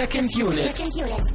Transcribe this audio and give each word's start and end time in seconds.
Second 0.00 0.34
Unit. 0.34 0.74
Second 0.74 0.96
unit. 0.96 1.34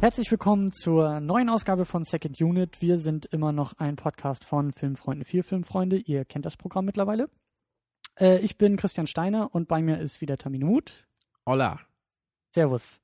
Herzlich 0.00 0.30
willkommen 0.30 0.72
zur 0.72 1.18
neuen 1.18 1.48
Ausgabe 1.50 1.84
von 1.84 2.04
Second 2.04 2.40
Unit. 2.40 2.80
Wir 2.80 2.98
sind 2.98 3.26
immer 3.26 3.50
noch 3.50 3.72
ein 3.78 3.96
Podcast 3.96 4.44
von 4.44 4.72
Filmfreunden 4.72 5.24
für 5.24 5.42
Filmfreunde. 5.42 5.96
Ihr 5.96 6.24
kennt 6.24 6.46
das 6.46 6.56
Programm 6.56 6.84
mittlerweile. 6.84 7.28
Äh, 8.18 8.38
ich 8.38 8.56
bin 8.56 8.76
Christian 8.76 9.08
Steiner 9.08 9.52
und 9.52 9.66
bei 9.66 9.82
mir 9.82 9.98
ist 9.98 10.20
wieder 10.20 10.38
Tamino 10.38 10.68
Huth. 10.68 11.06
Hola. 11.44 11.80
Servus. 12.54 13.00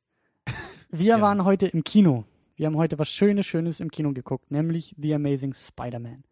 Wir 0.91 1.17
Ja. 1.17 1.21
waren 1.21 1.45
heute 1.45 1.67
im 1.67 1.83
Kino. 1.83 2.25
Wir 2.57 2.67
haben 2.67 2.77
heute 2.77 2.99
was 2.99 3.09
Schönes, 3.09 3.47
Schönes 3.47 3.81
im 3.81 3.91
Kino 3.91 4.13
geguckt, 4.13 4.51
nämlich 4.51 4.95
The 4.97 5.15
Amazing 5.15 5.55
Spider-Man. 5.55 6.23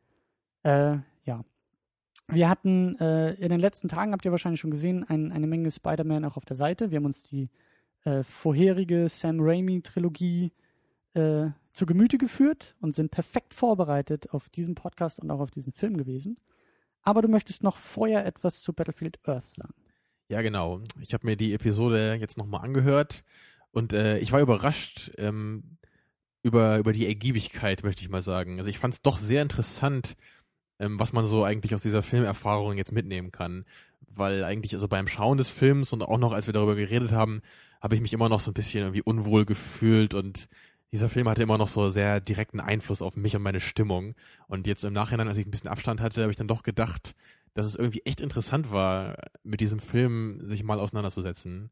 Äh, 0.62 0.98
ja. 1.25 1.45
Wir 2.29 2.48
hatten 2.48 2.97
äh, 2.98 3.35
in 3.35 3.48
den 3.48 3.59
letzten 3.59 3.89
Tagen, 3.89 4.12
habt 4.12 4.25
ihr 4.25 4.31
wahrscheinlich 4.31 4.61
schon 4.61 4.71
gesehen, 4.71 5.05
ein, 5.09 5.33
eine 5.33 5.48
Menge 5.48 5.71
Spider-Man 5.71 6.25
auch 6.25 6.37
auf 6.37 6.45
der 6.45 6.57
Seite. 6.57 6.91
Wir 6.91 6.97
haben 6.98 7.07
uns 7.07 7.25
die 7.25 7.51
äh, 8.05 8.23
vorherige 8.23 9.09
Sam 9.09 9.41
Raimi-Trilogie 9.41 10.53
äh, 11.15 11.47
zu 11.73 11.87
Gemüte 11.87 12.19
geführt 12.19 12.77
und 12.81 12.95
sind 12.95 13.11
perfekt 13.11 13.53
vorbereitet 13.53 14.31
auf 14.31 14.48
diesen 14.48 14.77
Podcast 14.77 15.19
und 15.19 15.31
auch 15.31 15.41
auf 15.41 15.51
diesen 15.51 15.73
Film 15.73 15.97
gewesen. 15.97 16.39
Aber 17.03 17.23
du 17.23 17.29
möchtest 17.29 17.65
noch 17.65 17.79
vorher 17.79 18.25
etwas 18.25 18.62
zu 18.62 18.73
Battlefield 18.73 19.19
Earth 19.27 19.48
sagen. 19.48 19.75
Ja, 20.28 20.41
genau. 20.41 20.81
Ich 21.00 21.15
habe 21.15 21.27
mir 21.27 21.37
die 21.37 21.53
Episode 21.53 22.15
jetzt 22.20 22.39
nochmal 22.39 22.65
angehört 22.65 23.25
und 23.73 23.93
äh, 23.93 24.19
ich 24.19 24.31
war 24.31 24.41
überrascht 24.41 25.11
ähm, 25.19 25.78
über, 26.43 26.79
über 26.79 26.93
die 26.93 27.07
Ergiebigkeit, 27.07 27.83
möchte 27.85 28.03
ich 28.03 28.09
mal 28.09 28.23
sagen. 28.23 28.59
Also 28.59 28.71
ich 28.71 28.79
fand 28.79 28.95
es 28.95 29.03
doch 29.03 29.19
sehr 29.19 29.43
interessant, 29.43 30.17
ähm, 30.79 30.99
was 30.99 31.12
man 31.12 31.27
so 31.27 31.45
eigentlich 31.45 31.75
aus 31.75 31.83
dieser 31.83 32.03
Filmerfahrung 32.03 32.77
jetzt 32.77 32.93
mitnehmen 32.93 33.31
kann. 33.33 33.65
Weil 34.15 34.45
eigentlich, 34.45 34.75
also 34.75 34.89
beim 34.89 35.09
Schauen 35.09 35.39
des 35.39 35.49
Films 35.49 35.93
und 35.93 36.03
auch 36.03 36.19
noch, 36.19 36.33
als 36.33 36.47
wir 36.47 36.55
darüber 36.55 36.75
geredet 36.75 37.12
haben, 37.12 37.43
habe 37.81 37.95
ich 37.95 38.01
mich 38.01 38.12
immer 38.12 38.29
noch 38.29 38.41
so 38.41 38.51
ein 38.51 38.55
bisschen 38.55 38.83
irgendwie 38.83 39.03
unwohl 39.03 39.45
gefühlt 39.45 40.15
und 40.15 40.49
dieser 40.93 41.09
Film 41.09 41.29
hatte 41.29 41.43
immer 41.43 41.57
noch 41.57 41.69
so 41.69 41.89
sehr 41.89 42.21
direkten 42.21 42.61
Einfluss 42.61 43.01
auf 43.01 43.17
mich 43.17 43.34
und 43.34 43.43
meine 43.43 43.61
Stimmung. 43.61 44.15
Und 44.47 44.67
jetzt 44.67 44.84
im 44.84 44.93
Nachhinein, 44.93 45.27
als 45.27 45.39
ich 45.39 45.47
ein 45.47 45.51
bisschen 45.51 45.71
Abstand 45.71 46.01
hatte, 46.03 46.21
habe 46.21 46.31
ich 46.31 46.37
dann 46.37 46.49
doch 46.49 46.62
gedacht, 46.62 47.15
dass 47.55 47.65
es 47.65 47.75
irgendwie 47.77 48.03
echt 48.05 48.21
interessant 48.21 48.71
war, 48.71 49.17
mit 49.43 49.61
diesem 49.61 49.79
Film 49.79 50.39
sich 50.41 50.62
mal 50.62 50.79
auseinanderzusetzen. 50.79 51.71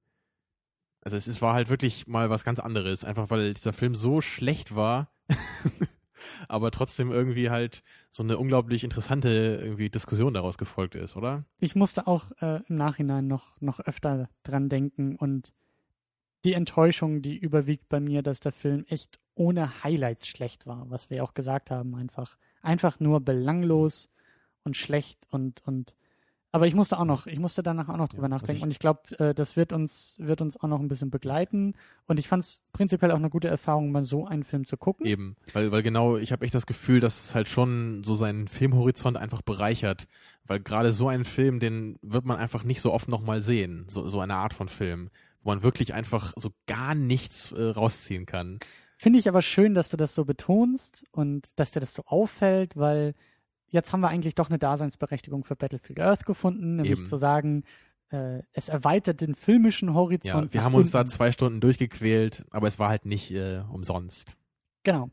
Also 1.03 1.17
es, 1.17 1.27
es 1.27 1.41
war 1.41 1.55
halt 1.55 1.69
wirklich 1.69 2.06
mal 2.06 2.31
was 2.31 2.45
ganz 2.45 2.61
anderes, 2.61 3.05
einfach 3.05 3.31
weil 3.31 3.55
dieser 3.55 3.73
Film 3.73 3.95
so 3.95 4.20
schlecht 4.20 4.75
war, 4.75 5.11
aber 6.48 6.70
trotzdem 6.70 7.11
irgendwie 7.11 7.51
halt 7.51 7.83
so 8.11 8.23
eine 8.23 8.37
unglaublich 8.39 8.84
interessante 8.84 9.61
irgendwie 9.62 9.89
Diskussion 9.89 10.34
daraus 10.34 10.59
gefolgt 10.59 10.95
ist, 10.95 11.17
oder? 11.17 11.45
ich 11.61 11.75
musste 11.77 12.06
auch 12.06 12.33
äh, 12.41 12.61
im 12.69 12.77
Nachhinein 12.77 13.27
noch, 13.27 13.61
noch 13.61 13.81
öfter 13.81 14.28
dran 14.43 14.69
denken 14.69 15.17
und 15.17 15.53
die 16.45 16.55
Enttäuschung, 16.55 17.23
die 17.23 17.37
überwiegt 17.37 17.89
bei 17.89 18.01
mir, 18.01 18.23
dass 18.23 18.41
der 18.41 18.53
Film 18.53 18.84
echt 18.89 19.21
ohne 19.34 19.83
Highlights 19.84 20.27
schlecht 20.27 20.67
war, 20.67 20.89
was 20.91 21.11
wir 21.11 21.23
auch 21.23 21.34
gesagt 21.34 21.71
haben, 21.71 21.95
einfach. 21.95 22.37
Einfach 22.62 23.01
nur 23.01 23.21
belanglos 23.21 24.11
und 24.65 24.77
schlecht 24.77 25.27
und, 25.31 25.62
und 25.67 25.95
aber 26.53 26.67
ich 26.67 26.75
musste 26.75 26.98
auch 26.98 27.05
noch, 27.05 27.27
ich 27.27 27.39
musste 27.39 27.62
danach 27.62 27.89
auch 27.89 27.97
noch 27.97 28.09
drüber 28.09 28.25
Ja, 28.25 28.29
nachdenken 28.31 28.56
ich- 28.59 28.62
und 28.65 28.70
ich 28.70 28.79
glaube, 28.79 29.01
äh, 29.19 29.34
das 29.34 29.56
wird 29.56 29.73
uns, 29.73 30.17
wird 30.19 30.41
uns 30.41 30.56
auch 30.61 30.69
noch 30.69 30.81
ein 30.81 30.88
bisschen 30.88 31.11
begleiten 31.11 31.75
und 32.06 32.19
ich 32.19 32.28
fand 32.28 32.44
es 32.44 32.62
prinzipiell 32.72 33.12
auch 33.12 33.16
eine 33.16 33.31
gute 33.31 33.49
Erfahrung, 33.49 33.93
mal 33.93 34.03
so 34.03 34.27
einen 34.27 34.44
Film 34.44 34.65
zu 34.66 34.77
gucken. 34.77 35.06
Eben, 35.06 35.37
weil, 35.53 35.71
weil 35.71 35.83
genau, 35.83 36.16
ich 36.16 36.33
habe 36.33 36.44
echt 36.44 36.55
das 36.55 36.66
Gefühl, 36.66 37.00
dass 37.00 37.25
es 37.25 37.34
halt 37.34 37.49
schon 37.49 38.03
so 38.05 38.15
seinen 38.15 38.49
Filmhorizont 38.49 39.16
einfach 39.16 39.43
bereichert, 39.43 40.06
weil 40.44 40.61
gerade 40.61 40.93
so 40.93 41.09
einen 41.09 41.25
Film, 41.25 41.61
den 41.61 41.97
wird 42.03 42.25
man 42.25 42.38
einfach 42.38 42.65
nicht 42.65 42.81
so 42.81 42.93
oft 42.93 43.09
nochmal 43.09 43.43
sehen, 43.43 43.84
so, 43.88 44.09
so 44.09 44.21
eine 44.21 44.34
Art 44.34 44.55
von 44.55 44.69
Film, 44.69 45.11
wo 45.43 45.50
man 45.50 45.62
wirklich 45.62 45.94
einfach 45.94 46.32
so 46.37 46.50
gar 46.67 46.94
nichts 46.94 47.53
äh, 47.53 47.62
rausziehen 47.62 48.27
kann. 48.27 48.59
Finde 48.99 49.19
ich 49.19 49.28
aber 49.28 49.41
schön, 49.41 49.75
dass 49.75 49.88
du 49.88 49.97
das 49.97 50.15
so 50.15 50.27
betonst 50.27 51.05
und 51.12 51.49
dass 51.56 51.71
dir 51.71 51.81
das 51.81 51.94
so 51.94 52.03
auffällt, 52.05 52.77
weil 52.77 53.15
jetzt 53.70 53.92
haben 53.92 54.00
wir 54.00 54.08
eigentlich 54.08 54.34
doch 54.34 54.48
eine 54.50 54.58
Daseinsberechtigung 54.58 55.44
für 55.44 55.56
Battlefield 55.56 56.00
Earth 56.00 56.26
gefunden, 56.26 56.76
nämlich 56.76 56.98
Eben. 56.98 57.06
zu 57.06 57.16
sagen, 57.16 57.64
äh, 58.10 58.42
es 58.53 58.69
erweitert 58.69 59.20
den 59.20 59.34
filmischen 59.34 59.88
Ja, 59.88 59.94
Horizont. 59.94 60.53
wir 60.53 60.60
nach 60.60 60.66
haben 60.66 60.75
uns 60.75 60.91
da 60.91 61.00
unten. 61.00 61.10
zwei 61.10 61.32
Stunden 61.32 61.60
durchgequält, 61.60 62.44
aber 62.50 62.66
es 62.69 62.78
war 62.78 62.88
halt 62.88 63.06
nicht 63.06 63.31
äh, 63.31 63.62
umsonst. 63.72 64.36
Genau. 64.82 65.10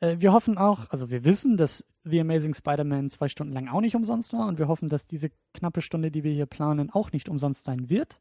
Äh, 0.00 0.16
wir 0.18 0.32
hoffen 0.32 0.58
auch, 0.58 0.90
also 0.90 1.10
wir 1.10 1.24
wissen, 1.24 1.56
dass 1.56 1.84
The 2.04 2.20
Amazing 2.20 2.54
Spider-Man 2.54 3.10
zwei 3.10 3.28
Stunden 3.28 3.52
lang 3.52 3.68
auch 3.68 3.80
nicht 3.80 3.96
umsonst 3.96 4.32
war 4.32 4.46
und 4.46 4.58
wir 4.58 4.68
hoffen, 4.68 4.88
dass 4.88 5.06
diese 5.06 5.30
knappe 5.54 5.80
Stunde, 5.80 6.10
die 6.10 6.22
wir 6.24 6.32
hier 6.32 6.46
planen, 6.46 6.90
auch 6.90 7.12
nicht 7.12 7.28
umsonst 7.28 7.64
sein 7.64 7.88
wird. 7.90 8.20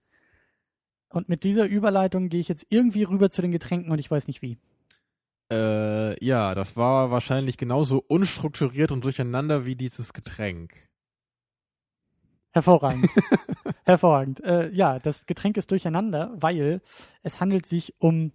Und 1.09 1.29
mit 1.29 1.43
dieser 1.43 1.65
Überleitung 1.67 2.29
gehe 2.29 2.39
ich 2.39 2.47
jetzt 2.47 2.65
irgendwie 2.69 3.03
rüber 3.03 3.29
zu 3.29 3.41
den 3.41 3.51
Getränken 3.51 3.91
und 3.91 3.99
ich 3.99 4.09
weiß 4.09 4.27
nicht 4.27 4.41
wie. 4.41 4.57
Äh, 5.51 6.25
ja, 6.25 6.55
das 6.55 6.75
war 6.75 7.11
wahrscheinlich 7.11 7.57
genauso 7.57 8.03
unstrukturiert 8.07 8.91
und 8.91 9.03
durcheinander 9.03 9.65
wie 9.65 9.75
dieses 9.75 10.13
Getränk. 10.13 10.73
Hervorragend. 12.51 13.09
Hervorragend. 13.85 14.43
Äh, 14.43 14.69
ja, 14.71 14.97
das 14.99 15.25
Getränk 15.25 15.57
ist 15.57 15.71
durcheinander, 15.71 16.31
weil 16.35 16.81
es 17.21 17.39
handelt 17.39 17.65
sich 17.65 17.93
um 17.99 18.31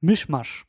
Mischmasch. 0.00 0.66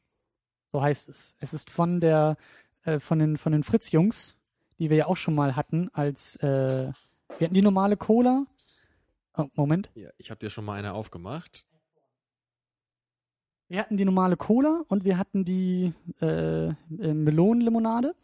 So 0.71 0.81
heißt 0.81 1.07
es. 1.07 1.35
Es 1.39 1.53
ist 1.53 1.69
von 1.69 1.99
der, 1.99 2.37
äh, 2.83 2.99
von 2.99 3.19
den, 3.19 3.37
von 3.37 3.51
den 3.51 3.63
Fritz-Jungs, 3.63 4.35
die 4.79 4.89
wir 4.89 4.97
ja 4.97 5.05
auch 5.05 5.15
schon 5.15 5.35
mal 5.35 5.55
hatten, 5.55 5.89
als, 5.93 6.35
äh, 6.37 6.91
wir 7.37 7.45
hatten 7.45 7.53
die 7.53 7.61
normale 7.61 7.97
Cola. 7.97 8.45
Oh, 9.37 9.47
Moment. 9.53 9.91
Ja, 9.95 10.09
ich 10.17 10.31
habe 10.31 10.39
dir 10.39 10.49
schon 10.49 10.65
mal 10.65 10.79
eine 10.79 10.93
aufgemacht. 10.93 11.65
Wir 13.67 13.79
hatten 13.79 13.97
die 13.97 14.05
normale 14.05 14.37
Cola 14.37 14.83
und 14.87 15.05
wir 15.05 15.17
hatten 15.17 15.43
die 15.43 15.93
äh, 16.21 16.67
äh, 16.67 16.73
Melonenlimonade. 17.13 18.15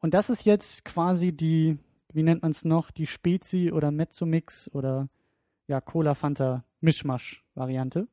Und 0.00 0.14
das 0.14 0.30
ist 0.30 0.44
jetzt 0.44 0.84
quasi 0.84 1.32
die, 1.32 1.78
wie 2.12 2.22
nennt 2.22 2.42
man 2.42 2.50
es 2.50 2.64
noch, 2.64 2.90
die 2.90 3.06
Spezi 3.06 3.72
oder 3.72 3.90
Mezzomix 3.90 4.70
oder 4.72 5.08
ja, 5.68 5.80
Cola 5.80 6.14
Fanta 6.14 6.64
Mischmasch 6.80 7.44
Variante. 7.54 8.08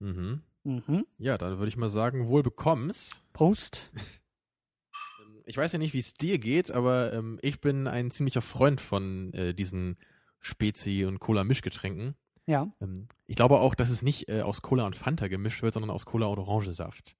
Mhm. 0.00 0.42
Mhm. 0.64 1.06
Ja, 1.18 1.38
dann 1.38 1.58
würde 1.58 1.68
ich 1.68 1.76
mal 1.76 1.90
sagen, 1.90 2.28
wohl 2.28 2.42
bekomm's. 2.42 3.22
Prost. 3.32 3.90
Ähm, 3.94 5.42
Ich 5.46 5.56
weiß 5.56 5.72
ja 5.72 5.78
nicht, 5.78 5.94
wie 5.94 5.98
es 5.98 6.12
dir 6.14 6.38
geht, 6.38 6.70
aber 6.70 7.12
ähm, 7.14 7.38
ich 7.42 7.60
bin 7.60 7.86
ein 7.86 8.10
ziemlicher 8.10 8.42
Freund 8.42 8.80
von 8.80 9.32
äh, 9.32 9.54
diesen 9.54 9.96
Spezi- 10.42 11.06
und 11.06 11.18
Cola-Mischgetränken. 11.20 12.14
Ja. 12.50 12.68
Ähm, 12.80 13.08
ich 13.26 13.36
glaube 13.36 13.58
auch, 13.60 13.74
dass 13.74 13.90
es 13.90 14.02
nicht 14.02 14.28
äh, 14.28 14.42
aus 14.42 14.60
Cola 14.62 14.84
und 14.86 14.96
Fanta 14.96 15.28
gemischt 15.28 15.62
wird, 15.62 15.74
sondern 15.74 15.90
aus 15.90 16.04
Cola 16.04 16.26
und 16.26 16.38
Orangensaft. 16.38 17.16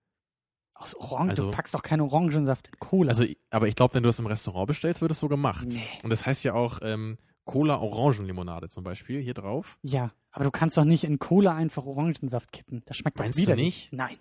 Aus 0.74 0.94
Orange, 0.96 1.30
Also- 1.30 1.44
du 1.46 1.50
packst 1.50 1.74
doch 1.74 1.82
keinen 1.82 2.00
Orangensaft 2.00 2.68
in 2.68 2.78
Cola. 2.78 3.10
Also, 3.10 3.24
aber 3.50 3.68
ich 3.68 3.74
glaube, 3.76 3.94
wenn 3.94 4.02
du 4.02 4.08
das 4.08 4.18
im 4.18 4.26
Restaurant 4.26 4.66
bestellst, 4.66 5.00
wird 5.02 5.12
es 5.12 5.20
so 5.20 5.28
gemacht. 5.28 5.66
Nee. 5.68 5.82
Und 6.02 6.10
das 6.10 6.24
heißt 6.26 6.42
ja 6.42 6.54
auch 6.54 6.78
ähm, 6.82 7.18
Cola-Orangenlimonade 7.44 8.68
zum 8.68 8.84
Beispiel 8.84 9.20
hier 9.20 9.34
drauf. 9.34 9.78
ja, 9.82 10.10
aber 10.32 10.44
du 10.44 10.50
kannst 10.52 10.76
doch 10.76 10.84
nicht 10.84 11.02
in 11.04 11.18
Cola 11.18 11.54
einfach 11.56 11.84
Orangensaft 11.84 12.52
kippen. 12.52 12.82
Das 12.86 12.96
schmeckt 12.96 13.18
Meinst 13.18 13.36
doch 13.38 13.42
du 13.44 13.48
wieder 13.48 13.56
nicht? 13.56 13.92
Nein. 13.92 14.16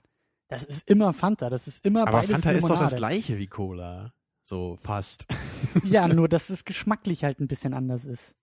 Das 0.47 0.63
ist 0.63 0.89
immer 0.89 1.13
Fanta. 1.13 1.49
Das 1.51 1.67
ist 1.67 1.85
immer 1.85 2.01
Aber 2.03 2.13
beides 2.13 2.31
Fanta 2.31 2.49
ist 2.51 2.55
Limonade. 2.63 2.79
doch 2.79 2.89
das 2.89 2.95
gleiche 2.95 3.37
wie 3.37 3.45
Cola. 3.47 4.13
So 4.45 4.77
fast. 4.81 5.27
Ja, 5.83 6.07
nur 6.07 6.27
dass 6.27 6.49
es 6.49 6.65
geschmacklich 6.65 7.23
halt 7.23 7.39
ein 7.39 7.47
bisschen 7.47 7.75
anders 7.75 8.05
ist. 8.05 8.33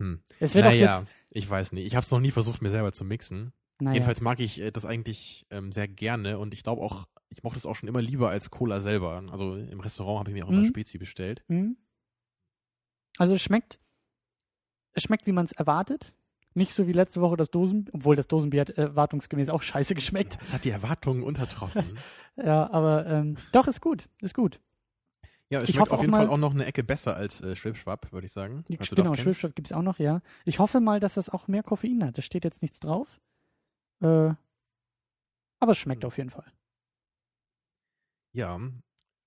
Hm. 0.00 0.22
Es 0.40 0.54
wird 0.54 0.64
naja, 0.64 1.00
jetzt. 1.00 1.10
ich 1.30 1.48
weiß 1.48 1.72
nicht. 1.72 1.86
Ich 1.86 1.94
habe 1.94 2.04
es 2.04 2.10
noch 2.10 2.20
nie 2.20 2.30
versucht, 2.30 2.62
mir 2.62 2.70
selber 2.70 2.92
zu 2.92 3.04
mixen. 3.04 3.52
Naja. 3.78 3.94
Jedenfalls 3.94 4.20
mag 4.20 4.40
ich 4.40 4.60
äh, 4.60 4.70
das 4.70 4.84
eigentlich 4.84 5.46
ähm, 5.50 5.72
sehr 5.72 5.88
gerne 5.88 6.38
und 6.38 6.52
ich 6.54 6.62
glaube 6.62 6.82
auch, 6.82 7.06
ich 7.28 7.42
mochte 7.42 7.58
es 7.58 7.66
auch 7.66 7.76
schon 7.76 7.88
immer 7.88 8.02
lieber 8.02 8.28
als 8.30 8.50
Cola 8.50 8.80
selber. 8.80 9.22
Also 9.30 9.54
im 9.56 9.80
Restaurant 9.80 10.20
habe 10.20 10.30
ich 10.30 10.34
mir 10.34 10.44
auch 10.44 10.50
immer 10.50 10.60
Mhm. 10.62 10.66
Spezi 10.66 10.98
bestellt. 10.98 11.44
Mhm. 11.48 11.76
Also 13.18 13.34
es 13.34 13.42
schmeckt, 13.42 13.78
es 14.92 15.02
schmeckt, 15.02 15.26
wie 15.26 15.32
man 15.32 15.44
es 15.44 15.52
erwartet. 15.52 16.14
Nicht 16.52 16.72
so 16.74 16.88
wie 16.88 16.92
letzte 16.92 17.20
Woche 17.20 17.36
das 17.36 17.50
Dosen, 17.50 17.88
obwohl 17.92 18.16
das 18.16 18.26
Dosenbier 18.26 18.62
hat 18.62 18.70
erwartungsgemäß 18.70 19.50
auch 19.50 19.62
scheiße 19.62 19.94
geschmeckt. 19.94 20.36
Es 20.42 20.52
hat 20.52 20.64
die 20.64 20.70
Erwartungen 20.70 21.22
untertroffen. 21.22 21.98
Ja, 22.36 22.70
aber 22.72 23.06
ähm, 23.06 23.36
doch, 23.52 23.66
ist 23.66 23.82
gut, 23.82 24.08
ist 24.22 24.32
gut. 24.34 24.60
Ja, 25.50 25.60
es 25.60 25.68
Ich 25.68 25.74
schmeckt 25.74 25.90
auf 25.90 26.00
jeden 26.00 26.12
mal- 26.12 26.18
Fall 26.26 26.28
auch 26.28 26.38
noch 26.38 26.54
eine 26.54 26.64
Ecke 26.64 26.82
besser 26.84 27.16
als 27.16 27.40
äh, 27.40 27.56
Schwibschwab, 27.56 28.12
würde 28.12 28.26
ich 28.26 28.32
sagen. 28.32 28.64
du 28.68 28.76
genau. 28.76 29.14
Schwibschwab 29.14 29.54
gibt 29.54 29.68
es 29.68 29.72
auch 29.72 29.82
noch, 29.82 29.98
ja. 29.98 30.22
Ich 30.44 30.58
hoffe 30.58 30.80
mal, 30.80 31.00
dass 31.00 31.14
das 31.14 31.28
auch 31.28 31.48
mehr 31.48 31.62
Koffein 31.62 32.04
hat. 32.04 32.16
Da 32.18 32.22
steht 32.22 32.44
jetzt 32.44 32.62
nichts 32.62 32.80
drauf. 32.80 33.20
Äh, 34.00 34.32
aber 35.62 35.72
es 35.72 35.78
schmeckt 35.78 36.04
auf 36.04 36.16
jeden 36.16 36.30
Fall. 36.30 36.50
Ja. 38.32 38.58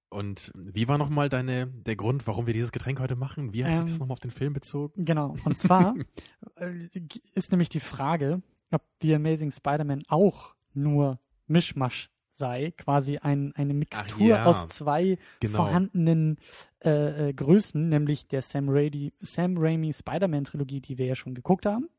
Und 0.10 0.52
wie 0.56 0.88
war 0.88 0.98
nochmal 1.00 1.28
deine, 1.28 1.68
der 1.68 1.96
Grund, 1.96 2.28
warum 2.28 2.46
wir 2.46 2.54
dieses 2.54 2.72
Getränk 2.72 3.00
heute 3.00 3.16
machen? 3.16 3.52
Wie 3.54 3.64
hat 3.66 3.72
sich 3.72 3.80
Ähm, 3.81 3.86
das 3.88 4.00
nochmal 4.00 4.14
auf 4.14 4.20
den 4.20 4.31
Film 4.31 4.54
bezogen? 4.54 5.04
Genau. 5.06 5.36
Und 5.44 5.58
zwar 5.58 5.96
äh, 6.56 6.90
ist 7.34 7.52
nämlich 7.52 7.70
die 7.70 7.80
Frage, 7.80 8.42
ob 8.72 8.84
The 9.02 9.16
Amazing 9.16 9.52
Spider-Man 9.52 10.04
auch 10.08 10.56
nur 10.74 11.20
Mischmasch 11.48 12.10
sei, 12.33 12.71
quasi 12.77 13.18
ein, 13.18 13.53
eine 13.56 13.74
Mixtur 13.74 14.27
ja. 14.27 14.45
aus 14.45 14.68
zwei 14.68 15.18
Genau. 15.39 15.57
vorhandenen 15.57 16.38
äh, 16.83 17.30
äh, 17.30 17.33
Größen, 17.33 17.89
nämlich 17.89 18.27
der 18.27 18.41
Sam 18.41 18.69
Raimi, 18.69 19.13
Sam 19.19 19.56
Raimi 19.57 19.94
Spider-Man-Trilogie, 19.94 20.81
die 20.81 20.97
wir 20.97 21.06
ja 21.06 21.15
schon 21.15 21.35
geguckt 21.35 21.65
haben, 21.65 21.89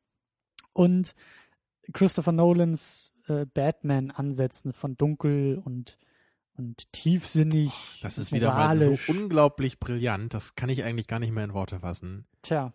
und 0.73 1.15
Christopher 1.93 2.33
Nolans 2.33 3.13
äh, 3.29 3.47
Batman-Ansätzen 3.47 4.73
von 4.73 4.97
dunkel 4.97 5.61
und, 5.65 5.99
und 6.57 6.91
tiefsinnig, 6.93 8.01
Das 8.03 8.19
ist 8.19 8.33
wieder 8.33 8.53
mal 8.53 8.77
so 8.77 8.99
unglaublich 9.09 9.79
brillant. 9.79 10.35
Das 10.35 10.55
kann 10.57 10.69
ich 10.69 10.85
eigentlich 10.85 11.07
gar 11.07 11.19
nicht 11.21 11.33
mehr 11.33 11.45
in 11.45 11.53
Worte 11.55 11.81
fassen. 11.81 12.27
Tja, 12.43 12.73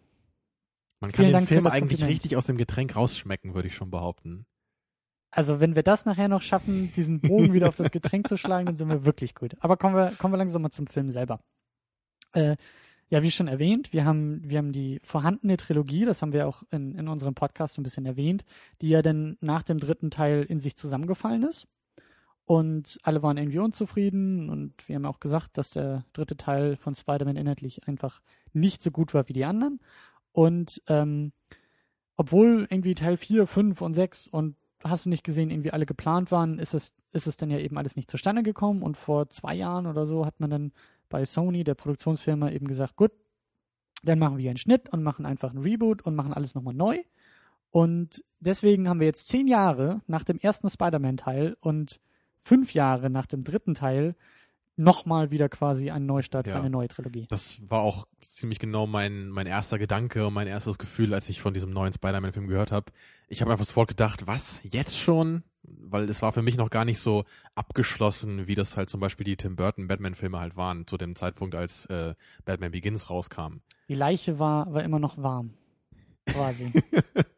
Man 1.01 1.11
kann 1.11 1.23
Vielen 1.25 1.27
den 1.27 1.33
Dank 1.33 1.47
Film 1.49 1.67
eigentlich 1.67 1.81
Kompliment. 1.99 2.11
richtig 2.11 2.37
aus 2.37 2.45
dem 2.45 2.57
Getränk 2.57 2.95
rausschmecken, 2.95 3.53
würde 3.53 3.67
ich 3.67 3.75
schon 3.75 3.89
behaupten. 3.91 4.45
Also 5.31 5.59
wenn 5.59 5.75
wir 5.75 5.83
das 5.83 6.05
nachher 6.05 6.27
noch 6.27 6.41
schaffen, 6.41 6.91
diesen 6.95 7.21
Bogen 7.21 7.53
wieder 7.53 7.67
auf 7.67 7.75
das 7.75 7.91
Getränk 7.91 8.27
zu 8.27 8.37
schlagen, 8.37 8.65
dann 8.65 8.75
sind 8.75 8.89
wir 8.89 9.05
wirklich 9.05 9.35
gut. 9.35 9.55
Aber 9.59 9.77
kommen 9.77 9.95
wir, 9.95 10.11
kommen 10.17 10.33
wir 10.33 10.37
langsam 10.37 10.61
mal 10.61 10.71
zum 10.71 10.87
Film 10.87 11.11
selber. 11.11 11.39
Äh, 12.33 12.57
ja, 13.09 13.23
wie 13.23 13.31
schon 13.31 13.47
erwähnt, 13.47 13.91
wir 13.91 14.05
haben, 14.05 14.41
wir 14.47 14.59
haben 14.59 14.71
die 14.71 14.99
vorhandene 15.03 15.57
Trilogie, 15.57 16.05
das 16.05 16.21
haben 16.21 16.31
wir 16.31 16.47
auch 16.47 16.63
in, 16.69 16.95
in 16.95 17.07
unserem 17.07 17.33
Podcast 17.33 17.73
so 17.73 17.81
ein 17.81 17.83
bisschen 17.83 18.05
erwähnt, 18.05 18.45
die 18.81 18.89
ja 18.89 19.01
dann 19.01 19.37
nach 19.41 19.63
dem 19.63 19.79
dritten 19.79 20.11
Teil 20.11 20.43
in 20.43 20.59
sich 20.59 20.75
zusammengefallen 20.75 21.43
ist. 21.43 21.67
Und 22.45 22.97
alle 23.03 23.21
waren 23.21 23.37
irgendwie 23.37 23.59
unzufrieden 23.59 24.49
und 24.49 24.87
wir 24.87 24.95
haben 24.95 25.05
auch 25.05 25.19
gesagt, 25.19 25.57
dass 25.57 25.69
der 25.69 26.05
dritte 26.13 26.37
Teil 26.37 26.77
von 26.77 26.95
Spider-Man 26.95 27.35
inhaltlich 27.35 27.87
einfach 27.87 28.21
nicht 28.53 28.81
so 28.81 28.89
gut 28.89 29.13
war 29.13 29.27
wie 29.27 29.33
die 29.33 29.45
anderen. 29.45 29.79
Und 30.31 30.81
ähm, 30.87 31.31
obwohl 32.15 32.67
irgendwie 32.69 32.95
Teil 32.95 33.17
4, 33.17 33.45
5 33.45 33.81
und 33.81 33.93
6 33.93 34.27
und 34.27 34.55
hast 34.83 35.05
du 35.05 35.09
nicht 35.09 35.23
gesehen, 35.23 35.51
irgendwie 35.51 35.71
alle 35.71 35.85
geplant 35.85 36.31
waren, 36.31 36.59
ist 36.59 36.73
es, 36.73 36.95
ist 37.11 37.27
es 37.27 37.37
dann 37.37 37.51
ja 37.51 37.59
eben 37.59 37.77
alles 37.77 37.95
nicht 37.95 38.09
zustande 38.09 38.43
gekommen. 38.43 38.81
Und 38.81 38.97
vor 38.97 39.29
zwei 39.29 39.55
Jahren 39.55 39.87
oder 39.87 40.05
so 40.05 40.25
hat 40.25 40.39
man 40.39 40.49
dann 40.49 40.71
bei 41.09 41.25
Sony, 41.25 41.63
der 41.63 41.75
Produktionsfirma, 41.75 42.49
eben 42.51 42.67
gesagt, 42.67 42.95
gut, 42.95 43.11
dann 44.03 44.19
machen 44.19 44.37
wir 44.37 44.49
einen 44.49 44.57
Schnitt 44.57 44.89
und 44.89 45.03
machen 45.03 45.25
einfach 45.25 45.49
einen 45.49 45.63
Reboot 45.63 46.01
und 46.03 46.15
machen 46.15 46.33
alles 46.33 46.55
nochmal 46.55 46.73
neu. 46.73 46.99
Und 47.71 48.23
deswegen 48.39 48.87
haben 48.87 48.99
wir 48.99 49.07
jetzt 49.07 49.27
zehn 49.27 49.47
Jahre 49.47 50.01
nach 50.07 50.23
dem 50.23 50.39
ersten 50.39 50.69
Spider-Man-Teil 50.69 51.57
und 51.59 51.99
fünf 52.43 52.73
Jahre 52.73 53.09
nach 53.09 53.25
dem 53.25 53.43
dritten 53.43 53.73
Teil 53.73 54.15
nochmal 54.79 55.29
wieder 55.29 55.49
quasi 55.49 55.91
einen 55.91 56.05
Neustart 56.05 56.47
Ja. 56.47 56.53
für 56.53 56.59
eine 56.59 56.69
neue 56.69 56.87
Trilogie. 56.87 57.27
Das 57.29 57.59
war 57.69 57.81
auch 57.81 58.07
ziemlich 58.21 58.59
genau 58.59 58.87
mein, 58.87 59.29
mein 59.29 59.45
erster 59.45 59.77
Gedanke 59.77 60.25
und 60.25 60.33
mein 60.33 60.47
erstes 60.47 60.77
Gefühl, 60.77 61.13
als 61.13 61.27
ich 61.29 61.41
von 61.41 61.53
diesem 61.53 61.71
neuen 61.71 61.91
Spider-Man-Film 61.93 62.47
gehört 62.47 62.71
habe. 62.71 62.91
Ich 63.27 63.41
habe 63.41 63.51
einfach 63.51 63.65
sofort 63.65 63.89
gedacht, 63.89 64.25
was, 64.25 64.61
jetzt 64.63 64.97
schon? 64.97 65.43
Weil 65.63 66.09
es 66.09 66.21
war 66.21 66.31
für 66.31 66.41
mich 66.41 66.55
noch 66.55 66.69
gar 66.69 66.85
nicht 66.85 66.99
so 66.99 67.25
abgeschlossen, 67.55 68.47
wie 68.47 68.55
das 68.55 68.77
halt 68.77 68.89
zum 68.89 69.01
Beispiel 69.01 69.25
die 69.25 69.35
Tim 69.35 69.55
Burton 69.55 69.87
Batman-Filme 69.87 70.39
halt 70.39 70.55
waren, 70.55 70.87
zu 70.87 70.97
dem 70.97 71.15
Zeitpunkt, 71.15 71.53
als 71.55 71.85
äh, 71.87 72.15
Batman 72.45 72.71
Begins 72.71 73.09
rauskam. 73.09 73.57
Die 73.89 73.95
Leiche 73.95 74.39
war, 74.39 74.73
war 74.73 74.83
immer 74.83 74.99
noch 74.99 75.17
warm. 75.21 75.53
Quasi. 76.25 76.71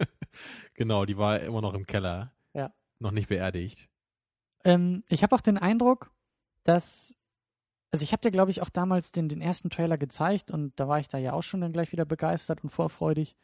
genau, 0.76 1.06
die 1.06 1.18
war 1.18 1.40
immer 1.40 1.62
noch 1.62 1.74
im 1.74 1.88
Keller. 1.88 2.32
Ja. 2.54 2.72
Noch 3.00 3.12
nicht 3.12 3.30
beerdigt. 3.30 3.90
Ähm, 4.64 5.04
ich 5.10 5.24
habe 5.24 5.36
auch 5.36 5.42
den 5.42 5.58
Eindruck, 5.58 6.12
dass, 6.64 7.16
also 7.92 8.04
ich 8.04 8.14
habe 8.14 8.22
dir, 8.22 8.32
glaube 8.32 8.52
ich, 8.52 8.62
auch 8.62 8.70
damals 8.70 9.12
den, 9.12 9.28
den 9.30 9.42
ersten 9.42 9.70
Trailer 9.70 9.98
gezeigt 9.98 10.50
und 10.52 10.72
da 10.80 10.88
war 10.88 11.00
ich 11.00 11.10
da 11.10 11.18
ja 11.18 11.34
auch 11.34 11.44
schon 11.44 11.62
dann 11.62 11.74
gleich 11.74 11.92
wieder 11.92 12.06
begeistert 12.06 12.64
und 12.64 12.70
vorfreudig. 12.70 13.36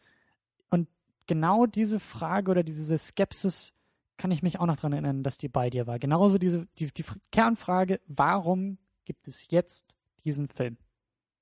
Und 0.69 0.87
genau 1.27 1.65
diese 1.65 1.99
Frage 1.99 2.51
oder 2.51 2.63
diese 2.63 2.97
Skepsis 2.97 3.73
kann 4.17 4.31
ich 4.31 4.41
mich 4.43 4.59
auch 4.59 4.65
noch 4.65 4.77
dran 4.77 4.93
erinnern, 4.93 5.23
dass 5.23 5.37
die 5.37 5.49
bei 5.49 5.69
dir 5.69 5.85
war. 5.85 5.99
Genauso 5.99 6.37
diese, 6.37 6.67
die, 6.79 6.87
die 6.91 7.05
Kernfrage, 7.31 7.99
warum 8.07 8.77
gibt 9.05 9.27
es 9.27 9.47
jetzt 9.51 9.95
diesen 10.23 10.47
Film? 10.47 10.77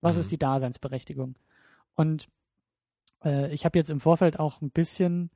Was 0.01 0.15
Mhm. 0.15 0.21
ist 0.21 0.31
die 0.31 0.37
Daseinsberechtigung? 0.39 1.35
Und 1.95 2.27
äh, 3.23 3.53
ich 3.53 3.65
habe 3.65 3.77
jetzt 3.77 3.89
im 3.89 3.99
Vorfeld 3.99 4.39
auch 4.39 4.61
ein 4.61 4.71
bisschen 4.71 5.29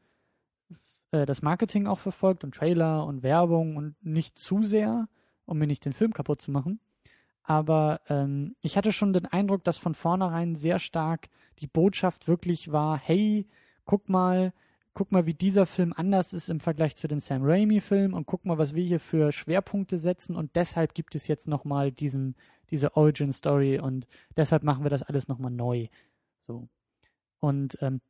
äh, 1.11 1.25
das 1.25 1.41
Marketing 1.41 1.87
auch 1.87 1.99
verfolgt 1.99 2.43
und 2.43 2.55
Trailer 2.55 3.05
und 3.05 3.23
Werbung 3.23 3.77
und 3.77 3.95
nicht 4.03 4.37
zu 4.37 4.63
sehr, 4.63 5.07
um 5.45 5.59
mir 5.59 5.67
nicht 5.67 5.85
den 5.85 5.93
Film 5.93 6.13
kaputt 6.13 6.41
zu 6.41 6.51
machen. 6.51 6.79
Aber 7.43 8.01
ähm, 8.09 8.55
ich 8.61 8.77
hatte 8.77 8.93
schon 8.93 9.13
den 9.13 9.25
Eindruck, 9.25 9.63
dass 9.63 9.77
von 9.77 9.95
vornherein 9.95 10.55
sehr 10.55 10.79
stark 10.79 11.29
die 11.59 11.67
Botschaft 11.67 12.27
wirklich 12.27 12.71
war, 12.71 12.97
hey, 12.97 13.47
guck 13.85 14.07
mal, 14.07 14.53
guck 14.93 15.11
mal, 15.11 15.25
wie 15.25 15.33
dieser 15.33 15.65
Film 15.65 15.93
anders 15.95 16.33
ist 16.33 16.49
im 16.49 16.59
Vergleich 16.59 16.95
zu 16.95 17.07
den 17.07 17.19
Sam 17.19 17.41
Raimi-Filmen 17.43 18.13
und 18.13 18.25
guck 18.25 18.45
mal, 18.45 18.57
was 18.57 18.75
wir 18.75 18.83
hier 18.83 18.99
für 18.99 19.31
Schwerpunkte 19.31 19.97
setzen 19.97 20.35
und 20.35 20.55
deshalb 20.55 20.93
gibt 20.93 21.15
es 21.15 21.27
jetzt 21.27 21.47
nochmal 21.47 21.91
diesen, 21.91 22.35
diese 22.69 22.95
Origin-Story 22.95 23.79
und 23.79 24.07
deshalb 24.37 24.63
machen 24.63 24.83
wir 24.83 24.89
das 24.89 25.03
alles 25.03 25.27
nochmal 25.27 25.51
neu. 25.51 25.87
So. 26.47 26.67
Und 27.39 27.77
ähm, 27.81 28.01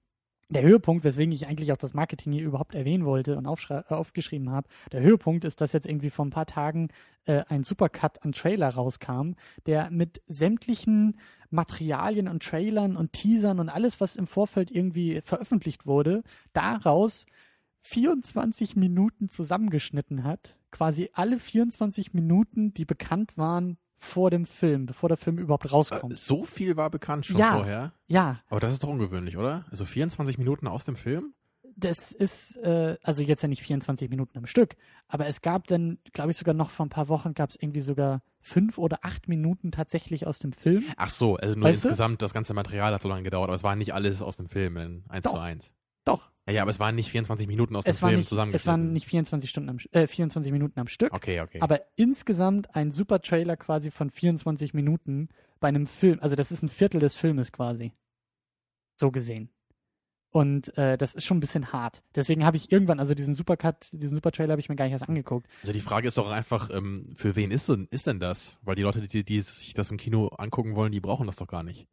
der 0.50 0.64
Höhepunkt, 0.64 1.04
weswegen 1.04 1.32
ich 1.32 1.48
eigentlich 1.48 1.72
auch 1.72 1.78
das 1.78 1.94
Marketing 1.94 2.34
hier 2.34 2.44
überhaupt 2.44 2.74
erwähnen 2.74 3.06
wollte 3.06 3.38
und 3.38 3.46
äh, 3.46 3.84
aufgeschrieben 3.90 4.50
habe, 4.52 4.68
der 4.92 5.02
Höhepunkt 5.02 5.46
ist, 5.46 5.62
dass 5.62 5.74
jetzt 5.74 5.86
irgendwie 5.86 6.10
vor 6.10 6.26
ein 6.26 6.32
paar 6.32 6.48
Tagen 6.48 6.90
äh, 7.26 7.44
ein 7.50 7.64
Supercut 7.64 8.24
an 8.24 8.32
Trailer 8.32 8.70
rauskam, 8.70 9.34
der 9.68 9.92
mit 9.92 10.22
sämtlichen 10.28 11.20
Materialien 11.52 12.28
und 12.28 12.44
Trailern 12.44 12.98
und 12.98 13.14
Teasern 13.14 13.60
und 13.60 13.70
alles, 13.70 14.02
was 14.02 14.16
im 14.16 14.28
Vorfeld 14.28 14.72
irgendwie 14.72 15.22
veröffentlicht 15.22 15.86
wurde, 15.86 16.24
daraus 16.54 17.26
24 17.82 18.76
Minuten 18.76 19.30
zusammengeschnitten 19.30 20.24
hat. 20.24 20.58
Quasi 20.72 21.10
alle 21.14 21.40
24 21.40 22.14
Minuten, 22.14 22.74
die 22.74 22.86
bekannt 22.86 23.38
waren 23.38 23.78
vor 24.00 24.32
dem 24.32 24.46
Film, 24.46 24.86
bevor 24.86 25.10
der 25.10 25.18
Film 25.18 25.38
überhaupt 25.38 25.66
Äh, 25.66 25.70
rauskommt. 25.70 26.16
so 26.18 26.44
viel 26.46 26.78
war 26.78 26.90
bekannt 26.90 27.26
schon 27.26 27.38
Ja. 27.38 27.54
vorher. 27.56 27.94
Ja, 28.08 28.40
Aber 28.50 28.60
das 28.60 28.74
ist 28.74 28.84
doch 28.84 28.90
ungewöhnlich, 28.90 29.38
oder? 29.38 29.66
Also 29.70 29.86
24 29.86 30.38
Minuten 30.38 30.68
aus 30.68 30.86
dem 30.86 30.96
Film? 30.96 31.34
das 31.82 32.12
ist, 32.12 32.58
äh, 32.58 32.98
also 33.04 33.24
jetzt 33.24 33.42
ja 33.42 33.48
nicht 33.48 33.62
24 33.62 34.10
Minuten 34.10 34.38
am 34.38 34.46
Stück, 34.48 34.76
aber 35.08 35.28
es 35.28 35.42
gab 35.42 35.66
dann, 35.68 35.98
glaube 36.12 36.32
ich, 36.32 36.36
sogar 36.38 36.54
noch 36.54 36.72
vor 36.72 36.86
ein 36.86 36.90
paar 36.90 37.08
Wochen 37.08 37.34
gab 37.34 37.52
es 37.52 37.56
irgendwie 37.56 37.80
sogar 37.80 38.22
fünf 38.42 38.78
oder 38.78 39.00
acht 39.04 39.30
Minuten 39.30 39.72
tatsächlich 39.72 40.28
aus 40.28 40.40
dem 40.40 40.52
Film. 40.52 40.84
Ach 40.98 41.08
so, 41.10 41.38
also 41.38 41.56
nur 41.56 41.70
Weißt 41.70 41.86
du? 41.86 41.88
insgesamt, 41.88 42.22
das 42.22 42.34
ganze 42.34 42.54
Material 42.54 42.94
hat 42.94 43.02
so 43.02 43.08
lange 43.08 43.24
gedauert, 43.24 43.48
aber 43.48 43.56
es 43.56 43.64
war 43.64 43.78
nicht 43.78 43.94
alles 43.94 44.22
aus 44.22 44.36
dem 44.36 44.48
Film 44.48 44.76
in 44.76 45.04
1 45.08 45.24
Doch. 45.24 45.32
zu 45.36 45.38
1. 45.40 45.72
Doch, 46.04 46.30
Ja, 46.50 46.56
ja, 46.56 46.62
aber 46.64 46.72
es 46.72 46.80
waren 46.80 46.96
nicht 46.96 47.12
24 47.12 47.48
Minuten 47.48 47.76
aus 47.76 47.84
dem 47.84 47.94
Film 47.94 48.16
nicht, 48.18 48.32
es 48.32 48.66
waren 48.66 48.92
nicht 48.92 49.06
24 49.06 49.48
Stunden 49.48 49.70
am, 49.70 49.78
äh, 49.92 50.08
24 50.08 50.52
Minuten 50.52 50.80
am 50.80 50.88
Stück, 50.88 51.14
Okay, 51.14 51.42
okay. 51.42 51.60
aber 51.62 51.82
insgesamt 51.96 52.76
ein 52.76 52.92
super 52.92 53.22
Trailer 53.22 53.56
quasi 53.56 53.92
von 53.92 54.10
24 54.10 54.74
Minuten 54.74 55.30
bei 55.60 55.68
einem 55.68 55.86
Film. 55.86 56.20
Also 56.22 56.36
das 56.36 56.52
ist 56.52 56.64
ein 56.64 56.70
Viertel 56.70 57.00
des 57.00 57.16
Filmes 57.16 57.52
quasi. 57.52 57.94
So 58.96 59.12
gesehen. 59.12 59.52
Und 60.32 60.76
äh, 60.78 60.98
das 60.98 61.16
ist 61.16 61.26
schon 61.26 61.38
ein 61.38 61.40
bisschen 61.40 61.72
hart. 61.72 62.04
Deswegen 62.16 62.46
habe 62.46 62.58
ich 62.58 62.72
irgendwann, 62.72 63.00
also 63.00 63.14
diesen 63.14 63.36
Supercut, 63.36 63.88
diesen 63.92 64.16
Super-Trailer 64.16 64.52
habe 64.52 64.60
ich 64.60 64.70
mir 64.70 64.76
gar 64.76 64.86
nicht 64.86 64.94
erst 64.94 65.08
angeguckt. 65.08 65.48
also 65.62 65.74
die 65.74 65.80
Frage 65.82 66.08
ist 66.08 66.18
doch 66.18 66.30
einfach, 66.30 66.70
ähm, 66.72 67.14
für 67.16 67.36
wen 67.36 67.52
ist 67.52 67.70
denn, 67.70 67.88
ist 67.92 68.08
denn 68.08 68.20
das? 68.20 68.58
Weil 68.62 68.76
die 68.76 68.84
Leute, 68.84 69.08
die, 69.08 69.24
die 69.24 69.42
sich 69.42 69.74
das 69.74 69.90
im 69.92 69.98
Kino 69.98 70.28
angucken 70.28 70.76
wollen, 70.76 70.92
die 70.92 71.00
brauchen 71.00 71.28
das 71.28 71.36
doch 71.36 71.48
gar 71.48 71.64
nicht. 71.64 71.88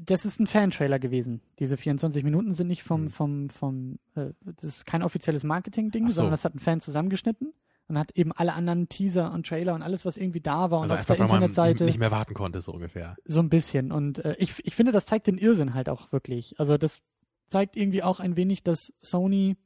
Das 0.00 0.24
ist 0.24 0.40
ein 0.40 0.46
Fan-Trailer 0.46 0.98
gewesen. 0.98 1.40
Diese 1.58 1.76
24 1.76 2.24
Minuten 2.24 2.54
sind 2.54 2.68
nicht 2.68 2.82
vom, 2.82 3.02
Hm. 3.04 3.10
vom, 3.10 3.50
vom, 3.50 3.98
äh, 4.14 4.30
das 4.42 4.64
ist 4.64 4.86
kein 4.86 5.02
offizielles 5.02 5.44
Marketing-Ding, 5.44 6.08
so. 6.08 6.16
sondern 6.16 6.32
das 6.32 6.44
hat 6.44 6.54
ein 6.54 6.58
Fan 6.60 6.80
zusammengeschnitten 6.80 7.52
und 7.88 7.98
hat 7.98 8.10
eben 8.16 8.32
alle 8.32 8.54
anderen 8.54 8.88
Teaser 8.88 9.32
und 9.32 9.46
Trailer 9.46 9.74
und 9.74 9.82
alles, 9.82 10.04
was 10.04 10.16
irgendwie 10.16 10.40
da 10.40 10.70
war 10.70 10.82
Also 10.82 10.94
und 10.94 11.00
auf 11.00 11.06
der 11.06 11.18
weil 11.18 11.26
man 11.26 11.36
Internetseite 11.42 11.84
nicht 11.84 11.98
mehr 11.98 12.10
warten 12.10 12.34
konnte, 12.34 12.60
so 12.60 12.72
ungefähr. 12.72 13.16
so 13.24 13.40
ein 13.40 13.48
bisschen. 13.48 13.92
Und 13.92 14.24
äh, 14.24 14.34
ich, 14.38 14.54
ich 14.64 14.74
finde, 14.74 14.92
das 14.92 15.06
zeigt 15.06 15.26
den 15.26 15.38
Irrsinn 15.38 15.74
halt 15.74 15.88
auch 15.88 16.12
wirklich. 16.12 16.58
Also 16.58 16.78
das 16.78 17.02
zeigt 17.48 17.76
irgendwie 17.76 18.02
auch 18.02 18.20
ein 18.20 18.36
wenig, 18.36 18.62
dass 18.62 18.92
Sony, 19.02 19.56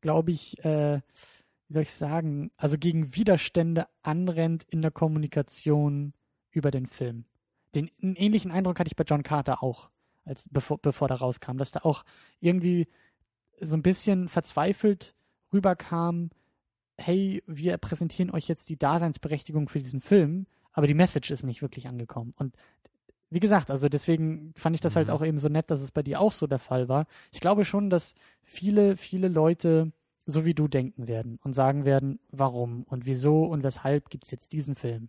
glaube 0.00 0.30
ich, 0.30 0.64
äh, 0.64 1.00
wie 1.68 1.74
soll 1.74 1.82
ich 1.82 1.92
sagen, 1.92 2.50
also 2.56 2.78
gegen 2.78 3.14
Widerstände 3.16 3.86
anrennt 4.02 4.64
in 4.70 4.82
der 4.82 4.92
Kommunikation 4.92 6.14
über 6.52 6.70
den 6.70 6.86
Film. 6.86 7.24
Den 7.74 7.90
ähnlichen 8.00 8.50
Eindruck 8.50 8.78
hatte 8.78 8.88
ich 8.88 8.96
bei 8.96 9.04
John 9.04 9.22
Carter 9.22 9.62
auch, 9.62 9.90
als 10.24 10.48
bevor, 10.50 10.78
bevor 10.78 11.08
der 11.08 11.18
rauskam, 11.18 11.58
dass 11.58 11.70
da 11.70 11.80
auch 11.82 12.04
irgendwie 12.40 12.88
so 13.60 13.76
ein 13.76 13.82
bisschen 13.82 14.28
verzweifelt 14.28 15.14
rüberkam, 15.52 16.30
hey, 16.98 17.42
wir 17.46 17.76
präsentieren 17.78 18.30
euch 18.30 18.48
jetzt 18.48 18.68
die 18.68 18.78
Daseinsberechtigung 18.78 19.68
für 19.68 19.78
diesen 19.78 20.00
Film, 20.00 20.46
aber 20.72 20.86
die 20.86 20.94
Message 20.94 21.30
ist 21.30 21.42
nicht 21.42 21.62
wirklich 21.62 21.86
angekommen. 21.88 22.34
Und 22.36 22.54
wie 23.30 23.40
gesagt, 23.40 23.70
also 23.70 23.88
deswegen 23.88 24.52
fand 24.56 24.76
ich 24.76 24.80
das 24.80 24.96
halt 24.96 25.08
Mhm. 25.08 25.12
auch 25.12 25.24
eben 25.24 25.38
so 25.38 25.48
nett, 25.48 25.70
dass 25.70 25.82
es 25.82 25.90
bei 25.90 26.02
dir 26.02 26.20
auch 26.20 26.32
so 26.32 26.46
der 26.46 26.58
Fall 26.58 26.88
war. 26.88 27.06
Ich 27.32 27.40
glaube 27.40 27.64
schon, 27.64 27.90
dass 27.90 28.14
viele, 28.44 28.96
viele 28.96 29.28
Leute 29.28 29.92
so 30.26 30.44
wie 30.44 30.54
du 30.54 30.68
denken 30.68 31.06
werden 31.06 31.38
und 31.42 31.52
sagen 31.52 31.84
werden, 31.84 32.18
warum 32.30 32.82
und 32.84 33.06
wieso 33.06 33.44
und 33.44 33.62
weshalb 33.62 34.10
gibt 34.10 34.24
es 34.24 34.30
jetzt 34.30 34.52
diesen 34.52 34.74
Film. 34.74 35.08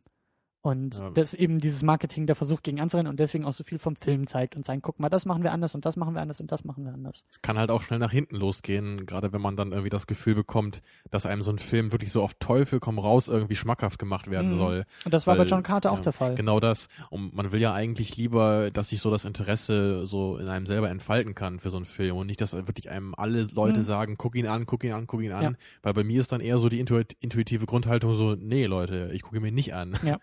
Und 0.62 0.96
Ja. 1.00 1.10
das 1.12 1.34
ist 1.34 1.40
eben 1.40 1.60
dieses 1.60 1.82
Marketing, 1.84 2.26
der 2.26 2.36
versucht 2.36 2.64
gegen 2.64 2.82
anzurennen 2.82 3.10
und 3.10 3.20
deswegen 3.20 3.46
auch 3.46 3.54
so 3.54 3.64
viel 3.64 3.80
vom 3.80 3.96
Film 3.96 4.28
zeigt 4.28 4.56
und 4.58 4.66
sagen, 4.66 4.82
guck 4.82 5.00
mal, 5.00 5.08
das 5.08 5.26
machen 5.26 5.44
wir 5.44 5.54
anders 5.54 5.76
und 5.76 5.86
das 5.86 5.96
machen 5.96 6.14
wir 6.14 6.22
anders 6.22 6.42
und 6.42 6.52
das 6.52 6.66
machen 6.66 6.84
wir 6.84 6.94
anders. 6.94 7.24
Es 7.30 7.42
kann 7.42 7.58
halt 7.58 7.72
auch 7.72 7.82
schnell 7.82 8.00
nach 8.00 8.12
hinten 8.12 8.36
losgehen, 8.36 9.06
gerade 9.06 9.32
wenn 9.32 9.40
man 9.40 9.56
dann 9.56 9.72
irgendwie 9.72 9.90
das 9.90 10.08
Gefühl 10.08 10.36
bekommt, 10.36 10.82
dass 11.10 11.26
einem 11.26 11.42
so 11.42 11.52
ein 11.52 11.60
Film 11.60 11.92
wirklich 11.94 12.12
so 12.12 12.22
auf 12.22 12.34
Teufel 12.34 12.80
komm 12.82 13.00
raus 13.00 13.28
irgendwie 13.30 13.56
schmackhaft 13.56 13.98
gemacht 14.00 14.30
werden 14.30 14.50
Mhm. 14.52 14.58
soll. 14.58 14.84
Und 15.06 15.14
das 15.14 15.26
war 15.26 15.36
bei 15.36 15.42
Weil, 15.42 15.48
John 15.48 15.64
Carter 15.64 15.92
auch 15.92 15.98
ja, 15.98 16.04
der 16.04 16.14
Fall. 16.14 16.36
Genau 16.36 16.60
das. 16.60 16.90
Und 17.12 17.34
man 17.34 17.52
will 17.54 17.62
ja 17.62 17.74
eigentlich 17.74 18.18
lieber, 18.18 18.70
dass 18.72 18.90
sich 18.90 19.00
so 19.00 19.10
das 19.10 19.24
Interesse 19.26 20.06
so 20.06 20.38
in 20.38 20.48
einem 20.50 20.66
selber 20.66 20.90
entfalten 20.90 21.34
kann 21.36 21.60
für 21.60 21.70
so 21.70 21.78
einen 21.78 21.86
Film 21.86 22.18
und 22.18 22.28
nicht, 22.28 22.42
dass 22.42 22.52
wirklich 22.54 22.90
einem 22.90 23.14
alle 23.16 23.44
Leute 23.54 23.80
Mhm. 23.80 23.84
sagen, 23.84 24.16
guck 24.18 24.36
ihn 24.36 24.48
an, 24.48 24.66
guck 24.66 24.84
ihn 24.84 24.92
an, 24.92 25.08
guck 25.08 25.22
ihn 25.22 25.32
an. 25.32 25.44
Ja. 25.44 25.52
Weil 25.84 25.94
bei 25.94 26.04
mir 26.04 26.20
ist 26.20 26.32
dann 26.34 26.42
eher 26.42 26.58
so 26.58 26.68
die 26.68 26.84
intuit- 26.84 27.16
intuitive 27.22 27.66
Grundhaltung 27.66 28.14
so, 28.16 28.36
nee 28.36 28.66
Leute, 28.66 29.12
ich 29.14 29.22
gucke 29.22 29.38
ihn 29.38 29.44
mir 29.44 29.52
nicht 29.52 29.74
an. 29.74 29.94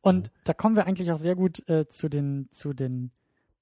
Und 0.00 0.30
da 0.44 0.54
kommen 0.54 0.76
wir 0.76 0.86
eigentlich 0.86 1.10
auch 1.12 1.18
sehr 1.18 1.34
gut 1.34 1.68
äh, 1.68 1.86
zu 1.86 2.08
den 2.08 2.48
zu 2.50 2.72
den 2.72 3.10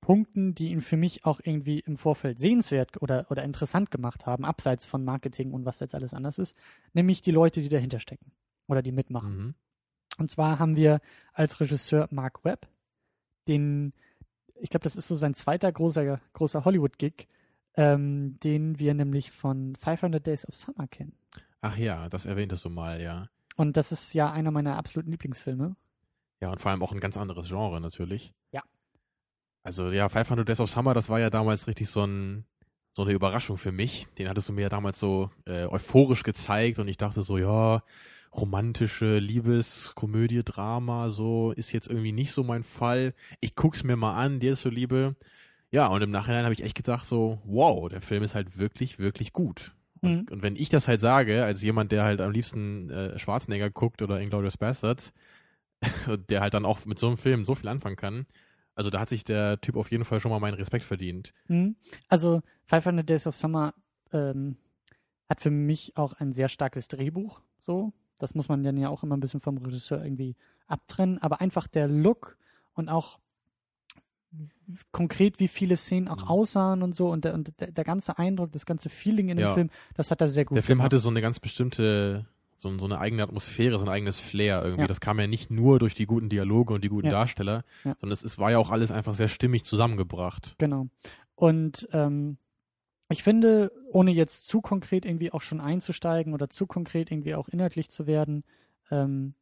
Punkten, 0.01 0.55
die 0.55 0.71
ihn 0.71 0.81
für 0.81 0.97
mich 0.97 1.25
auch 1.25 1.41
irgendwie 1.43 1.79
im 1.79 1.97
Vorfeld 1.97 2.39
sehenswert 2.39 3.01
oder 3.01 3.27
oder 3.31 3.45
interessant 3.45 3.91
gemacht 3.91 4.27
haben, 4.27 4.45
abseits 4.45 4.85
von 4.85 5.05
Marketing 5.05 5.53
und 5.53 5.65
was 5.65 5.81
jetzt 5.81 5.95
alles 5.95 6.13
anders 6.13 6.39
ist, 6.39 6.57
nämlich 6.93 7.23
die 7.23 7.31
Leute, 7.31 7.61
die 7.61 7.69
dahinter 7.69 8.01
stecken 8.01 8.33
oder 8.67 8.83
die 8.83 8.93
mitmachen. 8.93 9.37
Mhm. 9.37 9.55
Und 10.19 10.31
zwar 10.31 10.59
haben 10.59 10.77
wir 10.77 11.01
als 11.33 11.61
Regisseur 11.61 12.09
Mark 12.11 12.45
Webb, 12.45 12.69
den 13.49 13.93
ich 14.57 14.71
glaube, 14.71 14.85
das 14.85 14.97
ist 14.97 15.09
so 15.09 15.17
sein 15.17 15.35
zweiter 15.35 15.71
großer 15.73 16.21
großer 16.33 16.65
Hollywood-Gig, 16.65 17.29
ähm, 17.75 18.39
den 18.41 18.79
wir 18.79 18.95
nämlich 18.95 19.31
von 19.31 19.77
500 19.77 20.25
Days 20.25 20.47
of 20.47 20.55
Summer 20.55 20.87
kennen. 20.89 21.15
Ach 21.61 21.77
ja, 21.77 22.09
das 22.09 22.27
erwähntest 22.27 22.65
du 22.65 22.71
mal, 22.71 23.01
ja. 23.01 23.29
Und 23.57 23.77
das 23.77 23.93
ist 23.93 24.13
ja 24.15 24.31
einer 24.31 24.51
meiner 24.51 24.77
absoluten 24.77 25.11
Lieblingsfilme. 25.11 25.77
Ja, 26.43 26.51
und 26.51 26.61
vor 26.61 26.73
allem 26.73 26.83
auch 26.83 26.93
ein 26.93 26.99
ganz 26.99 27.17
anderes 27.17 27.47
Genre 27.49 27.81
natürlich. 27.81 28.35
Ja. 28.51 28.63
Also 29.63 29.93
ja, 29.93 30.09
500 30.09 30.49
Days 30.49 30.59
of 30.59 30.69
Summer, 30.69 30.93
das 30.93 31.09
war 31.09 31.21
ja 31.21 31.31
damals 31.31 31.69
richtig 31.69 31.89
so 31.89 32.05
ein 32.05 32.45
so 32.95 33.03
eine 33.03 33.13
Überraschung 33.13 33.57
für 33.57 33.71
mich. 33.71 34.09
Den 34.19 34.29
hattest 34.29 34.49
du 34.49 34.53
mir 34.53 34.63
ja 34.63 34.69
damals 34.69 34.99
so 34.99 35.31
äh, 35.47 35.67
euphorisch 35.67 36.25
gezeigt 36.25 36.81
und 36.81 36.89
ich 36.89 36.99
dachte 36.99 37.23
so, 37.23 37.39
ja, 37.39 37.85
romantische 38.35 39.19
Liebeskomödie, 39.19 40.43
Drama, 40.43 41.11
so 41.11 41.53
ist 41.53 41.73
jetzt 41.73 41.87
irgendwie 41.87 42.13
nicht 42.13 42.33
so 42.33 42.43
mein 42.43 42.65
Fall. 42.65 43.15
Ich 43.41 43.55
guck's 43.55 43.85
mir 43.85 43.97
mal 43.97 44.15
an, 44.15 44.41
dir 44.41 44.57
so 44.57 44.69
Liebe. 44.69 45.15
Ja, 45.71 45.87
und 45.87 46.03
im 46.03 46.11
Nachhinein 46.11 46.43
habe 46.43 46.55
ich 46.55 46.65
echt 46.65 46.75
gedacht 46.75 47.07
so, 47.07 47.41
wow, 47.45 47.89
der 47.89 48.03
Film 48.03 48.25
ist 48.25 48.35
halt 48.35 48.59
wirklich, 48.59 48.99
wirklich 48.99 49.33
gut. 49.33 49.73
Mhm. 50.03 50.11
Und, 50.11 50.31
und 50.33 50.43
wenn 50.43 50.57
ich 50.57 50.69
das 50.69 50.89
halt 50.89 51.01
sage, 51.01 51.45
als 51.45 51.63
jemand, 51.63 51.93
der 51.93 52.03
halt 52.03 52.21
am 52.21 52.33
liebsten 52.33 52.91
äh, 52.91 53.19
Schwarzenegger 53.19 53.71
guckt 53.71 54.03
oder 54.03 54.21
Inglourious 54.21 54.57
Bastards, 54.57 55.15
der 56.29 56.41
halt 56.41 56.55
dann 56.55 56.65
auch 56.65 56.85
mit 56.87 56.99
so 56.99 57.09
einem 57.09 57.17
Film 57.19 57.45
so 57.45 57.55
viel 57.55 57.69
anfangen 57.69 57.97
kann, 57.97 58.27
also 58.75 58.89
da 58.91 59.01
hat 59.01 59.09
sich 59.11 59.25
der 59.25 59.61
Typ 59.61 59.77
auf 59.77 59.91
jeden 59.91 60.05
Fall 60.05 60.21
schon 60.21 60.31
mal 60.31 60.41
meinen 60.41 60.55
Respekt 60.55 60.85
verdient. 60.85 61.35
Mhm. 61.49 61.77
Also 62.09 62.43
500 62.67 63.09
Days 63.09 63.27
of 63.27 63.37
Summer 63.37 63.75
ähm, 64.13 64.57
hat 65.29 65.41
für 65.43 65.51
mich 65.51 65.97
auch 65.97 66.15
ein 66.15 66.33
sehr 66.33 66.49
starkes 66.49 66.89
Drehbuch. 66.89 67.41
So, 67.61 67.93
das 68.19 68.35
muss 68.35 68.49
man 68.49 68.63
dann 68.65 68.77
ja 68.79 68.89
auch 68.89 69.03
immer 69.03 69.17
ein 69.17 69.21
bisschen 69.21 69.41
vom 69.41 69.59
Regisseur 69.59 70.03
irgendwie 70.03 70.37
abtrennen. 70.69 71.19
Aber 71.19 71.41
einfach 71.41 71.67
der 71.67 71.87
Look 71.89 72.39
und 72.75 72.89
auch 72.89 73.19
konkret, 74.91 75.39
wie 75.41 75.49
viele 75.49 75.77
Szenen 75.77 76.09
auch 76.09 76.23
Mhm. 76.23 76.29
aussahen 76.29 76.83
und 76.83 76.95
so 76.95 77.11
und 77.11 77.25
der, 77.27 77.35
und 77.35 77.53
der, 77.61 77.73
der 77.73 77.85
ganze 77.85 78.19
Eindruck, 78.19 78.53
das 78.53 78.65
ganze 78.65 78.89
Feeling 78.89 79.29
in 79.29 79.37
dem 79.37 79.47
Ja. 79.49 79.55
Film, 79.55 79.69
das 79.95 80.11
hat 80.11 80.23
er 80.23 80.29
sehr 80.29 80.47
gut 80.47 80.57
Der 80.57 80.63
Film 80.63 80.79
gemacht. 80.79 80.87
hatte 80.87 80.99
so 80.99 81.11
eine 81.11 81.21
ganz 81.21 81.39
bestimmte, 81.39 82.27
so, 82.63 82.79
so 82.79 82.85
eine 82.85 82.99
eigene 82.99 83.23
Atmosphäre, 83.25 83.79
so 83.79 83.85
ein 83.85 83.89
eigenes 83.91 84.21
Flair 84.21 84.63
irgendwie. 84.63 84.83
Ja. 84.83 84.87
Das 84.89 85.01
kam 85.01 85.19
ja 85.19 85.27
nicht 85.27 85.51
nur 85.51 85.79
durch 85.79 85.95
die 85.95 86.07
guten 86.07 86.29
Dialoge 86.29 86.73
und 86.75 86.85
die 86.85 86.89
guten 86.89 87.07
Ja. 87.07 87.13
Darsteller, 87.13 87.65
Ja. 87.85 87.97
sondern 88.01 88.13
es, 88.13 88.23
es 88.23 88.39
war 88.39 88.51
ja 88.53 88.59
auch 88.59 88.71
alles 88.71 88.91
einfach 88.91 89.15
sehr 89.15 89.29
stimmig 89.29 89.65
zusammengebracht. 89.65 90.55
Genau. 90.59 90.87
Und 91.35 91.89
ähm, 91.93 92.37
ich 93.11 93.23
finde, 93.23 93.73
ohne 93.91 94.13
jetzt 94.13 94.47
zu 94.47 94.61
konkret 94.61 95.05
irgendwie 95.05 95.33
auch 95.33 95.43
schon 95.43 95.61
einzusteigen 95.61 96.33
oder 96.35 96.49
zu 96.49 96.67
konkret 96.67 97.11
irgendwie 97.11 97.35
auch 97.35 97.49
inhaltlich 97.49 97.91
zu 97.91 98.07
werden, 98.07 98.45
ähm, 98.91 99.35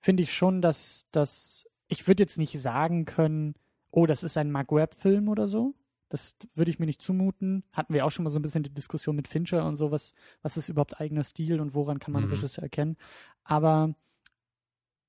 finde 0.00 0.22
ich 0.22 0.32
schon, 0.32 0.62
dass, 0.62 1.06
dass 1.10 1.66
ich 1.88 2.06
würde 2.06 2.22
jetzt 2.22 2.38
nicht 2.38 2.58
sagen 2.60 3.04
können, 3.04 3.54
oh, 3.90 4.06
das 4.06 4.22
ist 4.22 4.38
ein 4.38 4.50
Mark 4.52 4.70
Webb-Film 4.72 5.28
oder 5.28 5.48
so. 5.48 5.74
Das 6.10 6.36
würde 6.54 6.70
ich 6.70 6.78
mir 6.78 6.86
nicht 6.86 7.00
zumuten. 7.00 7.64
Hatten 7.72 7.94
wir 7.94 8.04
auch 8.04 8.10
schon 8.10 8.24
mal 8.24 8.30
so 8.30 8.38
ein 8.38 8.42
bisschen 8.42 8.62
die 8.62 8.74
Diskussion 8.74 9.16
mit 9.16 9.28
Fincher 9.28 9.64
und 9.64 9.76
so, 9.76 9.90
was, 9.90 10.12
was 10.42 10.56
ist 10.58 10.68
überhaupt 10.68 11.00
eigener 11.00 11.22
Stil 11.22 11.60
und 11.60 11.72
woran 11.74 11.98
kann 12.00 12.12
man 12.12 12.24
Mhm. 12.24 12.30
Regisseur 12.30 12.62
erkennen. 12.64 12.96
Aber 13.44 13.94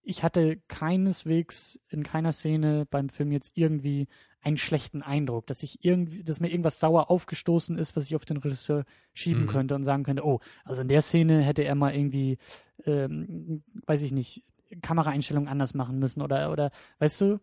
ich 0.04 0.24
hatte 0.24 0.58
keineswegs 0.68 1.80
in 1.90 2.04
keiner 2.04 2.32
Szene 2.32 2.86
beim 2.90 3.10
Film 3.10 3.32
jetzt 3.32 3.52
irgendwie 3.56 4.08
einen 4.42 4.58
schlechten 4.58 5.04
Eindruck, 5.04 5.46
dass 5.48 5.62
ich 5.62 5.84
irgendwie, 5.86 6.24
dass 6.24 6.40
mir 6.40 6.50
irgendwas 6.50 6.80
sauer 6.80 7.12
aufgestoßen 7.12 7.78
ist, 7.78 7.96
was 7.96 8.06
ich 8.06 8.16
auf 8.16 8.26
den 8.26 8.38
Regisseur 8.38 8.86
schieben 9.14 9.44
Mhm. 9.44 9.50
könnte 9.50 9.76
und 9.76 9.84
sagen 9.84 10.04
könnte, 10.04 10.26
oh, 10.26 10.40
also 10.64 10.82
in 10.82 10.88
der 10.88 11.04
Szene 11.04 11.42
hätte 11.42 11.64
er 11.64 11.76
mal 11.76 11.94
irgendwie, 11.94 12.38
ähm, 12.86 13.64
weiß 13.86 14.02
ich 14.02 14.12
nicht, 14.12 14.44
Kameraeinstellungen 14.82 15.50
anders 15.50 15.74
machen 15.76 16.00
müssen 16.00 16.22
oder, 16.22 16.52
oder, 16.52 16.72
weißt 17.00 17.22
du, 17.22 17.40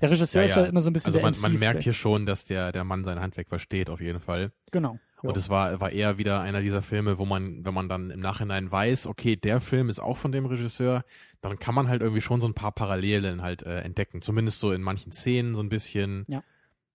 der 0.00 0.10
Regisseur 0.10 0.42
Ja, 0.42 0.46
ist 0.46 0.56
ja. 0.56 0.62
ja 0.62 0.68
immer 0.68 0.80
so 0.80 0.90
ein 0.90 0.92
bisschen 0.92 1.06
Also 1.14 1.20
man, 1.20 1.34
man 1.40 1.58
merkt 1.58 1.82
hier 1.82 1.92
schon, 1.92 2.26
dass 2.26 2.44
der, 2.44 2.72
der 2.72 2.84
Mann 2.84 3.04
sein 3.04 3.20
Handwerk 3.20 3.48
versteht, 3.48 3.90
auf 3.90 4.00
jeden 4.00 4.20
Fall. 4.20 4.52
Genau. 4.72 4.98
Ja. 5.22 5.30
Und 5.30 5.36
es 5.36 5.48
war, 5.48 5.80
war 5.80 5.90
eher 5.92 6.18
wieder 6.18 6.40
einer 6.40 6.60
dieser 6.60 6.82
Filme, 6.82 7.18
wo 7.18 7.24
man, 7.24 7.64
wenn 7.64 7.72
man 7.74 7.88
dann 7.88 8.10
im 8.10 8.20
Nachhinein 8.20 8.70
weiß, 8.70 9.06
okay, 9.06 9.34
der 9.36 9.60
Film 9.60 9.88
ist 9.88 9.98
auch 9.98 10.16
von 10.18 10.30
dem 10.32 10.44
Regisseur, 10.46 11.04
dann 11.40 11.58
kann 11.58 11.74
man 11.74 11.88
halt 11.88 12.02
irgendwie 12.02 12.20
schon 12.20 12.40
so 12.40 12.46
ein 12.46 12.54
paar 12.54 12.72
Parallelen 12.72 13.40
halt 13.40 13.62
äh, 13.62 13.80
entdecken. 13.80 14.20
Zumindest 14.20 14.60
so 14.60 14.72
in 14.72 14.82
manchen 14.82 15.12
Szenen 15.12 15.54
so 15.54 15.62
ein 15.62 15.68
bisschen. 15.70 16.24
Ja. 16.28 16.42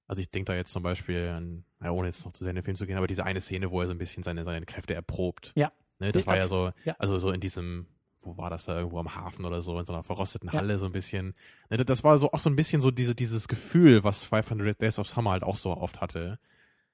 Also 0.07 0.21
ich 0.21 0.29
denke 0.29 0.51
da 0.51 0.55
jetzt 0.57 0.71
zum 0.73 0.83
Beispiel 0.83 1.29
an, 1.29 1.63
ja, 1.81 1.89
ohne 1.91 2.07
jetzt 2.07 2.25
noch 2.25 2.33
zu 2.33 2.43
sehr 2.43 2.51
in 2.51 2.55
den 2.57 2.63
Film 2.63 2.75
zu 2.77 2.85
gehen, 2.85 2.97
aber 2.97 3.07
diese 3.07 3.23
eine 3.25 3.41
Szene, 3.41 3.71
wo 3.71 3.79
er 3.81 3.87
so 3.87 3.93
ein 3.93 3.97
bisschen 3.97 4.23
seine, 4.23 4.43
seine 4.43 4.65
Kräfte 4.65 4.93
erprobt. 4.93 5.53
Ja. 5.55 5.71
Ne, 5.99 6.11
das 6.11 6.23
Die- 6.23 6.27
war 6.27 6.37
ja 6.37 6.47
so, 6.47 6.71
ja. 6.83 6.95
also 6.99 7.17
so 7.17 7.31
in 7.31 7.39
diesem, 7.39 7.87
wo 8.23 8.37
war 8.37 8.49
das 8.49 8.65
da, 8.65 8.77
irgendwo 8.77 8.99
am 8.99 9.15
Hafen 9.15 9.45
oder 9.45 9.61
so, 9.61 9.79
in 9.79 9.85
so 9.85 9.93
einer 9.93 10.03
verrosteten 10.03 10.49
Ja. 10.51 10.59
Halle 10.59 10.77
so 10.77 10.85
ein 10.85 10.91
bisschen. 10.91 11.33
Ne, 11.69 11.77
das- 11.77 12.03
war 12.03 12.17
so 12.17 12.31
auch 12.31 12.39
so 12.39 12.49
ein 12.49 12.55
bisschen 12.55 12.81
so 12.81 12.91
diese, 12.91 13.15
dieses 13.15 13.47
Gefühl, 13.47 14.03
was 14.03 14.23
500 14.23 14.79
Days 14.81 14.99
of 14.99 15.07
Summer 15.07 15.31
halt 15.31 15.43
auch 15.43 15.57
so 15.57 15.71
oft 15.75 16.01
hatte. 16.01 16.39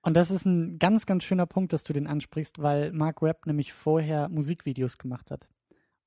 Und 0.02 0.16
das 0.16 0.32
ist 0.32 0.46
ein 0.46 0.80
ganz, 0.80 1.06
ganz 1.06 1.24
schöner 1.26 1.46
Punkt, 1.46 1.74
dass 1.74 1.84
du 1.84 1.92
den 1.92 2.08
ansprichst, 2.08 2.62
weil 2.62 2.92
Mark 2.94 3.22
Webb 3.22 3.46
nämlich 3.46 3.74
vorher 3.74 4.30
Musikvideos 4.30 4.98
gemacht 4.98 5.32
hat. 5.32 5.50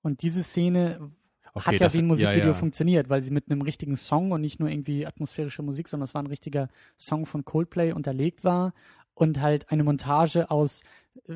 Und 0.02 0.22
diese 0.22 0.42
Szene 0.42 1.10
Okay, 1.52 1.66
hat 1.66 1.72
ja 1.74 1.78
das- 1.80 1.94
wie 1.94 1.98
ein 1.98 2.06
Musikvideo 2.06 2.46
ja. 2.48 2.54
funktioniert, 2.54 3.10
weil 3.10 3.20
sie 3.22 3.30
mit 3.32 3.50
einem 3.50 3.60
richtigen 3.60 3.96
Song 3.96 4.30
und 4.32 4.40
nicht 4.40 4.58
nur 4.60 4.70
irgendwie 4.70 5.06
atmosphärische 5.06 5.62
Musik, 5.62 5.88
sondern 5.88 6.04
es 6.04 6.14
war 6.14 6.22
ein 6.22 6.28
richtiger 6.28 6.68
Song 6.96 7.26
von 7.26 7.44
Coldplay 7.44 7.92
unterlegt 7.92 8.44
war 8.44 8.72
und 9.14 9.40
halt 9.42 9.70
eine 9.70 9.84
Montage 9.84 10.50
aus, 10.50 10.82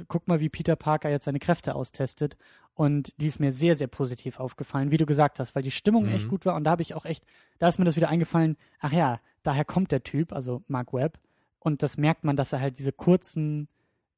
guck 0.08 0.28
mal, 0.28 0.40
wie 0.40 0.48
Peter 0.48 0.76
Parker 0.76 1.10
jetzt 1.10 1.24
seine 1.24 1.38
Kräfte 1.38 1.74
austestet. 1.74 2.36
Und 2.74 3.12
die 3.20 3.26
ist 3.26 3.38
mir 3.40 3.52
sehr, 3.52 3.76
sehr 3.76 3.86
positiv 3.86 4.40
aufgefallen, 4.40 4.90
wie 4.90 4.96
du 4.96 5.06
gesagt 5.06 5.38
hast, 5.38 5.54
weil 5.54 5.62
die 5.62 5.70
Stimmung 5.70 6.06
Mhm. 6.06 6.12
echt 6.12 6.28
gut 6.28 6.44
war 6.44 6.54
und 6.56 6.64
da 6.64 6.72
habe 6.72 6.82
ich 6.82 6.94
auch 6.94 7.04
echt, 7.04 7.24
da 7.58 7.68
ist 7.68 7.78
mir 7.78 7.84
das 7.84 7.96
wieder 7.96 8.08
eingefallen, 8.08 8.56
ach 8.80 8.92
ja, 8.92 9.20
daher 9.42 9.64
kommt 9.64 9.92
der 9.92 10.02
Typ, 10.02 10.32
also 10.32 10.62
Mark 10.68 10.92
Webb. 10.92 11.18
Und 11.60 11.82
das 11.82 11.96
merkt 11.96 12.24
man, 12.24 12.36
dass 12.36 12.52
er 12.52 12.60
halt 12.60 12.78
diese 12.78 12.92
kurzen 12.92 13.68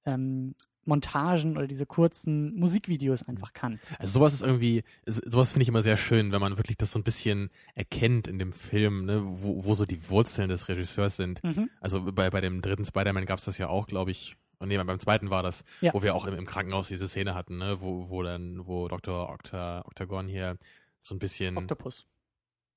ähm, 0.05 0.55
Montagen 0.85 1.57
oder 1.57 1.67
diese 1.67 1.85
kurzen 1.85 2.55
Musikvideos 2.55 3.25
einfach 3.25 3.53
kann. 3.53 3.81
Also 3.99 4.15
sowas 4.15 4.33
ist 4.33 4.43
irgendwie, 4.43 4.85
sowas 5.05 5.53
finde 5.53 5.63
ich 5.65 5.69
immer 5.69 5.83
sehr 5.83 5.97
schön, 5.97 6.33
wenn 6.33 6.41
man 6.41 6.57
wirklich 6.59 6.77
das 6.77 6.93
so 6.93 6.99
ein 6.99 7.05
bisschen 7.05 7.51
erkennt 7.75 8.29
in 8.29 8.39
dem 8.39 8.53
Film, 8.53 9.05
ne, 9.05 9.21
wo, 9.25 9.65
wo 9.65 9.75
so 9.75 9.85
die 9.85 10.09
Wurzeln 10.09 10.49
des 10.49 10.69
Regisseurs 10.69 11.17
sind. 11.17 11.43
Mhm. 11.43 11.71
Also 11.81 12.13
bei, 12.13 12.31
bei 12.31 12.41
dem 12.41 12.63
dritten 12.63 12.85
Spider-Man 12.85 13.27
gab 13.27 13.39
es 13.41 13.45
das 13.45 13.59
ja 13.59 13.69
auch, 13.69 13.87
glaube 13.87 14.13
ich. 14.13 14.37
Und 14.59 14.69
nee, 14.69 14.79
beim 14.79 14.99
zweiten 14.99 15.31
war 15.31 15.43
das, 15.43 15.65
Ja. 15.81 15.93
wo 15.93 16.03
wir 16.03 16.15
auch 16.15 16.27
im, 16.27 16.35
im 16.35 16.47
Krankenhaus 16.47 16.89
diese 16.89 17.09
Szene 17.09 17.35
hatten, 17.35 17.59
ne, 17.59 17.81
wo, 17.81 18.09
wo 18.09 18.23
dann, 18.23 18.67
wo 18.67 18.89
Dr. 18.89 19.29
Octa, 19.31 19.83
Octagon 19.87 20.29
hier 20.29 20.57
so 21.03 21.15
ein 21.15 21.19
bisschen. 21.19 21.57
Octopus. 21.57 22.07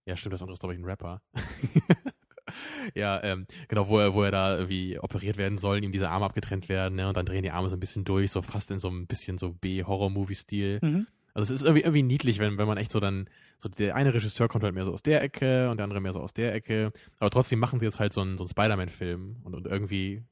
Ja, 0.05 0.17
stimmt, 0.17 0.33
das 0.33 0.41
andere 0.41 0.53
ist, 0.53 0.59
glaube 0.59 0.73
ich, 0.73 0.79
ein 0.79 0.85
Rapper. 0.85 1.21
ja, 2.95 3.23
ähm, 3.23 3.45
genau, 3.67 3.87
wo 3.87 3.99
er, 3.99 4.13
wo 4.13 4.23
er 4.23 4.31
da 4.31 4.57
irgendwie 4.57 4.99
operiert 4.99 5.37
werden 5.37 5.57
soll, 5.57 5.83
ihm 5.83 5.91
diese 5.91 6.09
Arme 6.09 6.25
abgetrennt 6.25 6.67
werden, 6.69 6.95
ne, 6.95 7.07
und 7.07 7.15
dann 7.15 7.25
drehen 7.25 7.43
die 7.43 7.51
Arme 7.51 7.69
so 7.69 7.75
ein 7.75 7.79
bisschen 7.79 8.05
durch, 8.05 8.31
so 8.31 8.41
fast 8.41 8.71
in 8.71 8.79
so 8.79 8.89
ein 8.89 9.07
bisschen 9.07 9.37
so 9.37 9.53
B-Horror-Movie-Stil. 9.53 10.79
Mhm. 10.81 11.07
Also 11.33 11.53
es 11.53 11.61
ist 11.61 11.65
irgendwie, 11.65 11.83
irgendwie 11.83 12.03
niedlich, 12.03 12.39
wenn, 12.39 12.57
wenn 12.57 12.67
man 12.67 12.77
echt 12.77 12.91
so 12.91 12.99
dann, 12.99 13.29
so 13.59 13.69
der 13.69 13.95
eine 13.95 14.13
Regisseur 14.13 14.47
kommt 14.47 14.63
halt 14.63 14.73
mehr 14.73 14.83
so 14.85 14.91
aus 14.93 15.03
der 15.03 15.21
Ecke 15.21 15.69
und 15.69 15.77
der 15.77 15.83
andere 15.83 16.01
mehr 16.01 16.11
so 16.11 16.19
aus 16.19 16.33
der 16.33 16.53
Ecke. 16.55 16.91
Aber 17.19 17.29
trotzdem 17.29 17.59
machen 17.59 17.79
sie 17.79 17.85
jetzt 17.85 17.99
halt 17.99 18.13
so 18.13 18.21
einen, 18.21 18.37
so 18.37 18.43
einen 18.43 18.49
Spider-Man-Film 18.49 19.37
und, 19.43 19.53
und 19.53 19.67
irgendwie 19.67 20.23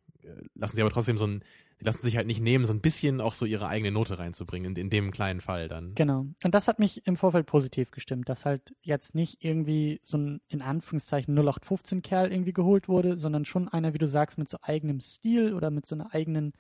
lassen 0.56 0.76
sie 0.76 0.82
aber 0.82 0.92
trotzdem 0.92 1.18
so 1.18 1.28
ein, 1.28 1.44
sie 1.80 1.86
lassen 1.86 2.02
sich 2.02 2.18
halt 2.18 2.28
nicht 2.28 2.42
nehmen, 2.42 2.66
so 2.66 2.74
ein 2.74 2.82
bisschen 2.82 3.22
auch 3.22 3.34
so 3.34 3.46
ihre 3.46 3.68
eigene 3.68 3.92
Note 3.92 4.20
reinzubringen, 4.20 4.76
in, 4.76 4.82
in 4.82 4.90
dem 4.90 5.12
kleinen 5.12 5.42
Fall 5.42 5.68
dann. 5.68 5.96
Genau. 5.96 6.26
Und 6.44 6.54
das 6.54 6.68
hat 6.68 6.80
mich 6.80 7.06
im 7.08 7.18
Vorfeld 7.18 7.46
positiv 7.46 7.92
gestimmt, 7.92 8.30
dass 8.30 8.46
halt 8.46 8.76
jetzt 8.82 9.16
nicht 9.16 9.44
irgendwie 9.44 10.00
so 10.04 10.18
ein, 10.18 10.42
in 10.48 10.62
Anführungszeichen, 10.62 11.38
0815-Kerl 11.38 12.32
irgendwie 12.32 12.54
geholt 12.54 12.88
wurde, 12.88 13.18
sondern 13.18 13.46
schon 13.46 13.68
einer, 13.68 13.94
wie 13.94 14.00
du 14.00 14.08
sagst, 14.08 14.38
mit 14.38 14.50
so 14.50 14.58
eigenem 14.62 15.00
Stil 15.00 15.54
oder 15.54 15.72
mit 15.72 15.86
so 15.86 15.96
einer 15.96 16.14
eigenen 16.14 16.54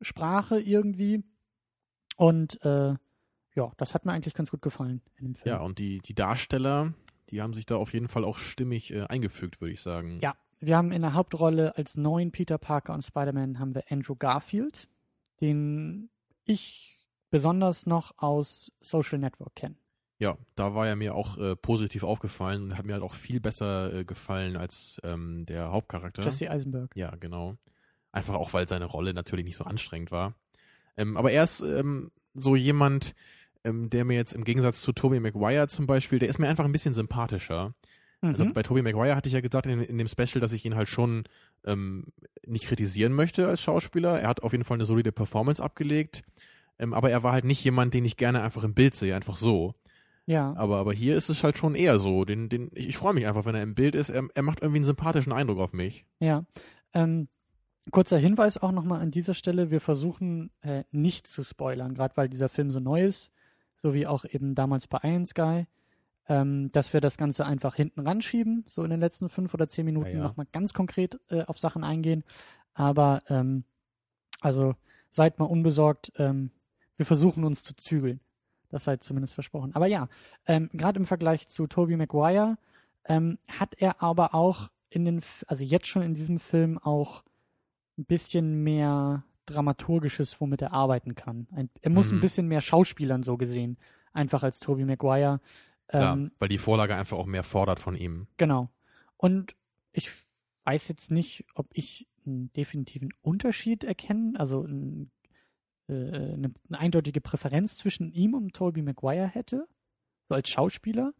Sprache 0.00 0.60
irgendwie. 0.60 1.24
Und 2.16 2.62
äh, 2.64 2.94
ja, 3.54 3.72
das 3.76 3.94
hat 3.94 4.04
mir 4.04 4.12
eigentlich 4.12 4.34
ganz 4.34 4.50
gut 4.50 4.62
gefallen 4.62 5.02
in 5.16 5.24
dem 5.24 5.34
Film. 5.34 5.54
Ja, 5.54 5.60
und 5.60 5.78
die, 5.78 5.98
die 5.98 6.14
Darsteller, 6.14 6.94
die 7.30 7.42
haben 7.42 7.54
sich 7.54 7.66
da 7.66 7.76
auf 7.76 7.92
jeden 7.92 8.08
Fall 8.08 8.24
auch 8.24 8.38
stimmig 8.38 8.92
äh, 8.92 9.02
eingefügt, 9.02 9.60
würde 9.60 9.72
ich 9.72 9.80
sagen. 9.80 10.20
Ja, 10.22 10.36
wir 10.60 10.76
haben 10.76 10.92
in 10.92 11.02
der 11.02 11.14
Hauptrolle 11.14 11.76
als 11.76 11.96
neuen 11.96 12.32
Peter 12.32 12.58
Parker 12.58 12.94
und 12.94 13.02
Spider-Man 13.02 13.58
haben 13.58 13.74
wir 13.74 13.84
Andrew 13.90 14.16
Garfield, 14.16 14.88
den 15.40 16.10
ich 16.44 17.04
besonders 17.30 17.86
noch 17.86 18.12
aus 18.16 18.72
Social 18.80 19.18
Network 19.18 19.54
kenne. 19.54 19.76
Ja, 20.18 20.36
da 20.56 20.74
war 20.74 20.88
er 20.88 20.96
mir 20.96 21.14
auch 21.14 21.38
äh, 21.38 21.54
positiv 21.54 22.02
aufgefallen 22.02 22.64
und 22.64 22.78
hat 22.78 22.84
mir 22.84 22.94
halt 22.94 23.04
auch 23.04 23.14
viel 23.14 23.40
besser 23.40 23.92
äh, 23.92 24.04
gefallen 24.04 24.56
als 24.56 25.00
ähm, 25.04 25.46
der 25.46 25.70
Hauptcharakter. 25.70 26.22
Jesse 26.22 26.50
Eisenberg. 26.50 26.90
Ja, 26.96 27.14
genau. 27.14 27.56
Einfach 28.10 28.34
auch, 28.34 28.52
weil 28.52 28.66
seine 28.66 28.86
Rolle 28.86 29.14
natürlich 29.14 29.44
nicht 29.44 29.56
so 29.56 29.64
anstrengend 29.64 30.10
war. 30.10 30.34
Ähm, 30.96 31.16
aber 31.16 31.30
er 31.30 31.44
ist 31.44 31.60
ähm, 31.60 32.10
so 32.34 32.56
jemand, 32.56 33.14
ähm, 33.62 33.90
der 33.90 34.04
mir 34.04 34.16
jetzt 34.16 34.32
im 34.32 34.42
Gegensatz 34.42 34.82
zu 34.82 34.92
Tobey 34.92 35.20
Maguire 35.20 35.68
zum 35.68 35.86
Beispiel, 35.86 36.18
der 36.18 36.28
ist 36.28 36.40
mir 36.40 36.48
einfach 36.48 36.64
ein 36.64 36.72
bisschen 36.72 36.94
sympathischer. 36.94 37.74
Mhm. 38.20 38.30
Also 38.30 38.52
bei 38.52 38.62
Tobey 38.62 38.82
Maguire 38.82 39.14
hatte 39.14 39.28
ich 39.28 39.34
ja 39.34 39.40
gesagt 39.40 39.66
in, 39.66 39.80
in 39.80 39.98
dem 39.98 40.08
Special, 40.08 40.40
dass 40.40 40.52
ich 40.52 40.64
ihn 40.64 40.74
halt 40.74 40.88
schon 40.88 41.24
ähm, 41.64 42.06
nicht 42.46 42.66
kritisieren 42.66 43.12
möchte 43.12 43.46
als 43.46 43.60
Schauspieler. 43.60 44.20
Er 44.20 44.28
hat 44.28 44.42
auf 44.42 44.52
jeden 44.52 44.64
Fall 44.64 44.76
eine 44.76 44.84
solide 44.86 45.12
Performance 45.12 45.62
abgelegt. 45.62 46.22
Ähm, 46.78 46.94
aber 46.94 47.10
er 47.10 47.22
war 47.22 47.32
halt 47.32 47.44
nicht 47.44 47.62
jemand, 47.64 47.94
den 47.94 48.04
ich 48.04 48.16
gerne 48.16 48.42
einfach 48.42 48.64
im 48.64 48.74
Bild 48.74 48.94
sehe, 48.94 49.14
einfach 49.14 49.36
so. 49.36 49.74
ja. 50.26 50.54
Aber, 50.56 50.78
aber 50.78 50.92
hier 50.92 51.16
ist 51.16 51.28
es 51.28 51.42
halt 51.42 51.58
schon 51.58 51.74
eher 51.74 51.98
so. 51.98 52.24
Den, 52.24 52.48
den, 52.48 52.70
ich, 52.72 52.88
ich 52.88 52.96
freue 52.96 53.14
mich 53.14 53.26
einfach, 53.26 53.44
wenn 53.44 53.54
er 53.54 53.62
im 53.62 53.74
Bild 53.74 53.94
ist. 53.94 54.10
Er, 54.10 54.28
er 54.34 54.42
macht 54.42 54.60
irgendwie 54.60 54.78
einen 54.78 54.84
sympathischen 54.84 55.32
Eindruck 55.32 55.58
auf 55.58 55.72
mich. 55.72 56.04
Ja. 56.20 56.44
Ähm, 56.94 57.28
kurzer 57.90 58.18
Hinweis 58.18 58.58
auch 58.58 58.72
nochmal 58.72 59.00
an 59.00 59.10
dieser 59.10 59.34
Stelle. 59.34 59.70
Wir 59.70 59.80
versuchen 59.80 60.50
äh, 60.60 60.84
nicht 60.90 61.26
zu 61.26 61.42
spoilern, 61.42 61.94
gerade 61.94 62.16
weil 62.16 62.28
dieser 62.28 62.48
Film 62.48 62.70
so 62.70 62.80
neu 62.80 63.04
ist, 63.04 63.30
so 63.82 63.94
wie 63.94 64.06
auch 64.06 64.24
eben 64.24 64.54
damals 64.54 64.86
bei 64.86 64.98
Iron 65.02 65.26
Sky, 65.26 65.66
ähm, 66.28 66.70
dass 66.72 66.92
wir 66.92 67.00
das 67.00 67.16
Ganze 67.16 67.46
einfach 67.46 67.74
hinten 67.74 68.00
ranschieben, 68.00 68.64
so 68.68 68.82
in 68.84 68.90
den 68.90 69.00
letzten 69.00 69.28
fünf 69.28 69.54
oder 69.54 69.66
zehn 69.68 69.84
Minuten 69.84 70.10
Ja, 70.10 70.16
ja. 70.18 70.22
nochmal 70.22 70.46
ganz 70.52 70.74
konkret 70.74 71.18
äh, 71.30 71.42
auf 71.44 71.58
Sachen 71.58 71.84
eingehen. 71.84 72.22
Aber 72.74 73.22
ähm, 73.28 73.64
also 74.40 74.74
seid 75.10 75.38
mal 75.38 75.46
unbesorgt. 75.46 76.12
Ähm, 76.16 76.50
wir 76.96 77.06
versuchen 77.06 77.44
uns 77.44 77.64
zu 77.64 77.74
zügeln. 77.74 78.20
Das 78.70 78.84
sei 78.84 78.96
zumindest 78.98 79.34
versprochen. 79.34 79.74
Aber 79.74 79.86
ja, 79.86 80.08
ähm, 80.46 80.68
gerade 80.72 80.98
im 81.00 81.06
Vergleich 81.06 81.48
zu 81.48 81.66
Tobey 81.66 81.96
Maguire 81.96 82.58
ähm, 83.06 83.38
hat 83.48 83.74
er 83.78 84.02
aber 84.02 84.34
auch 84.34 84.70
in 84.90 85.04
den, 85.06 85.22
also 85.46 85.64
jetzt 85.64 85.86
schon 85.86 86.02
in 86.02 86.14
diesem 86.14 86.38
Film 86.38 86.78
auch 86.78 87.24
ein 87.96 88.04
bisschen 88.04 88.62
mehr 88.62 89.24
Dramaturgisches, 89.46 90.40
womit 90.40 90.60
er 90.62 90.72
arbeiten 90.74 91.14
kann. 91.14 91.46
Ein, 91.52 91.70
er 91.80 91.90
muss 91.90 92.10
Mhm. 92.12 92.18
ein 92.18 92.20
bisschen 92.20 92.48
mehr 92.48 92.60
Schauspielern 92.60 93.22
so 93.22 93.38
gesehen, 93.38 93.78
einfach 94.12 94.42
als 94.42 94.60
Tobey 94.60 94.84
Maguire. 94.84 95.40
Ja, 95.92 96.12
Ähm, 96.12 96.32
weil 96.38 96.48
die 96.48 96.58
Vorlage 96.58 96.96
einfach 96.96 97.16
auch 97.16 97.26
mehr 97.26 97.42
fordert 97.42 97.80
von 97.80 97.96
ihm. 97.96 98.26
Genau. 98.36 98.70
Und 99.16 99.56
ich 99.92 100.10
weiß 100.64 100.88
jetzt 100.88 101.10
nicht, 101.10 101.46
ob 101.54 101.68
ich 101.72 102.08
einen 102.26 102.52
definitiven 102.52 103.10
Unterschied 103.22 103.84
erkenne, 103.84 104.38
also 104.38 104.62
ein, 104.62 105.10
äh, 105.88 105.92
eine, 105.92 106.52
eine 106.68 106.78
eindeutige 106.78 107.20
Präferenz 107.20 107.76
zwischen 107.78 108.12
ihm 108.12 108.34
und 108.34 108.54
Tobey 108.54 108.82
Maguire 108.82 109.26
hätte, 109.28 109.66
so 110.28 110.34
als 110.34 110.48
Schauspieler, 110.48 111.14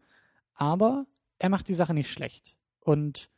aber 0.53 1.07
er 1.39 1.49
macht 1.49 1.67
die 1.67 1.73
Sache 1.73 1.93
nicht 1.93 2.11
schlecht. 2.11 2.55
Und 2.79 3.31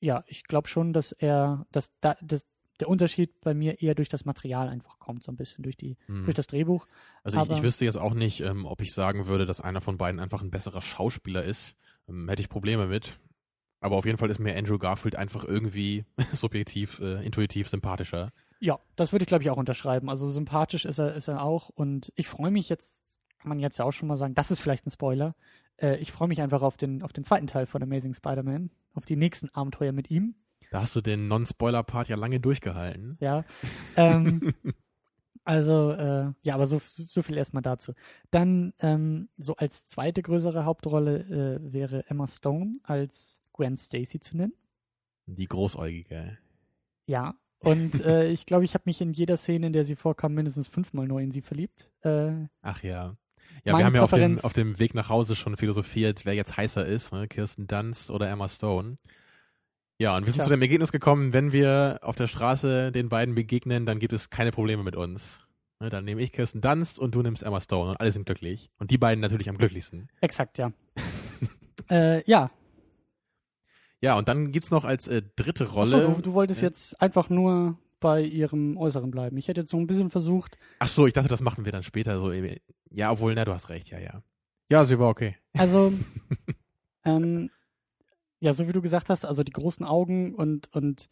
ja, 0.00 0.24
ich 0.26 0.44
glaube 0.44 0.68
schon, 0.68 0.92
dass 0.92 1.12
er, 1.12 1.66
dass 1.72 1.90
da, 2.00 2.16
dass 2.20 2.44
der 2.80 2.88
Unterschied 2.88 3.40
bei 3.40 3.54
mir 3.54 3.80
eher 3.82 3.94
durch 3.94 4.08
das 4.08 4.24
Material 4.24 4.68
einfach 4.68 4.98
kommt, 4.98 5.22
so 5.22 5.30
ein 5.32 5.36
bisschen 5.36 5.62
durch 5.62 5.76
die, 5.76 5.96
Mhm. 6.08 6.24
durch 6.24 6.34
das 6.34 6.46
Drehbuch. 6.46 6.86
Also 7.22 7.40
ich, 7.40 7.50
ich 7.50 7.62
wüsste 7.62 7.84
jetzt 7.84 7.96
auch 7.96 8.14
nicht, 8.14 8.40
ähm, 8.40 8.64
ob 8.66 8.80
ich 8.80 8.92
sagen 8.92 9.26
würde, 9.26 9.46
dass 9.46 9.60
einer 9.60 9.80
von 9.80 9.96
beiden 9.96 10.20
einfach 10.20 10.42
ein 10.42 10.50
besserer 10.50 10.82
Schauspieler 10.82 11.42
ist. 11.44 11.76
Ähm, 12.08 12.28
hätte 12.28 12.42
ich 12.42 12.48
Probleme 12.48 12.86
mit. 12.86 13.18
Aber 13.80 13.96
auf 13.96 14.06
jeden 14.06 14.16
Fall 14.18 14.30
ist 14.30 14.38
mir 14.38 14.56
Andrew 14.56 14.78
Garfield 14.78 15.14
einfach 15.14 15.44
irgendwie 15.44 16.04
subjektiv, 16.32 17.00
äh, 17.00 17.24
intuitiv 17.24 17.68
sympathischer. 17.68 18.32
Ja, 18.60 18.78
das 18.96 19.12
würde 19.12 19.24
ich 19.24 19.28
glaube 19.28 19.44
ich 19.44 19.50
auch 19.50 19.56
unterschreiben. 19.58 20.08
Also 20.08 20.28
sympathisch 20.30 20.84
ist 20.84 20.98
er, 20.98 21.14
ist 21.14 21.28
er 21.28 21.42
auch 21.42 21.68
und 21.68 22.12
ich 22.16 22.28
freue 22.28 22.50
mich 22.50 22.68
jetzt, 22.68 23.04
kann 23.38 23.50
man 23.50 23.58
jetzt 23.58 23.78
ja 23.78 23.84
auch 23.84 23.92
schon 23.92 24.08
mal 24.08 24.16
sagen, 24.16 24.34
das 24.34 24.50
ist 24.50 24.60
vielleicht 24.60 24.86
ein 24.86 24.90
Spoiler. 24.90 25.34
Äh, 25.76 25.96
ich 25.98 26.12
freue 26.12 26.28
mich 26.28 26.40
einfach 26.40 26.62
auf 26.62 26.76
den, 26.78 27.02
auf 27.02 27.12
den 27.12 27.24
zweiten 27.24 27.46
Teil 27.46 27.66
von 27.66 27.82
Amazing 27.82 28.14
Spider-Man, 28.14 28.70
auf 28.94 29.04
die 29.04 29.16
nächsten 29.16 29.50
Abenteuer 29.50 29.92
mit 29.92 30.10
ihm. 30.10 30.34
Da 30.74 30.80
hast 30.80 30.96
du 30.96 31.00
den 31.00 31.28
Non-Spoiler-Part 31.28 32.08
ja 32.08 32.16
lange 32.16 32.40
durchgehalten. 32.40 33.16
Ja. 33.20 33.44
Ähm, 33.96 34.52
also, 35.44 35.92
äh, 35.92 36.32
ja, 36.42 36.54
aber 36.54 36.66
so, 36.66 36.80
so 36.82 37.22
viel 37.22 37.36
erstmal 37.36 37.62
dazu. 37.62 37.92
Dann 38.32 38.72
ähm, 38.80 39.28
so 39.36 39.54
als 39.54 39.86
zweite 39.86 40.20
größere 40.20 40.64
Hauptrolle 40.64 41.60
äh, 41.62 41.72
wäre 41.72 42.10
Emma 42.10 42.26
Stone 42.26 42.80
als 42.82 43.40
Gwen 43.52 43.76
Stacy 43.76 44.18
zu 44.18 44.36
nennen. 44.36 44.54
Die 45.26 45.46
Großäugige. 45.46 46.38
Ja. 47.06 47.36
Und 47.60 48.04
äh, 48.04 48.28
ich 48.32 48.44
glaube, 48.44 48.64
ich 48.64 48.74
habe 48.74 48.82
mich 48.86 49.00
in 49.00 49.12
jeder 49.12 49.36
Szene, 49.36 49.68
in 49.68 49.72
der 49.72 49.84
sie 49.84 49.94
vorkam, 49.94 50.34
mindestens 50.34 50.66
fünfmal 50.66 51.06
neu 51.06 51.22
in 51.22 51.30
sie 51.30 51.42
verliebt. 51.42 51.88
Äh, 52.00 52.48
Ach 52.62 52.82
ja. 52.82 53.16
Ja, 53.62 53.78
wir 53.78 53.84
haben 53.84 53.94
ja 53.94 54.02
auf 54.02 54.10
dem, 54.10 54.40
auf 54.40 54.54
dem 54.54 54.80
Weg 54.80 54.94
nach 54.94 55.08
Hause 55.08 55.36
schon 55.36 55.56
philosophiert, 55.56 56.26
wer 56.26 56.34
jetzt 56.34 56.56
heißer 56.56 56.84
ist, 56.84 57.12
ne? 57.12 57.28
Kirsten 57.28 57.68
Dunst 57.68 58.10
oder 58.10 58.28
Emma 58.28 58.48
Stone. 58.48 58.96
Ja, 59.98 60.16
und 60.16 60.24
wir 60.26 60.32
sind 60.32 60.40
Tja. 60.40 60.44
zu 60.44 60.50
dem 60.50 60.62
Ergebnis 60.62 60.90
gekommen, 60.92 61.32
wenn 61.32 61.52
wir 61.52 61.98
auf 62.02 62.16
der 62.16 62.26
Straße 62.26 62.90
den 62.92 63.08
beiden 63.08 63.34
begegnen, 63.34 63.86
dann 63.86 63.98
gibt 64.00 64.12
es 64.12 64.28
keine 64.30 64.50
Probleme 64.50 64.82
mit 64.82 64.96
uns. 64.96 65.40
Ne, 65.80 65.88
dann 65.88 66.04
nehme 66.04 66.20
ich 66.22 66.32
Kirsten 66.32 66.60
Dunst 66.60 66.98
und 66.98 67.14
du 67.14 67.22
nimmst 67.22 67.42
Emma 67.42 67.60
Stone 67.60 67.90
und 67.90 67.96
alle 68.00 68.10
sind 68.12 68.26
glücklich. 68.26 68.70
Und 68.78 68.90
die 68.90 68.98
beiden 68.98 69.20
natürlich 69.20 69.48
am 69.48 69.56
glücklichsten. 69.58 70.08
exakt, 70.20 70.58
ja. 70.58 70.72
äh, 71.90 72.28
ja, 72.28 72.50
Ja, 74.00 74.16
und 74.18 74.28
dann 74.28 74.50
gibt's 74.52 74.70
noch 74.70 74.84
als 74.84 75.08
äh, 75.08 75.22
dritte 75.36 75.64
Achso, 75.64 75.74
Rolle. 75.74 76.14
du, 76.16 76.22
du 76.22 76.32
wolltest 76.34 76.60
Ja. 76.62 76.68
jetzt 76.68 77.00
einfach 77.00 77.28
nur 77.30 77.78
bei 78.00 78.20
ihrem 78.22 78.76
Äußeren 78.76 79.10
bleiben. 79.10 79.36
Ich 79.38 79.48
hätte 79.48 79.62
jetzt 79.62 79.70
so 79.70 79.78
ein 79.78 79.86
bisschen 79.86 80.10
versucht, 80.10 80.58
Ach 80.78 80.88
so, 80.88 81.06
ich 81.06 81.12
dachte, 81.14 81.28
das 81.28 81.40
machen 81.40 81.64
wir 81.64 81.72
dann 81.72 81.82
später 81.82 82.18
so. 82.20 82.30
äh, 82.32 82.58
Ja, 82.90 83.10
obwohl, 83.12 83.34
na, 83.34 83.44
du 83.44 83.52
hast 83.52 83.68
recht, 83.70 83.90
ja, 83.90 83.98
ja. 83.98 84.22
Ja, 84.70 84.84
sie 84.84 84.98
war 84.98 85.08
okay. 85.08 85.36
also, 85.56 85.92
ähm, 87.04 87.50
ja, 88.44 88.52
so 88.52 88.68
wie 88.68 88.72
du 88.72 88.82
gesagt 88.82 89.08
hast, 89.08 89.24
also 89.24 89.42
die 89.42 89.52
großen 89.52 89.84
Augen 89.86 90.34
und, 90.34 90.72
und, 90.74 91.08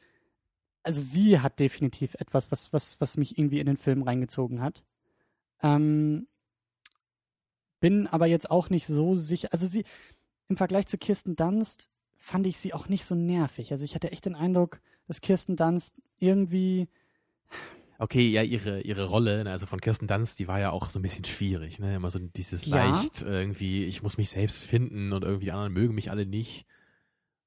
also 0.83 1.01
sie 1.01 1.41
hat 1.41 1.59
definitiv 1.59 2.15
etwas, 2.15 2.53
was, 2.53 2.73
was, 2.73 2.97
was 3.01 3.17
mich 3.17 3.39
irgendwie 3.39 3.59
in 3.59 3.67
den 3.67 3.79
Film 3.79 4.03
reingezogen 4.03 4.61
hat. 4.61 4.85
Ähm, 5.63 6.27
bin 7.81 8.07
aber 8.07 8.27
jetzt 8.27 8.51
auch 8.51 8.69
nicht 8.69 8.87
so 8.87 9.15
sicher, 9.15 9.49
also 9.51 9.67
sie, 9.67 9.85
im 10.49 10.57
Vergleich 10.57 10.87
zu 10.87 10.99
Kirsten 10.99 11.35
Dunst 11.35 11.89
fand 12.19 12.47
ich 12.47 12.59
sie 12.59 12.75
auch 12.75 12.89
nicht 12.89 13.05
so 13.05 13.15
nervig. 13.15 13.73
Also 13.73 13.85
ich 13.85 13.95
hatte 13.95 14.13
echt 14.13 14.27
den 14.27 14.37
Eindruck, 14.37 14.81
dass 15.09 15.23
Kirsten 15.23 15.57
Dunst 15.57 15.97
irgendwie, 16.19 16.87
Okay, 17.99 18.29
ja, 18.31 18.43
ihre, 18.43 18.81
ihre 18.81 19.05
Rolle, 19.05 19.45
ne, 19.45 19.53
also 19.53 19.67
von 19.67 19.81
Kirsten 19.81 20.09
Dunst, 20.09 20.41
die 20.41 20.49
war 20.49 20.59
ja 20.59 20.71
auch 20.71 20.91
so 20.91 20.99
ein 20.99 21.03
bisschen 21.03 21.25
schwierig, 21.25 21.79
ne? 21.79 21.95
Immer 21.95 22.11
so 22.11 22.19
dieses 22.19 22.67
Ja. 22.67 22.77
leicht 22.77 23.23
irgendwie, 23.23 23.85
ich 23.85 24.03
muss 24.03 24.17
mich 24.19 24.29
selbst 24.29 24.65
finden 24.65 25.13
und 25.13 25.23
irgendwie 25.23 25.45
die 25.45 25.53
anderen 25.53 25.73
mögen 25.73 25.95
mich 25.95 26.11
alle 26.11 26.27
nicht. 26.27 26.67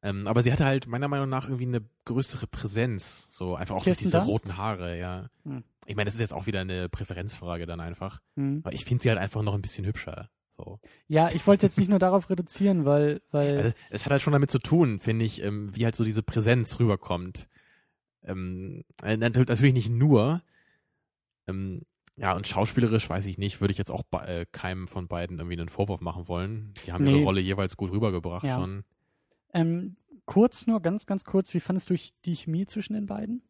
Ähm, 0.05 0.27
aber 0.27 0.43
sie 0.43 0.51
hatte 0.53 0.65
halt 0.65 0.85
meiner 0.87 1.07
Meinung 1.07 1.27
nach 1.29 1.45
irgendwie 1.47 1.65
eine 1.65 1.81
größere 2.05 2.45
Präsenz, 2.47 3.35
so 3.35 3.55
einfach 3.55 3.75
auch 3.75 3.83
durch 3.83 3.97
diese 3.97 4.11
Dunst? 4.11 4.27
roten 4.29 4.55
Haare, 4.57 4.97
ja. 4.99 5.29
Hm. 5.43 5.63
Ich 5.87 5.95
meine, 5.95 6.05
das 6.05 6.13
ist 6.13 6.21
jetzt 6.21 6.33
auch 6.33 6.45
wieder 6.45 6.61
eine 6.61 6.89
Präferenzfrage 6.89 7.65
dann 7.65 7.79
einfach. 7.79 8.21
hm. 8.35 8.61
Aber 8.63 8.73
ich 8.73 8.85
finde 8.85 9.01
sie 9.01 9.09
halt 9.09 9.19
einfach 9.19 9.41
noch 9.41 9.53
ein 9.55 9.61
bisschen 9.61 9.85
hübscher. 9.85 10.29
So. 10.57 10.79
Ja, 11.07 11.31
ich 11.31 11.45
wollte 11.47 11.65
jetzt 11.65 11.77
nicht 11.77 11.89
nur 11.89 11.99
darauf 11.99 12.29
reduzieren, 12.29 12.85
weil, 12.85 13.21
weil 13.31 13.57
Also, 13.57 13.73
es 13.89 14.05
hat 14.05 14.11
halt 14.11 14.21
schon 14.21 14.31
damit 14.33 14.51
zu 14.51 14.59
tun, 14.59 14.99
finde 14.99 15.25
ich, 15.25 15.41
ähm, 15.43 15.75
wie 15.75 15.83
halt 15.85 15.95
so 15.95 16.03
diese 16.05 16.23
Präsenz 16.23 16.79
rüberkommt. 16.79 17.47
Ähm, 18.23 18.83
äh, 19.03 19.17
nat- 19.17 19.35
natürlich 19.35 19.73
nicht 19.73 19.89
nur. 19.89 20.41
Ähm, 21.47 21.81
ja, 22.15 22.33
und 22.33 22.47
schauspielerisch 22.47 23.09
weiß 23.09 23.25
ich 23.25 23.37
nicht, 23.37 23.59
würde 23.59 23.71
ich 23.73 23.77
jetzt 23.77 23.91
auch 23.91 24.03
bei, 24.03 24.23
äh, 24.25 24.45
keinem 24.51 24.87
von 24.87 25.07
beiden 25.07 25.37
irgendwie 25.39 25.59
einen 25.59 25.67
Vorwurf 25.69 25.99
machen 25.99 26.27
wollen. 26.27 26.73
Die 26.85 26.93
haben 26.93 27.03
Nee. 27.03 27.11
ihre 27.15 27.23
Rolle 27.23 27.41
jeweils 27.41 27.75
gut 27.75 27.91
rübergebracht 27.91 28.45
Ja. 28.45 28.55
schon. 28.59 28.83
Ähm, 29.55 29.95
kurz 30.25 30.67
nur, 30.67 30.81
ganz, 30.81 31.05
ganz 31.05 31.23
kurz, 31.23 31.53
wie 31.53 31.59
fandest 31.59 31.89
du 31.89 31.95
die 32.25 32.35
Chemie 32.35 32.65
zwischen 32.65 32.93
den 32.93 33.05
beiden? 33.07 33.41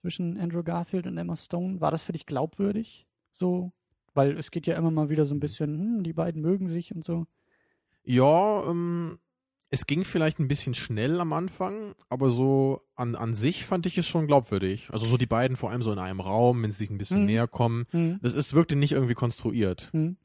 Zwischen 0.00 0.38
Andrew 0.38 0.62
Garfield 0.62 1.06
und 1.06 1.18
Emma 1.18 1.36
Stone? 1.36 1.80
War 1.80 1.90
das 1.90 2.02
für 2.02 2.12
dich 2.12 2.26
glaubwürdig? 2.26 3.06
So? 3.34 3.72
Weil 4.14 4.38
es 4.38 4.50
geht 4.50 4.66
ja 4.66 4.76
immer 4.76 4.90
mal 4.90 5.10
wieder 5.10 5.24
so 5.24 5.34
ein 5.34 5.40
bisschen, 5.40 5.78
hm, 5.78 6.02
die 6.02 6.12
beiden 6.12 6.40
mögen 6.42 6.68
sich 6.68 6.94
und 6.94 7.04
so. 7.04 7.26
Ja, 8.04 8.62
ähm, 8.70 9.18
es 9.68 9.86
ging 9.86 10.04
vielleicht 10.04 10.38
ein 10.38 10.48
bisschen 10.48 10.74
schnell 10.74 11.20
am 11.20 11.32
Anfang, 11.32 11.94
aber 12.08 12.30
so 12.30 12.82
an, 12.94 13.16
an 13.16 13.34
sich 13.34 13.64
fand 13.66 13.84
ich 13.84 13.98
es 13.98 14.06
schon 14.06 14.26
glaubwürdig. 14.28 14.88
Also 14.92 15.06
so 15.06 15.16
die 15.16 15.26
beiden 15.26 15.56
vor 15.56 15.70
allem 15.70 15.82
so 15.82 15.92
in 15.92 15.98
einem 15.98 16.20
Raum, 16.20 16.62
wenn 16.62 16.70
sie 16.70 16.78
sich 16.78 16.90
ein 16.90 16.98
bisschen 16.98 17.20
Mhm. 17.20 17.26
näher 17.26 17.48
kommen. 17.48 17.86
Hm. 17.90 18.18
Das 18.22 18.32
ist, 18.32 18.54
wirkte 18.54 18.76
nicht 18.76 18.92
irgendwie 18.92 19.14
konstruiert. 19.14 19.90
Hm. 19.92 20.16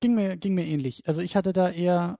Ging, 0.00 0.14
mir, 0.14 0.36
ging 0.36 0.54
mir 0.54 0.66
ähnlich. 0.66 1.06
Also 1.06 1.22
ich 1.22 1.36
hatte 1.36 1.52
da 1.52 1.70
eher 1.70 2.18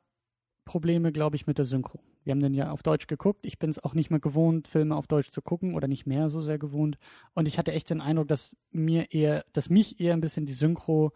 Probleme, 0.68 1.12
glaube 1.12 1.34
ich, 1.34 1.46
mit 1.46 1.56
der 1.56 1.64
Synchro. 1.64 1.98
Wir 2.24 2.32
haben 2.32 2.40
den 2.40 2.52
ja 2.52 2.70
auf 2.70 2.82
Deutsch 2.82 3.06
geguckt. 3.06 3.46
Ich 3.46 3.58
bin 3.58 3.70
es 3.70 3.82
auch 3.82 3.94
nicht 3.94 4.10
mehr 4.10 4.20
gewohnt, 4.20 4.68
Filme 4.68 4.94
auf 4.96 5.06
Deutsch 5.06 5.30
zu 5.30 5.40
gucken 5.40 5.74
oder 5.74 5.88
nicht 5.88 6.06
mehr 6.06 6.28
so 6.28 6.40
sehr 6.42 6.58
gewohnt. 6.58 6.98
Und 7.32 7.48
ich 7.48 7.58
hatte 7.58 7.72
echt 7.72 7.88
den 7.88 8.02
Eindruck, 8.02 8.28
dass 8.28 8.54
mir 8.70 9.10
eher, 9.12 9.44
dass 9.54 9.70
mich 9.70 9.98
eher 9.98 10.12
ein 10.12 10.20
bisschen 10.20 10.44
die 10.44 10.52
Synchro 10.52 11.12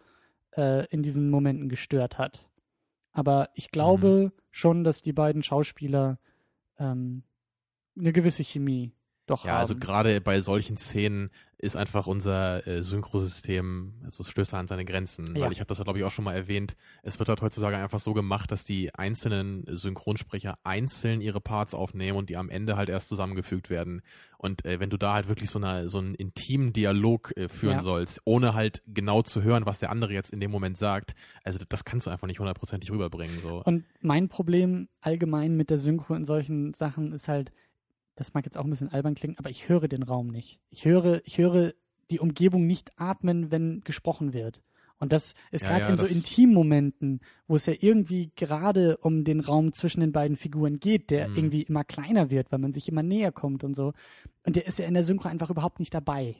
äh, 0.57 0.87
in 0.87 1.03
diesen 1.03 1.29
Momenten 1.29 1.69
gestört 1.69 2.17
hat. 2.17 2.49
Aber 3.11 3.49
ich 3.53 3.69
glaube 3.69 4.31
Mhm. 4.33 4.39
schon, 4.49 4.83
dass 4.83 5.03
die 5.03 5.13
beiden 5.13 5.43
Schauspieler 5.43 6.17
ähm, 6.79 7.21
eine 7.95 8.11
gewisse 8.11 8.43
Chemie 8.43 8.91
doch 9.27 9.45
Ja, 9.45 9.51
haben. 9.51 9.59
also 9.59 9.75
gerade 9.75 10.19
bei 10.19 10.39
solchen 10.39 10.77
Szenen 10.77 11.29
ist 11.63 11.77
einfach 11.77 12.07
unser 12.07 12.67
äh, 12.67 12.83
Synchrosystem, 12.83 13.93
also 14.03 14.23
es 14.23 14.29
stößt 14.29 14.53
an 14.53 14.67
seine 14.67 14.83
Grenzen. 14.83 15.33
Ja. 15.35 15.43
Weil 15.43 15.53
ich 15.53 15.59
habe 15.59 15.67
das 15.67 15.77
ja, 15.77 15.85
glaube 15.85 15.97
ich, 15.97 16.05
auch 16.05 16.11
schon 16.11 16.25
mal 16.25 16.33
erwähnt. 16.35 16.75
Es 17.03 17.19
wird 17.19 17.29
halt 17.29 17.41
heutzutage 17.41 17.77
einfach 17.77 17.99
so 17.99 18.13
gemacht, 18.13 18.51
dass 18.51 18.65
die 18.65 18.93
einzelnen 18.93 19.63
Synchronsprecher 19.67 20.57
einzeln 20.63 21.21
ihre 21.21 21.39
Parts 21.39 21.73
aufnehmen 21.73 22.17
und 22.17 22.29
die 22.29 22.35
am 22.35 22.49
Ende 22.49 22.75
halt 22.75 22.89
erst 22.89 23.07
zusammengefügt 23.07 23.69
werden. 23.69 24.01
Und 24.37 24.65
äh, 24.65 24.81
wenn 24.81 24.89
du 24.89 24.97
da 24.97 25.13
halt 25.13 25.29
wirklich 25.29 25.49
so, 25.49 25.57
eine, 25.57 25.87
so 25.87 25.99
einen 25.99 26.15
intimen 26.15 26.73
Dialog 26.73 27.31
äh, 27.37 27.47
führen 27.47 27.77
Ja. 27.77 27.81
sollst, 27.81 28.19
ohne 28.25 28.53
halt 28.53 28.83
genau 28.85 29.21
zu 29.21 29.41
hören, 29.41 29.65
was 29.65 29.79
der 29.79 29.89
andere 29.89 30.11
jetzt 30.11 30.33
in 30.33 30.41
dem 30.41 30.51
Moment 30.51 30.77
sagt, 30.77 31.15
also 31.45 31.59
das 31.69 31.85
kannst 31.85 32.07
du 32.07 32.11
einfach 32.11 32.27
nicht 32.27 32.39
hundertprozentig 32.39 32.91
rüberbringen. 32.91 33.39
So. 33.41 33.63
Und 33.63 33.85
mein 34.01 34.27
Problem 34.27 34.89
allgemein 34.99 35.55
mit 35.55 35.69
der 35.69 35.77
Synchro 35.77 36.13
in 36.13 36.25
solchen 36.25 36.73
Sachen 36.73 37.13
ist 37.13 37.29
halt, 37.29 37.53
das 38.15 38.33
mag 38.33 38.45
jetzt 38.45 38.57
auch 38.57 38.63
ein 38.63 38.69
bisschen 38.69 38.89
albern 38.89 39.15
klingen, 39.15 39.37
aber 39.37 39.49
ich 39.49 39.69
höre 39.69 39.87
den 39.87 40.03
Raum 40.03 40.27
nicht. 40.27 40.59
Ich 40.69 40.85
höre, 40.85 41.21
ich 41.25 41.37
höre 41.37 41.73
die 42.11 42.19
Umgebung 42.19 42.67
nicht 42.67 42.91
atmen, 42.99 43.51
wenn 43.51 43.81
gesprochen 43.81 44.33
wird. 44.33 44.61
Und 44.99 45.11
das 45.11 45.33
ist 45.51 45.63
Ja, 45.63 45.69
gerade 45.69 45.85
ja, 45.85 45.89
in 45.89 45.97
so 45.97 46.05
Intimmomenten, 46.05 47.19
wo 47.47 47.55
es 47.55 47.65
ja 47.65 47.73
irgendwie 47.77 48.31
gerade 48.35 48.97
um 48.97 49.23
den 49.23 49.39
Raum 49.39 49.73
zwischen 49.73 49.99
den 50.01 50.11
beiden 50.11 50.37
Figuren 50.37 50.79
geht, 50.79 51.09
der 51.09 51.29
Mhm. 51.29 51.35
irgendwie 51.35 51.61
immer 51.63 51.83
kleiner 51.83 52.29
wird, 52.29 52.51
weil 52.51 52.59
man 52.59 52.71
sich 52.73 52.87
immer 52.87 53.03
näher 53.03 53.31
kommt 53.31 53.63
und 53.63 53.75
so. 53.75 53.93
Und 54.45 54.55
der 54.55 54.65
ist 54.67 54.79
ja 54.79 54.85
in 54.85 54.93
der 54.93 55.03
Synchro 55.03 55.27
einfach 55.29 55.49
überhaupt 55.49 55.79
nicht 55.79 55.93
dabei. 55.93 56.35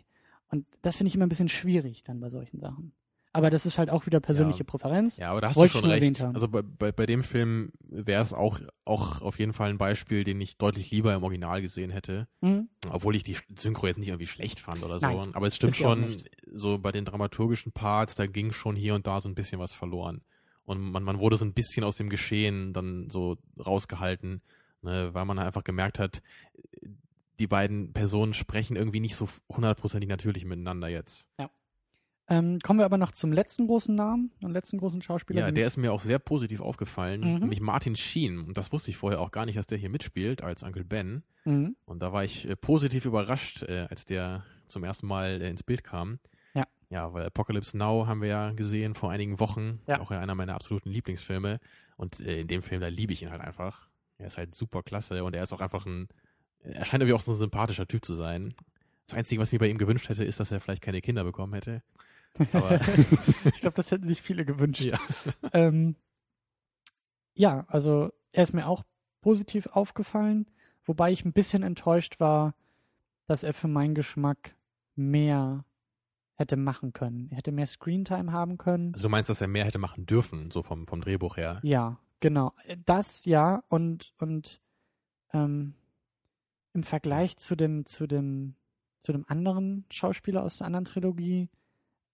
Und 0.49 0.65
das 0.81 0.95
finde 0.95 1.07
ich 1.09 1.15
immer 1.15 1.25
ein 1.25 1.29
bisschen 1.29 1.49
schwierig 1.49 2.03
dann 2.03 2.19
bei 2.19 2.29
solchen 2.29 2.59
Sachen. 2.59 2.93
Aber 3.35 3.49
das 3.49 3.65
ist 3.65 3.79
halt 3.79 3.89
auch 3.89 4.05
wieder 4.05 4.19
persönliche 4.19 4.59
Ja. 4.59 4.65
Präferenz. 4.65 5.17
Ja, 5.17 5.31
aber 5.31 5.41
da 5.41 5.49
hast 5.49 5.55
Wollte 5.55 5.73
du 5.73 5.79
schon 5.79 5.89
recht. 5.89 6.21
Also 6.21 6.47
bei, 6.47 6.61
bei, 6.61 6.91
bei 6.91 7.07
dem 7.07 7.23
Film 7.23 7.71
wäre 7.81 8.21
es 8.21 8.31
auch, 8.31 8.59
auch 8.85 9.21
auf 9.21 9.39
jeden 9.39 9.53
Fall 9.53 9.71
ein 9.71 9.79
Beispiel, 9.79 10.23
den 10.23 10.39
ich 10.39 10.57
deutlich 10.57 10.91
lieber 10.91 11.15
im 11.15 11.23
Original 11.23 11.61
gesehen 11.61 11.89
hätte. 11.89 12.27
Mhm. 12.41 12.69
Obwohl 12.91 13.15
ich 13.15 13.23
die 13.23 13.35
Synchro 13.57 13.87
jetzt 13.87 13.97
nicht 13.97 14.09
irgendwie 14.09 14.27
schlecht 14.27 14.59
fand 14.59 14.83
oder 14.83 14.99
so. 14.99 15.07
Nein, 15.07 15.33
aber 15.33 15.47
es 15.47 15.55
stimmt 15.55 15.79
ja 15.79 15.87
schon, 15.87 16.15
so 16.53 16.77
bei 16.77 16.91
den 16.91 17.05
dramaturgischen 17.05 17.71
Parts, 17.71 18.13
da 18.13 18.27
ging 18.27 18.51
schon 18.51 18.75
hier 18.75 18.93
und 18.93 19.07
da 19.07 19.19
so 19.19 19.29
ein 19.29 19.35
bisschen 19.35 19.59
was 19.59 19.73
verloren. 19.73 20.21
Und 20.63 20.79
man, 20.79 21.01
man 21.01 21.19
wurde 21.19 21.35
so 21.35 21.43
ein 21.43 21.53
bisschen 21.53 21.83
aus 21.83 21.95
dem 21.95 22.09
Geschehen 22.09 22.71
dann 22.71 23.09
so 23.09 23.37
rausgehalten, 23.57 24.41
ne, 24.83 25.09
weil 25.13 25.25
man 25.25 25.39
einfach 25.39 25.63
gemerkt 25.63 25.97
hat, 25.97 26.21
die 27.39 27.47
beiden 27.47 27.93
Personen 27.93 28.35
sprechen 28.35 28.75
irgendwie 28.75 28.99
nicht 28.99 29.15
so 29.15 29.27
hundertprozentig 29.49 30.07
natürlich 30.07 30.45
miteinander 30.45 30.87
jetzt. 30.87 31.29
Ähm, 32.33 32.59
kommen 32.59 32.79
wir 32.79 32.85
aber 32.85 32.97
noch 32.97 33.11
zum 33.11 33.31
letzten 33.31 33.67
großen 33.67 33.93
Namen 33.93 34.31
und 34.41 34.51
letzten 34.51 34.77
großen 34.79 35.01
Schauspieler. 35.01 35.41
Ja, 35.41 35.51
der 35.51 35.67
ist 35.67 35.77
mir 35.77 35.91
auch 35.93 36.01
sehr 36.01 36.19
positiv 36.19 36.61
aufgefallen, 36.61 37.21
Mhm. 37.21 37.39
nämlich 37.39 37.61
Martin 37.61 37.95
Sheen. 37.95 38.39
Und 38.39 38.57
das 38.57 38.71
wusste 38.71 38.89
ich 38.91 38.97
vorher 38.97 39.19
auch 39.21 39.31
gar 39.31 39.45
nicht, 39.45 39.57
dass 39.57 39.67
der 39.67 39.77
hier 39.77 39.89
mitspielt 39.89 40.41
als 40.43 40.63
Uncle 40.63 40.83
Ben. 40.83 41.23
Mhm. 41.45 41.75
Und 41.85 41.99
da 42.01 42.11
war 42.13 42.23
ich 42.23 42.49
äh, 42.49 42.55
positiv 42.55 43.05
überrascht, 43.05 43.63
äh, 43.63 43.87
als 43.89 44.05
der 44.05 44.43
zum 44.67 44.83
ersten 44.83 45.07
Mal 45.07 45.41
äh, 45.41 45.49
ins 45.49 45.63
Bild 45.63 45.83
kam. 45.83 46.19
Ja. 46.53 46.65
Ja, 46.89 47.13
weil 47.13 47.25
Apocalypse 47.25 47.77
Now 47.77 48.07
haben 48.07 48.21
wir 48.21 48.29
ja 48.29 48.51
gesehen 48.53 48.95
vor 48.95 49.11
einigen 49.11 49.39
Wochen. 49.39 49.79
Ja. 49.87 49.99
Auch 49.99 50.11
ja 50.11 50.19
einer 50.19 50.35
meiner 50.35 50.55
absoluten 50.55 50.89
Lieblingsfilme. 50.89 51.59
Und 51.97 52.19
äh, 52.21 52.41
in 52.41 52.47
dem 52.47 52.61
Film, 52.61 52.81
da 52.81 52.87
liebe 52.87 53.13
ich 53.13 53.21
ihn 53.21 53.29
halt 53.31 53.41
einfach. 53.41 53.87
Er 54.17 54.27
ist 54.27 54.37
halt 54.37 54.55
super 54.55 54.81
klasse 54.83 55.23
und 55.23 55.35
er 55.35 55.43
ist 55.43 55.53
auch 55.53 55.61
einfach 55.61 55.85
ein, 55.85 56.07
er 56.61 56.85
scheint 56.85 57.01
irgendwie 57.03 57.13
auch 57.13 57.19
so 57.21 57.31
ein 57.33 57.37
sympathischer 57.37 57.87
Typ 57.87 58.05
zu 58.05 58.15
sein. 58.15 58.53
Das 59.07 59.17
Einzige, 59.17 59.41
was 59.41 59.49
ich 59.49 59.53
mir 59.53 59.59
bei 59.59 59.67
ihm 59.67 59.77
gewünscht 59.77 60.07
hätte, 60.07 60.23
ist, 60.23 60.39
dass 60.39 60.51
er 60.51 60.61
vielleicht 60.61 60.81
keine 60.81 61.01
Kinder 61.01 61.23
bekommen 61.25 61.53
hätte. 61.53 61.83
Aber 62.51 62.79
ich 63.45 63.61
glaube, 63.61 63.75
das 63.75 63.91
hätten 63.91 64.07
sich 64.07 64.21
viele 64.21 64.45
gewünscht. 64.45 64.81
Ja. 64.81 64.99
Ähm, 65.51 65.95
ja, 67.33 67.65
also 67.67 68.11
er 68.31 68.43
ist 68.43 68.53
mir 68.53 68.67
auch 68.67 68.83
positiv 69.21 69.67
aufgefallen, 69.67 70.49
wobei 70.83 71.11
ich 71.11 71.25
ein 71.25 71.33
bisschen 71.33 71.63
enttäuscht 71.63 72.19
war, 72.19 72.55
dass 73.27 73.43
er 73.43 73.53
für 73.53 73.67
meinen 73.67 73.95
Geschmack 73.95 74.55
mehr 74.95 75.65
hätte 76.35 76.57
machen 76.57 76.93
können. 76.93 77.29
Er 77.31 77.37
hätte 77.37 77.51
mehr 77.51 77.67
Screentime 77.67 78.31
haben 78.31 78.57
können. 78.57 78.93
also 78.93 79.07
du 79.07 79.09
meinst, 79.09 79.29
dass 79.29 79.41
er 79.41 79.47
mehr 79.47 79.65
hätte 79.65 79.79
machen 79.79 80.05
dürfen, 80.05 80.51
so 80.51 80.63
vom, 80.63 80.85
vom 80.85 81.01
Drehbuch 81.01 81.37
her. 81.37 81.59
Ja, 81.63 81.99
genau. 82.19 82.53
Das 82.85 83.25
ja 83.25 83.63
und 83.69 84.13
und 84.19 84.61
ähm, 85.31 85.75
im 86.73 86.83
Vergleich 86.83 87.37
zu 87.37 87.55
dem 87.55 87.85
zu 87.85 88.07
dem 88.07 88.55
zu 89.03 89.11
dem 89.11 89.25
anderen 89.27 89.85
Schauspieler 89.91 90.43
aus 90.43 90.57
der 90.57 90.67
anderen 90.67 90.85
Trilogie 90.85 91.49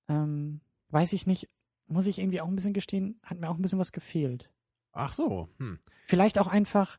ähm, 0.10 0.60
weiß 0.90 1.14
ich 1.14 1.28
nicht, 1.28 1.48
muss 1.88 2.08
ich 2.08 2.20
irgendwie 2.20 2.42
auch 2.42 2.48
ein 2.48 2.56
bisschen 2.56 2.74
gestehen, 2.74 3.20
hat 3.24 3.40
mir 3.40 3.50
auch 3.50 3.56
ein 3.56 3.62
bisschen 3.62 3.80
was 3.80 3.92
gefehlt. 3.92 4.50
Ach 4.92 5.14
so, 5.14 5.48
hm. 5.58 5.80
Vielleicht 6.08 6.40
auch 6.40 6.48
einfach, 6.48 6.98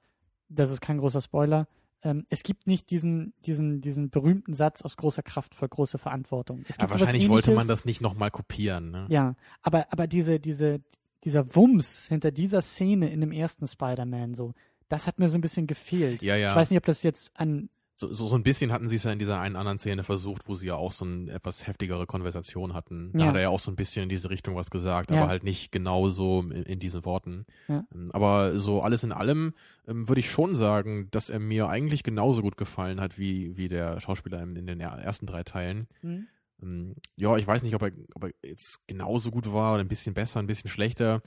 das 0.49 0.71
ist 0.71 0.81
kein 0.81 0.99
großer 0.99 1.21
Spoiler, 1.21 1.69
ähm, 2.03 2.27
es 2.31 2.43
gibt 2.43 2.67
nicht 2.67 2.91
diesen, 2.91 3.35
diesen, 3.45 3.81
diesen 3.81 4.11
berühmten 4.11 4.55
Satz 4.55 4.83
aus 4.83 4.97
großer 4.97 5.23
Kraft 5.23 5.55
voll 5.55 5.69
große 5.69 5.99
Verantwortung. 5.99 6.61
Es 6.67 6.77
Ja, 6.77 6.83
gibt 6.83 6.93
sowas 6.93 7.01
wahrscheinlich 7.01 7.29
wollte 7.29 7.55
man 7.55 7.69
das 7.69 7.85
nicht 7.85 8.01
nochmal 8.01 8.31
kopieren. 8.31 8.91
Ne? 8.91 9.07
Ja, 9.11 9.35
aber, 9.63 9.87
aber 9.91 10.07
diese, 10.07 10.41
diese, 10.41 10.81
dieser 11.25 11.55
Wumms 11.55 12.07
hinter 12.07 12.31
dieser 12.31 12.63
Szene 12.63 13.11
in 13.11 13.21
dem 13.21 13.33
ersten 13.33 13.67
Spider-Man 13.69 14.35
so, 14.35 14.55
das 14.89 15.07
hat 15.07 15.19
mir 15.19 15.29
so 15.29 15.37
ein 15.37 15.43
bisschen 15.43 15.67
gefehlt. 15.67 16.23
Ja, 16.23 16.37
ja. 16.37 16.51
Ich 16.51 16.57
weiß 16.57 16.71
nicht, 16.71 16.79
ob 16.79 16.87
das 16.87 17.03
jetzt 17.03 17.33
an, 17.39 17.69
So, 18.01 18.11
so, 18.15 18.29
so 18.29 18.35
ein 18.35 18.43
bisschen 18.43 18.73
hatten 18.73 18.89
sie 18.89 18.97
es 18.97 19.05
ja 19.05 19.13
in 19.13 19.19
dieser 19.19 19.39
einen 19.41 19.57
anderen 19.57 19.77
Szene 19.77 20.03
versucht, 20.05 20.49
wo 20.49 20.55
sie 20.55 20.69
ja 20.69 20.75
auch 20.75 20.91
so 20.91 21.05
eine 21.05 21.31
etwas 21.33 21.67
heftigere 21.67 22.07
Konversation 22.07 22.73
hatten. 22.73 23.13
Da 23.13 23.19
Ja. 23.19 23.27
hat 23.27 23.35
er 23.35 23.43
ja 23.43 23.49
auch 23.51 23.61
so 23.61 23.71
ein 23.71 23.77
bisschen 23.77 24.05
in 24.05 24.09
diese 24.09 24.31
Richtung 24.31 24.57
was 24.57 24.71
gesagt, 24.71 25.11
Ja. 25.11 25.19
aber 25.19 25.29
halt 25.29 25.45
nicht 25.45 25.71
genau 25.71 26.09
so 26.09 26.41
in, 26.41 26.63
in 26.63 26.79
diesen 26.79 27.05
Worten. 27.05 27.45
Ja. 27.69 27.85
Ähm, 27.95 28.11
Aber 28.15 28.59
so 28.59 28.81
alles 28.81 29.05
in 29.05 29.13
allem 29.13 29.53
ähm, 29.87 30.09
würde 30.09 30.21
ich 30.21 30.31
schon 30.31 30.55
sagen, 30.57 31.09
dass 31.11 31.29
er 31.29 31.41
mir 31.41 31.69
eigentlich 31.69 32.03
genauso 32.03 32.41
gut 32.41 32.57
gefallen 32.57 33.03
hat 33.03 33.19
wie, 33.19 33.55
wie 33.59 33.69
der 33.69 34.01
Schauspieler 34.01 34.43
in, 34.43 34.57
in 34.57 34.67
den 34.67 34.81
er- 34.81 34.99
ersten 34.99 35.27
drei 35.27 35.43
Teilen. 35.43 35.87
hm? 36.01 36.27
Ähm, 36.63 36.95
Ja, 37.17 37.37
ich 37.37 37.47
weiß 37.47 37.63
nicht, 37.63 37.75
ob 37.75 37.83
er, 37.83 37.91
ob 38.15 38.25
er 38.25 38.31
jetzt 38.43 38.81
genauso 38.87 39.31
gut 39.31 39.53
war 39.53 39.75
oder 39.75 39.85
ein 39.85 39.89
bisschen 39.89 40.15
besser, 40.15 40.41
ein 40.41 40.47
bisschen 40.47 40.71
schlechter. 40.71 41.21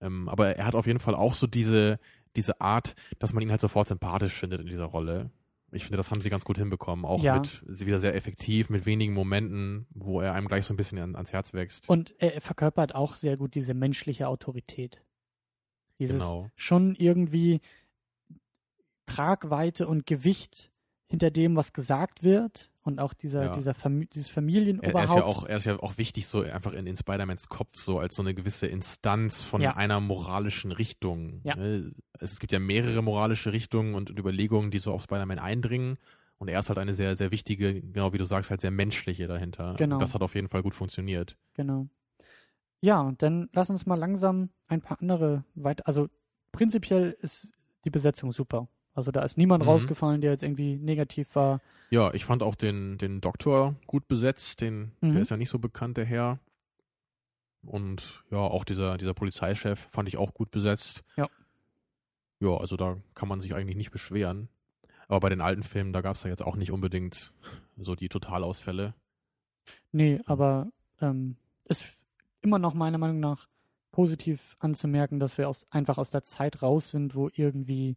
Ähm, 0.00 0.28
aber 0.28 0.54
er 0.56 0.66
hat 0.66 0.76
auf 0.76 0.86
jeden 0.86 1.00
Fall 1.00 1.16
auch 1.16 1.34
so 1.34 1.48
diese, 1.48 1.98
diese 2.36 2.60
Art, 2.60 2.94
dass 3.18 3.32
man 3.32 3.42
ihn 3.42 3.50
halt 3.50 3.60
sofort 3.60 3.88
sympathisch 3.88 4.34
findet 4.34 4.60
in 4.60 4.68
dieser 4.68 4.84
Rolle. 4.84 5.30
Ich 5.74 5.84
finde, 5.84 5.96
das 5.96 6.10
haben 6.10 6.20
sie 6.20 6.28
ganz 6.30 6.44
gut 6.44 6.58
hinbekommen. 6.58 7.04
Auch 7.06 7.22
Ja. 7.22 7.38
mit, 7.40 7.62
sie 7.66 7.86
wieder 7.86 7.98
sehr 7.98 8.14
effektiv, 8.14 8.68
mit 8.68 8.84
wenigen 8.86 9.14
Momenten, 9.14 9.86
wo 9.90 10.20
er 10.20 10.34
einem 10.34 10.46
gleich 10.46 10.66
so 10.66 10.74
ein 10.74 10.76
bisschen 10.76 10.98
an, 10.98 11.16
ans 11.16 11.32
Herz 11.32 11.54
wächst. 11.54 11.88
Und 11.88 12.14
er 12.18 12.40
verkörpert 12.42 12.94
auch 12.94 13.14
sehr 13.14 13.36
gut 13.38 13.54
diese 13.54 13.72
menschliche 13.74 14.28
Autorität. 14.28 15.02
Dieses 15.98 16.18
Genau. 16.20 16.50
schon 16.56 16.94
irgendwie 16.96 17.60
Tragweite 19.06 19.86
und 19.86 20.06
Gewicht 20.06 20.71
hinter 21.12 21.30
dem, 21.30 21.54
was 21.56 21.72
gesagt 21.72 22.24
wird 22.24 22.70
und 22.82 22.98
auch 22.98 23.14
dieser, 23.14 23.44
Ja. 23.44 23.54
dieser 23.54 23.74
Fam 23.74 24.08
dieses 24.10 24.28
Er, 24.28 24.34
Familienoberhaupt. 24.34 24.94
er, 24.96 25.04
ist 25.04 25.14
ja 25.14 25.24
auch, 25.24 25.44
er 25.46 25.56
ist 25.58 25.64
ja 25.66 25.78
auch 25.80 25.98
wichtig, 25.98 26.26
so 26.26 26.40
einfach 26.40 26.72
in, 26.72 26.86
in 26.86 26.96
Spider-Mans 26.96 27.48
Kopf, 27.48 27.76
so 27.76 28.00
als 28.00 28.16
so 28.16 28.22
eine 28.22 28.34
gewisse 28.34 28.66
Instanz 28.66 29.44
von 29.44 29.60
Ja. 29.62 29.76
einer 29.76 30.00
moralischen 30.00 30.72
Richtung. 30.72 31.40
Ja. 31.44 31.54
ne? 31.54 31.92
Es, 32.18 32.32
es 32.32 32.40
gibt 32.40 32.52
ja 32.52 32.58
mehrere 32.58 33.02
moralische 33.02 33.52
Richtungen 33.52 33.94
und, 33.94 34.10
und 34.10 34.18
Überlegungen, 34.18 34.70
die 34.72 34.78
so 34.78 34.92
auf 34.92 35.02
Spider-Man 35.02 35.38
eindringen. 35.38 35.98
Und 36.38 36.48
er 36.48 36.58
ist 36.58 36.68
halt 36.70 36.78
eine 36.78 36.92
sehr, 36.94 37.14
sehr 37.14 37.30
wichtige, 37.30 37.80
genau 37.80 38.12
wie 38.12 38.18
du 38.18 38.24
sagst, 38.24 38.50
halt 38.50 38.60
sehr 38.60 38.72
menschliche 38.72 39.28
dahinter. 39.28 39.74
Genau. 39.78 39.96
Und 39.96 40.02
das 40.02 40.12
hat 40.14 40.22
auf 40.22 40.34
jeden 40.34 40.48
Fall 40.48 40.62
gut 40.64 40.74
funktioniert. 40.74 41.36
Genau. 41.54 41.86
Ja, 42.80 43.12
dann 43.18 43.48
lass 43.52 43.70
uns 43.70 43.86
mal 43.86 43.94
langsam 43.94 44.50
ein 44.66 44.80
paar 44.80 45.00
andere 45.00 45.44
weiter. 45.54 45.86
Also 45.86 46.08
prinzipiell 46.50 47.16
ist 47.20 47.52
die 47.84 47.90
Besetzung 47.90 48.32
super. 48.32 48.66
Also 48.94 49.10
da 49.10 49.22
ist 49.22 49.38
niemand 49.38 49.64
Mhm. 49.64 49.70
rausgefallen, 49.70 50.20
der 50.20 50.32
jetzt 50.32 50.42
irgendwie 50.42 50.76
negativ 50.76 51.34
war. 51.34 51.60
Ja, 51.90 52.12
ich 52.14 52.24
fand 52.24 52.42
auch 52.42 52.54
den, 52.54 52.98
den 52.98 53.20
Doktor 53.20 53.74
gut 53.86 54.06
besetzt. 54.08 54.60
Den, 54.60 54.92
Mhm. 55.00 55.12
Der 55.12 55.22
ist 55.22 55.30
ja 55.30 55.36
nicht 55.36 55.50
so 55.50 55.58
bekannt, 55.58 55.96
der 55.96 56.04
Herr. 56.04 56.38
Und 57.64 58.24
ja, 58.30 58.38
auch 58.38 58.64
dieser, 58.64 58.98
dieser 58.98 59.14
Polizeichef 59.14 59.86
fand 59.90 60.08
ich 60.08 60.16
auch 60.16 60.34
gut 60.34 60.50
besetzt. 60.50 61.04
Ja. 61.16 61.28
Ja, 62.40 62.56
also 62.56 62.76
da 62.76 62.96
kann 63.14 63.28
man 63.28 63.40
sich 63.40 63.54
eigentlich 63.54 63.76
nicht 63.76 63.92
beschweren. 63.92 64.48
Aber 65.06 65.20
bei 65.20 65.28
den 65.28 65.40
alten 65.40 65.62
Filmen, 65.62 65.92
da 65.92 66.00
gab 66.00 66.16
es 66.16 66.24
ja 66.24 66.30
jetzt 66.30 66.42
auch 66.42 66.56
nicht 66.56 66.72
unbedingt 66.72 67.32
so 67.76 67.94
die 67.94 68.08
Totalausfälle. 68.08 68.94
Nee, 69.92 70.20
aber 70.26 70.72
ähm, 71.00 71.36
ist 71.66 71.84
immer 72.40 72.58
noch 72.58 72.74
meiner 72.74 72.98
Meinung 72.98 73.20
nach 73.20 73.48
positiv 73.92 74.56
anzumerken, 74.58 75.20
dass 75.20 75.38
wir 75.38 75.48
aus, 75.48 75.66
einfach 75.70 75.98
aus 75.98 76.10
der 76.10 76.24
Zeit 76.24 76.62
raus 76.62 76.90
sind, 76.90 77.14
wo 77.14 77.30
irgendwie 77.32 77.96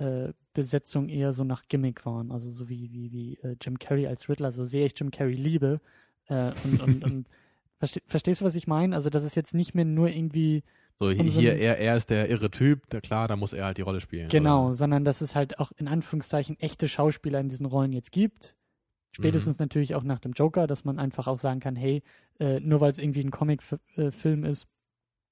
äh, 0.00 0.32
Besetzung 0.54 1.08
eher 1.08 1.32
so 1.32 1.44
nach 1.44 1.62
Gimmick 1.68 2.04
waren. 2.06 2.32
Also 2.32 2.50
so 2.50 2.68
wie, 2.68 2.90
wie, 2.90 3.12
wie 3.12 3.38
äh, 3.42 3.56
Jim 3.60 3.78
Carrey 3.78 4.06
als 4.06 4.28
Riddler, 4.28 4.50
so 4.50 4.64
sehr 4.64 4.86
ich 4.86 4.98
Jim 4.98 5.10
Carrey 5.10 5.34
liebe. 5.34 5.80
Äh, 6.26 6.52
und, 6.64 6.80
und, 6.82 7.04
und 7.04 7.28
verste, 7.78 8.00
verstehst 8.06 8.40
du, 8.40 8.46
was 8.46 8.54
ich 8.54 8.66
meine? 8.66 8.96
Also 8.96 9.10
das 9.10 9.24
ist 9.24 9.36
jetzt 9.36 9.54
nicht 9.54 9.74
mehr 9.74 9.84
nur 9.84 10.08
irgendwie 10.08 10.64
So 10.98 11.10
so 11.10 11.22
hier, 11.22 11.56
er, 11.56 11.78
er 11.78 11.96
ist 11.96 12.10
der 12.10 12.30
irre 12.30 12.50
Typ, 12.50 12.88
da, 12.88 13.00
klar, 13.00 13.28
da 13.28 13.36
muss 13.36 13.52
er 13.52 13.66
halt 13.66 13.76
die 13.76 13.82
Rolle 13.82 14.00
spielen. 14.00 14.28
Genau, 14.28 14.66
Oder? 14.66 14.74
sondern 14.74 15.04
dass 15.04 15.20
es 15.20 15.34
halt 15.34 15.58
auch 15.58 15.70
in 15.76 15.86
Anführungszeichen 15.86 16.58
echte 16.58 16.88
Schauspieler 16.88 17.38
in 17.38 17.48
diesen 17.48 17.66
Rollen 17.66 17.92
jetzt 17.92 18.10
gibt. 18.10 18.56
Spätestens 19.12 19.58
natürlich 19.58 19.94
auch 19.96 20.04
nach 20.04 20.20
dem 20.20 20.32
Joker, 20.32 20.66
dass 20.66 20.84
man 20.84 20.98
einfach 20.98 21.26
auch 21.26 21.38
sagen 21.38 21.60
kann, 21.60 21.74
hey, 21.76 22.02
äh, 22.38 22.60
nur 22.60 22.80
weil 22.80 22.92
es 22.92 22.98
irgendwie 22.98 23.20
ein 23.20 23.32
Comic-Film 23.32 24.44
ist 24.44 24.68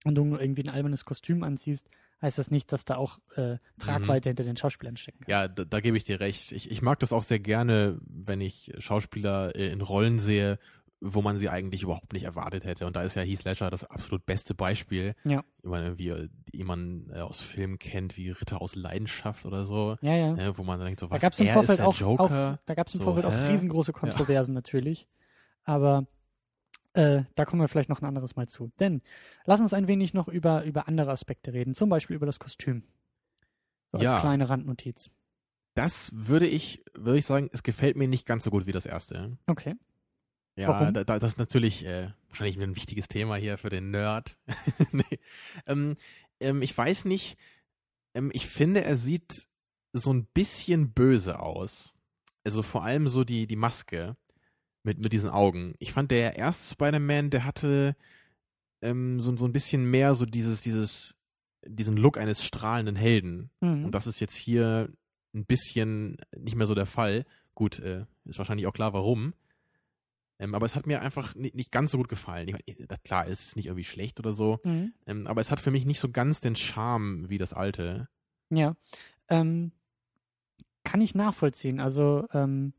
und 0.04 0.14
du 0.16 0.37
irgendwie 0.37 0.64
ein 0.64 0.68
albernes 0.68 1.04
Kostüm 1.04 1.42
anziehst, 1.44 1.88
heißt 2.20 2.38
das 2.38 2.50
nicht, 2.50 2.72
dass 2.72 2.85
da 2.85 2.96
auch 2.96 3.18
äh, 3.37 3.59
Tragweite 3.78 4.28
hinter 4.31 4.44
den 4.44 4.57
Schauspielern 4.57 4.96
stecken 4.96 5.20
kann. 5.20 5.31
Ja, 5.31 5.48
da, 5.48 5.64
da 5.64 5.81
gebe 5.81 5.96
ich 5.96 6.04
dir 6.04 6.20
recht. 6.20 6.52
Ich, 6.52 6.70
ich 6.70 6.83
mag 6.83 6.98
das 6.98 7.12
auch 7.12 7.22
sehr 7.22 7.38
gerne, 7.38 7.98
wenn 8.07 8.40
ich 8.40 8.72
Schauspieler 8.78 9.54
äh, 9.54 9.68
in 9.68 9.81
Rollen 9.81 10.18
sehe, 10.18 10.59
wo 11.00 11.22
man 11.22 11.38
sie 11.38 11.48
eigentlich 11.48 11.85
überhaupt 11.85 12.12
nicht 12.12 12.24
erwartet 12.24 12.64
hätte. 12.64 12.85
Und 12.85 12.96
da 12.96 13.02
ist 13.02 13.14
ja 13.14 13.22
Heath 13.22 13.44
Ledger 13.44 13.70
das 13.70 13.85
absolut 13.85 14.26
beste 14.26 14.54
Beispiel. 14.54 15.14
Ja. 15.22 15.44
Ich 15.62 15.68
meine, 15.70 15.96
wie 15.96 16.28
jemand 16.52 17.11
äh, 17.12 17.20
aus 17.20 17.40
Filmen 17.40 17.78
kennt, 17.78 18.16
wie 18.16 18.31
Ritter 18.31 18.61
aus 18.61 18.74
Leidenschaft 18.74 19.46
oder 19.46 19.64
so. 19.64 19.96
Ja, 20.00 20.14
ja. 20.16 20.35
Äh, 20.37 20.59
wo 20.59 20.64
man 20.64 20.81
denkt, 20.81 20.98
so 20.98 21.09
was, 21.09 21.20
da 21.20 21.26
gab 21.26 21.35
es 21.35 21.40
im 21.40 21.46
er 21.46 21.54
Vorfeld 21.54 21.78
ist 21.78 21.78
der 21.78 21.88
auch, 21.88 21.94
Joker. 21.94 22.24
auch, 22.59 22.66
da 22.66 22.74
gab's 22.74 22.94
im 22.94 22.98
So, 22.98 23.04
Vorfeld 23.04 23.26
auch 23.26 23.50
riesengroße 23.50 23.92
Kontroversen 23.92 24.54
natürlich. 24.54 25.07
Aber 25.62 26.07
äh, 26.94 27.22
da 27.35 27.44
kommen 27.44 27.61
wir 27.62 27.68
vielleicht 27.68 27.88
noch 27.88 28.01
ein 28.01 28.07
anderes 28.07 28.37
Mal 28.37 28.48
zu. 28.48 28.70
Denn 28.81 29.03
lass 29.44 29.61
uns 29.61 29.72
ein 29.72 29.88
wenig 29.88 30.14
noch 30.14 30.29
über, 30.29 30.64
über 30.64 30.88
andere 30.88 31.11
Aspekte 31.11 31.53
reden, 31.53 31.74
zum 31.74 31.88
Beispiel 31.88 32.16
über 32.16 32.27
das 32.27 32.38
Kostüm. 32.38 32.83
So 33.92 33.98
als 33.98 34.05
Ja. 34.05 34.20
kleine 34.20 34.48
Randnotiz. 34.48 35.11
Das 35.74 36.11
würde 36.12 36.46
ich, 36.46 36.85
würde 36.94 37.18
ich 37.18 37.27
sagen, 37.27 37.48
es 37.53 37.62
gefällt 37.62 37.96
mir 37.96 38.09
nicht 38.09 38.27
ganz 38.27 38.44
so 38.44 38.51
gut 38.51 38.66
wie 38.66 38.72
das 38.72 38.85
erste. 38.87 39.38
Okay. 39.46 39.77
Ja, 40.57 40.90
da, 40.90 41.05
das 41.05 41.33
ist 41.33 41.38
natürlich 41.38 41.87
äh, 41.87 42.11
wahrscheinlich 42.29 42.59
ein 42.59 42.74
wichtiges 42.74 43.07
Thema 43.07 43.37
hier 43.37 43.59
für 43.59 43.70
den 43.70 43.92
Nerd. 43.92 44.37
nee. 44.90 45.05
ähm, 45.68 45.96
ähm, 46.40 46.62
ich 46.62 46.77
weiß 46.77 47.05
nicht, 47.05 47.38
ähm, 48.14 48.31
ich 48.35 48.48
finde, 48.48 48.83
er 48.83 48.96
sieht 48.96 49.46
so 49.92 50.12
ein 50.12 50.27
bisschen 50.27 50.92
böse 50.92 51.38
aus. 51.38 51.94
Also 52.42 52.62
vor 52.64 52.83
allem 52.83 53.07
so 53.07 53.22
die, 53.22 53.46
die 53.46 53.57
Maske 53.57 54.16
mit, 54.82 54.98
mit 54.98 55.12
diesen 55.12 55.30
Augen. 55.30 55.74
Ich 55.78 55.92
fand 55.92 56.10
der 56.10 56.36
erste 56.36 56.74
Spider-Man, 56.74 57.30
der 57.30 57.44
hatte 57.44 57.96
ähm, 58.82 59.20
so, 59.20 59.36
so 59.36 59.44
ein 59.46 59.52
bisschen 59.52 59.90
mehr 59.90 60.14
so 60.14 60.24
dieses, 60.24 60.62
dieses, 60.62 61.16
diesen 61.66 61.96
Look 61.96 62.16
eines 62.18 62.44
strahlenden 62.44 62.96
Helden. 62.96 63.50
Mhm. 63.60 63.86
Und 63.86 63.94
das 63.94 64.06
ist 64.06 64.20
jetzt 64.20 64.36
hier 64.36 64.90
ein 65.34 65.44
bisschen 65.44 66.16
nicht 66.36 66.56
mehr 66.56 66.66
so 66.66 66.74
der 66.74 66.86
Fall. 66.86 67.24
Gut, 67.54 67.78
äh, 67.80 68.04
ist 68.24 68.38
wahrscheinlich 68.38 68.66
auch 68.66 68.72
klar, 68.72 68.92
warum. 68.92 69.34
Ähm, 70.38 70.54
aber 70.54 70.64
es 70.66 70.76
hat 70.76 70.86
mir 70.86 71.02
einfach 71.02 71.34
ni- 71.34 71.50
nicht 71.54 71.72
ganz 71.72 71.90
so 71.90 71.98
gut 71.98 72.08
gefallen. 72.08 72.48
Ich 72.64 72.76
klar, 73.02 73.26
es 73.26 73.42
ist 73.48 73.56
nicht 73.56 73.66
irgendwie 73.66 73.82
schlecht 73.84 74.20
oder 74.20 74.32
so, 74.32 74.60
Mhm. 74.64 74.92
ähm, 75.06 75.26
aber 75.26 75.40
es 75.40 75.50
hat 75.50 75.60
für 75.60 75.72
mich 75.72 75.84
nicht 75.84 75.98
so 75.98 76.08
ganz 76.10 76.40
den 76.40 76.54
Charme 76.54 77.28
wie 77.28 77.38
das 77.38 77.52
alte. 77.52 78.08
Ja. 78.50 78.76
Ähm, 79.28 79.72
kann 80.84 81.00
ich 81.00 81.16
nachvollziehen. 81.16 81.80
Also, 81.80 82.28
ähm, 82.32 82.72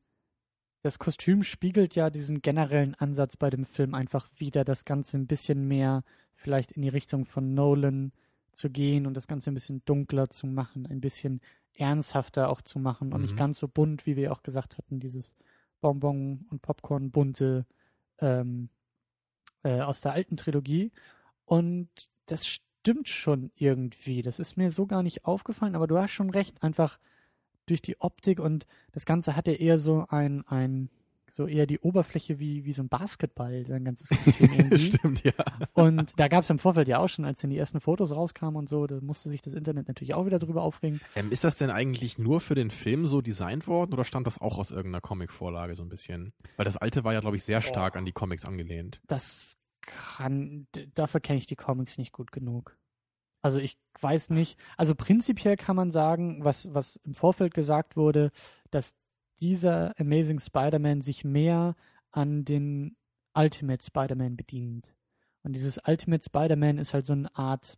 das 0.82 1.00
Kostüm 1.00 1.44
spiegelt 1.44 1.96
ja 1.96 2.10
diesen 2.10 2.42
generellen 2.42 2.96
Ansatz 2.96 3.36
bei 3.38 3.50
dem 3.50 3.66
Film 3.66 3.94
einfach 3.94 4.30
wieder, 4.38 4.64
das 4.64 4.86
Ganze 4.86 5.18
ein 5.18 5.28
bisschen 5.28 5.68
mehr 5.68 6.04
vielleicht 6.36 6.72
in 6.72 6.82
die 6.82 6.90
Richtung 6.90 7.26
von 7.26 7.54
Nolan 7.54 8.14
zu 8.54 8.70
gehen 8.70 9.06
und 9.06 9.14
das 9.14 9.28
Ganze 9.28 9.52
ein 9.52 9.54
bisschen 9.54 9.82
dunkler 9.86 10.30
zu 10.30 10.48
machen, 10.48 10.88
ein 10.88 11.02
bisschen 11.02 11.42
ernsthafter 11.74 12.50
auch 12.50 12.62
zu 12.62 12.80
machen 12.80 13.14
und 13.14 13.22
nicht 13.22 13.34
Mhm. 13.34 13.38
ganz 13.40 13.60
so 13.60 13.68
bunt, 13.68 14.06
wie 14.06 14.16
wir 14.16 14.32
auch 14.32 14.44
gesagt 14.44 14.78
hatten, 14.78 15.00
dieses 15.00 15.34
Bonbon 15.82 16.46
und 16.50 16.62
Popcorn 16.62 17.12
bunte 17.12 17.66
ähm, 18.20 18.70
äh, 19.64 19.82
aus 19.82 20.02
der 20.02 20.14
alten 20.14 20.36
Trilogie. 20.36 20.92
Und 21.46 21.90
das 22.26 22.48
stimmt 22.48 23.08
schon 23.08 23.52
irgendwie. 23.56 24.22
Das 24.22 24.40
ist 24.40 24.58
mir 24.58 24.72
so 24.72 24.88
gar 24.88 25.04
nicht 25.04 25.26
aufgefallen, 25.26 25.76
aber 25.76 25.88
du 25.88 25.98
hast 25.98 26.12
schon 26.12 26.30
recht, 26.30 26.64
einfach 26.64 27.00
durch 27.70 27.82
die 27.82 28.00
Optik 28.00 28.40
und 28.40 28.66
das 28.92 29.06
Ganze 29.06 29.36
hat 29.36 29.48
ja 29.48 29.54
eher 29.54 29.78
so 29.78 30.06
ein, 30.10 30.46
ein 30.48 30.90
so 31.32 31.48
eher 31.48 31.66
die 31.66 31.80
Oberfläche 31.80 32.40
wie, 32.40 32.66
wie 32.66 32.74
so 32.74 32.82
ein 32.82 32.90
Basketball, 32.90 33.66
sein 33.66 33.86
ganzes 33.86 34.10
Kostüm 34.10 34.52
irgendwie. 34.58 34.78
Stimmt, 34.78 35.24
ja. 35.24 35.32
Und 35.74 36.12
da 36.18 36.28
gab 36.28 36.44
es 36.44 36.50
im 36.50 36.60
Vorfeld 36.60 36.88
ja 36.88 37.00
auch 37.00 37.08
schon, 37.08 37.24
als 37.24 37.42
dann 37.42 37.50
die 37.50 37.58
ersten 37.58 37.80
Fotos 37.80 38.12
rauskamen 38.12 38.58
und 38.58 38.68
so, 38.68 38.88
da 38.88 39.00
musste 39.02 39.30
sich 39.30 39.42
das 39.42 39.54
Internet 39.54 39.88
natürlich 39.88 40.14
auch 40.16 40.26
wieder 40.26 40.40
drüber 40.40 40.64
aufregen. 40.64 41.00
Ähm, 41.16 41.32
ist 41.32 41.44
das 41.44 41.58
denn 41.58 41.70
eigentlich 41.70 42.18
nur 42.18 42.42
für 42.42 42.56
den 42.56 42.72
Film 42.72 43.08
so 43.08 43.22
designt 43.22 43.68
worden 43.68 43.94
oder 43.94 44.06
stammt 44.06 44.28
das 44.28 44.40
auch 44.42 44.58
aus 44.58 44.72
irgendeiner 44.72 45.02
Comic-Vorlage 45.02 45.76
so 45.76 45.84
ein 45.84 45.90
bisschen? 45.90 46.34
Weil 46.58 46.66
das 46.66 46.78
alte 46.78 47.04
war 47.04 47.14
ja, 47.14 47.22
glaube 47.22 47.38
ich, 47.38 47.44
sehr 47.44 47.62
stark 47.62 47.96
an 47.96 48.06
die 48.06 48.12
Comics 48.12 48.46
angelehnt. 48.46 49.00
Das 49.08 49.58
kann, 49.82 50.68
dafür 50.94 51.20
kenne 51.20 51.38
ich 51.38 51.46
die 51.46 51.56
Comics 51.56 51.98
nicht 51.98 52.12
gut 52.12 52.32
genug. 52.32 52.78
Also 53.42 53.60
ich 53.60 53.78
weiß 54.02 54.32
nicht, 54.32 54.60
also 54.78 54.96
prinzipiell 54.96 55.56
kann 55.56 55.76
man 55.76 55.92
sagen, 55.92 56.44
was, 56.44 56.74
was 56.74 56.98
im 56.98 57.14
Vorfeld 57.14 57.54
gesagt 57.54 57.96
wurde, 57.96 58.32
dass 58.72 58.96
dieser 59.42 59.98
Amazing 60.00 60.40
Spider-Man 60.40 61.02
sich 61.02 61.24
mehr 61.24 61.76
an 62.12 62.44
den 62.44 62.98
Ultimate 63.34 63.84
Spider-Man 63.84 64.36
bedient. 64.36 64.94
Und 65.44 65.54
dieses 65.54 65.80
Ultimate 65.88 66.24
Spider-Man 66.24 66.78
ist 66.78 66.94
halt 66.94 67.06
so 67.06 67.14
eine 67.14 67.34
Art 67.36 67.78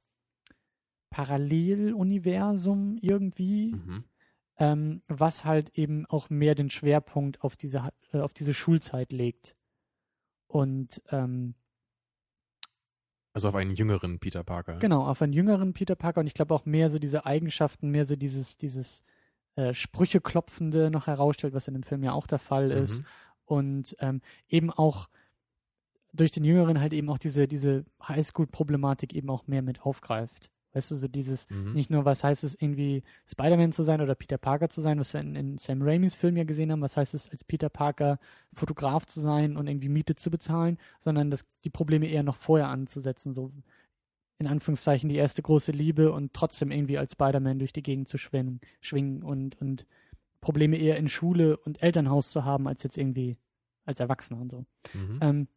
Paralleluniversum 1.12 2.98
irgendwie, 3.02 3.74
Mhm. 3.74 4.04
ähm, 4.58 5.02
was 5.08 5.46
halt 5.46 5.78
eben 5.78 6.06
auch 6.08 6.30
mehr 6.30 6.56
den 6.56 6.70
Schwerpunkt 6.70 7.42
auf 7.44 7.56
diese, 7.56 7.90
äh, 8.14 8.20
auf 8.20 8.34
diese 8.34 8.54
Schulzeit 8.54 9.12
legt. 9.12 9.56
Und 10.48 11.02
ähm, 11.10 11.56
Also 13.34 13.50
auf 13.50 13.56
einen 13.56 13.72
jüngeren 13.72 14.20
Peter 14.20 14.44
Parker. 14.44 14.78
genau, 14.78 15.06
auf 15.06 15.22
einen 15.22 15.34
jüngeren 15.34 15.74
Peter 15.74 15.96
Parker 15.96 16.20
und 16.20 16.28
ich 16.28 16.34
glaube 16.34 16.54
auch 16.54 16.66
mehr 16.66 16.90
so 16.90 17.00
diese 17.00 17.26
Eigenschaften, 17.26 17.90
mehr 17.90 18.06
so 18.06 18.16
dieses, 18.16 18.58
dieses 18.58 19.04
äh, 19.56 19.74
Sprücheklopfende 19.74 20.92
noch 20.92 21.08
herausstellt, 21.08 21.54
was 21.54 21.68
in 21.68 21.74
dem 21.74 21.84
Film 21.84 22.04
ja 22.04 22.12
auch 22.12 22.28
der 22.28 22.40
Fall 22.40 22.72
ist. 22.72 23.00
Mhm. 23.00 23.06
Und 23.46 23.96
ähm, 24.00 24.22
eben 24.50 24.70
auch 24.70 25.10
durch 26.14 26.32
den 26.32 26.44
Jüngeren 26.44 26.80
halt 26.80 26.94
eben 26.94 27.10
auch 27.10 27.18
diese, 27.18 27.48
diese 27.48 27.86
Highschool-Problematik 28.06 29.14
eben 29.14 29.30
auch 29.30 29.48
mehr 29.48 29.62
mit 29.62 29.82
aufgreift. 29.82 30.51
Weißt 30.74 30.92
du, 30.92 30.96
so 30.96 31.08
dieses, 31.08 31.50
Mhm. 31.50 31.74
nicht 31.74 31.90
nur, 31.90 32.06
was 32.06 32.24
heißt 32.24 32.44
es 32.44 32.54
irgendwie 32.54 33.04
Spider-Man 33.30 33.74
zu 33.74 33.84
sein 33.84 34.02
oder 34.02 34.16
Peter 34.16 34.38
Parker 34.38 34.70
zu 34.70 34.82
sein, 34.82 35.00
was 35.00 35.14
wir 35.14 35.20
in, 35.22 35.36
in 35.36 35.58
Sam 35.58 35.82
Raimis 35.82 36.16
Film 36.16 36.38
ja 36.38 36.44
gesehen 36.46 36.72
haben, 36.72 36.82
was 36.82 36.96
heißt 36.96 37.14
es 37.14 37.30
als 37.30 37.44
Peter 37.44 37.70
Parker 37.70 38.20
Fotograf 38.54 39.06
zu 39.06 39.20
sein 39.20 39.58
und 39.58 39.68
irgendwie 39.68 39.90
Miete 39.90 40.16
zu 40.16 40.32
bezahlen, 40.32 40.78
sondern 41.00 41.30
das, 41.30 41.46
die 41.64 41.70
Probleme 41.70 42.08
eher 42.08 42.24
noch 42.24 42.38
vorher 42.38 42.70
anzusetzen, 42.70 43.34
so 43.34 43.52
in 44.40 44.48
Anführungszeichen 44.48 45.10
die 45.10 45.18
erste 45.18 45.42
große 45.42 45.72
Liebe 45.72 46.12
und 46.12 46.34
trotzdem 46.34 46.72
irgendwie 46.72 46.98
als 46.98 47.12
Spider-Man 47.12 47.60
durch 47.60 47.74
die 47.74 47.84
Gegend 47.84 48.08
zu 48.08 48.18
schwingen, 48.18 48.60
schwingen 48.80 49.22
und, 49.24 49.60
und 49.62 49.86
Probleme 50.40 50.78
eher 50.78 50.98
in 50.98 51.08
Schule 51.10 51.58
und 51.58 51.84
Elternhaus 51.84 52.32
zu 52.32 52.44
haben, 52.44 52.68
als 52.68 52.82
jetzt 52.82 52.98
irgendwie 52.98 53.38
als 53.86 54.00
Erwachsener 54.00 54.42
und 54.42 54.52
so. 54.52 54.66
Mhm. 54.94 55.20
Ähm, 55.22 55.48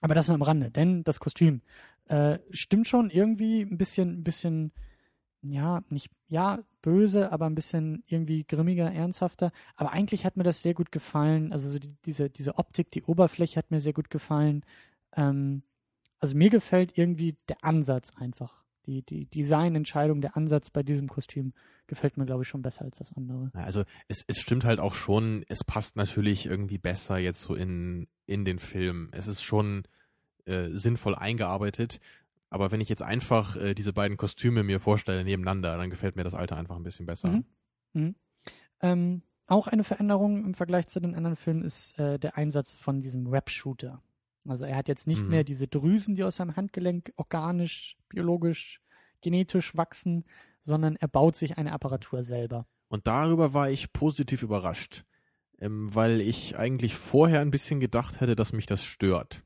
aber 0.00 0.14
das 0.14 0.28
nur 0.28 0.34
am 0.34 0.42
Rande, 0.42 0.70
denn 0.70 1.04
das 1.04 1.20
Kostüm 1.20 1.62
äh, 2.08 2.38
stimmt 2.50 2.88
schon 2.88 3.10
irgendwie 3.10 3.62
ein 3.62 3.78
bisschen, 3.78 4.20
ein 4.20 4.24
bisschen, 4.24 4.72
ja, 5.42 5.82
nicht, 5.90 6.10
ja, 6.28 6.60
böse, 6.82 7.32
aber 7.32 7.46
ein 7.46 7.54
bisschen 7.54 8.02
irgendwie 8.06 8.44
grimmiger, 8.44 8.90
ernsthafter. 8.92 9.52
Aber 9.76 9.92
eigentlich 9.92 10.24
hat 10.24 10.36
mir 10.36 10.42
das 10.42 10.62
sehr 10.62 10.74
gut 10.74 10.92
gefallen. 10.92 11.52
Also 11.52 11.70
so 11.70 11.78
die, 11.78 11.94
diese, 12.06 12.30
diese 12.30 12.56
Optik, 12.58 12.90
die 12.90 13.02
Oberfläche 13.02 13.58
hat 13.58 13.70
mir 13.70 13.80
sehr 13.80 13.92
gut 13.92 14.10
gefallen. 14.10 14.64
Ähm, 15.16 15.62
also 16.18 16.36
mir 16.36 16.50
gefällt 16.50 16.96
irgendwie 16.96 17.36
der 17.48 17.62
Ansatz 17.64 18.12
einfach. 18.16 18.64
Die, 18.88 19.02
die 19.02 19.26
Designentscheidung, 19.26 20.22
der 20.22 20.34
Ansatz 20.34 20.70
bei 20.70 20.82
diesem 20.82 21.10
Kostüm 21.10 21.52
gefällt 21.86 22.16
mir, 22.16 22.24
glaube 22.24 22.42
ich, 22.42 22.48
schon 22.48 22.62
besser 22.62 22.86
als 22.86 22.96
das 22.96 23.12
andere. 23.12 23.50
Also 23.52 23.84
es, 24.08 24.24
es 24.26 24.38
stimmt 24.38 24.64
halt 24.64 24.80
auch 24.80 24.94
schon, 24.94 25.44
es 25.48 25.62
passt 25.62 25.96
natürlich 25.96 26.46
irgendwie 26.46 26.78
besser 26.78 27.18
jetzt 27.18 27.42
so 27.42 27.54
in, 27.54 28.08
in 28.24 28.46
den 28.46 28.58
Film. 28.58 29.10
Es 29.12 29.26
ist 29.26 29.42
schon 29.42 29.84
äh, 30.46 30.70
sinnvoll 30.70 31.14
eingearbeitet. 31.14 32.00
Aber 32.48 32.72
wenn 32.72 32.80
ich 32.80 32.88
jetzt 32.88 33.02
einfach 33.02 33.56
äh, 33.56 33.74
diese 33.74 33.92
beiden 33.92 34.16
Kostüme 34.16 34.62
mir 34.62 34.80
vorstelle 34.80 35.22
nebeneinander, 35.22 35.76
dann 35.76 35.90
gefällt 35.90 36.16
mir 36.16 36.24
das 36.24 36.34
alte 36.34 36.56
einfach 36.56 36.76
ein 36.76 36.82
bisschen 36.82 37.04
besser. 37.04 37.28
Mhm. 37.28 37.44
Mhm. 37.92 38.14
Ähm, 38.80 39.22
auch 39.46 39.66
eine 39.66 39.84
Veränderung 39.84 40.46
im 40.46 40.54
Vergleich 40.54 40.88
zu 40.88 40.98
den 41.00 41.14
anderen 41.14 41.36
Filmen 41.36 41.62
ist 41.62 41.98
äh, 41.98 42.18
der 42.18 42.38
Einsatz 42.38 42.72
von 42.72 43.02
diesem 43.02 43.30
Web-Shooter. 43.30 44.02
Also 44.50 44.64
er 44.64 44.76
hat 44.76 44.88
jetzt 44.88 45.06
nicht 45.06 45.22
Mhm. 45.22 45.30
mehr 45.30 45.44
diese 45.44 45.68
Drüsen, 45.68 46.14
die 46.14 46.24
aus 46.24 46.36
seinem 46.36 46.56
Handgelenk 46.56 47.12
organisch, 47.16 47.96
biologisch, 48.08 48.80
genetisch 49.20 49.76
wachsen, 49.76 50.24
sondern 50.62 50.96
er 50.96 51.08
baut 51.08 51.36
sich 51.36 51.58
eine 51.58 51.72
Apparatur 51.72 52.22
selber. 52.22 52.66
Und 52.88 53.06
darüber 53.06 53.52
war 53.52 53.70
ich 53.70 53.92
positiv 53.92 54.42
überrascht, 54.42 55.04
ähm, 55.60 55.94
weil 55.94 56.20
ich 56.20 56.56
eigentlich 56.56 56.94
vorher 56.94 57.40
ein 57.40 57.50
bisschen 57.50 57.80
gedacht 57.80 58.20
hätte, 58.20 58.36
dass 58.36 58.52
mich 58.52 58.66
das 58.66 58.84
stört. 58.84 59.42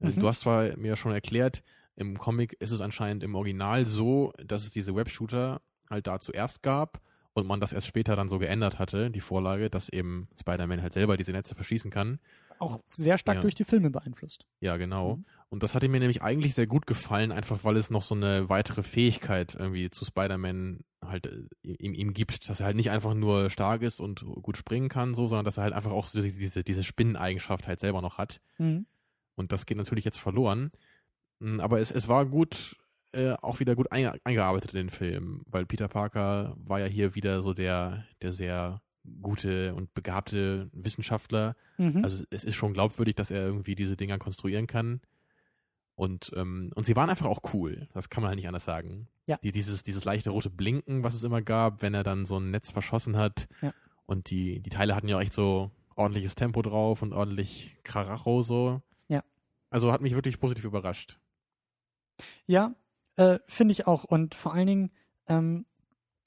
Äh, 0.00 0.08
Mhm. 0.08 0.20
Du 0.20 0.28
hast 0.28 0.40
zwar 0.40 0.76
mir 0.76 0.96
schon 0.96 1.12
erklärt, 1.12 1.62
im 1.96 2.16
Comic 2.18 2.54
ist 2.60 2.70
es 2.70 2.80
anscheinend 2.80 3.22
im 3.22 3.34
Original 3.34 3.86
so, 3.86 4.32
dass 4.44 4.62
es 4.64 4.70
diese 4.70 4.94
Webshooter 4.96 5.60
halt 5.90 6.06
da 6.06 6.18
zuerst 6.18 6.62
gab 6.62 7.00
und 7.34 7.46
man 7.46 7.60
das 7.60 7.72
erst 7.72 7.86
später 7.86 8.16
dann 8.16 8.28
so 8.28 8.38
geändert 8.38 8.78
hatte, 8.78 9.10
die 9.10 9.20
Vorlage, 9.20 9.68
dass 9.70 9.88
eben 9.88 10.28
Spider-Man 10.40 10.80
halt 10.82 10.92
selber 10.94 11.16
diese 11.16 11.32
Netze 11.32 11.54
verschießen 11.54 11.90
kann. 11.90 12.18
Auch 12.60 12.80
sehr 12.96 13.18
stark 13.18 13.36
Ja. 13.36 13.42
durch 13.42 13.54
die 13.54 13.64
Filme 13.64 13.90
beeinflusst. 13.90 14.46
Ja, 14.60 14.76
genau. 14.76 15.16
Mhm. 15.16 15.24
Und 15.48 15.62
das 15.62 15.74
hatte 15.74 15.88
mir 15.88 15.98
nämlich 15.98 16.22
eigentlich 16.22 16.54
sehr 16.54 16.66
gut 16.66 16.86
gefallen, 16.86 17.32
einfach 17.32 17.64
weil 17.64 17.76
es 17.76 17.90
noch 17.90 18.02
so 18.02 18.14
eine 18.14 18.48
weitere 18.48 18.82
Fähigkeit 18.82 19.56
irgendwie 19.58 19.90
zu 19.90 20.04
Spider-Man 20.04 20.84
halt 21.04 21.26
äh, 21.26 21.44
ihm, 21.62 21.94
ihm 21.94 22.12
gibt, 22.12 22.48
dass 22.48 22.60
er 22.60 22.66
halt 22.66 22.76
nicht 22.76 22.90
einfach 22.90 23.14
nur 23.14 23.50
stark 23.50 23.82
ist 23.82 24.00
und 24.00 24.24
gut 24.42 24.56
springen 24.56 24.88
kann, 24.88 25.14
so, 25.14 25.26
sondern 25.26 25.44
dass 25.44 25.56
er 25.56 25.64
halt 25.64 25.72
einfach 25.74 25.90
auch 25.90 26.06
so 26.06 26.20
diese, 26.22 26.62
diese 26.62 26.84
Spinneneigenschaft 26.84 27.66
halt 27.66 27.80
selber 27.80 28.00
noch 28.02 28.18
hat. 28.18 28.40
Mhm. 28.58 28.86
Und 29.34 29.52
das 29.52 29.66
geht 29.66 29.78
natürlich 29.78 30.04
jetzt 30.04 30.18
verloren. 30.20 30.70
Mm, 31.40 31.60
Aber 31.60 31.80
es, 31.80 31.90
es 31.90 32.06
war 32.08 32.26
gut, 32.26 32.76
äh, 33.12 33.32
auch 33.42 33.58
wieder 33.58 33.74
gut 33.74 33.90
einge 33.90 34.18
eingearbeitet 34.22 34.72
in 34.74 34.76
den 34.76 34.90
Film, 34.90 35.42
weil 35.46 35.66
Peter 35.66 35.88
Parker 35.88 36.54
war 36.58 36.78
ja 36.78 36.86
hier 36.86 37.14
wieder 37.14 37.42
so 37.42 37.54
der, 37.54 38.04
der 38.22 38.30
sehr 38.32 38.82
gute 39.22 39.74
und 39.74 39.94
begabte 39.94 40.68
Wissenschaftler. 40.72 41.56
Mhm. 41.78 42.04
Also 42.04 42.24
es 42.30 42.44
ist 42.44 42.54
schon 42.54 42.72
glaubwürdig, 42.72 43.14
dass 43.14 43.30
er 43.30 43.42
irgendwie 43.44 43.74
diese 43.74 43.96
Dinger 43.96 44.18
konstruieren 44.18 44.66
kann. 44.66 45.00
Und, 45.94 46.32
ähm, 46.34 46.70
und 46.74 46.84
sie 46.84 46.96
waren 46.96 47.10
einfach 47.10 47.26
auch 47.26 47.40
cool. 47.52 47.88
Das 47.92 48.08
kann 48.08 48.22
man 48.22 48.28
halt 48.28 48.36
nicht 48.36 48.48
anders 48.48 48.64
sagen. 48.64 49.08
Ja. 49.26 49.38
Die, 49.42 49.52
dieses, 49.52 49.82
dieses 49.82 50.04
leichte 50.04 50.30
rote 50.30 50.48
Blinken, 50.48 51.02
was 51.02 51.14
es 51.14 51.24
immer 51.24 51.42
gab, 51.42 51.82
wenn 51.82 51.92
er 51.92 52.02
dann 52.02 52.24
so 52.24 52.38
ein 52.38 52.50
Netz 52.50 52.70
verschossen 52.70 53.16
hat. 53.16 53.48
Ja. 53.60 53.74
Und 54.06 54.30
die, 54.30 54.60
die 54.60 54.70
Teile 54.70 54.94
hatten 54.94 55.08
ja 55.08 55.20
echt 55.20 55.34
so 55.34 55.70
ordentliches 55.94 56.34
Tempo 56.34 56.62
drauf 56.62 57.02
und 57.02 57.12
ordentlich 57.12 57.76
Karacho 57.84 58.42
so. 58.42 58.80
Ja. 59.08 59.22
Also 59.68 59.92
hat 59.92 60.00
mich 60.00 60.14
wirklich 60.14 60.40
positiv 60.40 60.64
überrascht. 60.64 61.18
Ja, 62.46 62.74
äh, 63.16 63.38
finde 63.46 63.72
ich 63.72 63.86
auch. 63.86 64.04
Und 64.04 64.34
vor 64.34 64.54
allen 64.54 64.66
Dingen, 64.66 64.90
ähm, 65.26 65.66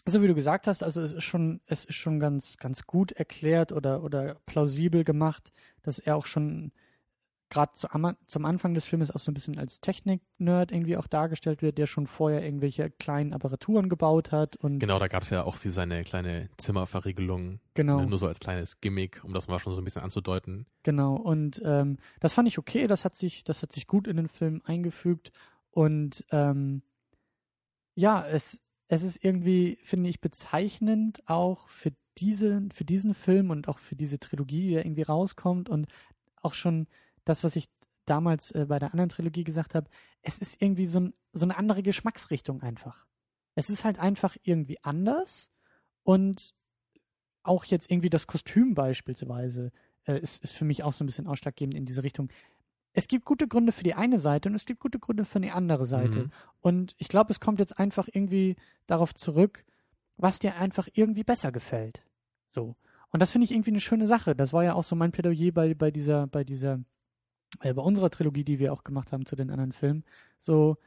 so 0.05 0.21
wie 0.21 0.27
du 0.27 0.35
gesagt 0.35 0.67
hast, 0.67 0.83
also 0.83 1.01
es 1.01 1.13
ist 1.13 1.23
schon, 1.23 1.61
es 1.65 1.85
ist 1.85 1.95
schon 1.95 2.19
ganz, 2.19 2.57
ganz 2.57 2.85
gut 2.85 3.11
erklärt 3.13 3.71
oder, 3.71 4.03
oder 4.03 4.35
plausibel 4.45 5.03
gemacht, 5.03 5.53
dass 5.81 5.99
er 5.99 6.17
auch 6.17 6.25
schon 6.25 6.71
gerade 7.53 7.71
zu, 7.73 7.87
zum 8.25 8.45
Anfang 8.45 8.73
des 8.73 8.83
Filmes 8.83 9.11
auch 9.11 9.19
so 9.19 9.31
ein 9.31 9.35
bisschen 9.35 9.59
als 9.59 9.79
Technik-Nerd 9.79 10.71
irgendwie 10.71 10.97
auch 10.97 11.07
dargestellt 11.07 11.61
wird, 11.61 11.77
der 11.77 11.85
schon 11.85 12.07
vorher 12.07 12.43
irgendwelche 12.43 12.89
kleinen 12.89 13.31
Apparaturen 13.31 13.89
gebaut 13.89 14.31
hat 14.31 14.55
und 14.55 14.79
Genau, 14.79 14.97
da 14.99 15.07
gab 15.07 15.21
es 15.23 15.29
ja 15.29 15.43
auch 15.43 15.55
sie 15.55 15.69
seine 15.69 16.03
kleine 16.03 16.49
Zimmerverriegelung. 16.57 17.59
genau. 17.75 18.01
Ne, 18.01 18.07
Nur 18.07 18.17
so 18.17 18.27
als 18.27 18.39
kleines 18.39 18.81
Gimmick, 18.81 19.23
um 19.23 19.33
das 19.33 19.47
mal 19.47 19.59
schon 19.59 19.73
so 19.73 19.81
ein 19.81 19.83
bisschen 19.83 20.01
anzudeuten. 20.01 20.65
Genau, 20.81 21.15
und 21.15 21.61
ähm, 21.63 21.97
das 22.19 22.33
fand 22.33 22.47
ich 22.47 22.57
okay, 22.57 22.87
das 22.87 23.05
hat 23.05 23.15
sich, 23.15 23.43
das 23.43 23.61
hat 23.61 23.71
sich 23.71 23.87
gut 23.87 24.07
in 24.07 24.17
den 24.17 24.29
Film 24.29 24.61
eingefügt 24.65 25.31
und 25.69 26.25
ähm, 26.31 26.81
ja, 27.95 28.25
es, 28.25 28.59
es 28.93 29.03
ist 29.03 29.23
irgendwie, 29.23 29.77
finde 29.83 30.09
ich, 30.09 30.21
bezeichnend 30.21 31.23
auch 31.27 31.67
für 31.69 31.93
diese, 32.17 32.67
für 32.73 32.85
diesen 32.85 33.13
Film 33.13 33.49
und 33.49 33.67
auch 33.67 33.79
für 33.79 33.95
diese 33.95 34.19
Trilogie, 34.19 34.67
die 34.67 34.73
da 34.75 34.81
irgendwie 34.81 35.01
rauskommt 35.01 35.69
und 35.69 35.87
auch 36.41 36.53
schon 36.53 36.87
das, 37.25 37.43
was 37.43 37.55
ich 37.55 37.69
damals 38.05 38.51
äh, 38.51 38.65
bei 38.67 38.79
der 38.79 38.91
anderen 38.91 39.09
Trilogie 39.09 39.43
gesagt 39.43 39.75
habe, 39.75 39.89
es 40.21 40.37
ist 40.37 40.61
irgendwie 40.61 40.85
so, 40.85 40.99
ein, 40.99 41.13
so 41.31 41.45
eine 41.45 41.57
andere 41.57 41.81
Geschmacksrichtung 41.81 42.61
einfach. 42.61 43.05
Es 43.55 43.69
ist 43.69 43.83
halt 43.83 43.99
einfach 43.99 44.35
irgendwie 44.43 44.77
anders 44.83 45.49
und 46.03 46.53
auch 47.43 47.65
jetzt 47.65 47.89
irgendwie 47.89 48.09
das 48.09 48.27
Kostüm 48.27 48.73
beispielsweise 48.73 49.71
äh, 50.05 50.19
ist, 50.19 50.43
ist 50.43 50.53
für 50.53 50.65
mich 50.65 50.83
auch 50.83 50.93
so 50.93 51.03
ein 51.03 51.07
bisschen 51.07 51.27
ausschlaggebend 51.27 51.75
in 51.75 51.85
diese 51.85 52.03
Richtung. 52.03 52.29
Es 52.93 53.07
gibt 53.07 53.25
gute 53.25 53.47
Gründe 53.47 53.71
für 53.71 53.83
die 53.83 53.95
eine 53.95 54.19
Seite 54.19 54.49
und 54.49 54.55
es 54.55 54.65
gibt 54.65 54.79
gute 54.79 54.99
Gründe 54.99 55.25
für 55.25 55.39
die 55.39 55.51
andere 55.51 55.85
Seite. 55.85 56.19
Mhm. 56.19 56.31
Und 56.61 56.95
ich 56.97 57.07
glaube, 57.07 57.31
es 57.31 57.39
kommt 57.39 57.59
jetzt 57.59 57.77
einfach 57.79 58.07
irgendwie 58.11 58.55
darauf 58.87 59.13
zurück, 59.13 59.65
was 60.17 60.39
dir 60.39 60.55
einfach 60.55 60.87
irgendwie 60.93 61.23
besser 61.23 61.51
gefällt. 61.51 62.03
So. 62.51 62.75
Und 63.11 63.19
das 63.19 63.31
finde 63.31 63.45
ich 63.45 63.51
irgendwie 63.51 63.71
eine 63.71 63.81
schöne 63.81 64.07
Sache. 64.07 64.35
Das 64.35 64.53
war 64.53 64.63
ja 64.63 64.73
auch 64.75 64.83
so 64.83 64.95
mein 64.95 65.11
Plädoyer 65.11 65.51
bei, 65.51 65.73
bei 65.73 65.91
dieser, 65.91 66.27
bei 66.27 66.43
dieser, 66.43 66.79
äh, 67.61 67.73
bei 67.73 67.81
unserer 67.81 68.09
Trilogie, 68.09 68.43
die 68.43 68.59
wir 68.59 68.73
auch 68.73 68.83
gemacht 68.83 69.11
haben 69.11 69.25
zu 69.25 69.35
den 69.35 69.49
anderen 69.49 69.71
Filmen. 69.71 70.03
So, 70.39 70.77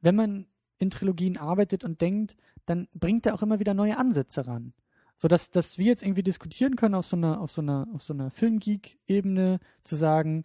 wenn 0.00 0.16
man 0.16 0.46
in 0.78 0.90
Trilogien 0.90 1.36
arbeitet 1.36 1.84
und 1.84 2.00
denkt, 2.00 2.36
dann 2.66 2.88
bringt 2.94 3.24
er 3.26 3.34
auch 3.34 3.42
immer 3.42 3.60
wieder 3.60 3.74
neue 3.74 3.96
Ansätze 3.96 4.46
ran. 4.46 4.72
So 5.16 5.28
dass, 5.28 5.50
dass 5.50 5.78
wir 5.78 5.86
jetzt 5.86 6.02
irgendwie 6.02 6.24
diskutieren 6.24 6.74
können 6.74 6.96
auf 6.96 7.06
so 7.06 7.16
einer, 7.16 7.40
auf 7.40 7.52
so 7.52 7.62
einer, 7.62 7.86
auf 7.94 8.02
so 8.02 8.12
einer 8.12 8.30
Filmgeek-Ebene, 8.30 9.60
zu 9.82 9.94
sagen, 9.94 10.44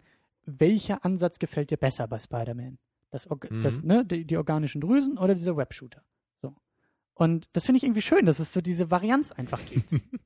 welcher 0.58 1.04
Ansatz 1.04 1.38
gefällt 1.38 1.70
dir 1.70 1.76
besser 1.76 2.06
bei 2.08 2.18
Spider-Man? 2.18 2.78
Das, 3.10 3.28
Mhm. 3.28 3.62
das, 3.62 3.82
ne, 3.82 4.04
die, 4.04 4.24
die 4.24 4.36
organischen 4.36 4.80
Drüsen 4.80 5.18
oder 5.18 5.34
dieser 5.34 5.56
Webshooter? 5.56 6.02
So. 6.42 6.54
Und 7.14 7.48
das 7.54 7.64
finde 7.66 7.78
ich 7.78 7.84
irgendwie 7.84 8.02
schön, 8.02 8.26
dass 8.26 8.38
es 8.38 8.52
so 8.52 8.60
diese 8.60 8.90
Varianz 8.90 9.32
einfach 9.32 9.64
gibt. 9.66 9.90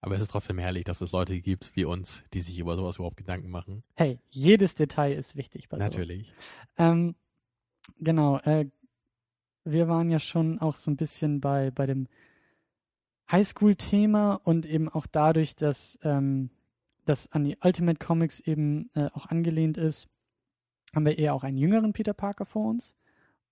Aber 0.00 0.16
es 0.16 0.22
ist 0.22 0.32
trotzdem 0.32 0.58
herrlich, 0.58 0.82
dass 0.84 1.00
es 1.00 1.12
Leute 1.12 1.40
gibt 1.40 1.76
wie 1.76 1.84
uns, 1.84 2.24
die 2.32 2.40
sich 2.40 2.58
über 2.58 2.76
sowas 2.76 2.96
überhaupt 2.96 3.16
Gedanken 3.16 3.50
machen. 3.50 3.84
hey, 3.94 4.18
jedes 4.30 4.74
Detail 4.74 5.12
ist 5.12 5.36
wichtig 5.36 5.68
bei. 5.68 5.76
Natürlich. 5.78 6.32
Ähm, 6.76 7.14
genau, 7.98 8.38
äh, 8.38 8.66
wir 9.64 9.86
waren 9.86 10.10
ja 10.10 10.18
schon 10.18 10.58
auch 10.58 10.74
so 10.74 10.90
ein 10.90 10.96
bisschen 10.96 11.40
bei, 11.40 11.70
bei 11.70 11.86
dem 11.86 12.08
Highschool-Thema 13.30 14.34
und 14.42 14.66
eben 14.66 14.88
auch 14.88 15.06
dadurch, 15.06 15.54
dass 15.54 15.98
ähm, 16.02 16.50
das 17.04 17.30
an 17.32 17.44
die 17.44 17.56
Ultimate 17.62 17.98
Comics 18.04 18.40
eben 18.40 18.90
äh, 18.94 19.08
auch 19.12 19.26
angelehnt 19.26 19.76
ist, 19.76 20.08
haben 20.94 21.06
wir 21.06 21.18
eher 21.18 21.34
auch 21.34 21.42
einen 21.44 21.56
jüngeren 21.56 21.92
Peter 21.92 22.14
Parker 22.14 22.44
vor 22.46 22.70
uns. 22.70 22.94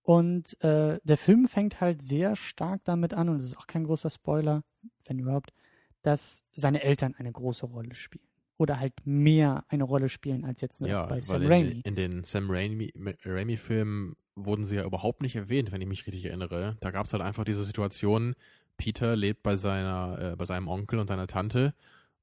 Und 0.03 0.61
äh, 0.63 0.99
der 1.03 1.17
Film 1.17 1.47
fängt 1.47 1.79
halt 1.79 2.01
sehr 2.01 2.35
stark 2.35 2.81
damit 2.85 3.13
an, 3.13 3.29
und 3.29 3.37
es 3.37 3.45
ist 3.45 3.57
auch 3.57 3.67
kein 3.67 3.83
großer 3.83 4.09
Spoiler, 4.09 4.63
wenn 5.05 5.19
überhaupt, 5.19 5.53
dass 6.01 6.43
seine 6.53 6.81
Eltern 6.81 7.13
eine 7.15 7.31
große 7.31 7.65
Rolle 7.65 7.93
spielen. 7.95 8.25
Oder 8.57 8.79
halt 8.79 8.93
mehr 9.05 9.63
eine 9.69 9.83
Rolle 9.83 10.09
spielen 10.09 10.45
als 10.45 10.61
jetzt 10.61 10.81
Ja, 10.81 11.05
bei 11.07 11.19
Sam 11.19 11.41
in, 11.41 11.47
Raimi. 11.47 11.81
in 11.83 11.95
den 11.95 12.23
Sam 12.23 12.49
Raimi- 12.49 12.93
Raimi-Filmen 13.25 14.15
wurden 14.35 14.65
sie 14.65 14.75
ja 14.77 14.85
überhaupt 14.85 15.21
nicht 15.21 15.35
erwähnt, 15.35 15.71
wenn 15.71 15.81
ich 15.81 15.87
mich 15.87 16.05
richtig 16.07 16.25
erinnere. 16.25 16.77
Da 16.79 16.91
gab 16.91 17.05
es 17.05 17.13
halt 17.13 17.23
einfach 17.23 17.43
diese 17.43 17.63
Situation, 17.63 18.35
Peter 18.77 19.15
lebt 19.15 19.43
bei 19.43 19.55
seiner, 19.55 20.33
äh, 20.33 20.35
bei 20.35 20.45
seinem 20.45 20.67
Onkel 20.67 20.99
und 20.99 21.07
seiner 21.07 21.27
Tante 21.27 21.73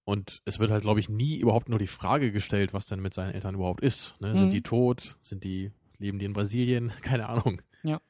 und 0.09 0.41
es 0.47 0.59
wird 0.59 0.71
halt, 0.71 0.85
glaube 0.85 1.01
ich, 1.01 1.11
nie 1.11 1.37
überhaupt 1.37 1.69
nur 1.69 1.79
die 1.79 1.87
Frage 1.87 2.33
gestellt, 2.33 2.73
was 2.73 2.87
denn 2.87 2.99
mit 2.99 3.13
seinen 3.13 3.35
Eltern 3.35 3.57
überhaupt 3.57 3.83
ist. 3.83 4.15
Ne? 4.21 4.31
Mhm. 4.31 4.37
Sind 4.39 4.53
die 4.55 4.63
tot? 4.63 5.19
Sind 5.21 5.45
die, 5.45 5.71
leben 5.99 6.19
die 6.19 6.25
in 6.25 6.33
Brasilien? 6.33 6.95
Keine 7.03 7.29
Ahnung. 7.29 7.61
Ja. 7.83 8.01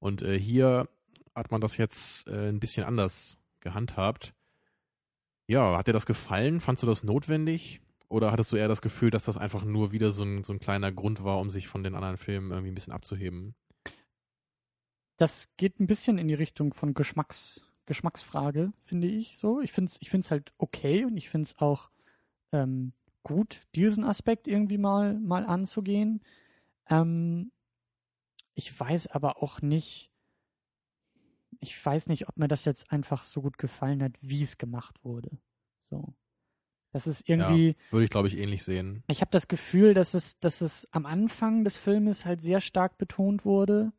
Und 0.00 0.20
äh, 0.20 0.38
hier 0.38 0.90
hat 1.34 1.50
man 1.50 1.62
das 1.62 1.78
jetzt 1.78 2.28
äh, 2.28 2.50
ein 2.50 2.60
bisschen 2.60 2.84
anders 2.84 3.38
gehandhabt. 3.60 4.34
Ja, 5.46 5.78
hat 5.78 5.88
dir 5.88 5.94
das 5.94 6.04
gefallen? 6.04 6.60
Fandst 6.60 6.82
du 6.82 6.86
das 6.86 7.04
notwendig? 7.04 7.80
Oder 8.10 8.32
hattest 8.32 8.52
du 8.52 8.56
eher 8.56 8.68
das 8.68 8.82
Gefühl, 8.82 9.10
dass 9.10 9.24
das 9.24 9.38
einfach 9.38 9.64
nur 9.64 9.92
wieder 9.92 10.12
so 10.12 10.24
ein, 10.24 10.44
so 10.44 10.52
ein 10.52 10.60
kleiner 10.60 10.92
Grund 10.92 11.24
war, 11.24 11.40
um 11.40 11.48
sich 11.48 11.68
von 11.68 11.82
den 11.82 11.94
anderen 11.94 12.18
Filmen 12.18 12.50
irgendwie 12.50 12.72
ein 12.72 12.74
bisschen 12.74 12.92
abzuheben? 12.92 13.54
das 15.20 15.50
geht 15.58 15.78
ein 15.80 15.86
bisschen 15.86 16.16
in 16.16 16.28
die 16.28 16.34
Richtung 16.34 16.72
von 16.72 16.94
Geschmacks, 16.94 17.62
Geschmacksfrage, 17.90 18.72
finde 18.84 19.08
ich 19.08 19.36
so. 19.38 19.60
Ich 19.60 19.72
finde 19.72 19.90
es 19.90 19.98
ich 20.00 20.10
find's 20.10 20.30
halt 20.30 20.52
okay 20.58 21.04
und 21.04 21.16
ich 21.16 21.28
finde 21.28 21.46
es 21.46 21.58
auch 21.58 21.90
ähm, 22.52 22.92
gut, 23.24 23.62
diesen 23.74 24.04
Aspekt 24.04 24.46
irgendwie 24.46 24.78
mal, 24.78 25.18
mal 25.18 25.44
anzugehen. 25.44 26.20
Ähm, 26.88 27.50
ich 28.54 28.78
weiß 28.78 29.08
aber 29.08 29.42
auch 29.42 29.60
nicht, 29.60 30.12
ich 31.58 31.84
weiß 31.84 32.06
nicht, 32.06 32.28
ob 32.28 32.36
mir 32.36 32.46
das 32.46 32.64
jetzt 32.64 32.92
einfach 32.92 33.24
so 33.24 33.42
gut 33.42 33.58
gefallen 33.58 34.04
hat, 34.04 34.12
wie 34.20 34.44
es 34.44 34.56
gemacht 34.56 35.04
wurde. 35.04 35.30
So. 35.90 36.14
Das 36.92 37.08
ist 37.08 37.28
irgendwie, 37.28 37.74
Würde 37.90 38.04
ich, 38.04 38.10
glaube 38.10 38.28
ich, 38.28 38.38
ähnlich 38.38 38.62
sehen. 38.62 39.02
ich 39.08 39.20
habe 39.20 39.32
das 39.32 39.48
Gefühl, 39.48 39.94
dass 39.94 40.14
es, 40.14 40.38
dass 40.38 40.60
es 40.60 40.86
am 40.92 41.06
Anfang 41.06 41.64
des 41.64 41.76
Filmes 41.76 42.24
halt 42.24 42.40
sehr 42.40 42.60
stark 42.60 42.98
betont 42.98 43.44
wurde. 43.44 43.92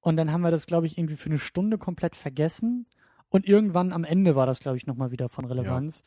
Und 0.00 0.16
dann 0.16 0.30
haben 0.30 0.42
wir 0.42 0.50
das, 0.50 0.66
glaube 0.66 0.86
ich, 0.86 0.98
irgendwie 0.98 1.16
für 1.16 1.30
eine 1.30 1.38
Stunde 1.38 1.78
komplett 1.78 2.14
vergessen. 2.14 2.86
Und 3.34 3.48
irgendwann 3.48 3.92
am 3.92 4.04
Ende 4.04 4.36
war 4.36 4.46
das, 4.46 4.60
glaube 4.60 4.76
ich, 4.76 4.86
nochmal 4.86 5.10
wieder 5.10 5.28
von 5.28 5.44
Relevanz. 5.44 6.04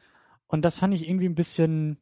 Und 0.48 0.63
das 0.63 0.78
fand 0.78 0.94
ich 0.94 1.06
irgendwie 1.10 1.28
ein 1.28 1.36
bisschen, 1.36 1.98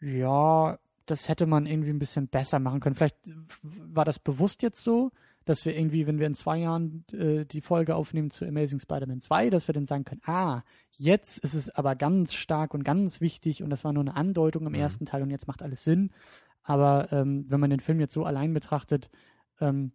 ja, 0.00 0.76
das 1.06 1.28
hätte 1.28 1.46
man 1.46 1.66
irgendwie 1.66 1.90
ein 1.90 2.00
bisschen 2.00 2.26
besser 2.26 2.58
machen 2.58 2.80
können. 2.80 2.96
Vielleicht 2.96 3.16
war 3.62 4.04
das 4.04 4.18
bewusst 4.18 4.62
jetzt 4.62 4.82
so, 4.82 5.12
dass 5.44 5.64
wir 5.64 5.76
irgendwie, 5.78 6.08
wenn 6.08 6.18
wir 6.18 6.26
in 6.26 6.34
zwei 6.34 6.58
Jahren 6.58 7.04
äh, 7.12 7.44
die 7.44 7.60
Folge 7.60 7.94
aufnehmen 7.94 8.30
zu 8.30 8.44
Amazing 8.44 8.80
Spider-Man 8.80 9.20
2, 9.20 9.50
dass 9.50 9.68
wir 9.68 9.72
dann 9.72 9.86
sagen 9.86 10.02
können, 10.04 10.22
ah, 10.24 10.62
jetzt 10.90 11.38
ist 11.38 11.54
es 11.54 11.70
aber 11.70 11.94
ganz 11.94 12.34
stark 12.34 12.74
und 12.74 12.82
ganz 12.82 13.20
wichtig 13.20 13.62
und 13.62 13.70
das 13.70 13.84
war 13.84 13.92
nur 13.92 14.02
eine 14.02 14.16
Andeutung 14.16 14.66
im 14.66 14.72
Mhm. 14.72 14.80
ersten 14.80 15.06
Teil 15.06 15.22
und 15.22 15.30
jetzt 15.30 15.46
macht 15.46 15.62
alles 15.62 15.84
Sinn. 15.84 16.10
Aber 16.64 17.12
ähm, 17.12 17.44
wenn 17.48 17.60
man 17.60 17.70
den 17.70 17.78
Film 17.78 18.00
jetzt 18.00 18.14
so 18.14 18.24
allein 18.24 18.52
betrachtet, 18.52 19.10
ähm, 19.60 19.92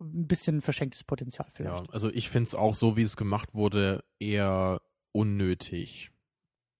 ein 0.00 0.26
bisschen 0.26 0.60
verschenktes 0.60 1.04
Potenzial 1.04 1.48
vielleicht. 1.50 1.86
Ja, 1.86 1.92
also 1.92 2.10
ich 2.10 2.28
finde 2.28 2.48
es 2.48 2.54
auch 2.54 2.74
so, 2.74 2.96
wie 2.96 3.02
es 3.02 3.16
gemacht 3.16 3.54
wurde, 3.54 4.04
eher 4.18 4.80
unnötig. 5.12 6.10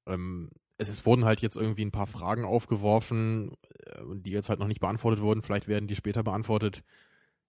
Ähm, 0.06 0.50
es, 0.78 0.88
es 0.88 1.04
wurden 1.04 1.24
halt 1.24 1.40
jetzt 1.40 1.56
irgendwie 1.56 1.84
ein 1.84 1.90
paar 1.90 2.06
Fragen 2.06 2.44
aufgeworfen, 2.44 3.52
äh, 3.84 4.02
die 4.14 4.30
jetzt 4.30 4.48
halt 4.48 4.60
noch 4.60 4.68
nicht 4.68 4.80
beantwortet 4.80 5.20
wurden. 5.20 5.42
Vielleicht 5.42 5.68
werden 5.68 5.88
die 5.88 5.96
später 5.96 6.22
beantwortet. 6.22 6.84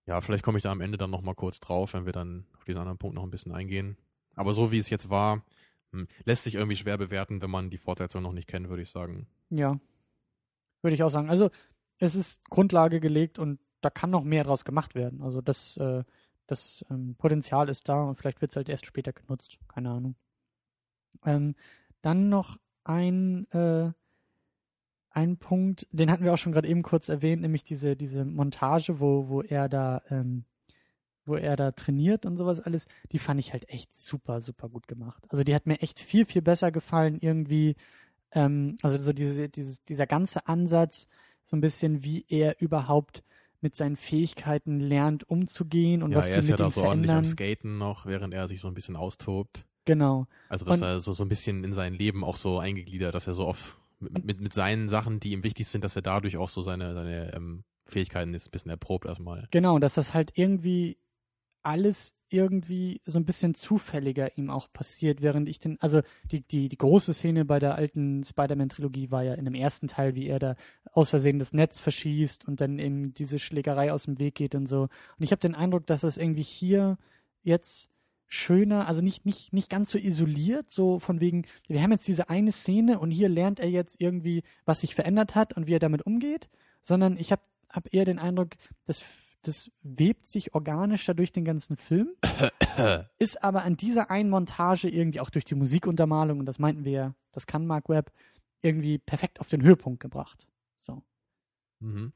Ja, 0.05 0.21
vielleicht 0.21 0.43
komme 0.43 0.57
ich 0.57 0.63
da 0.63 0.71
am 0.71 0.81
Ende 0.81 0.97
dann 0.97 1.11
nochmal 1.11 1.35
kurz 1.35 1.59
drauf, 1.59 1.93
wenn 1.93 2.05
wir 2.05 2.13
dann 2.13 2.47
auf 2.57 2.63
diesen 2.63 2.79
anderen 2.79 2.97
Punkt 2.97 3.15
noch 3.15 3.23
ein 3.23 3.31
bisschen 3.31 3.51
eingehen. 3.51 3.97
Aber 4.35 4.53
so 4.53 4.71
wie 4.71 4.79
es 4.79 4.89
jetzt 4.89 5.09
war, 5.09 5.43
hm, 5.91 6.07
lässt 6.25 6.43
sich 6.43 6.55
irgendwie 6.55 6.75
schwer 6.75 6.97
bewerten, 6.97 7.41
wenn 7.41 7.51
man 7.51 7.69
die 7.69 7.77
Fortsetzung 7.77 8.23
noch 8.23 8.33
nicht 8.33 8.47
kennt, 8.47 8.69
würde 8.69 8.81
ich 8.81 8.89
sagen. 8.89 9.27
Ja, 9.51 9.79
würde 10.81 10.95
ich 10.95 11.03
auch 11.03 11.09
sagen. 11.09 11.29
Also 11.29 11.51
es 11.99 12.15
ist 12.15 12.43
Grundlage 12.49 12.99
gelegt 12.99 13.37
und 13.37 13.59
da 13.81 13.89
kann 13.89 14.09
noch 14.09 14.23
mehr 14.23 14.43
draus 14.43 14.65
gemacht 14.65 14.95
werden. 14.95 15.21
Also 15.21 15.41
das, 15.41 15.77
äh, 15.77 16.03
das 16.47 16.85
ähm, 16.89 17.15
Potenzial 17.17 17.69
ist 17.69 17.87
da 17.89 18.03
und 18.03 18.15
vielleicht 18.15 18.41
wird 18.41 18.51
es 18.51 18.57
halt 18.57 18.69
erst 18.69 18.85
später 18.85 19.13
genutzt. 19.13 19.57
Keine 19.67 19.91
Ahnung. 19.91 20.15
Ähm, 21.25 21.55
dann 22.01 22.29
noch 22.29 22.57
ein, 22.83 23.49
äh, 23.51 23.91
ein 25.11 25.37
Punkt, 25.37 25.87
den 25.91 26.11
hatten 26.11 26.23
wir 26.23 26.33
auch 26.33 26.37
schon 26.37 26.51
gerade 26.51 26.67
eben 26.67 26.83
kurz 26.83 27.09
erwähnt, 27.09 27.41
nämlich 27.41 27.63
diese, 27.63 27.95
diese 27.95 28.25
Montage, 28.25 28.99
wo, 28.99 29.27
wo 29.27 29.41
er 29.41 29.67
da, 29.69 30.01
ähm, 30.09 30.45
wo 31.25 31.35
er 31.35 31.55
da 31.55 31.71
trainiert 31.71 32.25
und 32.25 32.37
sowas 32.37 32.59
alles, 32.59 32.87
die 33.11 33.19
fand 33.19 33.39
ich 33.39 33.53
halt 33.53 33.69
echt 33.69 33.95
super, 33.95 34.41
super 34.41 34.69
gut 34.69 34.87
gemacht. 34.87 35.23
Also 35.29 35.43
die 35.43 35.53
hat 35.53 35.67
mir 35.67 35.81
echt 35.81 35.99
viel, 35.99 36.25
viel 36.25 36.41
besser 36.41 36.71
gefallen, 36.71 37.19
irgendwie, 37.19 37.75
ähm, 38.31 38.75
also 38.81 38.97
so 38.97 39.13
diese, 39.13 39.49
dieses, 39.49 39.83
dieser 39.85 40.07
ganze 40.07 40.47
Ansatz, 40.47 41.07
so 41.45 41.57
ein 41.57 41.61
bisschen, 41.61 42.03
wie 42.03 42.25
er 42.27 42.61
überhaupt 42.61 43.23
mit 43.61 43.75
seinen 43.75 43.95
Fähigkeiten 43.97 44.79
lernt, 44.79 45.27
umzugehen 45.29 46.03
und 46.03 46.11
ja, 46.11 46.17
was 46.17 46.27
die 46.27 46.31
er 46.33 46.39
ist 46.39 46.49
mit 46.49 46.59
ja 46.59 46.65
ihm 46.65 46.69
da 46.69 46.71
so 46.71 46.83
ordentlich 46.83 47.11
am. 47.11 47.25
Skaten 47.25 47.77
noch, 47.77 48.05
während 48.05 48.33
er 48.33 48.47
sich 48.47 48.59
so 48.61 48.67
ein 48.67 48.73
bisschen 48.73 48.95
austobt. 48.95 49.65
Genau. 49.85 50.27
Also, 50.49 50.65
dass 50.65 50.81
Und- 50.81 50.87
er 50.87 50.99
so, 51.01 51.13
so 51.13 51.23
ein 51.23 51.29
bisschen 51.29 51.63
in 51.63 51.73
sein 51.73 51.93
Leben 51.93 52.23
auch 52.23 52.35
so 52.35 52.59
eingegliedert, 52.59 53.13
dass 53.15 53.27
er 53.27 53.33
so 53.33 53.47
oft 53.47 53.77
mit, 53.99 54.23
mit, 54.23 54.41
mit 54.41 54.53
seinen 54.53 54.87
Sachen, 54.87 55.19
die 55.19 55.31
ihm 55.31 55.43
wichtig 55.43 55.67
sind, 55.67 55.83
dass 55.83 55.95
er 55.95 56.01
dadurch 56.01 56.37
auch 56.37 56.49
so 56.49 56.61
seine, 56.61 56.93
seine 56.93 57.33
ähm, 57.33 57.63
Fähigkeiten 57.85 58.33
jetzt 58.33 58.47
ein 58.47 58.51
bisschen 58.51 58.71
erprobt 58.71 59.05
erstmal. 59.05 59.47
Genau, 59.51 59.79
dass 59.79 59.95
das 59.95 60.13
halt 60.13 60.31
irgendwie 60.35 60.97
alles 61.69 62.13
irgendwie 62.29 63.01
so 63.05 63.19
ein 63.19 63.25
bisschen 63.25 63.53
zufälliger 63.53 64.37
ihm 64.37 64.49
auch 64.49 64.71
passiert, 64.71 65.21
während 65.21 65.47
ich 65.47 65.59
den, 65.59 65.79
also 65.81 66.01
die, 66.31 66.41
die, 66.41 66.67
die 66.67 66.77
große 66.77 67.13
Szene 67.13 67.45
bei 67.45 67.59
der 67.59 67.75
alten 67.75 68.23
Spider-Man-Trilogie 68.23 69.11
war 69.11 69.23
ja 69.23 69.33
in 69.35 69.45
dem 69.45 69.55
ersten 69.55 69.87
Teil, 69.87 70.15
wie 70.15 70.27
er 70.27 70.39
da 70.39 70.55
aus 70.91 71.09
Versehen 71.09 71.39
das 71.39 71.53
Netz 71.53 71.79
verschießt 71.79 72.47
und 72.47 72.61
dann 72.61 72.79
eben 72.79 73.13
diese 73.13 73.39
Schlägerei 73.39 73.93
aus 73.93 74.03
dem 74.03 74.19
Weg 74.19 74.35
geht 74.35 74.55
und 74.55 74.67
so. 74.67 74.83
Und 74.83 75.23
ich 75.23 75.31
habe 75.31 75.39
den 75.39 75.55
Eindruck, 75.55 75.87
dass 75.87 76.01
das 76.01 76.17
irgendwie 76.17 76.43
hier 76.43 76.97
jetzt 77.43 77.89
schöner, 78.27 78.87
also 78.87 79.01
nicht, 79.01 79.25
nicht, 79.25 79.53
nicht 79.53 79.69
ganz 79.69 79.91
so 79.91 79.97
isoliert, 79.97 80.69
so 80.69 80.99
von 80.99 81.19
wegen, 81.19 81.45
wir 81.67 81.81
haben 81.81 81.91
jetzt 81.91 82.07
diese 82.07 82.29
eine 82.29 82.51
Szene 82.51 82.99
und 82.99 83.09
hier 83.11 83.29
lernt 83.29 83.59
er 83.59 83.69
jetzt 83.69 83.99
irgendwie, 83.99 84.43
was 84.65 84.81
sich 84.81 84.93
verändert 84.93 85.33
hat 85.33 85.53
und 85.53 85.67
wie 85.67 85.73
er 85.73 85.79
damit 85.79 86.05
umgeht, 86.05 86.47
sondern 86.83 87.17
ich 87.17 87.31
habe 87.31 87.41
hab 87.69 87.93
eher 87.93 88.05
den 88.05 88.19
Eindruck, 88.19 88.51
das, 88.85 89.03
das 89.43 89.71
webt 89.81 90.27
sich 90.27 90.53
organischer 90.53 91.13
durch 91.13 91.31
den 91.31 91.45
ganzen 91.45 91.77
Film, 91.77 92.09
ist 93.19 93.43
aber 93.43 93.63
an 93.63 93.77
dieser 93.77 94.09
einen 94.09 94.29
Montage 94.29 94.89
irgendwie 94.89 95.19
auch 95.19 95.29
durch 95.29 95.45
die 95.45 95.55
Musikuntermalung, 95.55 96.39
und 96.39 96.45
das 96.45 96.59
meinten 96.59 96.85
wir 96.85 96.91
ja, 96.91 97.15
das 97.31 97.47
kann 97.47 97.67
Mark 97.67 97.89
Webb, 97.89 98.11
irgendwie 98.61 98.97
perfekt 98.97 99.39
auf 99.39 99.49
den 99.49 99.63
Höhepunkt 99.63 100.01
gebracht. 100.01 100.47
So. 100.81 101.03
Mhm. 101.79 102.13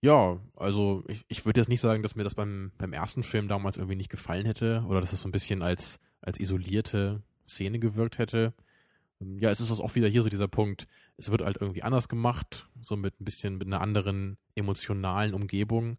Ja, 0.00 0.38
also 0.54 1.02
ich, 1.08 1.24
ich 1.28 1.44
würde 1.44 1.60
jetzt 1.60 1.68
nicht 1.68 1.80
sagen, 1.80 2.02
dass 2.02 2.14
mir 2.14 2.24
das 2.24 2.36
beim, 2.36 2.72
beim 2.78 2.92
ersten 2.92 3.22
Film 3.22 3.48
damals 3.48 3.76
irgendwie 3.76 3.96
nicht 3.96 4.10
gefallen 4.10 4.46
hätte 4.46 4.84
oder 4.86 5.00
dass 5.00 5.12
es 5.12 5.22
so 5.22 5.28
ein 5.28 5.32
bisschen 5.32 5.62
als, 5.62 5.98
als 6.20 6.38
isolierte 6.38 7.22
Szene 7.46 7.78
gewirkt 7.80 8.18
hätte. 8.18 8.54
Ähm, 9.20 9.38
Ja, 9.38 9.50
es 9.50 9.60
ist 9.60 9.70
auch 9.70 9.94
wieder 9.94 10.08
hier 10.08 10.22
so 10.22 10.28
dieser 10.28 10.48
Punkt, 10.48 10.86
es 11.16 11.30
wird 11.30 11.42
halt 11.42 11.58
irgendwie 11.60 11.82
anders 11.82 12.08
gemacht, 12.08 12.68
so 12.80 12.96
mit 12.96 13.20
ein 13.20 13.24
bisschen 13.24 13.58
mit 13.58 13.66
einer 13.66 13.80
anderen 13.80 14.38
emotionalen 14.54 15.34
Umgebung, 15.34 15.98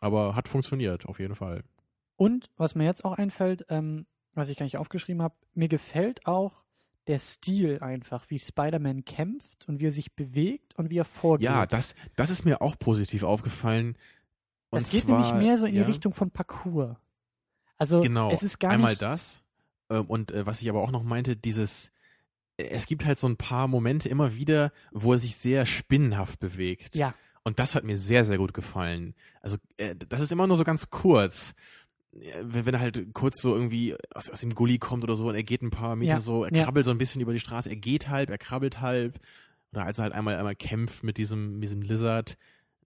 aber 0.00 0.34
hat 0.34 0.48
funktioniert, 0.48 1.06
auf 1.06 1.18
jeden 1.18 1.34
Fall. 1.34 1.64
Und 2.16 2.50
was 2.56 2.74
mir 2.74 2.84
jetzt 2.84 3.04
auch 3.04 3.12
einfällt, 3.12 3.64
ähm, 3.68 4.06
was 4.34 4.48
ich 4.48 4.56
gar 4.56 4.64
nicht 4.64 4.76
aufgeschrieben 4.76 5.22
habe, 5.22 5.34
mir 5.54 5.68
gefällt 5.68 6.26
auch 6.26 6.62
der 7.06 7.18
Stil 7.18 7.80
einfach, 7.80 8.26
wie 8.28 8.38
Spider-Man 8.38 9.04
kämpft 9.04 9.66
und 9.68 9.80
wie 9.80 9.86
er 9.86 9.90
sich 9.90 10.14
bewegt 10.14 10.78
und 10.78 10.90
wie 10.90 10.98
er 10.98 11.04
vorgeht. 11.04 11.44
Ja, 11.46 11.66
das, 11.66 11.94
das 12.16 12.30
ist 12.30 12.44
mir 12.44 12.62
auch 12.62 12.78
positiv 12.78 13.22
aufgefallen. 13.22 13.96
Und 14.68 14.82
das 14.82 14.92
geht 14.92 15.04
zwar, 15.04 15.20
nämlich 15.20 15.34
mehr 15.34 15.58
so 15.58 15.66
in 15.66 15.74
ja, 15.74 15.82
die 15.82 15.90
Richtung 15.90 16.12
von 16.12 16.30
Parkour. 16.30 17.00
Also 17.76 18.02
Genau, 18.02 18.30
es 18.30 18.42
ist 18.42 18.60
gar 18.60 18.70
einmal 18.70 18.92
nicht. 18.92 19.02
das. 19.02 19.42
Ähm, 19.88 20.04
und 20.06 20.30
äh, 20.30 20.46
was 20.46 20.62
ich 20.62 20.68
aber 20.68 20.82
auch 20.82 20.90
noch 20.90 21.02
meinte, 21.02 21.36
dieses, 21.36 21.90
es 22.68 22.86
gibt 22.86 23.04
halt 23.04 23.18
so 23.18 23.28
ein 23.28 23.36
paar 23.36 23.68
Momente 23.68 24.08
immer 24.08 24.34
wieder, 24.36 24.72
wo 24.92 25.12
er 25.12 25.18
sich 25.18 25.36
sehr 25.36 25.66
spinnenhaft 25.66 26.38
bewegt. 26.40 26.96
Ja, 26.96 27.14
Und 27.42 27.58
das 27.58 27.74
hat 27.74 27.84
mir 27.84 27.96
sehr, 27.96 28.24
sehr 28.24 28.38
gut 28.38 28.52
gefallen. 28.54 29.14
Also, 29.40 29.56
äh, 29.78 29.94
das 29.96 30.20
ist 30.20 30.32
immer 30.32 30.46
nur 30.46 30.56
so 30.56 30.64
ganz 30.64 30.90
kurz. 30.90 31.54
Äh, 32.12 32.32
Wenn, 32.42 32.66
wenn 32.66 32.74
er 32.74 32.80
halt 32.80 33.14
kurz 33.14 33.40
so 33.40 33.54
irgendwie 33.54 33.94
aus, 34.14 34.28
aus 34.30 34.40
dem 34.40 34.54
Gully 34.54 34.78
kommt 34.78 35.04
oder 35.04 35.16
so 35.16 35.28
und 35.28 35.34
er 35.34 35.42
geht 35.42 35.62
ein 35.62 35.70
paar 35.70 35.96
Meter 35.96 36.14
Ja, 36.14 36.20
so, 36.20 36.44
er 36.44 36.54
ja. 36.54 36.64
krabbelt 36.64 36.84
so 36.84 36.90
ein 36.90 36.98
bisschen 36.98 37.20
über 37.20 37.32
die 37.32 37.40
Straße, 37.40 37.68
er 37.70 37.76
geht 37.76 38.08
halb, 38.08 38.30
er 38.30 38.38
krabbelt 38.38 38.80
halb. 38.80 39.18
Oder 39.72 39.84
als 39.84 39.98
er 39.98 40.04
halt 40.04 40.12
einmal, 40.14 40.36
einmal 40.36 40.56
kämpft 40.56 41.04
mit 41.04 41.16
diesem, 41.16 41.54
mit 41.54 41.62
diesem 41.64 41.82
Lizard, 41.82 42.36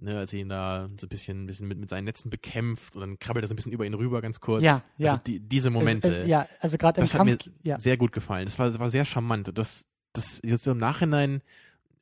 ne, 0.05 0.19
als 0.19 0.33
er 0.33 0.41
ihn 0.41 0.49
da 0.49 0.89
so 0.99 1.07
ein 1.07 1.09
bisschen, 1.09 1.45
ein 1.45 1.47
bisschen 1.47 1.67
mit, 1.67 1.79
mit 1.79 1.89
seinen 1.89 2.05
Netzen 2.05 2.31
bekämpft 2.31 2.95
und 2.95 3.01
dann 3.01 3.19
krabbelt 3.19 3.45
er 3.45 3.49
so 3.49 3.55
ein 3.55 3.57
bisschen 3.57 3.73
über 3.73 3.85
ihn 3.85 3.95
rüber 3.95 4.23
ganz 4.23 4.41
kurz. 4.41 4.63
Ja, 4.63 4.83
ja. 4.97 5.13
Also 5.13 5.23
die, 5.27 5.41
diese 5.41 5.71
Momente 5.71 6.09
Also, 6.09 6.21
äh, 6.21 6.29
ja, 6.29 6.47
also 6.61 6.79
gerade 6.79 7.01
im 7.01 7.07
das 7.07 7.15
hat 7.15 7.25
mir 7.25 7.37
Kampf. 7.37 7.55
ja. 7.63 7.81
sehr 7.81 7.97
gut 7.97 8.13
gefallen. 8.13 8.45
Das 8.45 8.59
war, 8.59 8.67
das 8.67 8.79
war 8.79 8.91
sehr 8.91 9.05
charmant. 9.05 9.51
Das, 9.57 9.87
das 10.13 10.41
jetzt 10.45 10.67
im 10.69 10.79
Nachhinein 10.79 11.43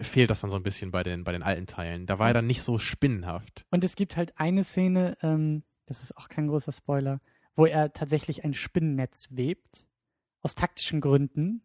fehlt 0.01 0.31
das 0.31 0.41
dann 0.41 0.51
so 0.51 0.57
ein 0.57 0.63
bisschen 0.63 0.91
bei 0.91 1.03
den, 1.03 1.25
bei 1.25 1.33
den 1.33 1.43
alten 1.43 1.67
Teilen. 1.67 2.07
Da 2.07 2.19
war 2.19 2.29
er 2.29 2.35
dann 2.35 2.47
nicht 2.47 2.63
so 2.63 2.79
spinnenhaft. 2.79 3.65
Und 3.71 3.85
es 3.85 3.97
gibt 3.97 4.17
halt 4.17 4.33
eine 4.37 4.65
Szene, 4.65 5.17
ähm, 5.23 5.63
das 5.87 6.03
ist 6.03 6.17
auch 6.17 6.29
kein 6.29 6.49
großer 6.49 6.73
Spoiler, 6.73 7.21
wo 7.55 7.67
er 7.67 7.93
tatsächlich 7.93 8.45
ein 8.45 8.55
Spinnennetz 8.55 9.29
webt, 9.31 9.87
aus 10.41 10.55
taktischen 10.55 11.01
Gründen, 11.01 11.63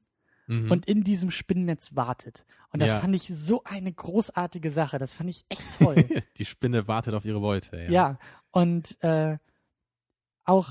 Mhm. 0.48 0.72
und 0.72 0.86
in 0.88 1.04
diesem 1.04 1.30
Spinnennetz 1.32 1.96
wartet. 1.96 2.46
Und 2.72 2.82
das 2.82 2.90
Ja. 2.90 3.00
fand 3.00 3.16
ich 3.16 3.28
so 3.28 3.64
eine 3.66 3.92
großartige 3.92 4.72
Sache. 4.72 4.98
Das 4.98 5.14
fand 5.14 5.30
ich 5.30 5.46
echt 5.50 5.64
toll. 5.80 5.96
die 6.38 6.46
Spinne 6.46 6.88
wartet 6.88 7.14
auf 7.14 7.26
ihre 7.26 7.40
Beute. 7.40 7.78
Ja. 7.84 7.90
ja. 7.92 8.20
Und 8.52 9.02
äh, 9.04 9.38
auch, 10.46 10.70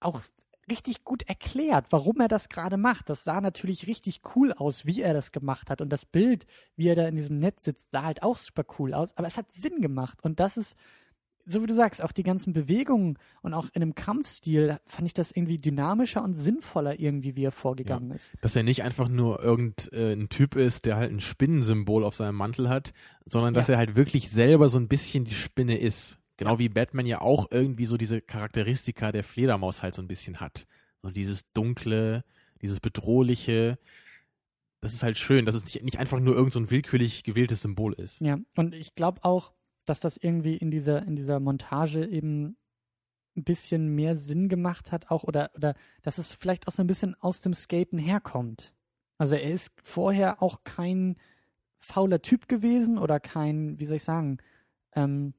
auch 0.00 0.22
richtig 0.70 1.04
gut 1.04 1.22
erklärt, 1.22 1.86
warum 1.90 2.20
er 2.20 2.28
das 2.28 2.48
gerade 2.48 2.76
macht. 2.76 3.08
Das 3.10 3.24
sah 3.24 3.40
natürlich 3.40 3.86
richtig 3.86 4.20
cool 4.34 4.52
aus, 4.52 4.84
wie 4.86 5.02
er 5.02 5.14
das 5.14 5.32
gemacht 5.32 5.70
hat. 5.70 5.80
Und 5.80 5.90
das 5.90 6.04
Bild, 6.04 6.46
wie 6.76 6.88
er 6.88 6.94
da 6.94 7.06
in 7.06 7.16
diesem 7.16 7.38
Netz 7.38 7.64
sitzt, 7.64 7.90
sah 7.90 8.02
halt 8.02 8.22
auch 8.22 8.36
super 8.36 8.64
cool 8.78 8.94
aus. 8.94 9.16
Aber 9.16 9.26
es 9.26 9.36
hat 9.36 9.52
Sinn 9.52 9.80
gemacht. 9.80 10.18
Und 10.22 10.40
das 10.40 10.56
ist, 10.56 10.76
so 11.50 11.62
wie 11.62 11.66
du 11.66 11.74
sagst, 11.74 12.02
auch 12.02 12.12
die 12.12 12.22
ganzen 12.22 12.52
Bewegungen 12.52 13.18
und 13.42 13.54
auch 13.54 13.68
in 13.72 13.82
einem 13.82 13.94
Kampfstil 13.94 14.78
fand 14.86 15.06
ich 15.06 15.14
das 15.14 15.32
irgendwie 15.32 15.58
dynamischer 15.58 16.22
und 16.22 16.34
sinnvoller 16.34 17.00
irgendwie, 17.00 17.36
wie 17.36 17.44
er 17.44 17.52
vorgegangen 17.52 18.10
ist. 18.10 18.30
Dass 18.42 18.54
er 18.54 18.62
nicht 18.62 18.82
einfach 18.82 19.08
nur 19.08 19.42
irgendein 19.42 20.28
Typ 20.28 20.56
ist, 20.56 20.84
der 20.84 20.96
halt 20.96 21.10
ein 21.10 21.20
Spinnensymbol 21.20 22.04
auf 22.04 22.14
seinem 22.14 22.34
Mantel 22.36 22.68
hat, 22.68 22.92
sondern 23.26 23.54
dass 23.54 23.68
Ja. 23.68 23.74
er 23.74 23.78
halt 23.78 23.96
wirklich 23.96 24.30
selber 24.30 24.68
so 24.68 24.78
ein 24.78 24.88
bisschen 24.88 25.24
die 25.24 25.34
Spinne 25.34 25.78
ist. 25.78 26.18
Genau 26.36 26.58
wie 26.58 26.68
Batman 26.68 27.06
ja 27.06 27.20
auch 27.20 27.48
irgendwie 27.50 27.86
so 27.86 27.96
diese 27.96 28.20
Charakteristika 28.20 29.10
der 29.10 29.24
Fledermaus 29.24 29.82
halt 29.82 29.94
so 29.94 30.02
ein 30.02 30.08
bisschen 30.08 30.38
hat. 30.40 30.66
So 31.02 31.10
dieses 31.10 31.50
dunkle, 31.52 32.24
dieses 32.62 32.78
bedrohliche. 32.80 33.78
Das 34.80 34.94
ist 34.94 35.02
halt 35.02 35.18
schön, 35.18 35.44
dass 35.46 35.56
es 35.56 35.64
nicht, 35.64 35.82
nicht 35.82 35.98
einfach 35.98 36.20
nur 36.20 36.36
irgend 36.36 36.52
so 36.52 36.60
ein 36.60 36.70
willkürlich 36.70 37.24
gewähltes 37.24 37.62
Symbol 37.62 37.94
ist. 37.94 38.20
Ja, 38.20 38.38
und 38.56 38.74
ich 38.74 38.94
glaube 38.94 39.24
auch, 39.24 39.52
dass 39.88 40.00
das 40.00 40.16
irgendwie 40.16 40.56
in 40.56 40.70
dieser, 40.70 41.02
in 41.02 41.16
dieser 41.16 41.40
Montage 41.40 42.06
eben 42.06 42.56
ein 43.36 43.44
bisschen 43.44 43.94
mehr 43.94 44.16
Sinn 44.16 44.48
gemacht 44.48 44.90
hat, 44.92 45.10
auch 45.10 45.24
oder, 45.24 45.50
oder 45.54 45.74
dass 46.02 46.18
es 46.18 46.34
vielleicht 46.34 46.66
auch 46.66 46.72
so 46.72 46.82
ein 46.82 46.86
bisschen 46.88 47.14
aus 47.20 47.40
dem 47.40 47.54
Skaten 47.54 47.98
herkommt. 47.98 48.74
Also 49.16 49.36
er 49.36 49.50
ist 49.50 49.72
vorher 49.82 50.42
auch 50.42 50.64
kein 50.64 51.16
fauler 51.78 52.20
Typ 52.22 52.48
gewesen 52.48 52.98
oder 52.98 53.20
kein, 53.20 53.78
wie 53.78 53.84
soll 53.84 53.96
ich 53.96 54.04
sagen, 54.04 54.38
ähm, 54.94 55.34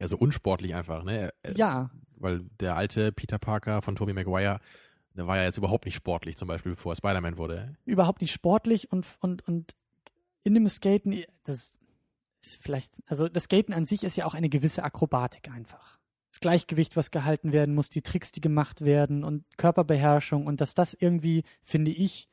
Also 0.00 0.16
unsportlich 0.16 0.74
einfach, 0.74 1.04
ne? 1.04 1.32
Ja, 1.54 1.90
Weil 2.16 2.40
der 2.60 2.76
alte 2.76 3.12
Peter 3.12 3.38
Parker 3.38 3.82
von 3.82 3.94
Tobey 3.94 4.12
Maguire, 4.12 4.58
der 5.14 5.26
war 5.26 5.36
ja 5.36 5.44
jetzt 5.44 5.58
überhaupt 5.58 5.84
nicht 5.84 5.94
sportlich, 5.94 6.36
zum 6.36 6.48
Beispiel, 6.48 6.72
bevor 6.72 6.92
er 6.92 6.96
Spider-Man 6.96 7.36
wurde. 7.38 7.76
überhaupt 7.84 8.20
nicht 8.20 8.32
sportlich 8.32 8.90
und, 8.90 9.06
und, 9.20 9.46
und 9.46 9.74
in 10.42 10.54
dem 10.54 10.66
Skaten, 10.68 11.22
das 11.44 11.78
vielleicht, 12.60 13.02
also 13.06 13.28
das 13.28 13.44
Skaten 13.44 13.74
an 13.74 13.86
sich 13.86 14.04
ist 14.04 14.16
ja 14.16 14.26
auch 14.26 14.34
eine 14.34 14.48
gewisse 14.48 14.84
Akrobatik 14.84 15.50
einfach. 15.50 15.98
Das 16.30 16.40
Gleichgewicht, 16.40 16.96
was 16.96 17.10
gehalten 17.10 17.52
werden 17.52 17.74
muss, 17.74 17.88
die 17.88 18.02
Tricks, 18.02 18.32
die 18.32 18.40
gemacht 18.40 18.84
werden 18.84 19.22
und 19.22 19.44
Körperbeherrschung 19.58 20.46
und 20.46 20.60
dass 20.60 20.74
das 20.74 20.94
irgendwie, 20.94 21.44
finde 21.62 21.90
ich, 21.90 22.28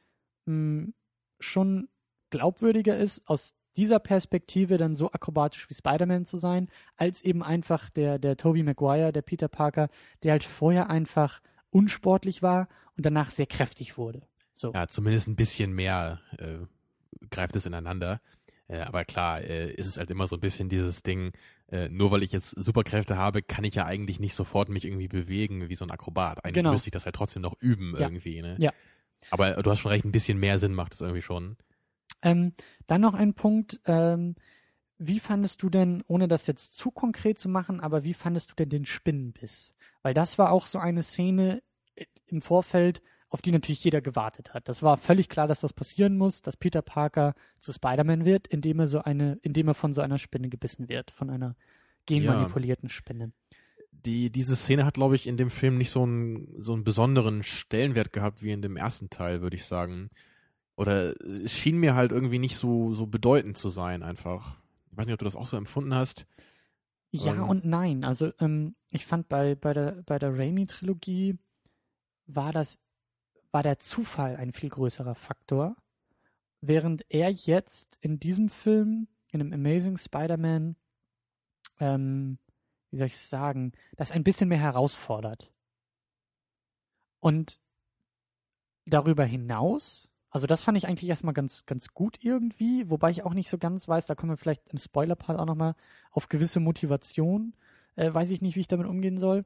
mh, 0.46 0.92
schon 1.40 1.90
glaubwürdiger 2.30 2.98
ist, 2.98 3.28
aus 3.28 3.54
dieser 3.78 4.00
Perspektive 4.00 4.78
dann 4.78 4.96
so 4.96 5.12
akrobatisch 5.12 5.70
wie 5.70 5.74
Spider-Man 5.74 6.26
zu 6.26 6.38
sein, 6.38 6.70
als 6.98 7.22
eben 7.22 7.44
einfach 7.44 7.90
der, 7.90 8.20
der 8.20 8.36
Tobey 8.36 8.64
Maguire, 8.64 9.12
der 9.12 9.22
Peter 9.22 9.48
Parker, 9.48 9.90
der 10.24 10.34
halt 10.34 10.44
vorher 10.44 10.90
einfach 10.90 11.42
unsportlich 11.70 12.42
war 12.42 12.68
und 12.98 13.06
danach 13.06 13.32
sehr 13.32 13.48
kräftig 13.48 13.98
wurde. 13.98 14.22
So. 14.56 14.74
Ja, 14.74 14.88
zumindest 14.88 15.28
ein 15.28 15.36
bisschen 15.36 15.72
mehr 15.72 16.20
äh, 16.38 16.58
greift 17.30 17.56
es 17.56 17.66
ineinander. 17.66 18.22
Äh, 18.70 18.80
aber 18.82 19.04
klar, 19.04 19.42
äh, 19.42 19.72
ist 19.74 19.88
es 19.88 19.98
halt 19.98 20.10
immer 20.12 20.28
so 20.28 20.38
ein 20.38 20.40
bisschen 20.40 20.70
dieses 20.70 21.04
Ding, 21.04 21.32
äh, 21.72 21.90
nur 21.90 22.12
weil 22.12 22.24
ich 22.24 22.32
jetzt 22.32 22.52
Superkräfte 22.52 23.18
habe, 23.18 23.42
kann 23.42 23.64
ich 23.66 23.76
ja 23.76 23.86
eigentlich 23.86 24.20
nicht 24.20 24.36
sofort 24.36 24.70
mich 24.70 24.86
irgendwie 24.86 25.08
bewegen 25.08 25.68
wie 25.70 25.76
so 25.76 25.84
ein 25.86 25.92
Akrobat. 25.92 26.46
Eigentlich 26.46 26.56
Genau. 26.56 26.72
müsste 26.72 26.88
ich 26.88 26.92
das 26.94 27.06
halt 27.06 27.16
trotzdem 27.16 27.42
noch 27.42 27.56
üben 27.60 27.94
Ja. 27.96 28.02
irgendwie, 28.08 28.42
ne? 28.42 28.56
Ja. 28.60 28.72
Aber 29.32 29.52
du 29.62 29.70
hast 29.70 29.80
schon 29.80 29.92
recht, 29.92 30.06
ein 30.06 30.12
bisschen 30.14 30.40
mehr 30.40 30.60
Sinn 30.60 30.74
macht 30.74 30.94
es 30.94 31.02
irgendwie 31.02 31.22
schon. 31.22 31.58
Ähm, 32.22 32.54
dann 32.88 33.02
noch 33.02 33.14
ein 33.16 33.34
Punkt, 33.34 33.82
ähm, 33.86 34.36
wie 34.98 35.20
fandest 35.20 35.64
du 35.64 35.70
denn, 35.70 36.04
ohne 36.08 36.28
das 36.28 36.46
jetzt 36.48 36.76
zu 36.76 36.92
konkret 36.92 37.40
zu 37.40 37.50
machen, 37.50 37.80
aber 37.80 38.04
wie 38.04 38.14
fandest 38.14 38.52
du 38.52 38.56
denn 38.56 38.70
den 38.70 38.86
Spinnenbiss? 38.86 39.74
Weil 40.04 40.14
das 40.14 40.38
war 40.38 40.52
auch 40.52 40.68
so 40.68 40.78
eine 40.80 41.02
Szene 41.04 41.62
äh, 41.96 42.06
im 42.28 42.42
Vorfeld, 42.42 43.02
auf 43.30 43.42
die 43.42 43.52
natürlich 43.52 43.84
jeder 43.84 44.02
gewartet 44.02 44.54
hat. 44.54 44.68
Das 44.68 44.82
war 44.82 44.98
völlig 44.98 45.30
klar, 45.30 45.48
dass 45.48 45.62
das 45.62 45.74
passieren 45.74 46.18
muss, 46.18 46.42
dass 46.42 46.58
Peter 46.58 46.82
Parker 46.82 47.36
zu 47.58 47.72
Spider-Man 47.72 48.26
wird, 48.26 48.48
indem 48.48 48.80
er 48.80 48.88
so 48.88 49.02
eine, 49.02 49.38
indem 49.42 49.68
er 49.68 49.76
von 49.76 49.94
so 49.94 50.02
einer 50.02 50.18
Spinne 50.18 50.50
gebissen 50.50 50.90
wird, 50.90 51.12
von 51.12 51.30
einer 51.30 51.56
genmanipulierten 52.06 52.90
ja. 52.90 52.94
Spinne. 52.94 53.32
Die, 53.92 54.32
diese 54.32 54.56
Szene 54.56 54.86
hat, 54.86 54.96
glaube 54.96 55.16
ich, 55.16 55.28
in 55.28 55.38
dem 55.38 55.50
Film 55.50 55.78
nicht 55.78 55.92
so 55.92 56.04
einen, 56.04 56.62
so 56.62 56.74
einen 56.74 56.84
besonderen 56.84 57.44
Stellenwert 57.44 58.14
gehabt 58.14 58.42
wie 58.42 58.52
in 58.52 58.62
dem 58.62 58.78
ersten 58.78 59.10
Teil, 59.10 59.42
würde 59.42 59.58
ich 59.58 59.66
sagen. 59.66 60.10
Oder 60.76 61.14
es 61.22 61.54
schien 61.54 61.78
mir 61.78 61.94
halt 61.94 62.12
irgendwie 62.12 62.40
nicht 62.40 62.56
so, 62.56 62.94
so 62.94 63.06
bedeutend 63.06 63.58
zu 63.58 63.70
sein, 63.70 64.02
einfach. 64.02 64.58
Ich 64.92 64.98
weiß 64.98 65.06
nicht, 65.06 65.14
ob 65.14 65.20
du 65.20 65.26
das 65.26 65.36
auch 65.36 65.46
so 65.46 65.58
empfunden 65.58 65.94
hast. 65.94 66.26
Ja 67.12 67.34
ähm, 67.34 67.50
und 67.50 67.66
nein. 67.66 68.04
Also 68.04 68.32
ähm, 68.40 68.76
ich 68.92 69.06
fand 69.06 69.30
bei, 69.30 69.56
bei 69.56 69.74
der, 69.74 70.04
bei 70.06 70.18
der 70.18 70.38
Raimi-Trilogie 70.38 71.38
war 72.28 72.52
das, 72.52 72.78
war 73.52 73.64
der 73.64 73.80
Zufall 73.80 74.36
ein 74.36 74.52
viel 74.52 74.70
größerer 74.70 75.16
Faktor. 75.16 75.76
Während 76.62 77.06
er 77.10 77.30
jetzt 77.32 77.98
in 78.02 78.20
diesem 78.20 78.50
Film, 78.50 79.08
in 79.32 79.42
einem 79.42 79.54
Amazing 79.54 79.98
Spider-Man, 79.98 80.76
ähm, 81.80 82.38
wie 82.92 82.98
soll 82.98 83.08
ich 83.08 83.18
sagen, 83.18 83.72
das 83.96 84.12
ein 84.12 84.24
bisschen 84.24 84.50
mehr 84.50 84.60
herausfordert. 84.60 85.52
Und 87.20 87.60
darüber 88.86 89.24
hinaus 89.26 90.10
also 90.32 90.46
das 90.46 90.62
fand 90.62 90.78
ich 90.78 90.88
eigentlich 90.88 91.10
erstmal 91.10 91.34
ganz, 91.34 91.66
ganz 91.66 91.90
gut 91.90 92.20
irgendwie, 92.22 92.90
wobei 92.90 93.10
ich 93.10 93.24
auch 93.24 93.34
nicht 93.34 93.50
so 93.50 93.58
ganz 93.58 93.88
weiß, 93.88 94.06
da 94.06 94.16
kommen 94.16 94.32
wir 94.32 94.38
vielleicht 94.38 94.68
im 94.70 94.78
Spoiler-Part 94.78 95.40
auch 95.40 95.46
nochmal 95.46 95.76
auf 96.12 96.30
gewisse 96.30 96.60
Motivation. 96.60 97.56
Äh, 97.96 98.14
weiß 98.14 98.30
ich 98.30 98.42
nicht, 98.42 98.56
wie 98.56 98.62
ich 98.62 98.68
damit 98.68 98.88
umgehen 98.88 99.18
soll. 99.18 99.46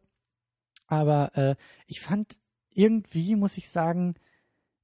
Aber 0.87 1.35
äh, 1.37 1.55
ich 1.87 2.01
fand 2.01 2.37
irgendwie, 2.75 3.35
muss 3.35 3.57
ich 3.57 3.69
sagen, 3.69 4.15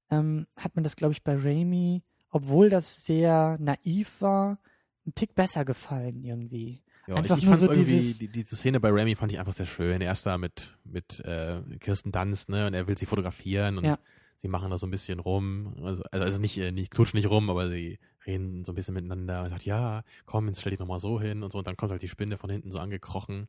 ähm, 0.09 0.47
hat 0.55 0.75
mir 0.75 0.81
das, 0.81 0.95
glaube 0.95 1.13
ich, 1.13 1.23
bei 1.23 1.35
Raimi, 1.35 2.03
obwohl 2.31 2.69
das 2.69 3.03
sehr 3.03 3.57
naiv 3.59 4.21
war, 4.21 4.59
ein 5.05 5.13
Tick 5.15 5.35
besser 5.35 5.65
gefallen 5.65 6.23
irgendwie. 6.23 6.81
Ja, 7.07 7.15
einfach 7.15 7.37
ich, 7.37 7.43
ich 7.43 7.49
fand 7.49 7.61
so 7.61 7.71
irgendwie, 7.71 8.13
die, 8.13 8.27
diese 8.27 8.55
Szene 8.55 8.79
bei 8.79 8.89
Raimi 8.91 9.15
fand 9.15 9.31
ich 9.31 9.39
einfach 9.39 9.53
sehr 9.53 9.65
schön. 9.65 10.01
Er 10.01 10.11
ist 10.11 10.25
da 10.25 10.37
mit, 10.37 10.77
mit 10.83 11.19
äh, 11.21 11.61
Kirsten 11.79 12.11
Dunst, 12.11 12.49
ne, 12.49 12.67
und 12.67 12.73
er 12.73 12.87
will 12.87 12.97
sie 12.97 13.05
fotografieren 13.05 13.77
und 13.77 13.85
ja 13.85 13.97
sie 14.41 14.47
machen 14.47 14.71
da 14.71 14.77
so 14.77 14.87
ein 14.87 14.91
bisschen 14.91 15.19
rum, 15.19 15.75
also, 15.83 16.03
also 16.11 16.39
nicht, 16.39 16.57
äh, 16.57 16.71
nicht 16.71 16.91
klutschen 16.91 17.17
nicht 17.17 17.29
rum, 17.29 17.49
aber 17.49 17.69
sie 17.69 17.99
reden 18.25 18.63
so 18.63 18.71
ein 18.71 18.75
bisschen 18.75 18.93
miteinander 18.93 19.43
und 19.43 19.49
sagt, 19.49 19.65
ja, 19.65 20.03
komm, 20.25 20.47
jetzt 20.47 20.61
stell 20.61 20.71
dich 20.71 20.79
nochmal 20.79 20.99
so 20.99 21.19
hin 21.19 21.43
und 21.43 21.51
so 21.51 21.57
und 21.57 21.67
dann 21.67 21.77
kommt 21.77 21.91
halt 21.91 22.01
die 22.01 22.09
Spinne 22.09 22.37
von 22.37 22.49
hinten 22.49 22.71
so 22.71 22.79
angekrochen. 22.79 23.47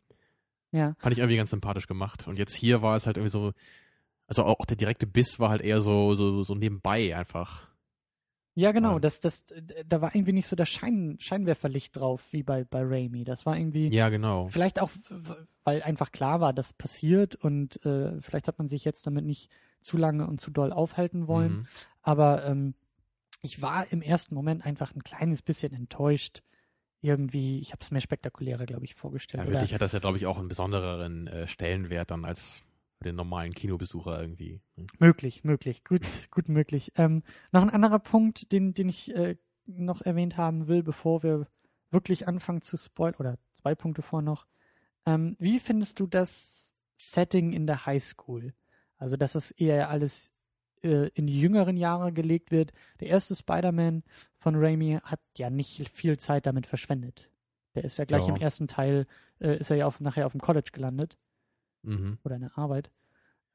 Ja. 0.72 0.94
Fand 0.98 1.12
ich 1.12 1.18
irgendwie 1.18 1.36
ganz 1.36 1.50
sympathisch 1.50 1.88
gemacht. 1.88 2.28
Und 2.28 2.38
jetzt 2.38 2.54
hier 2.54 2.80
war 2.80 2.96
es 2.96 3.06
halt 3.06 3.16
irgendwie 3.16 3.32
so, 3.32 3.52
also 4.30 4.44
auch 4.44 4.64
der 4.64 4.76
direkte 4.76 5.06
Biss 5.06 5.40
war 5.40 5.50
halt 5.50 5.60
eher 5.60 5.80
so, 5.80 6.14
so, 6.14 6.44
so 6.44 6.54
nebenbei 6.54 7.16
einfach. 7.16 7.68
Ja, 8.54 8.72
genau, 8.72 8.94
ja. 8.94 8.98
das, 9.00 9.20
das, 9.20 9.46
da 9.86 10.00
war 10.00 10.14
irgendwie 10.14 10.32
nicht 10.32 10.46
so 10.46 10.54
das 10.54 10.68
Schein, 10.68 11.16
Scheinwerferlicht 11.18 11.96
drauf, 11.96 12.22
wie 12.30 12.42
bei, 12.42 12.64
bei 12.64 12.82
Raimi. 12.82 13.24
Das 13.24 13.44
war 13.44 13.56
irgendwie. 13.56 13.88
Ja, 13.88 14.08
genau. 14.08 14.48
Vielleicht 14.48 14.80
auch, 14.80 14.90
weil 15.64 15.82
einfach 15.82 16.12
klar 16.12 16.40
war, 16.40 16.52
das 16.52 16.72
passiert 16.72 17.34
und 17.34 17.84
äh, 17.84 18.20
vielleicht 18.20 18.48
hat 18.48 18.58
man 18.58 18.68
sich 18.68 18.84
jetzt 18.84 19.06
damit 19.06 19.24
nicht 19.24 19.50
zu 19.82 19.96
lange 19.96 20.26
und 20.26 20.40
zu 20.40 20.50
doll 20.50 20.72
aufhalten 20.72 21.26
wollen. 21.26 21.52
Mhm. 21.52 21.66
Aber 22.02 22.44
ähm, 22.44 22.74
ich 23.42 23.62
war 23.62 23.90
im 23.90 24.02
ersten 24.02 24.34
Moment 24.34 24.64
einfach 24.64 24.94
ein 24.94 25.02
kleines 25.02 25.42
bisschen 25.42 25.72
enttäuscht. 25.72 26.42
Irgendwie, 27.02 27.60
ich 27.60 27.72
habe 27.72 27.80
es 27.80 27.90
mir 27.90 28.00
spektakulärer, 28.00 28.66
glaube 28.66 28.84
ich, 28.84 28.94
vorgestellt. 28.94 29.48
Ja, 29.48 29.58
für 29.58 29.64
dich 29.64 29.74
hat 29.74 29.80
das 29.80 29.92
ja, 29.92 29.98
glaube 29.98 30.18
ich, 30.18 30.26
auch 30.26 30.38
einen 30.38 30.48
besonderen 30.48 31.26
äh, 31.26 31.46
Stellenwert 31.46 32.10
dann 32.10 32.24
als 32.24 32.62
für 33.00 33.08
den 33.08 33.16
normalen 33.16 33.54
Kinobesucher 33.54 34.20
irgendwie. 34.20 34.60
Hm. 34.76 34.86
Möglich, 34.98 35.42
möglich, 35.42 35.84
gut, 35.84 36.02
gut 36.30 36.48
möglich. 36.48 36.92
Ähm, 36.96 37.22
noch 37.50 37.62
ein 37.62 37.70
anderer 37.70 37.98
Punkt, 37.98 38.52
den, 38.52 38.74
den 38.74 38.90
ich 38.90 39.14
äh, 39.16 39.36
noch 39.64 40.02
erwähnt 40.02 40.36
haben 40.36 40.68
will, 40.68 40.82
bevor 40.82 41.22
wir 41.22 41.46
wirklich 41.90 42.28
anfangen 42.28 42.60
zu 42.60 42.76
spoilern, 42.76 43.16
oder 43.18 43.38
zwei 43.52 43.74
Punkte 43.74 44.02
vor 44.02 44.20
noch. 44.20 44.46
Ähm, 45.06 45.34
wie 45.38 45.60
findest 45.60 45.98
du 45.98 46.06
das 46.06 46.74
Setting 46.96 47.52
in 47.52 47.66
der 47.66 47.86
Highschool? 47.86 48.52
Also, 48.98 49.16
dass 49.16 49.34
es 49.34 49.50
eher 49.50 49.88
alles 49.88 50.30
äh, 50.82 51.08
in 51.14 51.26
die 51.26 51.40
jüngeren 51.40 51.78
Jahre 51.78 52.12
gelegt 52.12 52.50
wird. 52.50 52.72
Der 53.00 53.08
erste 53.08 53.34
Spider-Man 53.34 54.02
von 54.38 54.56
Raimi 54.56 54.98
hat 55.02 55.20
ja 55.38 55.48
nicht 55.48 55.88
viel 55.90 56.18
Zeit 56.18 56.44
damit 56.44 56.66
verschwendet. 56.66 57.30
Der 57.74 57.84
ist 57.84 57.96
ja 57.96 58.04
gleich 58.04 58.26
ja. 58.26 58.34
im 58.34 58.40
ersten 58.40 58.68
Teil, 58.68 59.06
äh, 59.38 59.56
ist 59.56 59.70
er 59.70 59.78
ja 59.78 59.86
auf, 59.86 60.00
nachher 60.00 60.26
auf 60.26 60.32
dem 60.32 60.40
College 60.42 60.70
gelandet. 60.70 61.16
Mhm. 61.82 62.18
Oder 62.24 62.36
in 62.36 62.42
der 62.42 62.58
Arbeit. 62.58 62.90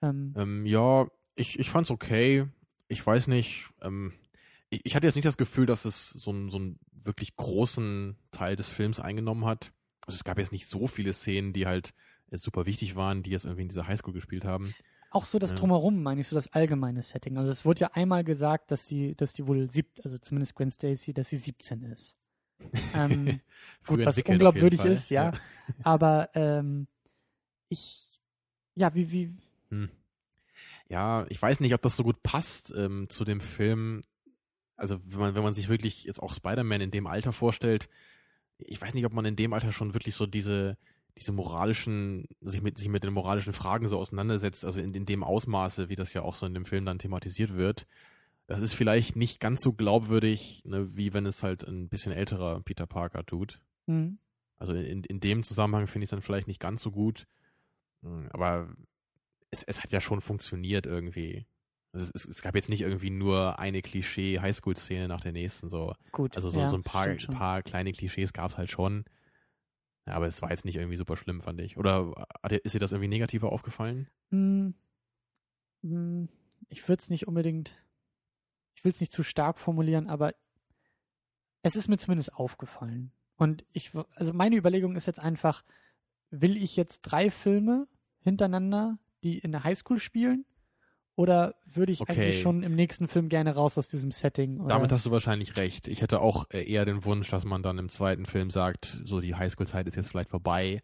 Ähm, 0.02 0.34
ähm, 0.38 0.66
ja, 0.66 1.08
ich, 1.36 1.60
ich 1.60 1.70
fand's 1.70 1.92
okay. 1.92 2.46
Ich 2.88 3.06
weiß 3.06 3.28
nicht, 3.28 3.70
ähm, 3.82 4.14
ich, 4.70 4.86
ich, 4.86 4.96
hatte 4.96 5.08
jetzt 5.08 5.16
nicht 5.16 5.26
das 5.26 5.38
Gefühl, 5.38 5.66
dass 5.66 5.86
es 5.86 6.10
so, 6.10 6.32
ein, 6.32 6.50
so 6.50 6.58
einen 6.58 6.80
wirklich 6.92 7.36
großen 7.36 8.16
Teil 8.32 8.56
des 8.56 8.70
Films 8.70 9.00
eingenommen 9.00 9.46
hat. 9.46 9.72
Also 10.06 10.16
es 10.16 10.24
gab 10.24 10.38
jetzt 10.38 10.52
nicht 10.52 10.68
so 10.68 10.88
viele 10.88 11.14
Szenen, 11.14 11.54
die 11.54 11.66
halt 11.66 11.94
super 12.32 12.66
wichtig 12.66 12.96
waren, 12.96 13.24
die 13.24 13.32
jetzt 13.32 13.46
irgendwie 13.46 13.64
in 13.64 13.70
dieser 13.70 13.88
Highschool 13.88 14.14
gespielt 14.14 14.46
haben. 14.46 14.74
Auch 15.12 15.26
so 15.26 15.40
das. 15.40 15.56
Drumherum, 15.56 16.04
meine 16.04 16.22
ich, 16.22 16.28
so 16.28 16.36
das 16.36 16.52
allgemeine 16.52 17.02
Setting. 17.02 17.38
Also 17.38 17.52
es 17.52 17.64
wurde 17.64 17.82
ja 17.82 17.92
einmal 17.94 18.24
gesagt, 18.24 18.72
dass 18.72 18.86
sie, 18.86 19.16
dass 19.16 19.34
die 19.34 19.48
wohl 19.48 19.70
sieb, 19.70 19.88
also 20.04 20.18
zumindest 20.18 20.56
Gwen 20.56 20.70
Stacy, 20.70 21.14
dass 21.14 21.30
sie 21.30 21.38
17 21.38 21.84
ist. 21.84 22.18
ähm, 22.96 23.40
gut, 23.88 24.06
was 24.06 24.22
unglaubwürdig 24.22 24.84
ist, 24.84 25.10
ja. 25.10 25.32
ja. 25.32 25.40
Aber 25.84 26.30
ähm, 26.34 26.88
ich, 27.70 28.05
ja, 28.76 28.94
wie, 28.94 29.12
wie. 29.12 29.34
Hm. 29.70 29.90
Ja, 30.90 31.26
ich 31.30 31.42
weiß 31.42 31.60
nicht, 31.60 31.74
ob 31.74 31.82
das 31.82 31.96
so 31.96 32.04
gut 32.04 32.22
passt 32.24 32.74
ähm, 32.76 33.08
zu 33.10 33.26
dem 33.26 33.42
Film. 33.42 34.04
Also 34.78 35.00
wenn 35.06 35.20
man, 35.20 35.36
wenn 35.36 35.44
man 35.44 35.54
sich 35.54 35.70
wirklich 35.70 36.04
jetzt 36.04 36.22
auch 36.22 36.34
Spider-Man 36.34 36.82
in 36.82 36.92
dem 36.92 37.08
Alter 37.08 37.34
vorstellt, 37.34 37.90
ich 38.58 38.82
weiß 38.82 38.94
nicht, 38.94 39.06
ob 39.06 39.14
man 39.14 39.26
in 39.26 39.36
dem 39.36 39.54
Alter 39.54 39.72
schon 39.72 39.94
wirklich 39.94 40.16
so 40.16 40.26
diese, 40.26 40.78
diese 41.18 41.32
moralischen, 41.32 42.26
sich 42.42 42.62
mit, 42.62 42.78
sich 42.78 42.90
mit 42.90 43.04
den 43.04 43.14
moralischen 43.14 43.54
Fragen 43.54 43.88
so 43.88 43.98
auseinandersetzt, 43.98 44.66
also 44.66 44.80
in, 44.80 44.94
in 44.94 45.06
dem 45.06 45.24
Ausmaße, 45.24 45.90
wie 45.90 45.96
das 45.96 46.14
ja 46.14 46.22
auch 46.22 46.36
so 46.36 46.46
in 46.46 46.54
dem 46.54 46.66
Film 46.66 46.86
dann 46.86 47.00
thematisiert 47.00 47.56
wird, 47.56 47.88
das 48.48 48.62
ist 48.62 48.74
vielleicht 48.74 49.16
nicht 49.16 49.40
ganz 49.40 49.62
so 49.62 49.74
glaubwürdig, 49.74 50.62
ne, 50.66 50.96
wie 50.96 51.14
wenn 51.14 51.26
es 51.26 51.42
halt 51.42 51.64
ein 51.64 51.90
bisschen 51.90 52.12
älterer 52.12 52.62
Peter 52.62 52.86
Parker 52.86 53.26
tut. 53.26 53.60
Mhm. 53.88 54.20
Also 54.58 54.74
in, 54.74 55.04
in 55.04 55.20
dem 55.20 55.44
Zusammenhang 55.44 55.88
finde 55.88 56.04
ich 56.04 56.08
es 56.08 56.12
dann 56.12 56.22
vielleicht 56.22 56.48
nicht 56.48 56.60
ganz 56.60 56.82
so 56.82 56.92
gut. 56.92 57.28
Hm, 58.06 58.30
aber 58.32 58.70
es, 59.52 59.64
es 59.64 59.84
hat 59.84 59.92
ja 59.92 60.00
schon 60.00 60.22
funktioniert 60.22 60.86
irgendwie. 60.86 61.46
Also 61.92 62.12
es, 62.14 62.26
es, 62.26 62.42
gab 62.42 62.56
jetzt 62.56 62.70
nicht 62.70 62.82
irgendwie 62.82 63.10
nur 63.10 63.58
eine 63.58 63.82
Klischee-Highschool-Szene 63.82 65.08
nach 65.08 65.22
der 65.22 65.32
nächsten 65.32 65.70
so. 65.70 65.94
Gut. 66.12 66.36
Also 66.36 66.50
so, 66.50 66.60
ja, 66.60 66.70
so 66.70 66.76
ein 66.76 66.84
paar, 66.84 67.08
paar 67.16 67.64
kleine 67.64 67.94
Klischees 67.94 68.34
gab 68.34 68.52
es 68.52 68.58
halt 68.58 68.70
schon. 68.70 69.06
Ja, 70.06 70.14
aber 70.14 70.28
es 70.28 70.42
war 70.42 70.52
jetzt 70.52 70.66
nicht 70.66 70.76
irgendwie 70.76 70.98
super 70.98 71.16
schlimm, 71.16 71.42
fand 71.42 71.62
ich. 71.62 71.78
Oder 71.78 72.28
ist 72.64 72.76
dir 72.76 72.80
das 72.80 72.92
irgendwie 72.92 73.08
negativer 73.08 73.52
aufgefallen? 73.52 74.08
Hm, 74.30 74.76
hm, 75.82 76.30
ich 76.70 76.88
würde 76.88 77.02
es 77.02 77.10
nicht 77.10 77.28
unbedingt, 77.28 77.76
ich 78.76 78.84
will 78.84 78.92
es 78.92 79.00
nicht 79.00 79.12
zu 79.12 79.24
stark 79.24 79.58
formulieren, 79.58 80.08
aber 80.08 80.36
es 81.64 81.76
ist 81.76 81.88
mir 81.88 81.98
zumindest 81.98 82.34
aufgefallen. 82.34 83.12
Und 83.38 83.66
ich, 83.72 83.92
also 84.16 84.34
meine 84.34 84.58
Überlegung 84.58 84.96
ist 84.96 85.08
jetzt 85.08 85.20
einfach, 85.20 85.64
will 86.30 86.58
ich 86.58 86.76
jetzt 86.76 87.02
drei 87.02 87.32
Filme 87.32 87.88
hintereinander, 88.26 88.98
die 89.24 89.38
in 89.38 89.54
der 89.54 89.64
Highschool 89.64 90.00
spielen? 90.00 90.46
Oder 91.16 91.56
würde 91.66 91.94
ich 91.94 92.02
okay. 92.02 92.12
eigentlich 92.12 92.42
schon 92.42 92.62
im 92.62 92.76
nächsten 92.76 93.08
Film 93.08 93.30
gerne 93.30 93.56
raus 93.56 93.78
aus 93.78 93.88
diesem 93.88 94.12
Setting? 94.12 94.60
Oder? 94.60 94.76
Damit 94.76 94.92
hast 94.92 95.06
du 95.06 95.12
wahrscheinlich 95.12 95.56
recht. 95.56 95.88
Ich 95.88 96.02
hätte 96.02 96.20
auch 96.20 96.50
eher 96.50 96.84
den 96.84 97.06
Wunsch, 97.06 97.30
dass 97.30 97.46
man 97.46 97.64
dann 97.64 97.78
im 97.78 97.88
zweiten 97.88 98.26
Film 98.26 98.50
sagt, 98.50 99.00
so 99.06 99.22
die 99.22 99.34
Highschool-Zeit 99.34 99.88
ist 99.88 99.96
jetzt 99.96 100.10
vielleicht 100.10 100.30
vorbei 100.30 100.82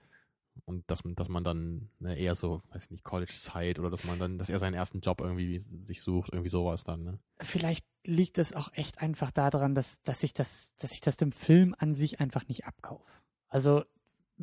und 0.65 0.89
dass, 0.89 1.01
dass 1.03 1.27
man 1.27 1.43
dann 1.43 1.89
ne, 1.99 2.17
eher 2.17 2.35
so, 2.35 2.61
weiß 2.71 2.85
ich 2.85 2.91
nicht, 2.91 3.03
College-Zeit 3.03 3.77
oder 3.77 3.89
dass 3.89 4.05
man 4.05 4.19
dann, 4.19 4.37
dass 4.37 4.49
er 4.49 4.59
seinen 4.59 4.73
ersten 4.73 5.01
Job 5.01 5.19
irgendwie 5.19 5.59
sich 5.59 6.01
sucht, 6.01 6.31
irgendwie 6.31 6.49
sowas 6.49 6.85
dann. 6.85 7.03
Ne? 7.03 7.19
Vielleicht 7.41 7.85
liegt 8.05 8.37
es 8.37 8.53
auch 8.53 8.71
echt 8.73 9.01
einfach 9.01 9.31
daran, 9.31 9.75
dass, 9.75 10.01
dass 10.03 10.23
ich 10.23 10.33
das, 10.33 10.75
dass 10.77 10.93
ich 10.93 11.01
das 11.01 11.17
dem 11.17 11.33
Film 11.33 11.75
an 11.77 11.93
sich 11.93 12.19
einfach 12.19 12.47
nicht 12.47 12.65
abkaufe. 12.65 13.03
Also, 13.49 13.83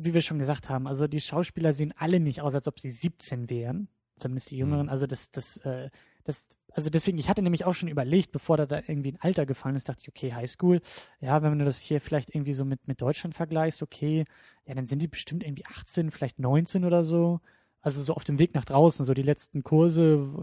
wie 0.03 0.13
wir 0.13 0.21
schon 0.21 0.39
gesagt 0.39 0.69
haben, 0.69 0.87
also 0.87 1.07
die 1.07 1.21
Schauspieler 1.21 1.73
sehen 1.73 1.93
alle 1.97 2.19
nicht 2.19 2.41
aus, 2.41 2.55
als 2.55 2.67
ob 2.67 2.79
sie 2.79 2.91
17 2.91 3.49
wären 3.49 3.89
zumindest 4.19 4.51
die 4.51 4.57
Jüngeren. 4.57 4.87
Mhm. 4.87 4.91
Also 4.91 5.07
das, 5.07 5.31
das, 5.31 5.57
äh, 5.57 5.89
das, 6.23 6.47
also 6.73 6.89
deswegen, 6.89 7.17
ich 7.17 7.29
hatte 7.29 7.41
nämlich 7.41 7.65
auch 7.65 7.73
schon 7.73 7.89
überlegt, 7.89 8.31
bevor 8.31 8.57
da, 8.57 8.65
da 8.65 8.77
irgendwie 8.77 9.13
ein 9.13 9.21
Alter 9.21 9.45
gefallen 9.45 9.75
ist, 9.75 9.89
dachte 9.89 10.01
ich, 10.03 10.09
okay, 10.09 10.33
Highschool, 10.33 10.81
ja, 11.19 11.41
wenn 11.41 11.57
du 11.57 11.65
das 11.65 11.79
hier 11.79 12.01
vielleicht 12.01 12.33
irgendwie 12.35 12.53
so 12.53 12.65
mit, 12.65 12.87
mit 12.87 13.01
Deutschland 13.01 13.35
vergleichst, 13.35 13.81
okay, 13.81 14.25
ja, 14.65 14.75
dann 14.75 14.85
sind 14.85 15.01
die 15.01 15.07
bestimmt 15.07 15.43
irgendwie 15.43 15.65
18, 15.65 16.11
vielleicht 16.11 16.39
19 16.39 16.85
oder 16.85 17.03
so. 17.03 17.39
Also 17.81 18.03
so 18.03 18.13
auf 18.13 18.25
dem 18.25 18.39
Weg 18.39 18.53
nach 18.55 18.65
draußen, 18.65 19.05
so 19.05 19.13
die 19.13 19.23
letzten 19.23 19.63
Kurse, 19.63 20.33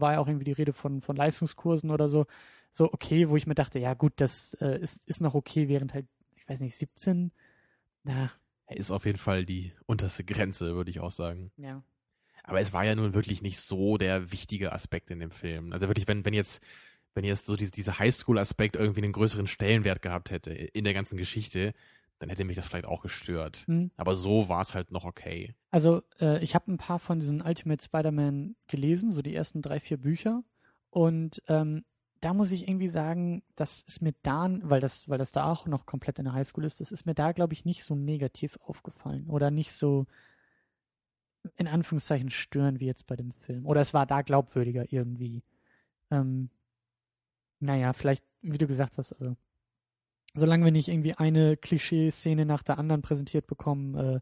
war 0.00 0.12
ja 0.12 0.18
auch 0.18 0.28
irgendwie 0.28 0.44
die 0.44 0.52
Rede 0.52 0.74
von, 0.74 1.00
von 1.00 1.16
Leistungskursen 1.16 1.90
oder 1.90 2.08
so. 2.08 2.26
So, 2.70 2.92
okay, 2.92 3.28
wo 3.28 3.36
ich 3.36 3.46
mir 3.46 3.54
dachte, 3.54 3.78
ja 3.78 3.94
gut, 3.94 4.12
das 4.16 4.54
äh, 4.60 4.78
ist, 4.78 5.08
ist 5.08 5.20
noch 5.20 5.34
okay, 5.34 5.68
während 5.68 5.94
halt 5.94 6.06
ich 6.36 6.48
weiß 6.48 6.60
nicht, 6.60 6.76
17. 6.76 7.30
Na, 8.02 8.32
Ist 8.70 8.90
auf 8.90 9.04
jeden 9.04 9.18
Fall 9.18 9.44
die 9.44 9.72
unterste 9.86 10.24
Grenze, 10.24 10.74
würde 10.74 10.90
ich 10.90 11.00
auch 11.00 11.10
sagen. 11.10 11.50
ja. 11.56 11.82
Aber 12.44 12.60
es 12.60 12.72
war 12.72 12.84
ja 12.84 12.94
nun 12.94 13.14
wirklich 13.14 13.42
nicht 13.42 13.60
so 13.60 13.96
der 13.98 14.32
wichtige 14.32 14.72
Aspekt 14.72 15.10
in 15.10 15.20
dem 15.20 15.30
Film. 15.30 15.72
Also 15.72 15.88
wirklich, 15.88 16.08
wenn, 16.08 16.24
wenn 16.24 16.34
jetzt, 16.34 16.60
wenn 17.14 17.24
jetzt 17.24 17.46
so 17.46 17.56
diese, 17.56 17.70
dieser 17.70 17.98
Highschool-Aspekt 17.98 18.76
irgendwie 18.76 19.02
einen 19.02 19.12
größeren 19.12 19.46
Stellenwert 19.46 20.02
gehabt 20.02 20.30
hätte 20.30 20.50
in 20.50 20.84
der 20.84 20.94
ganzen 20.94 21.16
Geschichte, 21.16 21.72
dann 22.18 22.28
hätte 22.28 22.44
mich 22.44 22.56
das 22.56 22.66
vielleicht 22.66 22.86
auch 22.86 23.00
gestört. 23.02 23.64
Hm. 23.66 23.90
Aber 23.96 24.14
so 24.14 24.48
war 24.48 24.60
es 24.60 24.74
halt 24.74 24.90
noch 24.90 25.04
okay. 25.04 25.54
Also, 25.70 26.02
äh, 26.20 26.42
ich 26.42 26.54
habe 26.54 26.70
ein 26.70 26.78
paar 26.78 26.98
von 26.98 27.20
diesen 27.20 27.42
Ultimate 27.42 27.82
Spider-Man 27.82 28.54
gelesen, 28.68 29.12
so 29.12 29.22
die 29.22 29.34
ersten 29.34 29.62
drei, 29.62 29.80
vier 29.80 29.96
Bücher. 29.96 30.42
Und 30.90 31.42
ähm, 31.48 31.84
da 32.22 32.32
muss 32.34 32.52
ich 32.52 32.68
irgendwie 32.68 32.88
sagen, 32.88 33.42
das 33.56 33.82
ist 33.82 34.00
mir 34.00 34.14
da, 34.22 34.48
weil 34.62 34.80
das, 34.80 35.08
weil 35.08 35.18
das 35.18 35.32
da 35.32 35.50
auch 35.50 35.66
noch 35.66 35.86
komplett 35.86 36.20
in 36.20 36.24
der 36.24 36.34
Highschool 36.34 36.64
ist, 36.64 36.80
das 36.80 36.92
ist 36.92 37.04
mir 37.04 37.14
da, 37.14 37.32
glaube 37.32 37.52
ich, 37.52 37.64
nicht 37.64 37.82
so 37.82 37.96
negativ 37.96 38.58
aufgefallen. 38.62 39.28
Oder 39.28 39.50
nicht 39.50 39.72
so 39.72 40.06
in 41.56 41.66
Anführungszeichen 41.66 42.30
stören 42.30 42.78
wie 42.78 42.86
jetzt 42.86 43.08
bei 43.08 43.16
dem 43.16 43.32
Film. 43.32 43.66
Oder 43.66 43.80
es 43.80 43.92
war 43.92 44.06
da 44.06 44.22
glaubwürdiger 44.22 44.92
irgendwie. 44.92 45.42
Ähm, 46.12 46.48
naja, 47.58 47.92
vielleicht, 47.92 48.24
wie 48.40 48.58
du 48.58 48.68
gesagt 48.68 48.98
hast, 48.98 49.12
also 49.12 49.36
solange 50.34 50.64
wir 50.64 50.72
nicht 50.72 50.88
irgendwie 50.88 51.14
eine 51.14 51.56
Klischee-Szene 51.56 52.46
nach 52.46 52.62
der 52.62 52.78
anderen 52.78 53.02
präsentiert 53.02 53.46
bekommen, 53.46 53.94
äh, 53.96 54.20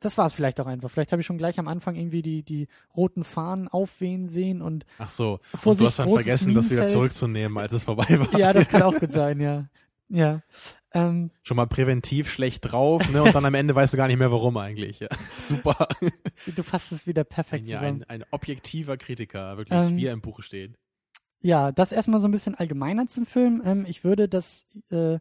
das 0.00 0.18
war 0.18 0.26
es 0.26 0.32
vielleicht 0.34 0.60
auch 0.60 0.66
einfach. 0.66 0.90
Vielleicht 0.90 1.12
habe 1.12 1.20
ich 1.22 1.26
schon 1.26 1.38
gleich 1.38 1.58
am 1.58 1.66
Anfang 1.68 1.94
irgendwie 1.96 2.20
die, 2.22 2.42
die 2.42 2.68
roten 2.96 3.24
Fahnen 3.24 3.68
aufwehen 3.68 4.28
sehen 4.28 4.60
und 4.60 4.84
Ach 4.98 5.08
so. 5.08 5.40
Vor 5.54 5.72
und 5.72 5.80
du 5.80 5.86
hast 5.86 5.98
dann 5.98 6.08
vergessen, 6.12 6.54
das 6.54 6.66
wieder 6.66 6.82
Minenfeld. 6.82 6.90
zurückzunehmen, 6.92 7.56
als 7.58 7.72
es 7.72 7.84
vorbei 7.84 8.06
war. 8.20 8.38
ja, 8.38 8.52
das 8.52 8.68
kann 8.68 8.82
auch 8.82 8.98
gut 8.98 9.10
sein, 9.12 9.40
ja. 9.40 9.68
Ja. 10.08 10.42
Ähm, 10.92 11.30
Schon 11.42 11.56
mal 11.56 11.66
präventiv 11.66 12.30
schlecht 12.30 12.70
drauf, 12.70 13.10
ne? 13.10 13.22
Und 13.22 13.34
dann 13.34 13.46
am 13.46 13.54
Ende 13.54 13.74
weißt 13.74 13.94
du 13.94 13.96
gar 13.96 14.08
nicht 14.08 14.18
mehr, 14.18 14.30
warum 14.30 14.58
eigentlich. 14.58 15.00
Ja. 15.00 15.08
Super. 15.38 15.88
du 16.54 16.62
fasst 16.62 16.92
es 16.92 17.06
wieder 17.06 17.24
perfekt 17.24 17.66
Ja, 17.66 17.78
zusammen. 17.80 18.04
ein, 18.08 18.20
ein 18.20 18.24
objektiver 18.30 18.98
Kritiker, 18.98 19.56
wirklich, 19.56 19.78
Ähm, 19.78 19.96
wie 19.96 20.04
er 20.04 20.12
im 20.12 20.20
Buch 20.20 20.42
steht. 20.42 20.74
Ja, 21.42 21.72
das 21.72 21.92
erstmal 21.92 22.20
so 22.20 22.28
ein 22.28 22.32
bisschen 22.32 22.54
allgemeiner 22.54 23.06
zum 23.06 23.26
Film. 23.26 23.62
Ähm, 23.64 23.84
ich 23.88 24.04
würde 24.04 24.28
das 24.28 24.66
äh, 24.90 25.18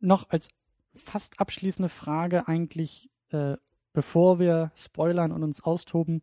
noch 0.00 0.28
als 0.30 0.48
fast 0.96 1.38
abschließende 1.40 1.88
Frage 1.88 2.48
eigentlich, 2.48 3.08
äh, 3.30 3.56
bevor 3.92 4.38
wir 4.38 4.72
spoilern 4.74 5.32
und 5.32 5.42
uns 5.44 5.62
austoben, 5.62 6.22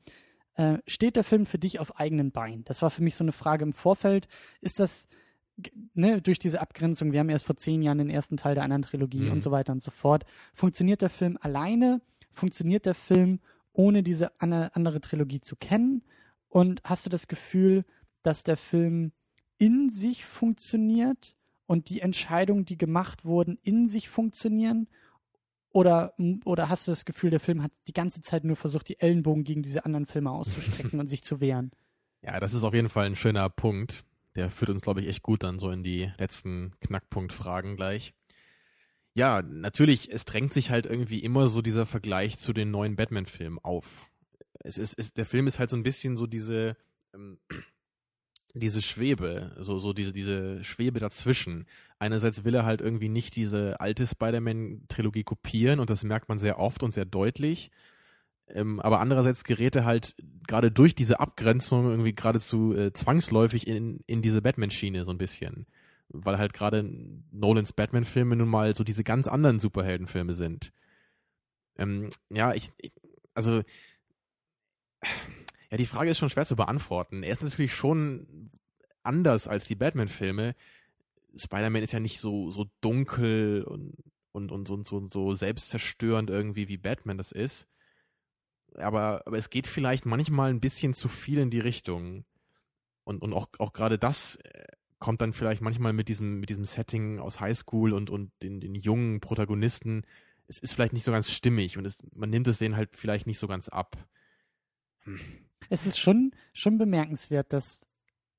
äh, 0.56 0.80
steht 0.86 1.16
der 1.16 1.24
Film 1.24 1.46
für 1.46 1.60
dich 1.60 1.80
auf 1.80 2.00
eigenen 2.00 2.32
Beinen? 2.32 2.64
Das 2.66 2.82
war 2.82 2.90
für 2.90 3.04
mich 3.04 3.16
so 3.16 3.24
eine 3.24 3.32
Frage 3.32 3.64
im 3.64 3.74
Vorfeld. 3.74 4.28
Ist 4.60 4.80
das 4.80 5.08
ne, 5.94 6.22
durch 6.22 6.40
diese 6.40 6.62
Abgrenzung, 6.62 7.12
wir 7.12 7.20
haben 7.20 7.30
erst 7.30 7.46
vor 7.46 7.58
zehn 7.58 7.82
Jahren 7.82 7.98
den 7.98 8.10
ersten 8.10 8.38
Teil 8.38 8.56
der 8.56 8.64
anderen 8.64 8.82
Trilogie 8.84 9.22
Mhm. 9.22 9.32
und 9.32 9.42
so 9.42 9.52
weiter 9.52 9.74
und 9.74 9.82
so 9.82 9.92
fort. 9.92 10.26
Funktioniert 10.54 11.02
der 11.02 11.10
Film 11.10 11.38
alleine? 11.42 12.02
Funktioniert 12.34 12.86
der 12.86 12.96
Film 12.96 13.40
ohne 13.74 14.04
diese 14.04 14.32
andere 14.42 15.02
Trilogie 15.02 15.40
zu 15.42 15.56
kennen? 15.56 16.04
Und 16.50 16.82
hast 16.84 17.06
du 17.06 17.10
das 17.10 17.28
Gefühl, 17.28 17.86
dass 18.24 18.44
der 18.44 18.58
Film 18.58 19.12
in 19.58 19.90
sich 19.90 20.26
funktioniert 20.26 21.36
und 21.66 21.90
die 21.90 22.02
Entscheidungen, 22.02 22.66
die 22.66 22.78
gemacht 22.78 23.26
wurden, 23.26 23.58
in 23.64 23.90
sich 23.90 24.10
funktionieren? 24.10 24.88
Oder, 25.70 26.14
oder 26.46 26.70
hast 26.70 26.88
du 26.88 26.92
das 26.92 27.06
Gefühl, 27.06 27.30
der 27.30 27.40
Film 27.40 27.62
hat 27.62 27.72
die 27.88 27.94
ganze 27.94 28.22
Zeit 28.22 28.44
nur 28.44 28.56
versucht, 28.56 28.90
die 28.90 29.00
Ellenbogen 29.00 29.44
gegen 29.44 29.64
diese 29.64 29.86
anderen 29.86 30.06
Filme 30.06 30.32
auszustrecken 30.32 31.00
und 31.00 31.08
sich 31.08 31.24
zu 31.24 31.40
wehren? 31.40 31.72
Ja, 32.22 32.40
das 32.40 32.54
ist 32.54 32.64
auf 32.64 32.74
jeden 32.74 32.90
Fall 32.90 33.06
ein 33.06 33.16
schöner 33.16 33.50
Punkt. 33.50 34.04
Der 34.36 34.50
führt 34.50 34.70
uns, 34.70 34.82
glaube 34.82 35.02
ich, 35.02 35.08
echt 35.08 35.24
gut 35.24 35.44
dann 35.44 35.60
so 35.60 35.70
in 35.70 35.84
die 35.84 36.12
letzten 36.18 36.74
Knackpunktfragen 36.80 37.76
gleich. 37.76 38.14
Ja, 39.14 39.42
natürlich, 39.42 40.12
es 40.12 40.26
drängt 40.26 40.54
sich 40.54 40.70
halt 40.70 40.86
irgendwie 40.86 41.20
immer 41.24 41.48
so 41.48 41.64
dieser 41.64 41.88
Vergleich 41.88 42.38
zu 42.38 42.54
den 42.54 42.70
neuen 42.70 42.96
Batman-Filmen 42.96 43.58
auf. 43.64 44.12
Es 44.60 44.78
ist, 44.78 44.94
es, 44.98 45.14
der 45.14 45.26
Film 45.26 45.48
ist 45.48 45.58
halt 45.58 45.72
so 45.72 45.76
ein 45.76 45.84
bisschen 45.84 46.18
so 46.18 46.28
diese, 46.28 46.78
ähm, 47.16 47.40
diese 48.58 48.82
Schwebe, 48.82 49.52
so, 49.58 49.80
so 49.80 49.94
diese, 49.94 50.12
diese 50.14 50.64
Schwebe 50.64 51.00
dazwischen. 51.00 51.66
Einerseits 52.00 52.44
will 52.44 52.56
er 52.56 52.66
halt 52.66 52.82
irgendwie 52.82 53.10
nicht 53.10 53.36
diese 53.36 53.80
alte 53.80 54.06
Spider-Man-Trilogie 54.06 55.24
kopieren 55.24 55.80
und 55.80 55.90
das 55.90 56.04
merkt 56.04 56.30
man 56.30 56.40
sehr 56.40 56.60
oft 56.60 56.84
und 56.84 56.92
sehr 56.92 57.06
deutlich. 57.06 57.72
Ähm, 58.50 58.80
aber 58.80 59.00
andererseits 59.02 59.44
gerät 59.44 59.76
er 59.76 59.86
halt 59.86 60.16
gerade 60.48 60.72
durch 60.72 60.96
diese 60.96 61.20
Abgrenzung 61.20 61.90
irgendwie 61.90 62.16
geradezu 62.16 62.74
äh, 62.74 62.94
zwangsläufig 62.94 63.68
in, 63.68 64.00
in 64.08 64.22
diese 64.22 64.42
Batman-Schiene 64.42 65.04
so 65.06 65.12
ein 65.12 65.18
bisschen. 65.18 65.68
Weil 66.10 66.38
halt 66.38 66.54
gerade 66.54 66.90
Nolans 67.32 67.74
Batman-Filme 67.74 68.36
nun 68.36 68.50
mal 68.50 68.76
so 68.76 68.84
diese 68.84 69.04
ganz 69.04 69.28
anderen 69.28 69.60
Superheldenfilme 69.60 70.34
sind. 70.34 70.72
Ähm, 71.78 72.10
ja, 72.30 72.54
ich, 72.54 72.72
ich, 72.78 72.94
also, 73.34 73.62
ja, 75.72 75.78
die 75.78 75.86
Frage 75.86 76.12
ist 76.12 76.18
schon 76.18 76.30
schwer 76.30 76.46
zu 76.46 76.56
beantworten. 76.56 77.24
Er 77.24 77.32
ist 77.32 77.44
natürlich 77.44 77.74
schon 77.74 78.52
anders 79.04 79.48
als 79.48 79.66
die 79.66 79.76
Batman-Filme. 79.76 80.56
Spider-Man 81.36 81.84
ist 81.84 81.94
ja 81.94 82.00
nicht 82.00 82.20
so, 82.20 82.52
so 82.52 82.66
dunkel 82.82 83.64
und, 83.64 83.96
und, 84.32 84.52
und, 84.52 84.70
und 84.70 84.88
so, 84.88 85.08
so 85.08 85.36
selbstzerstörend 85.36 86.30
irgendwie, 86.30 86.68
wie 86.68 86.78
Batman 86.78 87.18
das 87.18 87.32
ist 87.32 87.68
aber, 88.78 89.24
aber 89.26 89.38
es 89.38 89.50
geht 89.50 89.68
vielleicht 89.68 90.06
manchmal 90.06 90.50
ein 90.50 90.60
bisschen 90.60 90.94
zu 90.94 91.08
viel 91.08 91.40
in 91.40 91.50
die 91.50 91.60
Richtung. 91.60 92.26
Und, 93.04 93.22
und 93.22 93.34
auch, 93.34 93.48
auch 93.60 93.74
gerade 93.74 93.98
das 93.98 94.36
äh, 94.38 94.66
kommt 95.00 95.22
dann 95.22 95.34
vielleicht 95.34 95.62
manchmal 95.62 95.94
mit 95.94 96.10
diesem, 96.10 96.40
mit 96.40 96.50
diesem 96.50 96.66
Setting 96.66 97.20
aus 97.20 97.40
Highschool 97.40 97.94
und, 97.94 98.10
und 98.10 98.32
den, 98.42 98.60
den 98.60 98.76
jungen 98.76 99.20
Protagonisten. 99.20 100.04
Es 100.48 100.60
ist 100.60 100.74
vielleicht 100.74 100.94
nicht 100.94 101.04
so 101.06 101.12
ganz 101.12 101.32
stimmig 101.32 101.78
und 101.78 101.86
es, 101.86 102.04
man 102.14 102.30
nimmt 102.30 102.48
es 102.48 102.58
denen 102.58 102.76
halt 102.76 102.96
vielleicht 102.96 103.28
nicht 103.28 103.40
so 103.40 103.48
ganz 103.48 103.70
ab. 103.70 104.08
Hm. 105.00 105.20
Es 105.70 105.86
ist 105.86 106.00
schon, 106.00 106.32
schon 106.54 106.78
bemerkenswert, 106.78 107.52
dass, 107.54 107.82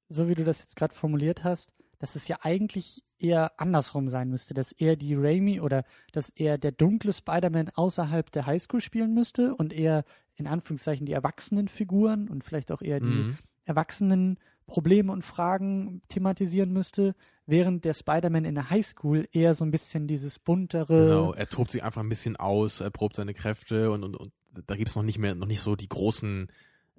so 0.09 0.29
wie 0.29 0.35
du 0.35 0.45
das 0.45 0.61
jetzt 0.61 0.77
gerade 0.77 0.95
formuliert 0.95 1.45
hast, 1.45 1.71
dass 1.99 2.15
es 2.15 2.29
ja 2.29 2.39
eigentlich 2.43 3.03
eher 3.19 3.61
andersrum 3.61 4.09
sein 4.09 4.31
müsste, 4.31 4.55
dass 4.55 4.71
er 4.73 4.95
die 4.97 5.15
Raimi 5.17 5.61
oder 5.61 5.85
dass 6.13 6.31
er 6.31 6.57
der 6.57 6.71
dunkle 6.73 7.13
Spider-Man 7.13 7.71
außerhalb 7.71 8.31
der 8.31 8.47
Highschool 8.47 8.81
spielen 8.81 9.13
müsste 9.15 9.55
und 9.57 9.73
eher 9.73 10.05
in 10.37 10.47
Anführungszeichen 10.47 11.05
die 11.07 11.13
erwachsenen 11.13 11.67
Figuren 11.67 12.29
und 12.29 12.45
vielleicht 12.45 12.71
auch 12.71 12.81
eher 12.83 13.01
die 13.01 13.09
Mhm. 13.09 13.37
erwachsenen 13.65 14.39
Probleme 14.67 15.11
und 15.11 15.25
Fragen 15.25 16.03
thematisieren 16.09 16.73
müsste, 16.73 17.15
während 17.47 17.85
der 17.85 17.95
Spider-Man 17.95 18.45
in 18.45 18.55
der 18.55 18.71
Highschool 18.71 19.27
eher 19.33 19.55
so 19.55 19.65
ein 19.65 19.71
bisschen 19.73 20.07
dieses 20.07 20.39
buntere. 20.39 21.07
Genau, 21.07 21.33
er 21.33 21.49
tobt 21.49 21.73
sich 21.73 21.83
einfach 21.83 22.03
ein 22.03 22.09
bisschen 22.09 22.37
aus, 22.37 22.81
er 22.81 22.91
probt 22.91 23.17
seine 23.17 23.35
Kräfte 23.35 23.91
und, 23.91 24.05
und, 24.05 24.15
und 24.17 24.33
da 24.67 24.77
gibt's 24.77 24.95
noch 24.95 25.03
nicht 25.03 25.19
mehr, 25.19 25.35
noch 25.35 25.47
nicht 25.47 25.61
so 25.61 25.75
die 25.75 25.89
großen 25.89 26.49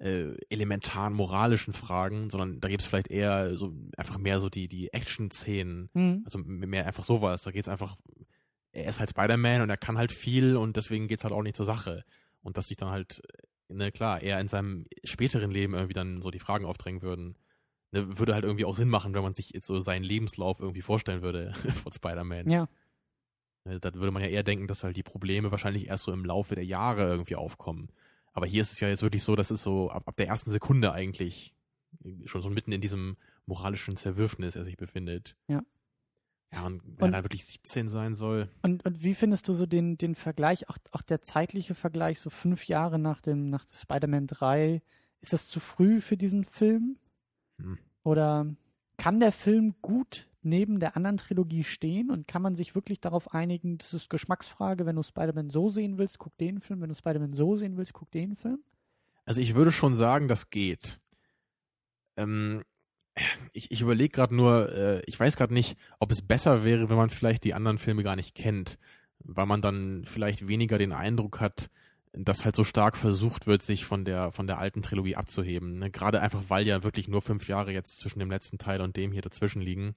äh, 0.00 0.34
elementaren 0.48 1.12
moralischen 1.12 1.72
Fragen, 1.74 2.30
sondern 2.30 2.58
da 2.60 2.68
gibt's 2.68 2.86
vielleicht 2.86 3.08
eher 3.08 3.54
so 3.56 3.72
einfach 3.96 4.18
mehr 4.18 4.40
so 4.40 4.48
die, 4.48 4.66
die 4.66 4.92
Action-Szenen. 4.92 5.90
Hm, 5.92 6.22
Also 6.24 6.38
mehr 6.38 6.86
einfach 6.86 7.04
sowas. 7.04 7.42
Da 7.42 7.50
geht's 7.50 7.68
einfach, 7.68 7.96
er 8.72 8.86
ist 8.86 8.98
halt 8.98 9.10
Spider-Man 9.10 9.60
und 9.62 9.70
er 9.70 9.76
kann 9.76 9.98
halt 9.98 10.10
viel 10.12 10.56
und 10.56 10.76
deswegen 10.76 11.06
geht's 11.06 11.22
halt 11.24 11.34
auch 11.34 11.42
nicht 11.42 11.56
zur 11.56 11.66
Sache. 11.66 12.04
Und 12.42 12.56
dass 12.56 12.68
sich 12.68 12.76
dann 12.78 12.88
halt, 12.90 13.20
äh, 13.68 13.74
ne, 13.74 13.92
klar, 13.92 14.22
er 14.22 14.40
in 14.40 14.48
seinem 14.48 14.86
späteren 15.04 15.50
Leben 15.50 15.74
irgendwie 15.74 15.94
dann 15.94 16.22
so 16.22 16.30
die 16.30 16.38
Fragen 16.40 16.64
aufdrängen 16.64 17.02
würden. 17.02 17.36
Ne, 17.92 18.18
würde 18.18 18.32
halt 18.34 18.44
irgendwie 18.44 18.64
auch 18.64 18.76
Sinn 18.76 18.88
machen, 18.88 19.12
wenn 19.14 19.22
man 19.22 19.34
sich 19.34 19.50
jetzt 19.50 19.66
so 19.66 19.80
seinen 19.80 20.04
Lebenslauf 20.04 20.60
irgendwie 20.60 20.80
vorstellen 20.82 21.22
würde 21.22 21.52
von 21.82 21.92
Spider-Man. 21.92 22.48
ja, 22.48 22.68
Ne, 23.66 23.78
Da 23.80 23.92
würde 23.92 24.12
man 24.12 24.22
ja 24.22 24.28
eher 24.30 24.42
denken, 24.44 24.66
dass 24.66 24.82
halt 24.84 24.96
die 24.96 25.02
Probleme 25.02 25.50
wahrscheinlich 25.50 25.88
erst 25.88 26.04
so 26.04 26.12
im 26.12 26.24
Laufe 26.24 26.54
der 26.54 26.64
Jahre 26.64 27.02
irgendwie 27.08 27.36
aufkommen. 27.36 27.90
Aber 28.32 28.46
hier 28.46 28.62
ist 28.62 28.72
es 28.72 28.80
ja 28.80 28.88
jetzt 28.88 29.02
wirklich 29.02 29.22
so, 29.24 29.36
dass 29.36 29.50
es 29.50 29.62
so 29.62 29.90
ab, 29.90 30.06
ab 30.06 30.16
der 30.16 30.28
ersten 30.28 30.50
Sekunde 30.50 30.92
eigentlich 30.92 31.54
schon 32.26 32.42
so 32.42 32.50
mitten 32.50 32.72
in 32.72 32.80
diesem 32.80 33.16
moralischen 33.46 33.96
Zerwürfnis 33.96 34.54
er 34.56 34.64
sich 34.64 34.76
befindet. 34.76 35.36
Ja. 35.48 35.62
Ja, 36.52 36.66
und 36.66 36.82
wenn 36.84 37.08
Und- 37.08 37.14
er 37.14 37.22
wirklich 37.24 37.44
17 37.46 37.88
sein 37.88 38.14
soll. 38.14 38.48
Und, 38.62 38.84
und 38.84 39.02
wie 39.04 39.14
findest 39.14 39.46
du 39.48 39.52
so 39.52 39.66
den, 39.66 39.96
den 39.98 40.14
Vergleich, 40.16 40.68
auch, 40.68 40.78
auch 40.92 41.02
der 41.02 41.22
zeitliche 41.22 41.74
Vergleich, 41.76 42.18
so 42.20 42.28
fünf 42.30 42.66
Jahre 42.66 42.98
nach 42.98 43.20
dem 43.20 43.50
nach 43.50 43.66
Spider-Man 43.68 44.26
3, 44.26 44.82
ist 45.20 45.32
das 45.32 45.48
zu 45.48 45.60
früh 45.60 46.00
für 46.00 46.16
diesen 46.16 46.44
Film? 46.44 46.96
Hm. 47.60 47.78
Oder 48.02 48.52
kann 49.00 49.18
der 49.18 49.32
Film 49.32 49.76
gut 49.80 50.28
neben 50.42 50.78
der 50.78 50.94
anderen 50.94 51.16
Trilogie 51.16 51.64
stehen 51.64 52.10
und 52.10 52.28
kann 52.28 52.42
man 52.42 52.54
sich 52.54 52.74
wirklich 52.74 53.00
darauf 53.00 53.32
einigen, 53.32 53.78
das 53.78 53.94
ist 53.94 54.10
Geschmacksfrage, 54.10 54.84
wenn 54.84 54.96
du 54.96 55.02
Spider-Man 55.02 55.48
so 55.48 55.70
sehen 55.70 55.96
willst, 55.96 56.18
guck 56.18 56.36
den 56.36 56.60
Film, 56.60 56.82
wenn 56.82 56.90
du 56.90 56.94
Spider-Man 56.94 57.32
so 57.32 57.56
sehen 57.56 57.78
willst, 57.78 57.94
guck 57.94 58.10
den 58.10 58.36
Film? 58.36 58.62
Also 59.24 59.40
ich 59.40 59.54
würde 59.54 59.72
schon 59.72 59.94
sagen, 59.94 60.28
das 60.28 60.50
geht. 60.50 61.00
Ähm, 62.18 62.62
ich 63.54 63.70
ich 63.70 63.80
überlege 63.80 64.12
gerade 64.12 64.36
nur, 64.36 64.70
äh, 64.70 65.02
ich 65.06 65.18
weiß 65.18 65.36
gerade 65.36 65.54
nicht, 65.54 65.78
ob 65.98 66.12
es 66.12 66.20
besser 66.20 66.62
wäre, 66.62 66.90
wenn 66.90 66.96
man 66.98 67.08
vielleicht 67.08 67.44
die 67.44 67.54
anderen 67.54 67.78
Filme 67.78 68.02
gar 68.02 68.16
nicht 68.16 68.34
kennt, 68.34 68.78
weil 69.20 69.46
man 69.46 69.62
dann 69.62 70.04
vielleicht 70.04 70.46
weniger 70.46 70.76
den 70.76 70.92
Eindruck 70.92 71.40
hat, 71.40 71.70
dass 72.12 72.44
halt 72.44 72.56
so 72.56 72.64
stark 72.64 72.96
versucht 72.96 73.46
wird, 73.46 73.62
sich 73.62 73.84
von 73.84 74.04
der 74.04 74.32
von 74.32 74.46
der 74.46 74.58
alten 74.58 74.82
Trilogie 74.82 75.16
abzuheben. 75.16 75.74
Ne? 75.74 75.90
Gerade 75.90 76.20
einfach, 76.20 76.42
weil 76.48 76.66
ja 76.66 76.82
wirklich 76.82 77.08
nur 77.08 77.22
fünf 77.22 77.48
Jahre 77.48 77.72
jetzt 77.72 77.98
zwischen 77.98 78.18
dem 78.18 78.30
letzten 78.30 78.58
Teil 78.58 78.80
und 78.80 78.96
dem 78.96 79.12
hier 79.12 79.22
dazwischen 79.22 79.62
liegen. 79.62 79.94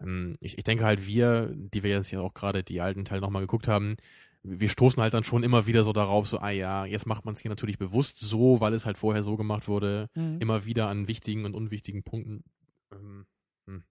ähm, 0.00 0.36
ich, 0.40 0.58
ich 0.58 0.64
denke 0.64 0.84
halt, 0.84 1.06
wir, 1.06 1.52
die 1.54 1.82
wir 1.82 1.90
jetzt 1.90 2.10
ja 2.10 2.20
auch 2.20 2.34
gerade 2.34 2.62
die 2.62 2.80
alten 2.80 3.04
Teile 3.04 3.20
nochmal 3.20 3.42
geguckt 3.42 3.68
haben, 3.68 3.96
wir 4.42 4.68
stoßen 4.68 5.02
halt 5.02 5.14
dann 5.14 5.24
schon 5.24 5.42
immer 5.42 5.66
wieder 5.66 5.82
so 5.84 5.92
darauf, 5.92 6.28
so, 6.28 6.38
ah 6.38 6.50
ja, 6.50 6.84
jetzt 6.84 7.06
macht 7.06 7.24
man 7.24 7.34
es 7.34 7.40
hier 7.40 7.48
natürlich 7.48 7.78
bewusst 7.78 8.18
so, 8.20 8.60
weil 8.60 8.74
es 8.74 8.86
halt 8.86 8.96
vorher 8.98 9.22
so 9.22 9.36
gemacht 9.36 9.66
wurde, 9.68 10.08
Mhm. 10.14 10.38
immer 10.40 10.64
wieder 10.64 10.88
an 10.88 11.08
wichtigen 11.08 11.44
und 11.44 11.54
unwichtigen 11.54 12.02
Punkten. 12.04 12.44
Ähm, 12.92 13.26
hm. 13.66 13.84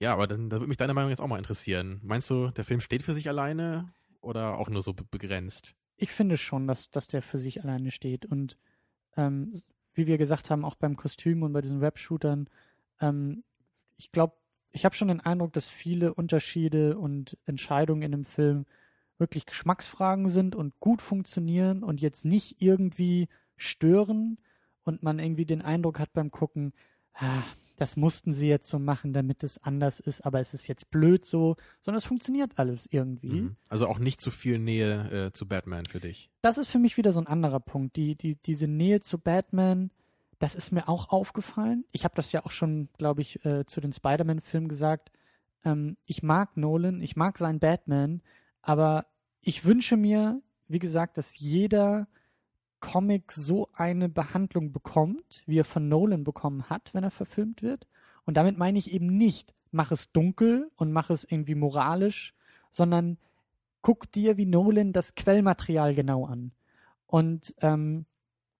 Ja, 0.00 0.12
aber 0.12 0.26
dann 0.26 0.50
da 0.50 0.56
würde 0.56 0.66
mich 0.68 0.76
deine 0.76 0.94
Meinung 0.94 1.10
jetzt 1.10 1.20
auch 1.20 1.28
mal 1.28 1.38
interessieren. 1.38 2.00
Meinst 2.02 2.28
du, 2.30 2.48
der 2.50 2.64
Film 2.64 2.80
steht 2.80 3.02
für 3.02 3.14
sich 3.14 3.28
alleine 3.28 3.92
oder 4.20 4.58
auch 4.58 4.68
nur 4.68 4.82
so 4.82 4.92
be 4.94 5.04
begrenzt? 5.10 5.74
Ich 6.02 6.10
finde 6.10 6.36
schon, 6.36 6.66
dass, 6.66 6.90
dass 6.90 7.06
der 7.06 7.22
für 7.22 7.38
sich 7.38 7.62
alleine 7.62 7.92
steht. 7.92 8.26
Und 8.26 8.58
ähm, 9.16 9.62
wie 9.94 10.08
wir 10.08 10.18
gesagt 10.18 10.50
haben, 10.50 10.64
auch 10.64 10.74
beim 10.74 10.96
Kostüm 10.96 11.44
und 11.44 11.52
bei 11.52 11.60
diesen 11.60 11.80
Webshootern, 11.80 12.48
ähm, 13.00 13.44
ich 13.98 14.10
glaube, 14.10 14.34
ich 14.72 14.84
habe 14.84 14.96
schon 14.96 15.06
den 15.06 15.20
Eindruck, 15.20 15.52
dass 15.52 15.68
viele 15.68 16.12
Unterschiede 16.12 16.98
und 16.98 17.38
Entscheidungen 17.46 18.02
in 18.02 18.10
dem 18.10 18.24
Film 18.24 18.66
wirklich 19.18 19.46
Geschmacksfragen 19.46 20.28
sind 20.28 20.56
und 20.56 20.74
gut 20.80 21.00
funktionieren 21.00 21.84
und 21.84 22.00
jetzt 22.00 22.24
nicht 22.24 22.60
irgendwie 22.60 23.28
stören 23.56 24.38
und 24.82 25.04
man 25.04 25.20
irgendwie 25.20 25.46
den 25.46 25.62
Eindruck 25.62 26.00
hat 26.00 26.12
beim 26.12 26.32
Gucken, 26.32 26.72
ah, 27.14 27.44
das 27.76 27.96
mussten 27.96 28.34
sie 28.34 28.48
jetzt 28.48 28.68
so 28.68 28.78
machen, 28.78 29.12
damit 29.12 29.42
es 29.42 29.62
anders 29.62 30.00
ist, 30.00 30.20
aber 30.22 30.40
es 30.40 30.54
ist 30.54 30.66
jetzt 30.68 30.90
blöd 30.90 31.24
so, 31.24 31.56
sondern 31.80 31.98
es 31.98 32.04
funktioniert 32.04 32.52
alles 32.56 32.88
irgendwie. 32.90 33.42
Mhm. 33.42 33.56
Also 33.68 33.86
auch 33.86 33.98
nicht 33.98 34.20
zu 34.20 34.30
viel 34.30 34.58
Nähe 34.58 35.26
äh, 35.26 35.32
zu 35.32 35.46
Batman 35.46 35.86
für 35.86 36.00
dich. 36.00 36.30
das 36.42 36.58
ist 36.58 36.68
für 36.68 36.78
mich 36.78 36.96
wieder 36.96 37.12
so 37.12 37.20
ein 37.20 37.26
anderer 37.26 37.60
Punkt. 37.60 37.96
Die, 37.96 38.14
die, 38.14 38.36
diese 38.36 38.68
Nähe 38.68 39.00
zu 39.00 39.18
Batman, 39.18 39.90
das 40.38 40.54
ist 40.54 40.72
mir 40.72 40.88
auch 40.88 41.10
aufgefallen. 41.10 41.84
Ich 41.92 42.04
habe 42.04 42.14
das 42.14 42.32
ja 42.32 42.44
auch 42.44 42.50
schon, 42.50 42.88
glaube 42.98 43.20
ich, 43.20 43.44
äh, 43.44 43.64
zu 43.64 43.80
den 43.80 43.92
Spider-Man-Filmen 43.92 44.68
gesagt. 44.68 45.12
Ähm, 45.64 45.96
ich 46.04 46.22
mag 46.22 46.56
Nolan, 46.56 47.00
ich 47.00 47.16
mag 47.16 47.38
seinen 47.38 47.60
Batman, 47.60 48.22
aber 48.60 49.06
ich 49.40 49.64
wünsche 49.64 49.96
mir, 49.96 50.40
wie 50.68 50.78
gesagt, 50.78 51.18
dass 51.18 51.38
jeder 51.38 52.08
Comic 52.82 53.32
so 53.32 53.68
eine 53.72 54.10
Behandlung 54.10 54.72
bekommt, 54.72 55.42
wie 55.46 55.58
er 55.60 55.64
von 55.64 55.88
Nolan 55.88 56.24
bekommen 56.24 56.68
hat, 56.68 56.92
wenn 56.92 57.04
er 57.04 57.10
verfilmt 57.10 57.62
wird. 57.62 57.86
Und 58.26 58.36
damit 58.36 58.58
meine 58.58 58.78
ich 58.78 58.92
eben 58.92 59.06
nicht, 59.06 59.54
mach 59.70 59.90
es 59.92 60.12
dunkel 60.12 60.70
und 60.76 60.92
mach 60.92 61.08
es 61.08 61.24
irgendwie 61.24 61.54
moralisch, 61.54 62.34
sondern 62.72 63.16
guck 63.80 64.10
dir 64.12 64.36
wie 64.36 64.46
Nolan 64.46 64.92
das 64.92 65.14
Quellmaterial 65.14 65.94
genau 65.94 66.26
an. 66.26 66.52
Und 67.06 67.54
ähm, 67.62 68.04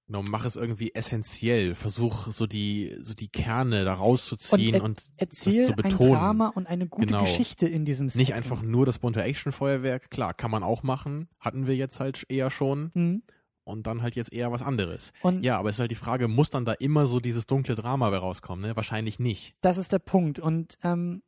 Genau, 0.09 0.25
mach 0.29 0.45
es 0.45 0.57
irgendwie 0.57 0.95
essentiell. 0.95 1.75
Versuch 1.75 2.27
so 2.33 2.47
die, 2.47 2.95
so 3.03 3.15
die 3.15 3.29
Kerne 3.29 3.85
da 3.85 3.95
rauszuziehen 3.95 4.75
Und 4.77 4.83
und, 4.83 5.11
erzähl 5.17 5.59
das 5.59 5.67
zu 5.69 5.73
ein 5.73 5.77
betonen. 5.77 6.13
Drama 6.13 6.49
und 6.49 6.67
eine 6.67 6.87
gute 6.87 7.07
Genau. 7.07 7.23
Geschichte 7.23 7.67
in 7.67 7.85
diesem 7.85 8.07
Nicht 8.07 8.15
Setting. 8.17 8.35
einfach 8.35 8.63
nur 8.63 8.85
das 8.85 8.99
bunte 8.99 9.23
Actionfeuerwerk. 9.23 10.11
Klar, 10.11 10.35
kann 10.35 10.51
man 10.51 10.63
auch 10.63 10.83
machen. 10.83 11.29
Hatten 11.41 11.67
wir 11.67 11.77
jetzt 11.77 11.99
halt 11.99 12.27
eher 12.29 12.51
schon. 12.51 12.91
Mhm. 12.95 13.23
Und 13.65 13.87
dann 13.87 14.03
halt 14.03 14.17
jetzt 14.17 14.33
eher 14.33 14.51
was 14.51 14.63
anderes. 14.63 15.13
Und 15.23 15.45
Ja, 15.45 15.59
aber 15.59 15.69
es 15.69 15.77
ist 15.77 15.81
halt 15.81 15.91
die 15.93 15.97
Frage, 15.97 16.27
muss 16.27 16.51
dann 16.51 16.65
da 16.65 16.73
immer 16.73 17.07
so 17.07 17.21
dieses 17.21 17.47
dunkle 17.47 17.77
Drama 17.77 18.11
bei 18.11 18.17
rauskommen? 18.17 18.69
Ne? 18.69 18.77
Wahrscheinlich 18.77 19.19
nicht. 19.19 19.55
das 19.61 19.79
ist 19.79 19.93
der 19.93 20.01
Punkt. 20.01 20.41
Und 20.41 20.79
ähm, 20.83 21.23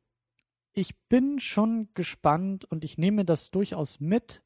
ich 0.72 0.96
bin 1.08 1.38
schon 1.38 1.88
gespannt 1.94 2.64
und 2.64 2.82
ich 2.84 2.98
nehme 2.98 3.24
das 3.24 3.52
durchaus 3.52 4.00
mit, 4.00 4.42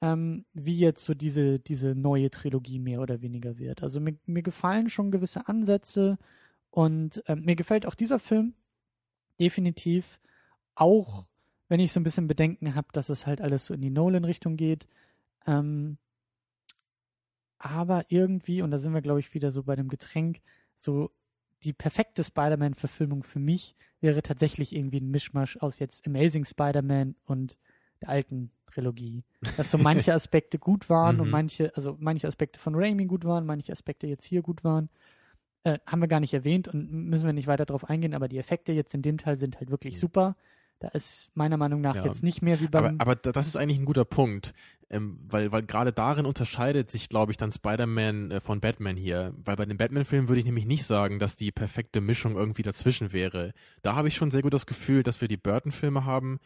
ähm, 0.00 0.46
wie 0.54 0.78
jetzt 0.78 1.04
so 1.04 1.14
diese, 1.14 1.58
diese 1.58 1.94
neue 1.94 2.30
Trilogie 2.30 2.78
mehr 2.78 3.00
oder 3.00 3.20
weniger 3.20 3.58
wird. 3.58 3.82
Also 3.82 4.00
mir, 4.00 4.16
mir 4.24 4.42
gefallen 4.42 4.88
schon 4.88 5.10
gewisse 5.10 5.48
Ansätze 5.48 6.18
und 6.70 7.22
ähm, 7.26 7.42
mir 7.42 7.56
gefällt 7.56 7.86
auch 7.86 7.94
dieser 7.94 8.18
Film 8.18 8.54
definitiv, 9.38 10.18
auch 10.74 11.26
wenn 11.68 11.80
ich 11.80 11.92
so 11.92 12.00
ein 12.00 12.04
bisschen 12.04 12.28
Bedenken 12.28 12.74
habe, 12.74 12.88
dass 12.92 13.08
es 13.08 13.26
halt 13.26 13.40
alles 13.40 13.66
so 13.66 13.74
in 13.74 13.80
die 13.80 13.90
Nolan-Richtung 13.90 14.56
geht. 14.56 14.86
Ähm, 15.46 15.98
aber 17.58 18.04
irgendwie, 18.08 18.62
und 18.62 18.70
da 18.70 18.78
sind 18.78 18.92
wir, 18.94 19.02
glaube 19.02 19.20
ich, 19.20 19.34
wieder 19.34 19.50
so 19.50 19.62
bei 19.64 19.76
dem 19.76 19.88
Getränk, 19.88 20.40
so 20.78 21.10
die 21.64 21.72
perfekte 21.72 22.22
Spider-Man-Verfilmung 22.22 23.22
für 23.22 23.38
mich 23.38 23.74
wäre 24.00 24.22
tatsächlich 24.22 24.74
irgendwie 24.74 25.00
ein 25.00 25.10
Mischmasch 25.10 25.56
aus 25.58 25.78
jetzt 25.78 26.06
Amazing 26.06 26.44
Spider-Man 26.44 27.16
und 27.24 27.56
der 28.02 28.10
alten 28.10 28.50
Trilogie. 28.66 29.24
Dass 29.56 29.70
so 29.70 29.78
manche 29.78 30.12
Aspekte 30.14 30.58
gut 30.58 30.90
waren 30.90 31.18
und 31.20 31.26
Mhm. 31.28 31.32
manche, 31.32 31.74
also 31.76 31.96
manche 31.98 32.28
Aspekte 32.28 32.60
von 32.60 32.74
Raimi 32.74 33.06
gut 33.06 33.24
waren, 33.24 33.46
manche 33.46 33.72
Aspekte 33.72 34.06
jetzt 34.06 34.24
hier 34.24 34.42
gut 34.42 34.64
waren. 34.64 34.90
Äh, 35.64 35.78
haben 35.86 36.00
wir 36.00 36.08
gar 36.08 36.20
nicht 36.20 36.34
erwähnt 36.34 36.68
und 36.68 36.92
müssen 36.92 37.26
wir 37.26 37.32
nicht 37.32 37.48
weiter 37.48 37.64
drauf 37.66 37.88
eingehen, 37.88 38.14
aber 38.14 38.28
die 38.28 38.38
Effekte 38.38 38.72
jetzt 38.72 38.94
in 38.94 39.02
dem 39.02 39.18
Teil 39.18 39.36
sind 39.36 39.58
halt 39.58 39.70
wirklich 39.70 39.94
Mhm. 39.94 39.98
super. 40.00 40.36
Da 40.78 40.88
ist 40.88 41.30
meiner 41.34 41.56
Meinung 41.56 41.80
nach 41.80 41.94
Ja. 41.96 42.04
jetzt 42.04 42.22
nicht 42.22 42.42
mehr 42.42 42.60
wie 42.60 42.66
Aber, 42.66 42.82
beim. 42.82 43.00
aber 43.00 43.16
da- 43.16 43.32
das 43.32 43.46
ist 43.46 43.56
eigentlich 43.56 43.78
ein 43.78 43.86
guter 43.86 44.04
Punkt, 44.04 44.52
ähm, 44.90 45.18
weil, 45.26 45.50
weil 45.50 45.62
gerade 45.62 45.92
darin 45.92 46.26
unterscheidet 46.26 46.90
sich, 46.90 47.08
glaube 47.08 47.32
ich, 47.32 47.38
dann 47.38 47.50
Spider-Man 47.50 48.30
äh, 48.30 48.40
von 48.40 48.60
Batman 48.60 48.96
hier. 48.96 49.32
Weil 49.42 49.56
bei 49.56 49.64
den 49.64 49.78
Batman-Filmen 49.78 50.28
würde 50.28 50.40
ich 50.40 50.44
nämlich 50.44 50.66
nicht 50.66 50.84
sagen, 50.84 51.18
dass 51.18 51.34
die 51.34 51.50
perfekte 51.50 52.00
Mischung 52.02 52.36
irgendwie 52.36 52.62
dazwischen 52.62 53.12
wäre. 53.14 53.52
Da 53.82 53.96
habe 53.96 54.08
ich 54.08 54.16
schon 54.16 54.30
sehr 54.30 54.42
gut 54.42 54.52
das 54.52 54.66
Gefühl, 54.66 55.02
dass 55.02 55.20
wir 55.22 55.28
die 55.28 55.38
Burton-Filme 55.38 56.04
haben 56.04 56.40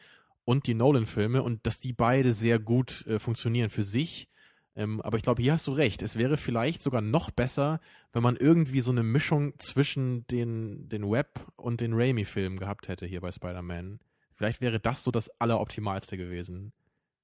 und 0.45 0.67
die 0.69 0.75
Nolan-Filme 0.75 1.43
und 1.43 1.67
dass 1.67 1.81
die 1.81 1.93
beide 1.93 2.33
sehr 2.33 2.59
gut 2.61 3.05
äh, 3.09 3.19
funktionieren 3.19 3.69
für 3.69 3.83
sich. 3.85 4.29
Ähm, 4.77 5.01
aber 5.03 5.17
ich 5.17 5.25
glaube, 5.25 5.43
hier 5.43 5.53
hast 5.55 5.67
du 5.67 5.73
recht. 5.73 6.01
Es 6.03 6.17
wäre 6.17 6.37
vielleicht 6.37 6.83
sogar 6.83 7.03
noch 7.03 7.33
besser, 7.33 7.81
wenn 8.13 8.23
man 8.23 8.37
irgendwie 8.37 8.81
so 8.81 8.93
eine 8.93 9.03
Mischung 9.03 9.59
zwischen 9.59 10.25
den, 10.29 10.89
den 10.89 11.11
Webb 11.11 11.45
und 11.57 11.81
den 11.81 11.93
Raimi-Filmen 11.95 12.61
gehabt 12.61 12.87
hätte 12.87 13.05
hier 13.07 13.21
bei 13.21 13.33
Spider-Man. 13.33 13.99
Vielleicht 14.41 14.63
wäre 14.63 14.81
das 14.81 15.05
so 15.05 15.11
das 15.11 15.29
Alleroptimalste 15.39 16.17
gewesen. 16.17 16.73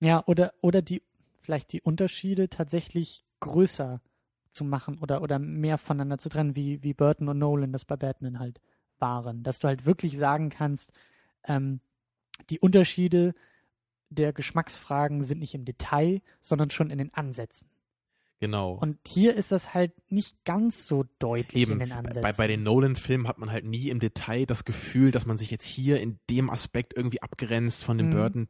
Ja, 0.01 0.23
oder, 0.27 0.53
oder 0.61 0.83
die, 0.83 1.03
vielleicht 1.41 1.73
die 1.73 1.81
Unterschiede 1.81 2.51
tatsächlich 2.51 3.25
größer 3.41 4.03
zu 4.53 4.65
machen 4.65 4.99
oder, 4.99 5.23
oder 5.23 5.39
mehr 5.39 5.79
voneinander 5.79 6.19
zu 6.19 6.29
trennen, 6.29 6.57
wie, 6.57 6.83
wie 6.83 6.93
Burton 6.93 7.31
und 7.31 7.39
Nolan 7.39 7.73
das 7.73 7.87
bei 7.87 7.97
Batman 7.97 8.39
halt 8.39 8.61
waren. 8.99 9.43
Dass 9.45 9.61
du 9.61 9.67
halt 9.67 9.87
wirklich 9.87 10.19
sagen 10.19 10.51
kannst, 10.51 10.93
ähm, 11.45 11.81
die 12.51 12.61
Unterschiede 12.61 13.35
der 14.11 14.35
Geschmacksfragen 14.35 15.23
sind 15.23 15.39
nicht 15.39 15.55
im 15.55 15.65
Detail, 15.65 16.21
sondern 16.43 16.69
schon 16.69 16.91
in 16.91 16.99
den 16.99 17.15
Ansätzen. 17.15 17.71
Genau. 18.39 18.73
Und 18.75 18.99
hier 19.07 19.35
ist 19.35 19.51
das 19.51 19.73
halt 19.73 19.93
nicht 20.11 20.45
ganz 20.45 20.87
so 20.87 21.07
deutlich 21.19 21.63
Eben, 21.63 21.73
in 21.73 21.79
den 21.79 21.93
Ansätzen. 21.93 22.21
bei, 22.23 22.33
bei 22.33 22.47
den 22.47 22.63
Nolan-Filmen 22.63 23.27
hat 23.27 23.39
man 23.39 23.51
halt 23.51 23.65
nie 23.65 23.89
im 23.89 23.99
Detail 23.99 24.45
das 24.45 24.65
Gefühl, 24.67 25.11
dass 25.11 25.25
man 25.25 25.39
sich 25.39 25.51
jetzt 25.51 25.65
hier 25.65 26.01
in 26.01 26.19
dem 26.29 26.51
Aspekt 26.51 26.95
irgendwie 26.95 27.23
abgrenzt 27.23 27.83
von 27.83 27.97
dem 27.97 28.09
Mhm. 28.09 28.11
Burton. 28.11 28.49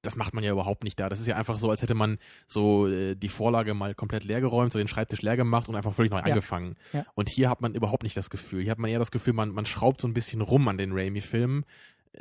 Das 0.00 0.16
macht 0.16 0.32
man 0.32 0.42
ja 0.44 0.50
überhaupt 0.52 0.82
nicht 0.82 0.98
da. 0.98 1.10
Das 1.10 1.20
ist 1.20 1.26
ja 1.26 1.36
einfach 1.36 1.58
so, 1.58 1.68
als 1.68 1.82
hätte 1.82 1.94
man 1.94 2.16
so 2.46 2.88
äh, 2.88 3.16
die 3.16 3.28
Vorlage 3.28 3.74
mal 3.74 3.94
komplett 3.94 4.24
leergeräumt, 4.24 4.72
so 4.72 4.78
den 4.78 4.88
Schreibtisch 4.88 5.20
leer 5.20 5.36
gemacht 5.36 5.68
und 5.68 5.76
einfach 5.76 5.92
völlig 5.92 6.10
neu 6.10 6.18
Ja. 6.18 6.24
angefangen. 6.24 6.76
Ja. 6.94 7.04
Und 7.14 7.28
hier 7.28 7.50
hat 7.50 7.60
man 7.60 7.74
überhaupt 7.74 8.04
nicht 8.04 8.16
das 8.16 8.30
Gefühl. 8.30 8.62
Hier 8.62 8.70
hat 8.70 8.78
man 8.78 8.90
eher 8.90 8.98
das 8.98 9.10
Gefühl, 9.10 9.34
man, 9.34 9.50
man 9.50 9.66
schraubt 9.66 10.00
so 10.00 10.08
ein 10.08 10.14
bisschen 10.14 10.40
rum 10.40 10.66
an 10.68 10.78
den 10.78 10.92
Raimi-Filmen. 10.92 11.66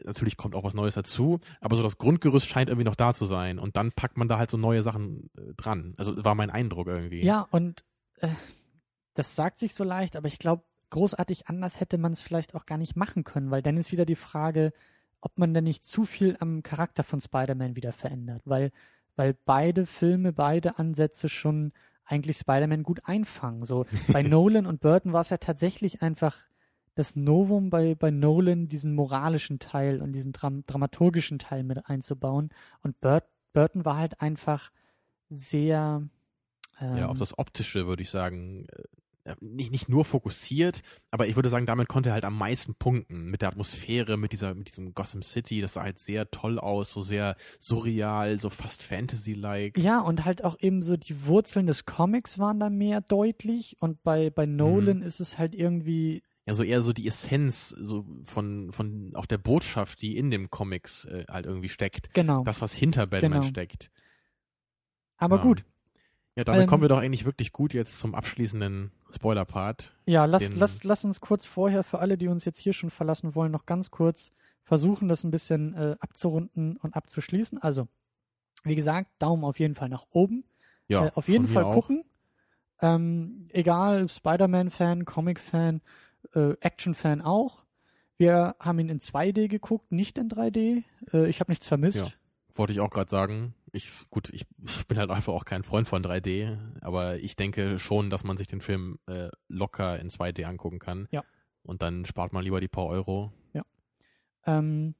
Natürlich 0.06 0.38
kommt 0.38 0.56
auch 0.56 0.64
was 0.64 0.74
Neues 0.74 0.96
dazu, 0.96 1.40
aber 1.62 1.76
so 1.76 1.84
das 1.84 1.98
Grundgerüst 1.98 2.48
scheint 2.48 2.70
irgendwie 2.70 2.86
noch 2.86 2.96
da 2.96 3.14
zu 3.14 3.26
sein. 3.26 3.60
Und 3.60 3.78
dann 3.78 3.92
packt 3.92 4.18
man 4.18 4.28
da 4.28 4.38
halt 4.38 4.52
so 4.52 4.58
neue 4.58 4.84
Sachen 4.84 5.30
äh, 5.38 5.54
dran. 5.56 5.94
Also 5.98 6.24
war 6.24 6.36
mein 6.36 6.50
Eindruck 6.50 6.88
irgendwie. 6.88 7.24
Ja, 7.24 7.48
und 7.52 7.84
äh, 8.20 8.30
das 9.14 9.36
sagt 9.36 9.58
sich 9.58 9.74
so 9.74 9.84
leicht, 9.84 10.16
aber 10.16 10.28
ich 10.28 10.40
glaube, 10.40 10.64
großartig 10.90 11.48
anders 11.48 11.80
hätte 11.80 11.98
man 11.98 12.14
es 12.14 12.22
vielleicht 12.22 12.56
auch 12.56 12.66
gar 12.66 12.78
nicht 12.78 12.96
machen 12.96 13.24
können, 13.24 13.52
weil 13.52 13.62
dann 13.62 13.78
ist 13.78 13.92
wieder 13.92 14.06
die 14.06 14.16
Frage, 14.16 14.72
ob 15.22 15.38
man 15.38 15.54
denn 15.54 15.64
nicht 15.64 15.84
zu 15.84 16.06
viel 16.06 16.38
am 16.40 16.64
Charakter 16.64 17.04
von 17.04 17.20
Spider-Man 17.20 17.76
wieder 17.76 17.92
verändert, 17.92 18.42
weil, 18.46 18.72
weil 19.16 19.36
beide 19.46 19.86
Filme, 19.86 20.32
beide 20.32 20.78
Ansätze 20.78 21.30
schon 21.30 21.74
eigentlich 22.06 22.38
Spider-Man 22.38 22.84
gut 22.84 23.02
einfangen. 23.06 23.66
So 23.66 23.86
bei 24.12 24.22
Nolan 24.24 24.66
und 24.66 24.80
Burton 24.80 25.14
war 25.14 25.22
es 25.22 25.30
ja 25.30 25.38
tatsächlich 25.38 26.02
einfach 26.02 26.38
das 26.98 27.16
Novum 27.16 27.70
bei, 27.70 27.94
bei 27.96 28.10
Nolan, 28.10 28.68
diesen 28.68 28.96
moralischen 28.96 29.60
Teil 29.60 30.02
und 30.02 30.14
diesen 30.14 30.32
Dram 30.34 30.66
dramaturgischen 30.66 31.38
Teil 31.38 31.64
mit 31.64 31.88
einzubauen. 31.88 32.50
Und 32.82 33.00
Burt 33.00 33.26
Burton 33.54 33.86
war 33.86 33.98
halt 33.98 34.22
einfach 34.22 34.72
sehr 35.30 36.08
ähm, 36.80 36.98
Ja, 36.98 37.08
auf 37.08 37.18
das 37.18 37.38
Optische 37.38 37.88
würde 37.88 38.04
ich 38.04 38.10
sagen, 38.10 38.68
äh, 39.26 39.36
nicht, 39.42 39.72
nicht 39.72 39.90
nur 39.90 40.06
fokussiert, 40.06 40.82
aber 41.12 41.28
ich 41.28 41.36
würde 41.36 41.50
sagen, 41.50 41.66
damit 41.66 41.88
konnte 41.88 42.10
er 42.10 42.14
halt 42.14 42.26
am 42.26 42.38
meisten 42.38 42.76
punkten. 42.76 43.26
Mit 43.26 43.42
der 43.42 43.50
Atmosphäre, 43.50 44.18
mit 44.18 44.32
dieser, 44.32 44.56
mit 44.56 44.70
diesem 44.70 44.94
Gotham 44.94 45.22
City, 45.22 45.62
das 45.62 45.74
sah 45.74 45.84
halt 45.84 46.00
sehr 46.00 46.32
toll 46.32 46.60
aus, 46.60 46.92
so 46.92 47.02
sehr 47.02 47.36
surreal, 47.60 48.40
so 48.40 48.50
fast 48.50 48.84
Fantasy-like. 48.84 49.78
Ja, 49.78 50.00
und 50.00 50.26
halt 50.26 50.44
auch 50.44 50.58
eben 50.60 50.82
so 50.82 50.98
die 50.98 51.26
Wurzeln 51.26 51.68
des 51.68 51.86
Comics 51.86 52.40
waren 52.40 52.60
da 52.60 52.70
mehr 52.70 53.02
deutlich 53.02 53.76
und 53.80 54.02
bei, 54.04 54.30
bei 54.30 54.46
Nolan 54.46 55.02
ist 55.02 55.20
es 55.20 55.38
halt 55.38 55.54
irgendwie, 55.54 56.24
Ja, 56.48 56.54
so 56.54 56.64
eher 56.64 56.82
so 56.82 56.94
die 56.94 57.06
Essenz 57.08 57.70
so 57.70 58.06
von, 58.24 58.72
von 58.72 59.12
auch 59.16 59.26
der 59.26 59.38
Botschaft, 59.38 60.02
die 60.02 60.18
in 60.18 60.32
dem 60.32 60.50
Comics 60.50 61.06
äh, 61.06 61.26
halt 61.30 61.46
irgendwie 61.46 61.70
steckt. 61.70 62.14
genau. 62.14 62.44
Das, 62.46 62.62
was 62.62 62.74
hinter 62.74 63.06
Batman 63.06 63.32
Genau. 63.34 63.44
steckt. 63.44 63.92
Aber 65.18 65.38
ja. 65.38 65.44
gut, 65.44 65.66
Ja, 66.36 66.44
damit 66.44 66.62
Ähm, 66.64 66.68
kommen 66.68 66.84
wir 66.84 66.90
doch 66.90 67.00
eigentlich 67.00 67.26
wirklich 67.26 67.52
gut 67.52 67.74
jetzt 67.74 68.00
zum 68.00 68.14
abschließenden 68.16 68.92
Spoiler-Part. 69.12 69.94
Ja, 70.06 70.26
lass, 70.26 70.54
lass, 70.54 70.84
lass 70.84 71.04
uns 71.04 71.20
kurz 71.20 71.46
vorher, 71.46 71.84
für 71.84 72.00
alle, 72.00 72.18
die 72.18 72.28
uns 72.28 72.46
jetzt 72.46 72.60
hier 72.60 72.74
schon 72.74 72.92
verlassen 72.92 73.34
wollen, 73.36 73.52
noch 73.52 73.66
ganz 73.66 73.90
kurz 73.92 74.32
versuchen, 74.64 75.08
das 75.08 75.24
ein 75.24 75.32
bisschen 75.32 75.74
äh, 75.74 75.96
abzurunden 76.00 76.78
und 76.78 76.96
abzuschließen. 76.96 77.58
Also, 77.58 77.88
wie 78.64 78.76
gesagt, 78.76 79.10
Daumen 79.20 79.44
auf 79.44 79.60
jeden 79.60 79.76
Fall 79.76 79.90
nach 79.90 80.06
oben. 80.12 80.44
Ja, 80.88 81.08
äh, 81.08 81.12
auf 81.16 81.28
jeden 81.28 81.48
Fall 81.48 81.64
gucken. 81.74 82.04
Ähm, 82.80 83.48
egal, 83.52 84.08
Spider-Man-Fan, 84.08 85.06
Comic-Fan, 85.06 85.82
äh, 86.38 86.56
Action-Fan 86.62 87.22
auch. 87.22 87.66
Wir 88.18 88.56
haben 88.60 88.80
ihn 88.80 88.90
in 88.90 89.00
2D 89.00 89.48
geguckt, 89.48 89.92
nicht 89.92 90.18
in 90.18 90.30
3D. 90.30 90.84
Äh, 91.14 91.30
ich 91.30 91.40
habe 91.40 91.52
nichts 91.52 91.68
vermisst. 91.68 91.98
Ja. 91.98 92.08
Wollte 92.56 92.74
ich 92.74 92.80
auch 92.80 92.90
gerade 92.90 93.10
sagen. 93.10 93.54
Ich, 93.72 93.92
gut, 94.10 94.30
ich, 94.30 94.46
ich 94.66 94.88
bin 94.88 94.98
halt 94.98 95.10
einfach 95.10 95.34
auch 95.34 95.46
kein 95.46 95.64
Freund 95.64 95.88
von 95.88 96.04
3D, 96.04 96.58
aber 96.82 97.18
ich 97.18 97.36
denke 97.36 97.80
schon, 97.80 98.10
dass 98.10 98.24
man 98.24 98.38
sich 98.38 98.48
den 98.48 98.62
Film 98.62 99.00
äh, 99.08 99.30
locker 99.48 100.00
in 100.00 100.10
2D 100.10 100.46
angucken 100.46 100.80
kann. 100.80 101.08
Ja. 101.12 101.24
Und 101.64 101.82
dann 101.82 102.06
spart 102.06 102.32
man 102.32 102.44
lieber 102.44 102.62
die 102.62 102.70
paar 102.70 102.86
Euro. 102.86 103.34
Ähm, 104.48 104.96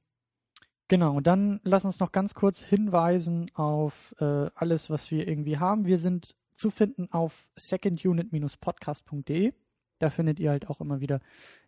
genau, 0.86 1.16
und 1.16 1.26
dann 1.26 1.60
lass 1.64 1.84
uns 1.84 1.98
noch 1.98 2.12
ganz 2.12 2.34
kurz 2.34 2.62
hinweisen 2.62 3.50
auf 3.54 4.14
äh, 4.20 4.50
alles, 4.54 4.90
was 4.90 5.10
wir 5.10 5.26
irgendwie 5.26 5.58
haben. 5.58 5.86
Wir 5.86 5.98
sind 5.98 6.36
zu 6.54 6.70
finden 6.70 7.10
auf 7.10 7.48
secondunit-podcast.de. 7.56 9.54
Da 9.98 10.10
findet 10.10 10.38
ihr 10.38 10.50
halt 10.50 10.68
auch 10.68 10.80
immer 10.80 11.00
wieder 11.00 11.20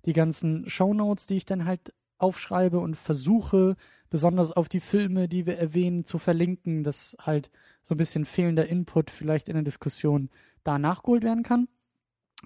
die 0.05 0.13
ganzen 0.13 0.69
Shownotes, 0.69 1.27
die 1.27 1.37
ich 1.37 1.45
dann 1.45 1.65
halt 1.65 1.93
aufschreibe 2.19 2.79
und 2.79 2.97
versuche, 2.97 3.77
besonders 4.11 4.53
auf 4.53 4.69
die 4.69 4.81
Filme, 4.81 5.29
die 5.29 5.47
wir 5.47 5.59
erwähnen, 5.59 6.05
zu 6.05 6.19
verlinken, 6.19 6.83
dass 6.83 7.17
halt 7.21 7.51
so 7.85 7.95
ein 7.95 7.99
bisschen 7.99 8.25
fehlender 8.25 8.67
Input 8.67 9.11
vielleicht 9.11 9.49
in 9.49 9.55
der 9.55 9.63
Diskussion 9.63 10.29
da 10.65 10.79
nachgeholt 10.79 11.25
werden 11.25 11.43
kann. 11.43 11.69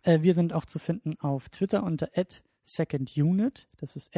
Äh, 0.03 0.22
wir 0.22 0.35
sind 0.35 0.53
auch 0.53 0.64
zu 0.64 0.78
finden 0.78 1.18
auf 1.20 1.49
Twitter 1.49 1.82
unter 1.82 2.11
@secondunit. 2.64 3.68
Das 3.76 3.97
ist 3.97 4.14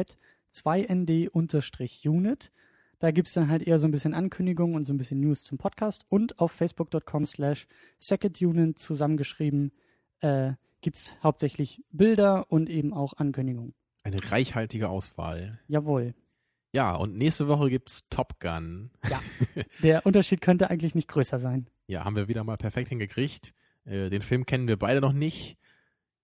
2nd-unit. 0.53 2.51
Da 2.99 3.11
gibt's 3.11 3.33
dann 3.33 3.49
halt 3.49 3.61
eher 3.61 3.77
so 3.77 3.87
ein 3.87 3.91
bisschen 3.91 4.13
Ankündigungen 4.13 4.75
und 4.75 4.83
so 4.83 4.93
ein 4.93 4.97
bisschen 4.97 5.19
News 5.19 5.43
zum 5.43 5.57
Podcast. 5.57 6.05
Und 6.09 6.39
auf 6.39 6.51
facebook.com 6.51 7.25
slash 7.25 7.67
secondunit 7.99 8.79
zusammengeschrieben 8.79 9.71
äh, 10.21 10.53
gibt's 10.87 11.17
hauptsächlich 11.21 11.83
Bilder 11.91 12.45
und 12.49 12.69
eben 12.69 12.93
auch 12.93 13.11
Ankündigungen. 13.17 13.73
Eine 14.03 14.19
reichhaltige 14.31 14.87
Auswahl. 14.87 15.59
Jawohl. 15.67 16.13
Ja, 16.71 16.95
und 16.95 17.17
nächste 17.17 17.49
Woche 17.49 17.69
gibt's 17.69 18.05
Top 18.09 18.39
Gun. 18.39 18.89
Der 19.83 20.05
Unterschied 20.05 20.39
könnte 20.39 20.69
eigentlich 20.69 20.95
nicht 20.95 21.09
größer 21.09 21.39
sein. 21.39 21.67
Ja, 21.87 22.05
haben 22.05 22.15
wir 22.15 22.29
wieder 22.29 22.45
mal 22.45 22.55
perfekt 22.55 22.87
hingekriegt. 22.87 23.53
Äh, 23.83 24.09
den 24.09 24.21
Film 24.21 24.45
kennen 24.45 24.69
wir 24.69 24.77
beide 24.79 25.01
noch 25.01 25.11
nicht. 25.11 25.57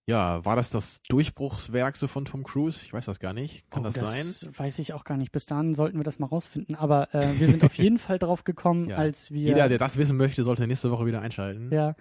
Ja, 0.08 0.46
war 0.46 0.56
das 0.56 0.70
das 0.70 1.02
Durchbruchswerk 1.10 1.98
so 1.98 2.08
von 2.08 2.24
Tom 2.24 2.44
Cruise? 2.46 2.80
Ich 2.86 2.94
weiß 2.94 3.04
das 3.04 3.20
gar 3.20 3.34
nicht. 3.34 3.70
Kann 3.70 3.82
Oh, 3.86 3.90
das, 3.90 3.96
sein? 3.96 4.54
Weiß 4.56 4.80
ich 4.80 4.94
auch 4.94 5.04
gar 5.04 5.18
nicht. 5.18 5.34
Bis 5.34 5.46
dahin 5.46 5.76
sollten 5.76 5.98
wir 5.98 6.06
das 6.06 6.20
mal 6.20 6.28
rausfinden. 6.28 6.76
Aber 6.76 7.14
äh, 7.14 7.38
wir 7.38 7.50
sind 7.50 7.66
auf 7.66 7.74
jeden 7.78 7.98
Fall 7.98 8.18
drauf 8.18 8.46
gekommen, 8.46 8.90
Ja. 8.90 8.96
als 8.96 9.30
wir. 9.32 9.42
Jeder, 9.48 9.68
der 9.68 9.78
das 9.78 9.98
wissen 9.98 10.16
möchte, 10.16 10.46
sollte 10.46 10.66
nächste 10.68 10.90
Woche 10.90 11.06
wieder 11.06 11.20
einschalten. 11.22 11.70
Ja. 11.70 11.96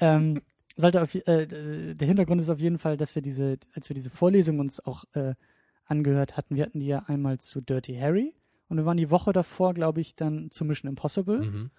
ähm, 0.00 0.40
sollte 0.76 1.02
auf, 1.02 1.14
äh, 1.14 1.46
der 1.94 2.06
Hintergrund 2.06 2.40
ist 2.40 2.50
auf 2.50 2.60
jeden 2.60 2.78
Fall, 2.78 2.96
dass 2.96 3.14
wir 3.14 3.22
diese, 3.22 3.58
als 3.72 3.88
wir 3.88 3.94
diese 3.94 4.10
Vorlesung 4.10 4.58
uns 4.60 4.78
auch 4.80 5.04
äh, 5.14 5.34
angehört 5.84 6.36
hatten, 6.36 6.56
wir 6.56 6.64
hatten 6.64 6.80
die 6.80 6.86
ja 6.86 7.04
einmal 7.06 7.38
zu 7.38 7.60
Dirty 7.60 7.96
Harry 7.96 8.34
und 8.68 8.76
wir 8.76 8.84
waren 8.84 8.96
die 8.96 9.10
Woche 9.10 9.32
davor, 9.32 9.72
glaube 9.74 10.00
ich, 10.00 10.16
dann 10.16 10.50
zu 10.50 10.64
Mission 10.64 10.88
Impossible, 10.88 11.40
Mhm. 11.40 11.70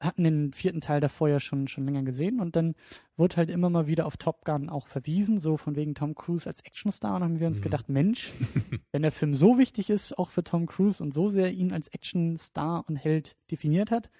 hatten 0.00 0.24
den 0.24 0.52
vierten 0.52 0.80
Teil 0.82 1.00
davor 1.00 1.28
ja 1.30 1.40
schon, 1.40 1.66
schon 1.66 1.84
länger 1.86 2.02
gesehen 2.02 2.40
und 2.40 2.56
dann 2.56 2.74
wurde 3.16 3.36
halt 3.36 3.50
immer 3.50 3.70
mal 3.70 3.86
wieder 3.86 4.06
auf 4.06 4.16
Top 4.18 4.44
Gun 4.44 4.68
auch 4.68 4.86
verwiesen, 4.86 5.38
so 5.38 5.56
von 5.56 5.76
wegen 5.76 5.94
Tom 5.94 6.14
Cruise 6.14 6.46
als 6.48 6.60
Actionstar 6.64 7.14
und 7.14 7.20
dann 7.22 7.30
haben 7.30 7.40
wir 7.40 7.46
uns 7.48 7.60
Mhm. 7.60 7.64
gedacht, 7.64 7.88
Mensch, 7.88 8.30
wenn 8.92 9.02
der 9.02 9.12
Film 9.12 9.34
so 9.34 9.56
wichtig 9.58 9.88
ist, 9.90 10.18
auch 10.18 10.30
für 10.30 10.44
Tom 10.44 10.66
Cruise 10.66 11.02
und 11.02 11.14
so 11.14 11.30
sehr 11.30 11.50
ihn 11.52 11.72
als 11.72 11.88
Actionstar 11.88 12.84
und 12.86 12.96
Held 12.96 13.36
definiert 13.50 13.90
hat, 13.90 14.10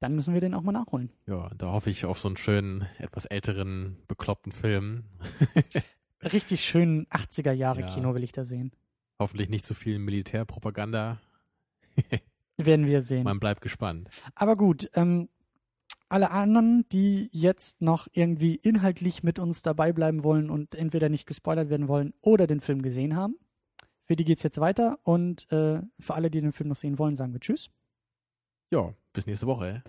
dann 0.00 0.14
müssen 0.14 0.34
wir 0.34 0.40
den 0.40 0.54
auch 0.54 0.62
mal 0.62 0.72
nachholen. 0.72 1.10
Ja, 1.26 1.50
da 1.56 1.72
hoffe 1.72 1.90
ich 1.90 2.04
auf 2.04 2.18
so 2.18 2.28
einen 2.28 2.36
schönen, 2.36 2.86
etwas 2.98 3.24
älteren, 3.24 3.96
bekloppten 4.08 4.52
Film. 4.52 5.04
Richtig 6.32 6.64
schönen 6.64 7.06
80er 7.06 7.52
Jahre 7.52 7.80
Ja. 7.82 7.86
Kino 7.86 8.14
will 8.14 8.24
ich 8.24 8.32
da 8.32 8.44
sehen. 8.44 8.72
Hoffentlich 9.18 9.48
nicht 9.48 9.64
zu 9.64 9.74
viel 9.74 9.98
Militärpropaganda. 9.98 11.20
Werden 12.58 12.86
wir 12.86 13.02
sehen. 13.02 13.24
Man 13.24 13.38
bleibt 13.40 13.60
gespannt. 13.60 14.08
Aber 14.34 14.56
gut, 14.56 14.90
ähm, 14.94 15.28
alle 16.08 16.30
anderen, 16.30 16.86
die 16.90 17.28
jetzt 17.32 17.80
noch 17.80 18.08
irgendwie 18.12 18.54
inhaltlich 18.56 19.22
mit 19.22 19.38
uns 19.38 19.62
dabei 19.62 19.92
bleiben 19.92 20.24
wollen 20.24 20.50
und 20.50 20.74
entweder 20.74 21.08
nicht 21.08 21.26
gespoilert 21.26 21.68
werden 21.68 21.88
wollen 21.88 22.14
oder 22.20 22.46
den 22.46 22.60
Film 22.60 22.82
gesehen 22.82 23.16
haben, 23.16 23.36
für 24.04 24.16
die 24.16 24.24
geht's 24.24 24.42
jetzt 24.42 24.58
weiter. 24.60 24.98
Und 25.02 25.50
äh, 25.50 25.80
für 25.98 26.14
alle, 26.14 26.30
die 26.30 26.40
den 26.40 26.52
Film 26.52 26.68
noch 26.68 26.76
sehen 26.76 26.98
wollen, 26.98 27.16
sagen 27.16 27.32
wir 27.32 27.40
Tschüss. 27.40 27.70
Ja, 28.70 28.94
bis 29.16 29.26
nächste 29.26 29.46
Woche. 29.46 29.82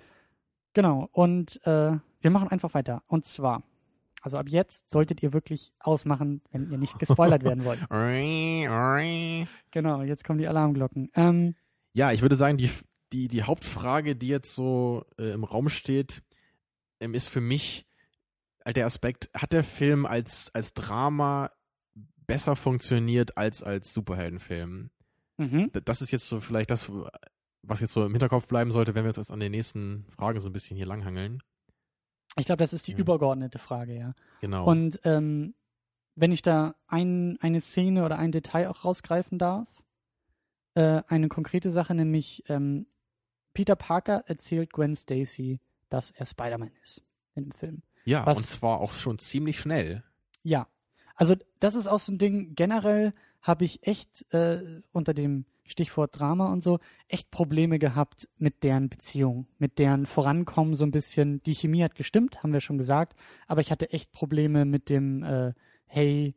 Genau, 0.73 1.09
und 1.11 1.59
äh, 1.65 1.97
wir 2.21 2.32
machen 2.32 2.49
einfach 2.49 2.73
weiter. 2.73 3.03
Und 3.07 3.25
zwar, 3.25 3.63
also 4.21 4.38
ab 4.38 4.49
jetzt 4.49 4.89
solltet 4.89 5.21
ihr 5.21 5.34
wirklich 5.34 5.71
ausmachen, 5.80 6.41
wenn 6.51 6.71
ihr 6.71 6.78
nicht 6.78 6.97
gespoilert 6.99 7.43
werden 7.43 7.63
wollt. 7.63 7.80
Genau, 9.71 10.01
jetzt 10.01 10.23
kommen 10.23 10.39
die 10.39 10.47
Alarmglocken. 10.47 11.11
Ähm, 11.15 11.55
Ja, 11.93 12.11
ich 12.11 12.21
würde 12.21 12.36
sagen, 12.36 12.57
die, 12.57 12.71
die, 13.13 13.28
die 13.28 13.43
Hauptfrage, 13.43 14.15
die 14.15 14.28
jetzt 14.28 14.55
so 14.55 15.05
äh, 15.19 15.32
im 15.32 15.43
Raum 15.43 15.69
steht, 15.69 16.23
ähm, 16.99 17.13
ist 17.13 17.30
für 17.30 17.41
mich 17.41 17.86
der 18.65 18.86
Aspekt, 18.86 19.30
hat 19.34 19.53
der 19.53 19.63
Film 19.63 20.05
als, 20.05 20.51
als 20.53 20.73
Drama 20.73 21.51
besser 22.28 22.55
funktioniert 22.55 23.38
als 23.38 23.63
als 23.63 23.93
Superheldenfilm? 23.93 24.91
mhm. 25.38 25.71
Das 25.86 26.01
ist 26.01 26.11
jetzt 26.11 26.28
so 26.28 26.39
vielleicht 26.39 26.69
das, 26.69 26.91
was 27.68 27.80
jetzt 27.82 27.91
so 27.93 28.05
im 28.05 28.11
Hinterkopf 28.11 28.47
bleiben 28.47 28.72
sollte, 28.72 28.95
wenn 28.95 29.03
wir 29.03 29.09
uns 29.09 29.18
jetzt 29.18 29.32
an 29.32 29.39
den 29.39 29.51
nächsten 29.51 30.05
Fragen 30.15 30.39
so 30.39 30.49
ein 30.49 30.53
bisschen 30.53 30.78
hier 30.78 30.86
langhangeln. 30.86 31.41
Ich 32.38 32.45
glaube, 32.45 32.57
das 32.59 32.74
ist 32.74 32.88
die 32.88 32.91
Ja. 32.93 32.97
übergeordnete 32.99 33.59
Frage, 33.59 33.97
ja. 33.97 34.13
Genau. 34.41 34.65
Und 34.70 34.99
ähm, 35.03 35.53
wenn 36.15 36.32
ich 36.32 36.41
da 36.41 36.76
ein, 36.88 37.38
eine 37.41 37.61
Szene 37.61 38.05
oder 38.05 38.18
ein 38.20 38.32
Detail 38.32 38.70
auch 38.70 38.86
rausgreifen 38.86 39.38
darf, 39.39 39.68
äh, 40.76 41.01
eine 41.07 41.28
konkrete 41.30 41.72
Sache, 41.72 41.93
nämlich 41.95 42.43
ähm, 42.49 42.88
Peter 43.53 43.76
Parker 43.76 44.24
erzählt 44.28 44.72
Gwen 44.72 44.95
Stacy, 44.95 45.59
dass 45.89 46.11
er 46.11 46.26
Spider-Man 46.26 46.72
ist 46.84 47.03
in 47.36 47.45
dem 47.45 47.51
Film. 47.51 47.82
ja, 48.05 48.26
was- 48.26 48.38
und 48.38 48.45
zwar 48.45 48.80
auch 48.80 48.93
schon 48.93 49.18
ziemlich 49.20 49.59
schnell. 49.59 50.03
Ja, 50.43 50.68
also 51.15 51.36
das 51.59 51.76
ist 51.76 51.88
auch 51.88 51.99
so 51.99 52.11
ein 52.11 52.18
Ding, 52.20 52.53
generell 52.55 53.13
habe 53.41 53.65
ich 53.65 53.86
echt 53.88 54.32
äh, 54.34 54.82
unter 54.91 55.13
dem 55.13 55.45
Stichwort 55.68 56.20
Drama 56.20 56.51
und 56.51 56.61
so 56.61 56.80
echt 57.07 57.32
Probleme 57.32 57.80
gehabt 57.80 58.28
mit 58.38 58.63
deren 58.63 58.89
Beziehung, 58.89 59.47
mit 59.59 59.80
deren 59.80 60.05
Vorankommen 60.05 60.76
so 60.76 60.86
ein 60.86 60.91
bisschen. 60.91 61.41
Die 61.43 61.53
Chemie 61.55 61.84
hat 61.84 61.95
gestimmt, 61.95 62.43
haben 62.43 62.53
wir 62.53 62.61
schon 62.61 62.78
gesagt, 62.78 63.15
aber 63.47 63.61
ich 63.61 63.72
hatte 63.72 63.91
echt 63.91 64.11
Probleme 64.11 64.65
mit 64.65 64.89
dem, 64.89 65.24
äh, 65.24 65.53
hey, 65.86 66.36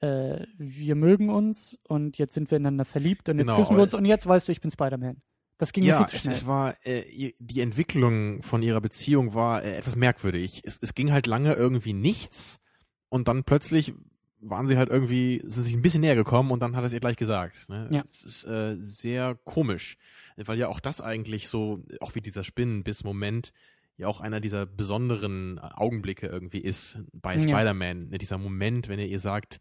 äh, 0.00 0.46
wir 0.58 0.94
mögen 0.94 1.30
uns 1.30 1.78
und 1.88 2.18
jetzt 2.18 2.34
sind 2.34 2.50
wir 2.50 2.56
ineinander 2.56 2.84
verliebt 2.84 3.28
und 3.28 3.38
jetzt 3.38 3.46
Genau, 3.48 3.58
küssen 3.58 3.76
wir 3.76 3.82
uns 3.82 3.94
und 3.94 4.04
jetzt 4.04 4.26
weißt 4.26 4.46
du, 4.48 4.52
ich 4.52 4.60
bin 4.60 4.70
Spider-Man. 4.70 5.20
Das 5.58 5.72
ging 5.72 5.82
mir 5.82 5.90
Ja, 5.90 5.98
viel 5.98 6.06
zu 6.06 6.16
es, 6.16 6.22
schnell. 6.22 6.34
es 6.34 6.46
war, 6.46 6.76
äh, 6.86 7.32
die 7.40 7.60
Entwicklung 7.60 8.42
von 8.42 8.62
ihrer 8.62 8.80
Beziehung 8.80 9.34
war 9.34 9.64
äh, 9.64 9.76
etwas 9.76 9.96
merkwürdig. 9.96 10.62
Es, 10.64 10.78
es 10.80 10.94
ging 10.94 11.10
halt 11.12 11.26
lange 11.26 11.54
irgendwie 11.54 11.94
nichts 11.94 12.60
und 13.08 13.26
dann 13.26 13.42
plötzlich 13.42 13.92
waren 14.40 14.66
sie 14.66 14.76
halt 14.76 14.88
irgendwie, 14.88 15.40
sind 15.44 15.64
sich 15.64 15.74
ein 15.74 15.82
bisschen 15.82 16.00
näher 16.00 16.14
gekommen 16.14 16.50
und 16.50 16.60
dann 16.60 16.76
hat 16.76 16.84
er 16.84 16.86
es 16.86 16.92
ihr 16.92 17.00
gleich 17.00 17.16
gesagt. 17.16 17.68
Ne? 17.68 17.88
Ja. 17.90 18.04
Es 18.10 18.24
ist 18.24 18.44
äh, 18.44 18.74
sehr 18.74 19.34
komisch, 19.44 19.96
weil 20.36 20.58
ja 20.58 20.68
auch 20.68 20.80
das 20.80 21.00
eigentlich 21.00 21.48
so, 21.48 21.84
auch 22.00 22.14
wie 22.14 22.20
dieser 22.20 22.44
Spinnenbiss-Moment, 22.44 23.52
ja 23.96 24.06
auch 24.06 24.20
einer 24.20 24.40
dieser 24.40 24.64
besonderen 24.64 25.58
Augenblicke 25.58 26.28
irgendwie 26.28 26.58
ist 26.60 26.98
bei 27.12 27.34
Ja. 27.34 27.40
Spider-Man. 27.40 28.10
Ne? 28.10 28.18
Dieser 28.18 28.38
Moment, 28.38 28.88
wenn 28.88 28.98
er 29.00 29.06
ihr 29.06 29.20
sagt, 29.20 29.58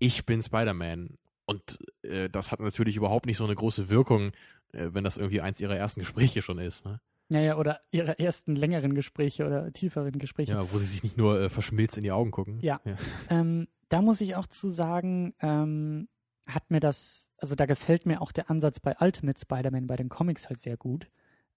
ich 0.00 0.26
bin 0.26 0.42
Spider-Man. 0.42 1.16
Und 1.46 1.78
äh, 2.02 2.28
das 2.28 2.50
hat 2.50 2.60
natürlich 2.60 2.96
überhaupt 2.96 3.26
nicht 3.26 3.36
so 3.36 3.44
eine 3.44 3.54
große 3.54 3.88
Wirkung, 3.88 4.32
äh, 4.72 4.88
wenn 4.92 5.04
das 5.04 5.16
irgendwie 5.16 5.40
eins 5.40 5.60
ihrer 5.60 5.76
ersten 5.76 6.00
Gespräche 6.00 6.42
schon 6.42 6.58
ist. 6.58 6.84
Ne? 6.84 7.00
Ja, 7.28 7.40
ja, 7.40 7.56
oder 7.56 7.80
ihre 7.90 8.18
ersten 8.18 8.56
längeren 8.56 8.94
Gespräche 8.94 9.46
oder 9.46 9.72
tieferen 9.72 10.18
Gespräche. 10.18 10.52
Ja, 10.52 10.72
wo 10.72 10.78
sie 10.78 10.86
sich 10.86 11.02
nicht 11.02 11.16
nur 11.16 11.40
äh, 11.40 11.50
verschmilzt 11.50 11.96
in 11.96 12.02
die 12.02 12.12
Augen 12.12 12.30
gucken. 12.30 12.58
Ja. 12.60 12.80
Ähm, 13.28 13.68
da 13.88 14.02
muss 14.02 14.20
ich 14.20 14.36
auch 14.36 14.46
zu 14.46 14.70
sagen, 14.70 15.34
ähm, 15.40 16.08
hat 16.46 16.70
mir 16.70 16.80
das, 16.80 17.30
also 17.36 17.54
da 17.54 17.66
gefällt 17.66 18.06
mir 18.06 18.22
auch 18.22 18.32
der 18.32 18.50
Ansatz 18.50 18.80
bei 18.80 18.96
Ultimate 18.98 19.38
Spider-Man 19.38 19.86
bei 19.86 19.96
den 19.96 20.08
Comics 20.08 20.48
halt 20.48 20.58
sehr 20.58 20.76
gut, 20.76 21.08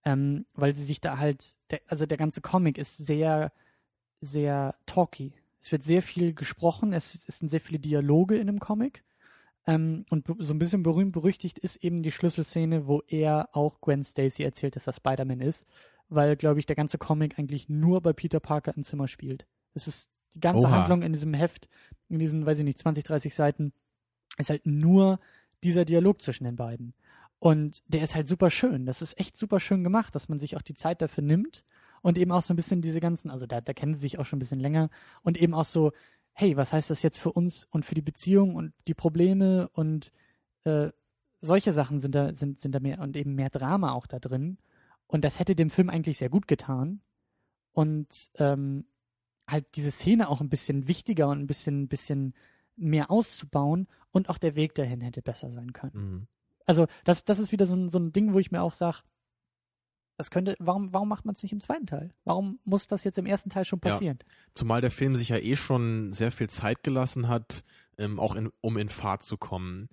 ähm, 0.04 0.46
weil 0.54 0.74
sie 0.74 0.84
sich 0.84 1.00
da 1.00 1.18
halt, 1.18 1.56
der, 1.72 1.82
also 1.88 2.06
der 2.06 2.18
ganze 2.18 2.42
Comic 2.42 2.78
ist 2.78 2.98
sehr, 2.98 3.54
sehr 4.20 4.76
talky. 4.86 5.34
Es 5.62 5.72
wird 5.72 5.84
sehr 5.84 6.02
viel 6.02 6.34
gesprochen, 6.34 6.92
es, 6.92 7.20
es 7.28 7.40
sind 7.40 7.50
sehr 7.50 7.62
viele 7.62 7.80
Dialoge 7.80 8.36
in 8.36 8.48
dem 8.48 8.60
Comic. 8.60 9.04
Ähm, 9.68 10.06
und 10.10 10.26
so 10.40 10.54
ein 10.54 10.60
bisschen 10.60 10.84
berühmt 10.84 11.12
berüchtigt 11.12 11.60
ist 11.60 11.78
eben 11.78 12.02
die 12.02 12.12
Schlüsselszene, 12.12 12.88
wo 12.88 13.02
er 13.08 13.50
auch 13.54 13.80
Gwen 13.82 14.04
Stacy 14.04 14.44
erzählt, 14.44 14.76
dass 14.76 14.88
er 14.88 14.94
Spider-Man 14.94 15.42
ist. 15.42 15.68
weil, 16.12 16.36
glaube 16.36 16.60
ich, 16.60 16.66
der 16.66 16.76
ganze 16.76 16.98
Comic 16.98 17.40
eigentlich 17.40 17.70
nur 17.70 18.02
bei 18.02 18.12
Peter 18.12 18.42
Parker 18.42 18.76
im 18.76 18.84
Zimmer 18.84 19.08
spielt. 19.08 19.48
Es 19.74 19.88
ist 19.88 20.12
die 20.36 20.42
ganze 20.42 20.68
Oha. 20.68 20.82
Handlung 20.82 21.04
in 21.04 21.14
diesem 21.14 21.34
Heft, 21.34 21.70
in 22.10 22.20
diesen, 22.20 22.46
weiß 22.46 22.60
ich 22.60 22.66
nicht, 22.66 22.78
20, 22.78 23.06
30 23.06 23.34
Seiten, 23.34 23.72
ist 24.38 24.50
halt 24.50 24.66
nur 24.66 25.20
dieser 25.64 25.86
Dialog 25.86 26.22
zwischen 26.22 26.44
den 26.44 26.58
beiden. 26.58 26.94
Und 27.40 27.82
der 27.88 28.04
ist 28.04 28.14
halt 28.14 28.28
super 28.28 28.50
schön. 28.50 28.86
Das 28.86 29.02
ist 29.02 29.18
echt 29.20 29.38
super 29.38 29.62
schön 29.62 29.84
gemacht, 29.86 30.14
dass 30.14 30.28
man 30.28 30.38
sich 30.38 30.58
auch 30.58 30.62
die 30.62 30.74
Zeit 30.74 31.02
dafür 31.02 31.24
nimmt 31.24 31.64
und 32.02 32.18
eben 32.18 32.32
auch 32.34 32.42
so 32.42 32.54
ein 32.54 32.58
bisschen 32.58 32.82
diese 32.82 33.00
ganzen, 33.00 33.32
also 33.32 33.46
da, 33.46 33.62
da 33.62 33.72
kennen 33.74 33.96
sie 33.96 34.02
sich 34.02 34.20
auch 34.20 34.26
schon 34.26 34.38
ein 34.38 34.42
bisschen 34.42 34.60
länger 34.60 34.90
und 35.24 35.38
eben 35.38 35.54
auch 35.54 35.64
so, 35.64 35.94
hey, 36.42 36.58
was 36.58 36.74
heißt 36.74 36.90
das 36.90 37.04
jetzt 37.04 37.20
für 37.20 37.32
uns 37.32 37.68
und 37.70 37.86
für 37.86 37.94
die 37.94 38.02
Beziehung 38.02 38.56
und 38.56 38.74
die 38.88 38.96
Probleme 38.96 39.70
und 39.74 40.12
äh, 40.64 40.90
solche 41.40 41.72
Sachen 41.72 42.00
sind 42.00 42.16
da, 42.16 42.34
sind, 42.34 42.60
sind 42.60 42.74
da 42.74 42.80
mehr 42.80 42.98
und 42.98 43.16
eben 43.16 43.36
mehr 43.36 43.52
Drama 43.52 43.92
auch 43.92 44.08
da 44.08 44.18
drin. 44.18 44.58
Und 45.06 45.24
das 45.24 45.40
hätte 45.40 45.56
dem 45.56 45.70
Film 45.70 45.92
eigentlich 45.92 46.18
sehr 46.18 46.30
gut 46.30 46.48
getan. 46.48 47.02
Und 47.74 48.32
ähm, 48.40 48.86
halt 49.48 49.68
diese 49.76 49.92
Szene 49.92 50.30
auch 50.30 50.42
ein 50.42 50.50
bisschen 50.50 50.88
wichtiger 50.88 51.30
und 51.30 51.42
ein 51.42 51.46
bisschen, 51.46 51.88
bisschen 51.88 52.34
mehr 52.76 53.12
auszubauen 53.12 53.88
und 54.12 54.28
auch 54.28 54.40
der 54.40 54.56
Weg 54.56 54.74
dahin 54.74 55.02
hätte 55.02 55.22
besser 55.22 55.52
sein 55.52 55.74
können. 55.74 55.94
Mhm. 55.94 56.28
Also 56.66 56.88
das, 57.04 57.24
das 57.24 57.38
ist 57.38 57.52
wieder 57.52 57.68
so 57.68 57.76
ein, 57.76 57.90
so 57.90 58.00
ein 58.00 58.14
Ding, 58.14 58.34
wo 58.34 58.40
ich 58.40 58.50
mir 58.50 58.64
auch 58.64 58.74
sage, 58.74 59.04
das 60.22 60.30
könnte, 60.32 60.56
warum, 60.60 60.94
warum 60.94 61.10
macht 61.10 61.26
man 61.26 61.34
es 61.36 61.42
nicht 61.44 61.52
im 61.52 61.60
zweiten 61.60 61.88
Teil? 61.88 62.14
Warum 62.24 62.60
muss 62.64 62.86
das 62.88 63.04
jetzt 63.04 63.18
im 63.18 63.26
ersten 63.26 63.50
Teil 63.50 63.66
schon 63.66 63.82
Ja. 63.84 63.90
passieren? 63.92 64.20
Zumal 64.54 64.80
der 64.82 64.92
Film 64.92 65.16
sich 65.16 65.30
ja 65.30 65.38
eh 65.38 65.56
schon 65.56 66.12
sehr 66.12 66.32
viel 66.32 66.50
Zeit 66.50 66.84
gelassen 66.84 67.28
hat, 67.28 67.64
ähm, 67.98 68.20
auch 68.20 68.36
in, 68.36 68.52
um 68.62 68.78
in 68.78 68.90
Fahrt 68.90 69.24
zu 69.24 69.38
kommen. 69.38 69.90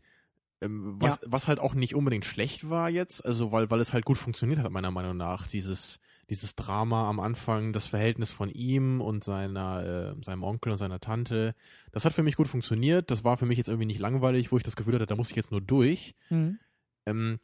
Ähm, 0.60 1.00
was, 1.00 1.20
was 1.24 1.48
halt 1.48 1.60
auch 1.60 1.74
nicht 1.74 1.94
unbedingt 1.94 2.24
schlecht 2.24 2.68
war 2.68 2.90
jetzt, 2.90 3.24
also 3.24 3.52
weil, 3.52 3.70
weil 3.70 3.80
es 3.80 3.92
halt 3.92 4.04
gut 4.04 4.18
funktioniert 4.18 4.58
hat, 4.60 4.70
meiner 4.70 4.90
Meinung 4.90 5.16
nach. 5.16 5.46
Dieses, 5.46 5.98
dieses 6.28 6.56
Drama 6.56 7.08
am 7.08 7.20
Anfang, 7.20 7.72
das 7.72 7.86
Verhältnis 7.86 8.30
von 8.30 8.50
ihm 8.50 9.00
und 9.00 9.24
seiner, 9.24 10.14
äh, 10.18 10.24
seinem 10.24 10.42
Onkel 10.42 10.72
und 10.72 10.78
seiner 10.78 11.00
Tante, 11.00 11.54
das 11.92 12.04
hat 12.04 12.12
für 12.12 12.22
mich 12.22 12.36
gut 12.36 12.48
funktioniert. 12.48 13.10
Das 13.10 13.24
war 13.24 13.36
für 13.36 13.46
mich 13.46 13.56
jetzt 13.56 13.68
irgendwie 13.68 13.86
nicht 13.86 14.00
langweilig, 14.00 14.52
wo 14.52 14.56
ich 14.58 14.62
das 14.64 14.76
Gefühl 14.76 14.94
hatte, 14.94 15.06
da 15.06 15.16
muss 15.16 15.30
ich 15.30 15.36
jetzt 15.36 15.52
nur 15.52 15.60
durch. 15.60 16.14
Mhm. 16.28 16.58
Ähm, 17.06 17.38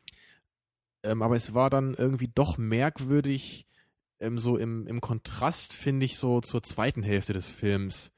ähm, 1.04 1.22
aber 1.22 1.36
es 1.36 1.54
war 1.54 1.70
dann 1.70 1.94
irgendwie 1.94 2.28
doch 2.34 2.58
merkwürdig, 2.58 3.66
ähm, 4.20 4.38
so 4.38 4.56
im, 4.56 4.86
im 4.86 5.00
Kontrast, 5.00 5.72
finde 5.72 6.06
ich, 6.06 6.16
so 6.16 6.40
zur 6.40 6.62
zweiten 6.62 7.02
Hälfte 7.02 7.32
des 7.32 7.46
Films. 7.46 8.10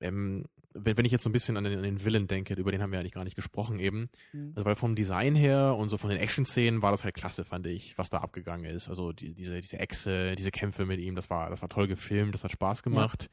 Ähm, 0.00 0.44
wenn, 0.74 0.96
wenn 0.98 1.04
ich 1.04 1.12
jetzt 1.12 1.24
so 1.24 1.30
ein 1.30 1.32
bisschen 1.32 1.56
an 1.56 1.64
den, 1.64 1.78
an 1.78 1.82
den 1.82 2.04
Villain 2.04 2.26
denke, 2.26 2.54
über 2.54 2.70
den 2.70 2.82
haben 2.82 2.92
wir 2.92 2.98
eigentlich 2.98 3.14
gar 3.14 3.24
nicht 3.24 3.36
gesprochen 3.36 3.78
eben. 3.78 4.10
Mhm. 4.32 4.52
Also 4.54 4.64
weil 4.66 4.74
vom 4.74 4.94
Design 4.94 5.34
her 5.34 5.74
und 5.76 5.88
so 5.88 5.96
von 5.96 6.10
den 6.10 6.18
Action-Szenen 6.18 6.82
war 6.82 6.90
das 6.90 7.04
halt 7.04 7.14
klasse, 7.14 7.44
fand 7.44 7.66
ich, 7.66 7.96
was 7.96 8.10
da 8.10 8.18
abgegangen 8.18 8.66
ist. 8.66 8.88
Also 8.88 9.12
die, 9.12 9.32
diese, 9.32 9.60
diese 9.60 9.78
Echse, 9.78 10.34
diese 10.34 10.50
Kämpfe 10.50 10.84
mit 10.84 11.00
ihm, 11.00 11.14
das 11.14 11.30
war, 11.30 11.50
das 11.50 11.62
war 11.62 11.68
toll 11.68 11.86
gefilmt, 11.86 12.34
das 12.34 12.44
hat 12.44 12.52
Spaß 12.52 12.82
gemacht. 12.82 13.30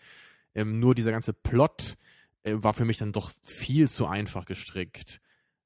Ähm, 0.55 0.79
nur 0.79 0.95
dieser 0.95 1.11
ganze 1.11 1.33
Plot 1.33 1.95
äh, 2.43 2.53
war 2.55 2.73
für 2.73 2.85
mich 2.85 2.97
dann 2.97 3.11
doch 3.11 3.31
viel 3.45 3.89
zu 3.89 4.07
einfach 4.07 4.45
gestrickt. 4.45 5.19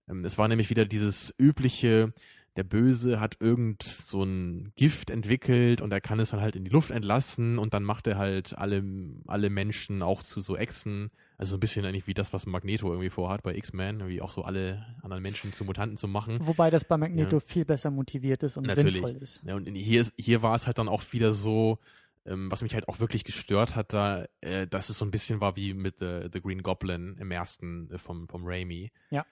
Ähm, 0.07 0.23
es 0.25 0.37
war 0.37 0.47
nämlich 0.47 0.69
wieder 0.69 0.85
dieses 0.85 1.33
übliche, 1.37 2.09
der 2.57 2.63
Böse 2.63 3.19
hat 3.21 3.37
irgend 3.39 3.83
so 3.83 4.23
ein 4.23 4.73
Gift 4.75 5.09
entwickelt 5.09 5.81
und 5.81 5.93
er 5.93 6.01
kann 6.01 6.19
es 6.19 6.31
dann 6.31 6.41
halt 6.41 6.55
in 6.55 6.65
die 6.65 6.71
Luft 6.71 6.91
entlassen 6.91 7.57
und 7.59 7.73
dann 7.73 7.83
macht 7.83 8.07
er 8.07 8.17
halt 8.17 8.57
alle, 8.57 8.83
alle 9.27 9.49
Menschen 9.49 10.01
auch 10.01 10.23
zu 10.23 10.41
so 10.41 10.57
Echsen. 10.57 11.11
Also 11.37 11.51
so 11.51 11.57
ein 11.57 11.59
bisschen 11.59 11.85
eigentlich 11.85 12.07
wie 12.07 12.15
das, 12.15 12.33
was 12.33 12.47
Magneto 12.47 12.89
irgendwie 12.89 13.11
vorhat 13.11 13.43
bei 13.43 13.55
X-Men, 13.55 13.99
irgendwie 13.99 14.21
auch 14.21 14.31
so 14.31 14.43
alle 14.43 14.83
anderen 15.03 15.21
Menschen 15.21 15.53
zu 15.53 15.65
Mutanten 15.65 15.95
zu 15.97 16.07
machen. 16.07 16.39
Wobei 16.41 16.71
das 16.71 16.83
bei 16.83 16.97
Magneto 16.97 17.39
viel 17.39 17.63
besser 17.63 17.91
motiviert 17.91 18.41
ist 18.41 18.57
und 18.57 18.65
Natürlich. 18.65 18.95
sinnvoll 18.95 19.21
ist. 19.21 19.43
Ja, 19.45 19.55
und 19.55 19.65
hier, 19.67 20.01
ist- 20.01 20.15
hier 20.17 20.41
war 20.41 20.55
es 20.55 20.65
halt 20.65 20.79
dann 20.79 20.89
auch 20.89 21.03
wieder 21.11 21.33
so, 21.33 21.77
ähm, 22.25 22.49
was 22.51 22.63
mich 22.63 22.73
halt 22.73 22.87
auch 22.89 22.99
wirklich 22.99 23.23
gestört 23.23 23.75
hat, 23.75 23.93
da, 23.93 24.25
äh, 24.41 24.65
dass 24.65 24.89
es 24.89 24.97
so 24.97 25.05
ein 25.05 25.11
bisschen 25.11 25.39
war 25.39 25.55
wie 25.55 25.75
mit 25.75 26.01
äh, 26.01 26.27
The 26.33 26.41
Green 26.41 26.63
Goblin 26.63 27.15
im 27.19 27.29
ersten 27.29 27.91
äh, 27.91 27.99
vom, 27.99 28.27
vom 28.27 28.41
Raimi. 28.43 28.91
Ja. 29.11 29.23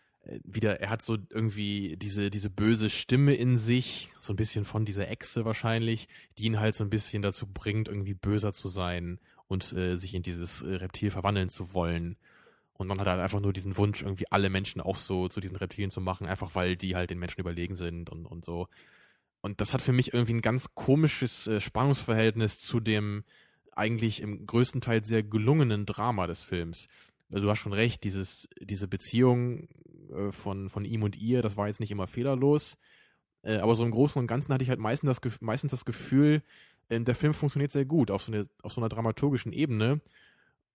Wieder, 0.44 0.82
er 0.82 0.90
hat 0.90 1.02
so 1.02 1.18
irgendwie 1.30 1.98
diese, 1.98 2.30
diese 2.30 2.50
böse 2.50 2.90
Stimme 2.90 3.36
in 3.36 3.58
sich, 3.58 4.12
so 4.20 4.34
ein 4.34 4.38
bisschen 4.38 4.66
von 4.66 4.86
dieser 4.86 5.10
Echse 5.10 5.46
wahrscheinlich, 5.46 6.08
die 6.38 6.46
ihn 6.46 6.60
halt 6.60 6.76
so 6.76 6.84
ein 6.84 6.90
bisschen 6.90 7.22
dazu 7.22 7.46
bringt, 7.48 7.88
irgendwie 7.88 8.16
böser 8.16 8.52
zu 8.52 8.68
sein 8.68 9.20
und 9.48 9.74
äh, 9.74 9.98
sich 9.98 10.14
in 10.14 10.24
dieses 10.24 10.62
äh, 10.62 10.76
Reptil 10.76 11.12
verwandeln 11.12 11.50
zu 11.50 11.74
wollen. 11.74 12.18
Und 12.74 12.90
dann 12.90 13.00
hat 13.00 13.08
halt 13.08 13.22
einfach 13.22 13.40
nur 13.40 13.54
diesen 13.54 13.78
Wunsch, 13.78 14.02
irgendwie 14.02 14.30
alle 14.32 14.50
Menschen 14.50 14.82
auch 14.82 14.98
so 14.98 15.28
zu 15.28 15.40
diesen 15.40 15.56
Reptilien 15.56 15.92
zu 15.92 16.02
machen, 16.02 16.28
einfach 16.28 16.56
weil 16.56 16.76
die 16.76 16.96
halt 16.96 17.10
den 17.10 17.20
Menschen 17.20 17.40
überlegen 17.40 17.76
sind 17.76 18.10
und, 18.10 18.26
und 18.26 18.44
so. 18.44 18.68
Und 19.42 19.62
das 19.62 19.74
hat 19.74 19.82
für 19.82 19.94
mich 19.94 20.14
irgendwie 20.14 20.34
ein 20.34 20.42
ganz 20.42 20.74
komisches 20.74 21.46
äh, 21.48 21.62
Spannungsverhältnis 21.62 22.58
zu 22.58 22.80
dem 22.80 23.24
eigentlich 23.76 24.22
im 24.22 24.46
größten 24.46 24.82
Teil 24.82 25.04
sehr 25.04 25.22
gelungenen 25.22 25.86
Drama 25.86 26.28
des 26.28 26.44
Films. 26.44 26.88
Also 27.30 27.44
du 27.44 27.50
hast 27.50 27.60
schon 27.60 27.74
recht, 27.74 28.04
dieses, 28.04 28.48
diese 28.62 28.88
Beziehung 28.88 29.68
äh, 30.12 30.32
von, 30.32 30.70
von 30.70 30.86
ihm 30.86 31.04
und 31.04 31.16
ihr, 31.16 31.42
das 31.42 31.58
war 31.58 31.68
jetzt 31.68 31.80
nicht 31.80 31.92
immer 31.92 32.08
fehlerlos. 32.08 32.78
Äh, 33.42 33.58
aber 33.58 33.76
so 33.76 33.84
im 33.84 33.92
Großen 33.92 34.20
und 34.20 34.28
Ganzen 34.28 34.54
hatte 34.54 34.64
ich 34.64 34.70
halt 34.70 34.80
meistens 34.80 35.20
das, 35.20 35.42
meistens 35.42 35.72
das 35.72 35.86
Gefühl, 35.86 36.42
äh, 36.90 37.00
der 37.00 37.16
Film 37.16 37.34
funktioniert 37.34 37.72
sehr 37.72 37.86
gut 37.86 38.12
auf 38.12 38.24
so, 38.24 38.32
eine, 38.32 38.48
auf 38.64 38.74
so 38.74 38.82
einer 38.82 38.90
dramaturgischen 38.90 39.54
Ebene. 39.54 40.02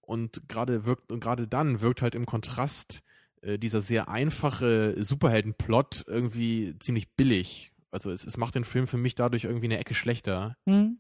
Und 0.01 0.49
gerade 0.49 0.85
wirkt, 0.85 1.13
und 1.13 1.21
gerade 1.21 1.47
dann 1.47 1.81
wirkt 1.81 2.03
halt 2.03 2.15
im 2.15 2.27
Kontrast 2.27 3.03
dieser 3.43 3.81
sehr 3.81 4.09
einfache 4.09 5.03
Superheldenplot 5.03 6.05
irgendwie 6.07 6.79
ziemlich 6.79 7.11
billig. 7.13 7.73
Also 7.91 8.11
es, 8.11 8.27
es 8.27 8.37
macht 8.37 8.55
den 8.55 8.65
Film 8.65 8.87
für 8.87 8.99
mich 8.99 9.15
dadurch 9.15 9.45
irgendwie 9.45 9.67
eine 9.67 9.79
Ecke 9.79 9.95
schlechter. 9.95 10.57
Hm, 10.67 10.99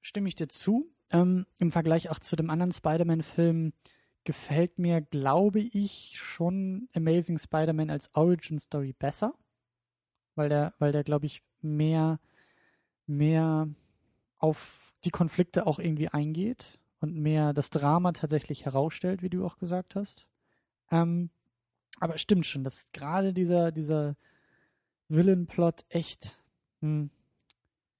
stimme 0.00 0.26
ich 0.26 0.34
dir 0.34 0.48
zu. 0.48 0.90
Ähm, 1.10 1.46
Im 1.58 1.70
Vergleich 1.70 2.10
auch 2.10 2.18
zu 2.18 2.34
dem 2.34 2.50
anderen 2.50 2.72
Spider-Man-Film 2.72 3.72
gefällt 4.26 4.78
mir, 4.78 5.00
glaube 5.00 5.60
ich, 5.60 6.18
schon 6.18 6.90
Amazing 6.92 7.38
Spider-Man 7.38 7.88
als 7.88 8.10
Origin 8.14 8.58
Story 8.58 8.92
besser. 8.92 9.32
Weil 10.34 10.50
der, 10.50 10.74
weil 10.78 10.92
der, 10.92 11.04
glaube 11.04 11.24
ich, 11.24 11.42
mehr, 11.62 12.20
mehr 13.06 13.68
auf 14.38 14.92
die 15.04 15.10
Konflikte 15.10 15.66
auch 15.66 15.78
irgendwie 15.78 16.08
eingeht 16.08 16.78
und 17.00 17.16
mehr 17.16 17.54
das 17.54 17.70
Drama 17.70 18.12
tatsächlich 18.12 18.66
herausstellt, 18.66 19.22
wie 19.22 19.30
du 19.30 19.46
auch 19.46 19.56
gesagt 19.58 19.94
hast. 19.94 20.26
Ähm, 20.90 21.30
aber 22.00 22.18
stimmt 22.18 22.44
schon, 22.44 22.64
dass 22.64 22.90
gerade 22.92 23.32
dieser, 23.32 23.72
dieser 23.72 24.16
Villain-Plot 25.08 25.84
echt, 25.88 26.38
hm, 26.80 27.10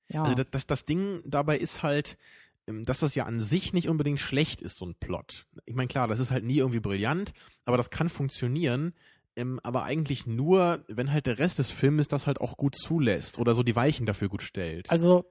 ja. 0.08 0.22
Also 0.22 0.34
das, 0.34 0.50
das, 0.50 0.66
das 0.66 0.84
Ding 0.84 1.22
dabei 1.24 1.56
ist 1.56 1.82
halt, 1.82 2.18
dass 2.66 3.00
das 3.00 3.14
ja 3.14 3.24
an 3.24 3.40
sich 3.40 3.72
nicht 3.72 3.88
unbedingt 3.88 4.20
schlecht 4.20 4.60
ist, 4.60 4.78
so 4.78 4.86
ein 4.86 4.94
Plot. 4.94 5.46
Ich 5.66 5.74
meine, 5.74 5.88
klar, 5.88 6.08
das 6.08 6.18
ist 6.18 6.30
halt 6.30 6.44
nie 6.44 6.58
irgendwie 6.58 6.80
brillant, 6.80 7.32
aber 7.64 7.76
das 7.76 7.90
kann 7.90 8.08
funktionieren, 8.08 8.92
ähm, 9.36 9.60
aber 9.62 9.84
eigentlich 9.84 10.26
nur, 10.26 10.84
wenn 10.88 11.12
halt 11.12 11.26
der 11.26 11.38
Rest 11.38 11.58
des 11.58 11.70
Filmes 11.70 12.08
das 12.08 12.26
halt 12.26 12.40
auch 12.40 12.56
gut 12.56 12.74
zulässt 12.74 13.38
oder 13.38 13.54
so 13.54 13.62
die 13.62 13.76
Weichen 13.76 14.06
dafür 14.06 14.28
gut 14.28 14.42
stellt. 14.42 14.90
Also, 14.90 15.26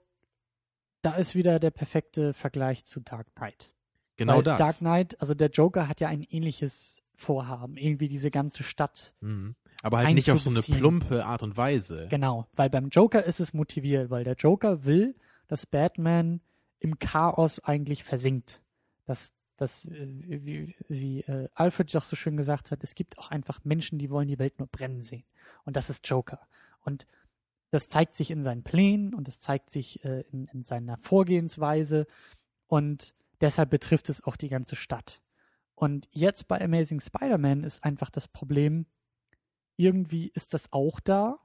da 1.02 1.16
ist 1.16 1.36
wieder 1.36 1.60
der 1.60 1.72
perfekte 1.72 2.34
Vergleich 2.34 2.86
zu 2.86 3.00
Dark 3.00 3.28
Knight. 3.36 3.74
genau 4.16 4.38
Weil 4.38 4.44
das. 4.44 4.58
Dark 4.58 4.78
Knight, 4.78 5.20
also 5.20 5.34
der 5.34 5.50
Joker 5.50 5.88
hat 5.88 6.00
ja 6.00 6.08
ein 6.08 6.24
ähnliches 6.24 7.02
Vorhaben, 7.16 7.78
irgendwie 7.78 8.08
diese 8.08 8.30
ganze 8.30 8.64
Stadt. 8.64 9.14
Mhm. 9.22 9.56
Aber 9.82 10.00
halt 10.00 10.16
nicht 10.16 10.32
auf 10.32 10.42
so 10.42 10.50
eine 10.50 10.62
plumpe 10.62 11.26
Art 11.26 11.44
und 11.44 11.58
Weise. 11.58 12.08
Genau, 12.10 12.48
weil 12.56 12.70
beim 12.70 12.90
Joker 12.90 13.24
ist 13.24 13.40
es 13.40 13.54
motiviert, 13.54 14.10
weil 14.10 14.24
der 14.24 14.36
Joker 14.36 14.86
will, 14.86 15.16
dass 15.48 15.66
Batman 15.66 16.42
im 16.80 17.00
Chaos 17.00 17.60
eigentlich 17.60 18.04
versinkt. 18.04 18.62
Dass, 19.06 19.34
dass 19.58 19.86
äh, 19.86 20.08
wie, 20.10 20.76
wie 20.88 21.22
äh, 21.22 21.50
Alfred 21.54 21.94
doch 21.94 22.04
so 22.04 22.16
schön 22.16 22.38
gesagt 22.38 22.72
hat, 22.72 22.84
es 22.84 22.96
gibt 22.96 23.18
auch 23.18 23.32
einfach 23.32 23.64
Menschen, 23.64 24.00
die 24.00 24.10
wollen 24.10 24.28
die 24.28 24.40
Welt 24.40 24.60
nur 24.60 24.68
brennen 24.68 25.02
sehen. 25.02 25.26
Und 25.64 25.76
das 25.76 25.90
ist 25.90 26.08
Joker. 26.08 26.48
Und 26.82 27.06
das 27.72 27.90
zeigt 27.90 28.16
sich 28.16 28.32
in 28.32 28.42
seinen 28.42 28.64
Plänen 28.64 29.14
und 29.14 29.28
das 29.28 29.40
zeigt 29.40 29.70
sich 29.70 30.04
äh, 30.06 30.22
in, 30.32 30.46
in 30.54 30.64
seiner 30.64 30.98
Vorgehensweise 30.98 32.08
und 32.68 33.14
deshalb 33.42 33.70
betrifft 33.70 34.10
es 34.10 34.24
auch 34.24 34.36
die 34.36 34.50
ganze 34.50 34.76
Stadt. 34.76 35.22
Und 35.74 36.08
jetzt 36.12 36.48
bei 36.48 36.62
Amazing 36.62 37.02
Spider-Man 37.02 37.64
ist 37.64 37.84
einfach 37.84 38.10
das 38.10 38.28
Problem, 38.28 38.86
irgendwie 39.76 40.32
ist 40.34 40.54
das 40.54 40.72
auch 40.72 41.02
da, 41.02 41.40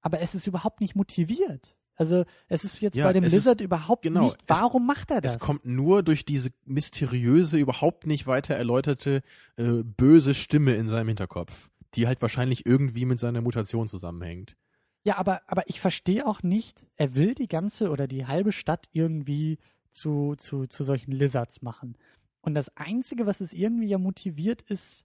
aber 0.00 0.20
es 0.20 0.34
ist 0.34 0.48
überhaupt 0.48 0.80
nicht 0.80 0.96
motiviert. 0.96 1.76
Also 1.96 2.24
es 2.48 2.64
ist 2.64 2.80
jetzt 2.80 2.96
Ja, 2.96 3.04
bei 3.06 3.12
dem 3.12 3.22
es 3.24 3.32
ist- 3.32 3.40
Lizard 3.44 3.60
überhaupt 3.60 4.02
genau, 4.02 4.24
nicht. 4.24 4.36
es- 4.42 4.48
Warum 4.48 4.86
macht 4.86 5.10
er 5.10 5.20
das? 5.20 5.32
Es 5.36 5.38
kommt 5.38 5.64
nur 5.66 6.02
durch 6.02 6.24
diese 6.24 6.50
mysteriöse, 6.64 7.58
überhaupt 7.58 8.06
nicht 8.06 8.26
weiter 8.26 8.54
erläuterte, 8.54 9.22
äh, 9.56 9.82
böse 9.84 10.34
Stimme 10.34 10.74
in 10.74 10.88
seinem 10.88 11.08
Hinterkopf, 11.08 11.70
die 11.94 12.06
halt 12.06 12.22
wahrscheinlich 12.22 12.66
irgendwie 12.66 13.04
mit 13.04 13.18
seiner 13.18 13.40
Mutation 13.40 13.88
zusammenhängt. 13.88 14.56
Ja, 15.04 15.18
aber, 15.18 15.42
aber 15.48 15.68
ich 15.68 15.80
verstehe 15.80 16.26
auch 16.26 16.42
nicht, 16.42 16.84
er 16.96 17.14
will 17.14 17.34
die 17.34 17.48
ganze 17.48 17.90
oder 17.90 18.06
die 18.06 18.26
halbe 18.26 18.52
Stadt 18.52 18.86
irgendwie 18.92 19.58
zu, 19.90 20.34
zu, 20.36 20.66
zu 20.66 20.84
solchen 20.84 21.12
Lizards 21.12 21.60
machen. 21.60 21.96
Und 22.40 22.54
das 22.54 22.74
Einzige, 22.76 23.26
was 23.26 23.40
es 23.40 23.52
irgendwie 23.52 23.86
ja 23.88 23.98
motiviert, 23.98 24.62
ist, 24.62 25.04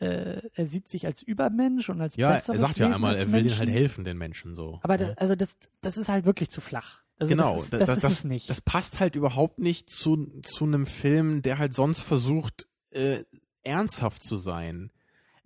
äh, 0.00 0.40
er 0.54 0.66
sieht 0.66 0.88
sich 0.88 1.06
als 1.06 1.22
Übermensch 1.22 1.88
und 1.88 2.00
als 2.00 2.16
Ja, 2.16 2.32
besseres 2.32 2.60
er 2.60 2.66
sagt 2.66 2.78
ja 2.78 2.86
Wesen 2.86 2.94
einmal, 2.94 3.14
als 3.16 3.26
er 3.26 3.32
will 3.32 3.42
denen 3.44 3.58
halt 3.58 3.68
helfen, 3.70 4.04
den 4.04 4.16
Menschen 4.18 4.54
so. 4.54 4.78
Aber 4.82 4.98
ja. 4.98 5.08
da, 5.08 5.12
also 5.14 5.34
das, 5.34 5.56
das 5.80 5.96
ist 5.96 6.08
halt 6.08 6.24
wirklich 6.24 6.50
zu 6.50 6.60
flach. 6.60 7.02
Also 7.18 7.30
genau, 7.32 7.54
das 7.54 7.64
ist, 7.64 7.72
da- 7.72 7.78
das, 7.78 7.86
da- 8.00 8.08
ist 8.08 8.14
es 8.18 8.24
nicht. 8.24 8.48
Das 8.48 8.60
passt 8.60 9.00
halt 9.00 9.16
überhaupt 9.16 9.58
nicht 9.58 9.90
zu, 9.90 10.26
zu 10.42 10.64
einem 10.64 10.86
Film, 10.86 11.42
der 11.42 11.58
halt 11.58 11.74
sonst 11.74 12.00
versucht, 12.00 12.66
äh, 12.90 13.24
ernsthaft 13.64 14.22
zu 14.22 14.36
sein. 14.36 14.90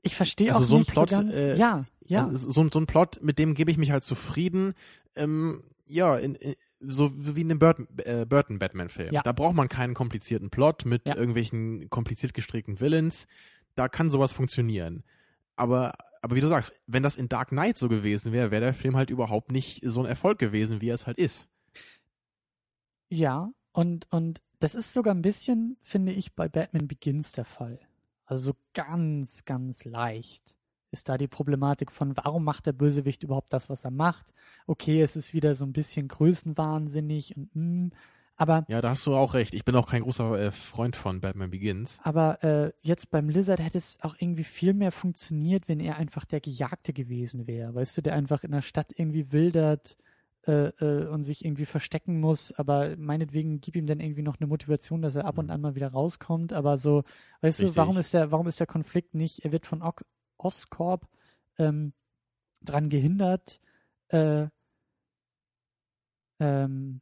ich 0.02 0.14
verstehe 0.14 0.48
also 0.54 0.60
auch 0.62 0.66
so 0.66 0.74
ein 0.76 0.78
nicht 0.80 0.90
Plot, 0.90 1.10
so 1.10 1.16
ganz. 1.16 1.34
äh, 1.34 1.56
ja, 1.56 1.84
ja. 2.04 2.26
Also 2.26 2.50
so, 2.50 2.68
so 2.70 2.78
ein 2.78 2.86
Plot, 2.86 3.20
mit 3.22 3.38
dem 3.38 3.54
gebe 3.54 3.70
ich 3.70 3.78
mich 3.78 3.90
halt 3.90 4.04
zufrieden. 4.04 4.74
Ähm, 5.16 5.62
ja, 5.86 6.16
in, 6.16 6.34
in, 6.36 6.54
so 6.80 7.10
wie 7.36 7.40
in 7.40 7.48
dem 7.48 7.58
Burton, 7.58 7.86
äh, 8.04 8.26
Burton 8.26 8.58
Batman-Film. 8.58 9.12
Ja. 9.14 9.22
Da 9.22 9.32
braucht 9.32 9.54
man 9.54 9.68
keinen 9.68 9.94
komplizierten 9.94 10.50
Plot 10.50 10.84
mit 10.84 11.08
Ja. 11.08 11.16
irgendwelchen 11.16 11.88
kompliziert 11.90 12.34
gestrickten 12.34 12.80
Villains. 12.80 13.26
Da 13.74 13.88
kann 13.88 14.10
sowas 14.10 14.32
funktionieren. 14.32 15.04
Aber, 15.56 15.94
aber 16.20 16.36
wie 16.36 16.40
du 16.40 16.48
sagst, 16.48 16.72
wenn 16.86 17.02
das 17.02 17.16
in 17.16 17.28
Dark 17.28 17.48
Knight 17.48 17.78
so 17.78 17.88
gewesen 17.88 18.32
wäre, 18.32 18.50
wäre 18.50 18.62
der 18.62 18.74
Film 18.74 18.96
halt 18.96 19.10
überhaupt 19.10 19.52
nicht 19.52 19.80
so 19.84 20.00
ein 20.00 20.06
Erfolg 20.06 20.38
gewesen, 20.38 20.80
wie 20.80 20.88
er 20.88 20.94
es 20.94 21.06
halt 21.06 21.18
ist. 21.18 21.48
Ja, 23.08 23.52
und, 23.72 24.10
und 24.10 24.42
das 24.60 24.74
ist 24.74 24.92
sogar 24.92 25.14
ein 25.14 25.22
bisschen, 25.22 25.76
finde 25.82 26.12
ich, 26.12 26.34
bei 26.34 26.48
Batman 26.48 26.88
Begins 26.88 27.32
der 27.32 27.44
Fall. 27.44 27.80
Also 28.24 28.52
so 28.52 28.56
ganz, 28.74 29.44
ganz 29.44 29.84
leicht 29.84 30.54
ist 30.92 31.08
da 31.08 31.16
die 31.18 31.26
Problematik 31.26 31.90
von, 31.90 32.16
warum 32.16 32.44
macht 32.44 32.66
der 32.66 32.72
Bösewicht 32.72 33.22
überhaupt 33.22 33.52
das, 33.52 33.68
was 33.70 33.84
er 33.84 33.90
macht? 33.90 34.32
Okay, 34.66 35.02
es 35.02 35.16
ist 35.16 35.32
wieder 35.32 35.54
so 35.54 35.64
ein 35.64 35.72
bisschen 35.72 36.06
größenwahnsinnig 36.06 37.36
und 37.36 37.56
mm, 37.56 37.88
aber 38.36 38.64
Ja, 38.68 38.80
da 38.80 38.90
hast 38.90 39.06
du 39.06 39.14
auch 39.14 39.34
recht. 39.34 39.54
Ich 39.54 39.64
bin 39.64 39.76
auch 39.76 39.88
kein 39.88 40.02
großer 40.02 40.38
äh, 40.40 40.50
Freund 40.50 40.96
von 40.96 41.20
Batman 41.20 41.50
Begins. 41.50 42.00
Aber 42.02 42.42
äh, 42.42 42.72
jetzt 42.80 43.10
beim 43.10 43.28
Lizard 43.28 43.60
hätte 43.60 43.78
es 43.78 43.98
auch 44.02 44.16
irgendwie 44.18 44.44
viel 44.44 44.74
mehr 44.74 44.92
funktioniert, 44.92 45.68
wenn 45.68 45.80
er 45.80 45.96
einfach 45.96 46.24
der 46.24 46.40
Gejagte 46.40 46.92
gewesen 46.92 47.46
wäre. 47.46 47.74
Weißt 47.74 47.96
du, 47.96 48.02
der 48.02 48.14
einfach 48.14 48.44
in 48.44 48.52
der 48.52 48.62
Stadt 48.62 48.92
irgendwie 48.96 49.32
wildert 49.32 49.96
äh, 50.46 50.68
äh, 50.68 51.06
und 51.06 51.24
sich 51.24 51.44
irgendwie 51.44 51.66
verstecken 51.66 52.18
muss. 52.20 52.52
Aber 52.52 52.96
meinetwegen 52.96 53.60
gib 53.60 53.76
ihm 53.76 53.86
dann 53.86 54.00
irgendwie 54.00 54.22
noch 54.22 54.40
eine 54.40 54.48
Motivation, 54.48 55.02
dass 55.02 55.14
er 55.14 55.24
ab 55.24 55.38
und 55.38 55.50
an 55.50 55.60
mal 55.60 55.74
wieder 55.74 55.92
rauskommt. 55.92 56.52
Aber 56.52 56.78
so, 56.78 57.04
weißt 57.42 57.60
Richtig. 57.60 57.74
du, 57.74 57.76
warum 57.76 57.96
ist 57.98 58.12
der, 58.14 58.32
warum 58.32 58.48
ist 58.48 58.58
der 58.58 58.66
Konflikt 58.66 59.14
nicht? 59.14 59.44
Er 59.44 59.52
wird 59.52 59.66
von 59.66 59.82
Ox 59.82 60.04
Oscorp 60.38 61.06
ähm, 61.58 61.92
dran 62.62 62.88
gehindert. 62.88 63.60
Äh, 64.08 64.48
ähm, 66.40 67.00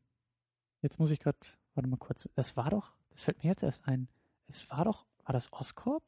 jetzt 0.82 0.98
muss 0.98 1.10
ich 1.10 1.18
gerade, 1.18 1.38
warte 1.74 1.88
mal 1.88 1.96
kurz. 1.96 2.28
Das 2.34 2.56
war 2.56 2.70
doch, 2.70 2.92
das 3.10 3.22
fällt 3.22 3.42
mir 3.42 3.50
jetzt 3.50 3.62
erst 3.62 3.86
ein. 3.86 4.08
Es 4.48 4.68
war 4.70 4.84
doch, 4.84 5.06
war 5.24 5.32
das 5.32 5.52
Oscorp? 5.52 6.02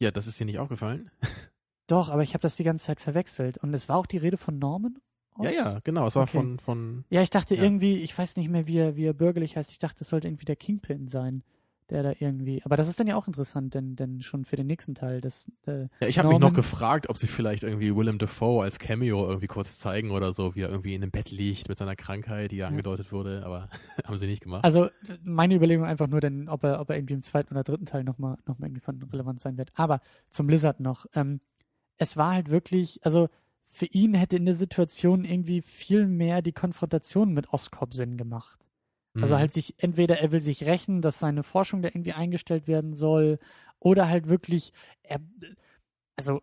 Ja, 0.00 0.10
das 0.10 0.26
ist 0.26 0.38
dir 0.40 0.46
nicht 0.46 0.58
aufgefallen? 0.58 1.10
Doch, 1.88 2.08
aber 2.08 2.22
ich 2.22 2.32
habe 2.34 2.42
das 2.42 2.56
die 2.56 2.64
ganze 2.64 2.86
Zeit 2.86 3.00
verwechselt. 3.00 3.58
Und 3.58 3.74
es 3.74 3.88
war 3.88 3.96
auch 3.98 4.06
die 4.06 4.16
Rede 4.16 4.36
von 4.36 4.58
Norman? 4.58 4.98
Ja, 5.40 5.50
Os- 5.50 5.54
ja, 5.56 5.78
genau. 5.84 6.06
Es 6.06 6.14
war 6.16 6.22
Okay. 6.22 6.38
von, 6.38 6.58
von 6.58 7.04
Ja, 7.10 7.22
ich 7.22 7.30
dachte 7.30 7.54
Ja. 7.54 7.62
irgendwie, 7.62 7.96
ich 8.02 8.16
weiß 8.16 8.36
nicht 8.36 8.48
mehr, 8.48 8.66
wie 8.66 8.78
er, 8.78 8.96
wie 8.96 9.04
er 9.04 9.12
bürgerlich 9.12 9.56
heißt. 9.56 9.70
Ich 9.70 9.78
dachte, 9.78 10.02
es 10.04 10.08
sollte 10.08 10.28
irgendwie 10.28 10.44
der 10.46 10.56
Kingpin 10.56 11.08
sein, 11.08 11.42
der 11.90 12.02
da 12.02 12.12
irgendwie. 12.18 12.62
Aber 12.64 12.76
das 12.76 12.88
ist 12.88 12.98
dann 12.98 13.06
ja 13.06 13.16
auch 13.16 13.26
interessant, 13.26 13.74
denn, 13.74 13.96
denn 13.96 14.22
schon 14.22 14.44
für 14.44 14.56
den 14.56 14.66
nächsten 14.66 14.94
Teil. 14.94 15.20
Das, 15.20 15.50
äh, 15.66 15.88
Ja, 16.00 16.08
ich 16.08 16.18
habe 16.18 16.28
mich 16.28 16.38
noch 16.38 16.52
gefragt, 16.52 17.08
ob 17.08 17.18
sie 17.18 17.26
vielleicht 17.26 17.62
irgendwie 17.62 17.94
Willem 17.94 18.18
Dafoe 18.18 18.62
als 18.62 18.78
Cameo 18.78 19.26
irgendwie 19.26 19.46
kurz 19.46 19.78
zeigen 19.78 20.10
oder 20.10 20.32
so, 20.32 20.54
wie 20.54 20.62
er 20.62 20.70
irgendwie 20.70 20.94
in 20.94 21.02
einem 21.02 21.10
Bett 21.10 21.30
liegt 21.30 21.68
mit 21.68 21.78
seiner 21.78 21.96
Krankheit, 21.96 22.52
die 22.52 22.56
ja 22.56 22.68
angedeutet 22.68 23.12
wurde, 23.12 23.44
aber 23.44 23.68
haben 24.04 24.16
sie 24.16 24.26
nicht 24.26 24.42
gemacht. 24.42 24.64
Also 24.64 24.88
meine 25.22 25.54
Überlegung 25.54 25.84
einfach 25.84 26.08
nur, 26.08 26.20
denn, 26.20 26.48
ob 26.48 26.64
er, 26.64 26.80
ob 26.80 26.90
er 26.90 26.96
irgendwie 26.96 27.14
im 27.14 27.22
zweiten 27.22 27.54
oder 27.54 27.64
dritten 27.64 27.86
Teil 27.86 28.04
nochmal 28.04 28.38
noch 28.46 28.58
mal 28.58 28.66
irgendwie 28.66 28.82
von 28.82 29.02
relevant 29.02 29.40
sein 29.40 29.58
wird. 29.58 29.70
Aber 29.74 30.00
zum 30.30 30.48
Lizard 30.48 30.80
noch. 30.80 31.06
Ähm, 31.14 31.40
es 31.98 32.16
war 32.16 32.32
halt 32.32 32.50
wirklich, 32.50 33.04
also 33.04 33.28
für 33.70 33.86
ihn 33.86 34.14
hätte 34.14 34.36
in 34.36 34.44
der 34.44 34.54
Situation 34.54 35.24
irgendwie 35.24 35.62
viel 35.62 36.06
mehr 36.06 36.42
die 36.42 36.52
Konfrontation 36.52 37.32
mit 37.32 37.52
Oscorp 37.52 37.94
Sinn 37.94 38.16
gemacht. 38.16 38.60
Also 39.14 39.34
Mhm. 39.34 39.38
halt 39.40 39.52
sich, 39.52 39.74
entweder 39.78 40.18
er 40.20 40.32
will 40.32 40.40
sich 40.40 40.64
rächen, 40.64 41.02
dass 41.02 41.18
seine 41.18 41.42
Forschung 41.42 41.82
da 41.82 41.88
irgendwie 41.88 42.12
eingestellt 42.14 42.66
werden 42.66 42.94
soll, 42.94 43.38
oder 43.78 44.08
halt 44.08 44.28
wirklich, 44.28 44.72
er, 45.02 45.20
also 46.16 46.40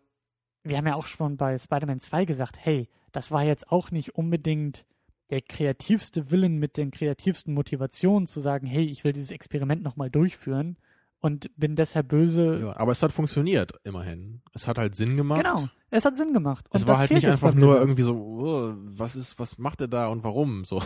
wir 0.62 0.76
haben 0.76 0.86
ja 0.86 0.94
auch 0.94 1.06
schon 1.06 1.36
bei 1.36 1.56
Spider-Man 1.58 2.00
2 2.00 2.24
gesagt, 2.26 2.56
hey, 2.60 2.88
das 3.12 3.30
war 3.30 3.42
jetzt 3.44 3.72
auch 3.72 3.90
nicht 3.90 4.14
unbedingt 4.14 4.84
der 5.30 5.40
kreativste 5.42 6.30
Willen 6.30 6.58
mit 6.58 6.76
den 6.76 6.90
kreativsten 6.90 7.54
Motivationen 7.54 8.26
zu 8.26 8.40
sagen, 8.40 8.66
hey, 8.66 8.84
ich 8.84 9.04
will 9.04 9.12
dieses 9.12 9.30
Experiment 9.30 9.82
nochmal 9.82 10.10
durchführen 10.10 10.76
und 11.20 11.50
bin 11.56 11.76
deshalb 11.76 12.08
böse. 12.08 12.60
ja, 12.60 12.76
aber 12.76 12.92
es 12.92 13.02
hat 13.02 13.12
funktioniert, 13.12 13.72
immerhin. 13.84 14.42
Es 14.54 14.66
hat 14.68 14.78
halt 14.78 14.94
Sinn 14.94 15.16
gemacht. 15.16 15.42
Genau, 15.42 15.68
es 15.90 16.04
hat 16.04 16.16
Sinn 16.16 16.32
gemacht. 16.32 16.66
Und 16.70 16.80
Es 16.80 16.86
war 16.86 16.98
halt 16.98 17.10
nicht 17.10 17.26
einfach 17.28 17.54
nur 17.54 17.78
irgendwie 17.78 18.02
so, 18.02 18.14
oh, 18.16 18.74
was 18.76 19.16
ist, 19.16 19.38
was 19.38 19.58
macht 19.58 19.80
er 19.80 19.88
da 19.88 20.08
und 20.08 20.24
warum? 20.24 20.64
So. 20.64 20.82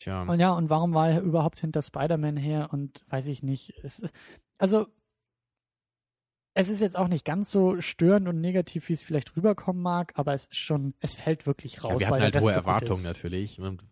Tja. 0.00 0.22
Und 0.22 0.40
ja, 0.40 0.50
und 0.52 0.70
warum 0.70 0.94
war 0.94 1.10
er 1.10 1.20
überhaupt 1.20 1.58
hinter 1.58 1.82
Spider-Man 1.82 2.36
her 2.36 2.70
und 2.72 3.04
weiß 3.08 3.26
ich 3.26 3.42
nicht. 3.42 3.74
Es 3.82 4.00
ist, 4.00 4.14
also, 4.58 4.86
es 6.54 6.68
ist 6.68 6.80
jetzt 6.80 6.96
auch 6.96 7.08
nicht 7.08 7.24
ganz 7.24 7.50
so 7.50 7.80
störend 7.80 8.26
und 8.26 8.40
negativ, 8.40 8.88
wie 8.88 8.94
es 8.94 9.02
vielleicht 9.02 9.36
rüberkommen 9.36 9.82
mag, 9.82 10.12
aber 10.16 10.34
es 10.34 10.46
ist 10.46 10.56
schon, 10.56 10.94
es 11.00 11.14
fällt 11.14 11.46
wirklich 11.46 11.84
raus. 11.84 11.92
Ja, 11.92 12.00
wir 12.00 12.06
hatten 12.08 12.22
halt 12.22 12.34
hohe 12.34 12.52
so 12.52 12.58
Erwartungen 12.58 13.02
natürlich. 13.02 13.60
Und 13.60 13.84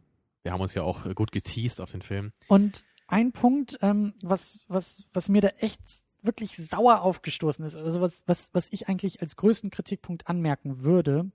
wir 0.42 0.52
haben 0.52 0.62
uns 0.62 0.74
ja 0.74 0.82
auch 0.82 1.04
gut 1.14 1.30
geteased 1.30 1.80
auf 1.80 1.92
den 1.92 2.02
Film. 2.02 2.32
Und 2.48 2.84
ein 3.06 3.32
Punkt, 3.32 3.78
ähm, 3.82 4.14
was, 4.22 4.60
was, 4.66 5.04
was 5.12 5.28
mir 5.28 5.42
da 5.42 5.48
echt 5.58 5.80
wirklich 6.22 6.56
sauer 6.56 7.02
aufgestoßen 7.02 7.64
ist, 7.64 7.76
also 7.76 8.00
was, 8.00 8.22
was, 8.26 8.48
was 8.52 8.68
ich 8.70 8.88
eigentlich 8.88 9.20
als 9.20 9.36
größten 9.36 9.70
Kritikpunkt 9.70 10.26
anmerken 10.26 10.80
würde, 10.80 11.30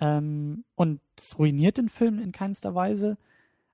ähm, 0.00 0.64
und 0.74 1.00
es 1.16 1.38
ruiniert 1.38 1.76
den 1.76 1.88
Film 1.88 2.18
in 2.18 2.32
keinster 2.32 2.74
Weise, 2.74 3.18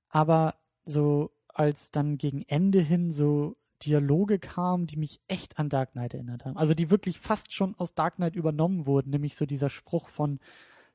aber 0.09 0.55
so 0.83 1.31
als 1.47 1.91
dann 1.91 2.17
gegen 2.17 2.43
Ende 2.43 2.81
hin 2.81 3.11
so 3.11 3.55
Dialoge 3.83 4.39
kamen, 4.39 4.87
die 4.87 4.97
mich 4.97 5.19
echt 5.27 5.59
an 5.59 5.69
Dark 5.69 5.91
Knight 5.93 6.13
erinnert 6.13 6.45
haben. 6.45 6.57
Also 6.57 6.73
die 6.73 6.91
wirklich 6.91 7.19
fast 7.19 7.53
schon 7.53 7.75
aus 7.77 7.93
Dark 7.93 8.15
Knight 8.15 8.35
übernommen 8.35 8.85
wurden, 8.85 9.09
nämlich 9.09 9.35
so 9.35 9.45
dieser 9.45 9.69
Spruch 9.69 10.09
von 10.09 10.39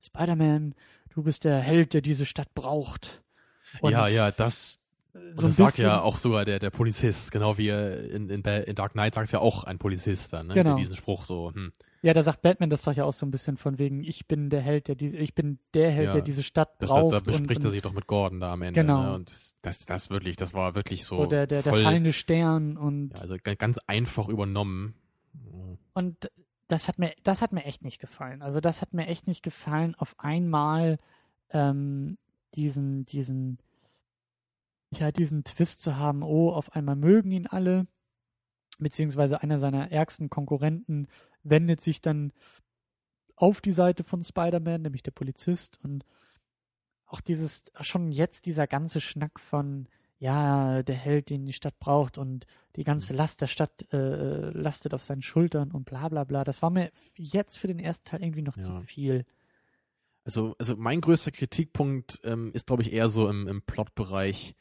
Spider-Man, 0.02 0.74
du 1.10 1.22
bist 1.22 1.44
der 1.44 1.58
Held, 1.60 1.94
der 1.94 2.00
diese 2.00 2.26
Stadt 2.26 2.54
braucht. 2.54 3.22
Und 3.80 3.92
ja, 3.92 4.08
ja, 4.08 4.30
das, 4.30 4.79
so 5.34 5.46
das 5.48 5.56
sagt 5.56 5.78
ja 5.78 6.00
auch 6.02 6.18
sogar 6.18 6.44
der, 6.44 6.58
der 6.58 6.70
Polizist, 6.70 7.32
genau 7.32 7.58
wie 7.58 7.68
in, 7.68 8.28
in, 8.30 8.42
in 8.42 8.74
Dark 8.74 8.92
Knight 8.92 9.14
sagt 9.14 9.32
ja 9.32 9.38
auch 9.40 9.64
ein 9.64 9.78
Polizist 9.78 10.32
dann, 10.32 10.48
ne? 10.48 10.54
Genau. 10.54 10.76
Diesen 10.76 10.94
Spruch 10.96 11.24
so, 11.24 11.52
hm. 11.54 11.72
Ja, 12.02 12.14
da 12.14 12.22
sagt 12.22 12.40
Batman 12.40 12.70
das 12.70 12.80
doch 12.82 12.94
ja 12.94 13.04
auch 13.04 13.12
so 13.12 13.26
ein 13.26 13.30
bisschen 13.30 13.58
von 13.58 13.78
wegen, 13.78 14.02
ich 14.02 14.26
bin 14.26 14.48
der 14.48 14.62
Held, 14.62 14.88
der 14.88 14.94
diese, 14.94 15.18
ich 15.18 15.34
bin 15.34 15.58
der 15.74 15.90
Held, 15.90 16.06
Ja. 16.06 16.12
der 16.12 16.22
diese 16.22 16.42
Stadt 16.42 16.70
Das, 16.78 16.88
da, 16.88 16.94
braucht. 17.00 17.12
da 17.12 17.20
bespricht 17.20 17.60
und, 17.60 17.66
er 17.66 17.70
sich 17.72 17.82
doch 17.82 17.92
mit 17.92 18.06
Gordon 18.06 18.40
da 18.40 18.52
am 18.54 18.62
Ende. 18.62 18.80
Genau. 18.80 19.02
Ne? 19.02 19.12
Und 19.14 19.30
das, 19.62 19.84
das, 19.84 20.08
wirklich, 20.08 20.36
das 20.36 20.54
war 20.54 20.74
wirklich 20.74 21.04
so 21.04 21.18
so 21.18 21.26
der, 21.26 21.46
der, 21.46 21.60
der 21.62 21.72
voll, 21.72 21.82
fallende 21.82 22.12
Stern 22.14 22.78
und, 22.78 23.10
ja, 23.14 23.20
also 23.20 23.36
ga- 23.42 23.54
ganz 23.54 23.78
einfach 23.86 24.28
übernommen. 24.28 24.94
und 25.92 26.30
das 26.68 26.86
hat 26.88 26.98
mir, 26.98 27.12
das 27.24 27.42
hat 27.42 27.52
mir 27.52 27.64
echt 27.64 27.84
nicht 27.84 28.00
gefallen. 28.00 28.40
Also 28.42 28.60
das 28.60 28.80
hat 28.80 28.94
mir 28.94 29.06
echt 29.08 29.26
nicht 29.26 29.42
gefallen, 29.42 29.94
auf 29.96 30.14
einmal 30.18 30.98
ähm, 31.50 32.16
diesen, 32.54 33.04
diesen, 33.06 33.58
ja, 34.92 35.12
diesen 35.12 35.44
Twist 35.44 35.80
zu 35.82 35.96
haben, 35.96 36.22
oh, 36.22 36.50
auf 36.50 36.74
einmal 36.74 36.96
mögen 36.96 37.30
ihn 37.30 37.46
alle, 37.46 37.86
beziehungsweise 38.78 39.42
einer 39.42 39.58
seiner 39.58 39.90
ärgsten 39.92 40.30
Konkurrenten 40.30 41.06
wendet 41.42 41.80
sich 41.80 42.00
dann 42.00 42.32
auf 43.36 43.60
die 43.60 43.72
Seite 43.72 44.04
von 44.04 44.22
Spider-Man, 44.22 44.82
nämlich 44.82 45.02
der 45.02 45.12
Polizist 45.12 45.78
und 45.82 46.04
auch 47.06 47.20
dieses, 47.20 47.64
schon 47.80 48.12
jetzt 48.12 48.46
dieser 48.46 48.66
ganze 48.66 49.00
Schnack 49.00 49.40
von, 49.40 49.88
ja, 50.18 50.82
der 50.82 50.94
Held, 50.94 51.30
den 51.30 51.46
die 51.46 51.52
Stadt 51.52 51.78
braucht 51.78 52.18
und 52.18 52.46
die 52.76 52.84
ganze 52.84 53.14
Last 53.14 53.40
der 53.40 53.46
Stadt 53.46 53.92
äh, 53.92 54.50
lastet 54.50 54.92
auf 54.94 55.02
seinen 55.02 55.22
Schultern 55.22 55.70
und 55.72 55.84
bla 55.86 56.08
bla 56.08 56.24
bla. 56.24 56.44
Das 56.44 56.62
war 56.62 56.70
mir 56.70 56.90
jetzt 57.16 57.58
für 57.58 57.66
den 57.66 57.78
ersten 57.78 58.04
Teil 58.04 58.22
irgendwie 58.22 58.42
noch 58.42 58.56
Ja. 58.56 58.62
zu 58.62 58.80
viel. 58.82 59.24
Also, 60.24 60.54
also 60.58 60.76
mein 60.76 61.00
größter 61.00 61.30
Kritikpunkt 61.32 62.20
ähm, 62.22 62.52
ist, 62.52 62.66
glaube 62.66 62.82
ich, 62.82 62.92
eher 62.92 63.08
so 63.08 63.28
im, 63.28 63.48
im 63.48 63.62
Plotbereich. 63.62 64.54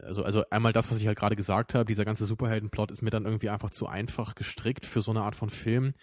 Also, 0.00 0.24
also 0.24 0.44
einmal 0.50 0.72
das, 0.72 0.90
was 0.90 0.98
ich 1.00 1.06
halt 1.06 1.18
gerade 1.18 1.36
gesagt 1.36 1.74
habe, 1.74 1.84
dieser 1.84 2.04
ganze 2.04 2.24
Superheldenplot 2.24 2.90
ist 2.90 3.02
mir 3.02 3.10
dann 3.10 3.24
irgendwie 3.26 3.50
einfach 3.50 3.70
zu 3.70 3.86
einfach 3.86 4.34
gestrickt 4.34 4.86
für 4.86 5.02
so 5.02 5.10
eine 5.10 5.22
Art 5.22 5.36
von 5.36 5.50
Film. 5.50 5.94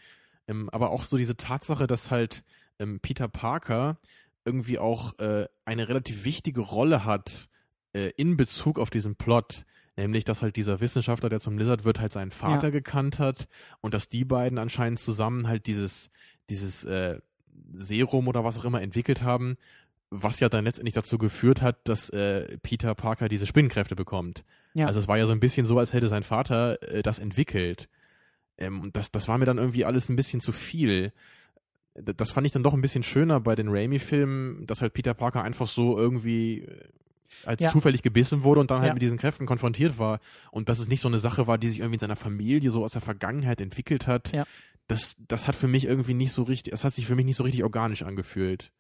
Ähm, 0.48 0.70
aber 0.72 0.92
auch 0.92 1.04
so 1.04 1.18
diese 1.18 1.38
Tatsache, 1.38 1.88
dass 1.88 2.12
halt 2.12 2.44
ähm, 2.80 3.00
Peter 3.00 3.28
Parker 3.28 3.98
irgendwie 4.46 4.80
auch 4.80 5.18
äh, 5.20 5.46
eine 5.66 5.88
relativ 5.90 6.24
wichtige 6.24 6.62
Rolle 6.62 7.04
hat 7.06 7.50
äh, 7.94 8.12
in 8.16 8.38
Bezug 8.38 8.80
auf 8.80 8.90
diesen 8.90 9.16
Plot. 9.16 9.64
Nämlich, 9.98 10.24
dass 10.24 10.42
halt 10.42 10.56
dieser 10.56 10.80
Wissenschaftler, 10.80 11.28
der 11.28 11.42
zum 11.42 11.58
Lizard 11.58 11.84
wird, 11.84 12.00
halt 12.00 12.14
seinen 12.14 12.32
Vater 12.32 12.68
Ja. 12.68 12.72
gekannt 12.72 13.20
hat 13.20 13.48
und 13.82 13.94
dass 13.94 14.08
die 14.08 14.24
beiden 14.24 14.58
anscheinend 14.58 15.00
zusammen 15.00 15.48
halt 15.48 15.68
dieses, 15.68 16.10
dieses 16.50 16.86
äh, 16.86 17.20
Serum 17.74 18.28
oder 18.30 18.44
was 18.46 18.58
auch 18.58 18.66
immer 18.66 18.82
entwickelt 18.82 19.24
haben, 19.24 19.58
was 20.12 20.40
ja 20.40 20.50
dann 20.50 20.66
letztendlich 20.66 20.94
dazu 20.96 21.18
geführt 21.18 21.62
hat, 21.62 21.88
dass 21.88 22.10
äh, 22.10 22.58
Peter 22.64 22.96
Parker 22.96 23.30
diese 23.30 23.46
Spinnenkräfte 23.46 23.96
bekommt. 23.96 24.44
Ja. 24.74 24.88
Also 24.88 25.00
es 25.00 25.08
war 25.08 25.18
ja 25.18 25.26
so 25.26 25.32
ein 25.34 25.40
bisschen 25.40 25.66
so, 25.66 25.78
als 25.78 25.94
hätte 25.94 26.08
sein 26.10 26.24
Vater 26.24 26.82
äh, 26.92 27.04
das 27.04 27.20
entwickelt. 27.20 27.90
Ähm, 28.58 28.82
und 28.82 28.96
das, 28.98 29.12
das 29.12 29.28
war 29.28 29.38
mir 29.38 29.46
dann 29.46 29.58
irgendwie 29.58 29.86
alles 29.86 30.10
ein 30.10 30.16
bisschen 30.16 30.42
zu 30.42 30.52
viel. 30.52 31.14
das 31.96 32.32
fand 32.32 32.48
ich 32.48 32.54
dann 32.54 32.64
doch 32.64 32.74
ein 32.74 32.82
bisschen 32.82 33.04
schöner 33.04 33.40
bei 33.40 33.56
den 33.56 33.68
Raimi-Filmen, 33.70 34.66
dass 34.66 34.82
halt 34.82 34.94
Peter 34.94 35.14
Parker 35.14 35.44
einfach 35.44 35.68
so 35.68 35.98
irgendwie 35.98 36.62
äh, 36.62 36.80
als 37.46 37.62
Ja. 37.62 37.70
zufällig 37.70 38.02
gebissen 38.02 38.42
wurde 38.44 38.62
und 38.62 38.72
dann 38.72 38.80
halt 38.80 38.90
Ja. 38.90 38.94
mit 38.94 39.04
diesen 39.04 39.18
Kräften 39.20 39.46
konfrontiert 39.46 40.00
war. 40.00 40.20
Und 40.52 40.70
dass 40.70 40.80
es 40.80 40.88
nicht 40.88 41.02
so 41.02 41.08
eine 41.08 41.20
Sache 41.20 41.46
war, 41.46 41.58
die 41.60 41.68
sich 41.70 41.80
irgendwie 41.80 41.96
in 41.98 42.00
seiner 42.00 42.16
Familie 42.16 42.72
so 42.72 42.84
aus 42.84 42.94
der 42.94 43.02
Vergangenheit 43.02 43.62
entwickelt 43.62 44.08
hat. 44.08 44.32
Ja. 44.34 44.46
Das, 44.88 45.16
das 45.28 45.48
hat 45.48 45.56
für 45.56 45.68
mich 45.68 45.86
irgendwie 45.86 46.16
nicht 46.16 46.32
so 46.32 46.42
richtig, 46.44 46.72
das 46.72 46.84
hat 46.84 46.96
sich 46.96 47.06
für 47.06 47.14
mich 47.16 47.26
nicht 47.26 47.36
so 47.36 47.44
richtig 47.44 47.64
organisch 47.64 48.02
angefühlt. 48.02 48.72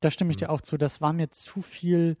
Da 0.00 0.10
stimme 0.10 0.30
ich 0.30 0.36
Mhm. 0.36 0.40
dir 0.40 0.50
auch 0.50 0.60
zu. 0.60 0.76
Das 0.76 1.00
war 1.00 1.12
mir 1.12 1.30
zu 1.30 1.62
viel 1.62 2.16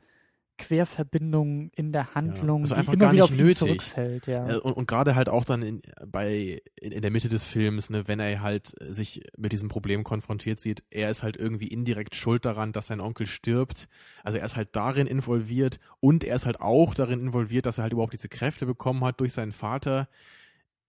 Querverbindung 0.58 1.70
in 1.76 1.92
der 1.92 2.14
Handlung, 2.14 2.62
Also 2.62 2.74
die 2.74 2.80
immer 2.80 2.96
gar 2.96 3.12
wieder 3.12 3.12
nicht 3.12 3.22
auf 3.22 3.30
ihn 3.30 3.36
nötig. 3.36 3.58
zurückfällt. 3.58 4.26
Ja. 4.26 4.48
Äh, 4.54 4.58
Und, 4.58 4.72
und 4.72 4.88
gerade 4.88 5.14
halt 5.14 5.28
auch 5.28 5.44
dann 5.44 5.62
in, 5.62 5.82
bei, 6.06 6.62
in, 6.80 6.92
in 6.92 7.02
der 7.02 7.10
Mitte 7.10 7.28
des 7.28 7.44
Films, 7.44 7.90
ne, 7.90 8.08
wenn 8.08 8.20
er 8.20 8.40
halt 8.40 8.72
sich 8.80 9.22
mit 9.36 9.52
diesem 9.52 9.68
Problem 9.68 10.02
konfrontiert 10.02 10.58
sieht, 10.58 10.82
er 10.90 11.10
ist 11.10 11.22
halt 11.22 11.36
irgendwie 11.36 11.66
indirekt 11.68 12.14
schuld 12.14 12.44
daran, 12.44 12.72
dass 12.72 12.86
sein 12.86 13.00
Onkel 13.00 13.26
stirbt. 13.26 13.88
Also 14.24 14.38
er 14.38 14.46
ist 14.46 14.56
halt 14.56 14.74
darin 14.74 15.06
involviert 15.06 15.78
und 16.00 16.24
er 16.24 16.36
ist 16.36 16.46
halt 16.46 16.60
auch 16.60 16.94
darin 16.94 17.20
involviert, 17.20 17.66
dass 17.66 17.78
er 17.78 17.82
halt 17.82 17.92
überhaupt 17.92 18.14
diese 18.14 18.28
Kräfte 18.30 18.66
bekommen 18.66 19.04
hat 19.04 19.20
durch 19.20 19.32
seinen 19.34 19.52
Vater. 19.52 20.08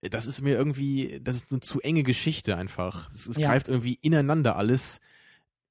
Das 0.00 0.26
ist 0.26 0.40
mir 0.42 0.56
irgendwie, 0.56 1.20
das 1.22 1.36
ist 1.36 1.50
eine 1.50 1.60
zu 1.60 1.80
enge 1.80 2.04
Geschichte 2.04 2.56
einfach. 2.56 3.10
Es, 3.12 3.26
es 3.26 3.36
Ja. 3.36 3.48
greift 3.48 3.68
irgendwie 3.68 3.98
ineinander 4.00 4.56
alles. 4.56 5.00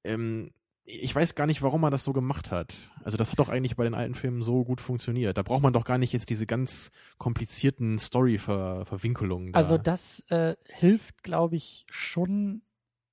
Ähm, 0.03 0.51
ich 0.89 1.13
weiß 1.13 1.35
gar 1.35 1.47
nicht, 1.47 1.61
warum 1.61 1.81
man 1.81 1.91
das 1.91 2.05
so 2.05 2.13
gemacht 2.13 2.49
hat. 2.49 2.73
Also 3.03 3.17
das 3.17 3.31
hat 3.31 3.39
doch 3.39 3.49
eigentlich 3.49 3.75
bei 3.75 3.83
den 3.83 3.93
alten 3.93 4.15
Filmen 4.15 4.41
so 4.41 4.63
gut 4.63 4.79
funktioniert. 4.79 5.37
Da 5.37 5.43
braucht 5.43 5.61
man 5.61 5.73
doch 5.73 5.83
gar 5.83 5.97
nicht 5.97 6.13
jetzt 6.13 6.29
diese 6.29 6.45
ganz 6.45 6.91
komplizierten 7.17 7.99
Story-Verwinkelungen. 7.99 9.53
Also 9.53 9.77
das 9.77 10.21
äh, 10.29 10.55
hilft, 10.65 11.23
glaube 11.23 11.57
ich, 11.57 11.85
schon 11.89 12.61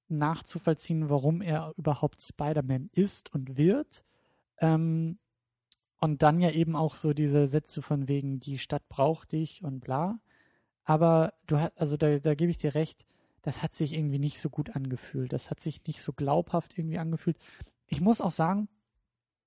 nachzuvollziehen, 0.08 1.10
warum 1.10 1.42
er 1.42 1.72
überhaupt 1.76 2.22
Spider-Man 2.22 2.90
ist 2.92 3.34
und 3.34 3.56
wird. 3.56 4.04
Ähm, 4.58 5.18
und 5.98 6.22
dann 6.22 6.40
ja 6.40 6.50
eben 6.50 6.76
auch 6.76 6.94
so 6.94 7.12
diese 7.12 7.48
Sätze 7.48 7.82
von 7.82 8.06
wegen, 8.06 8.38
die 8.38 8.58
Stadt 8.58 8.88
braucht 8.88 9.32
dich 9.32 9.64
und 9.64 9.80
bla. 9.80 10.20
Aber 10.84 11.34
du 11.48 11.58
hast, 11.58 11.72
also 11.76 11.96
da, 11.96 12.20
da 12.20 12.36
gebe 12.36 12.52
ich 12.52 12.58
dir 12.58 12.76
recht, 12.76 13.04
das 13.44 13.62
hat 13.62 13.74
sich 13.74 13.92
irgendwie 13.92 14.18
nicht 14.18 14.40
so 14.40 14.48
gut 14.48 14.74
angefühlt. 14.74 15.32
Das 15.32 15.50
hat 15.50 15.60
sich 15.60 15.84
nicht 15.86 16.00
so 16.00 16.14
glaubhaft 16.14 16.78
irgendwie 16.78 16.98
angefühlt. 16.98 17.36
Ich 17.86 18.00
muss 18.00 18.22
auch 18.22 18.30
sagen, 18.30 18.68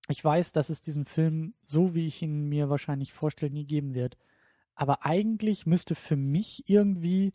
ich 0.08 0.24
weiß, 0.24 0.52
dass 0.52 0.70
es 0.70 0.82
diesen 0.82 1.06
Film, 1.06 1.56
so 1.66 1.96
wie 1.96 2.06
ich 2.06 2.22
ihn 2.22 2.48
mir 2.48 2.70
wahrscheinlich 2.70 3.12
vorstelle, 3.12 3.52
nie 3.52 3.66
geben 3.66 3.96
wird. 3.96 4.16
Aber 4.76 5.04
eigentlich 5.04 5.66
müsste 5.66 5.96
für 5.96 6.16
mich 6.16 6.70
irgendwie 6.70 7.34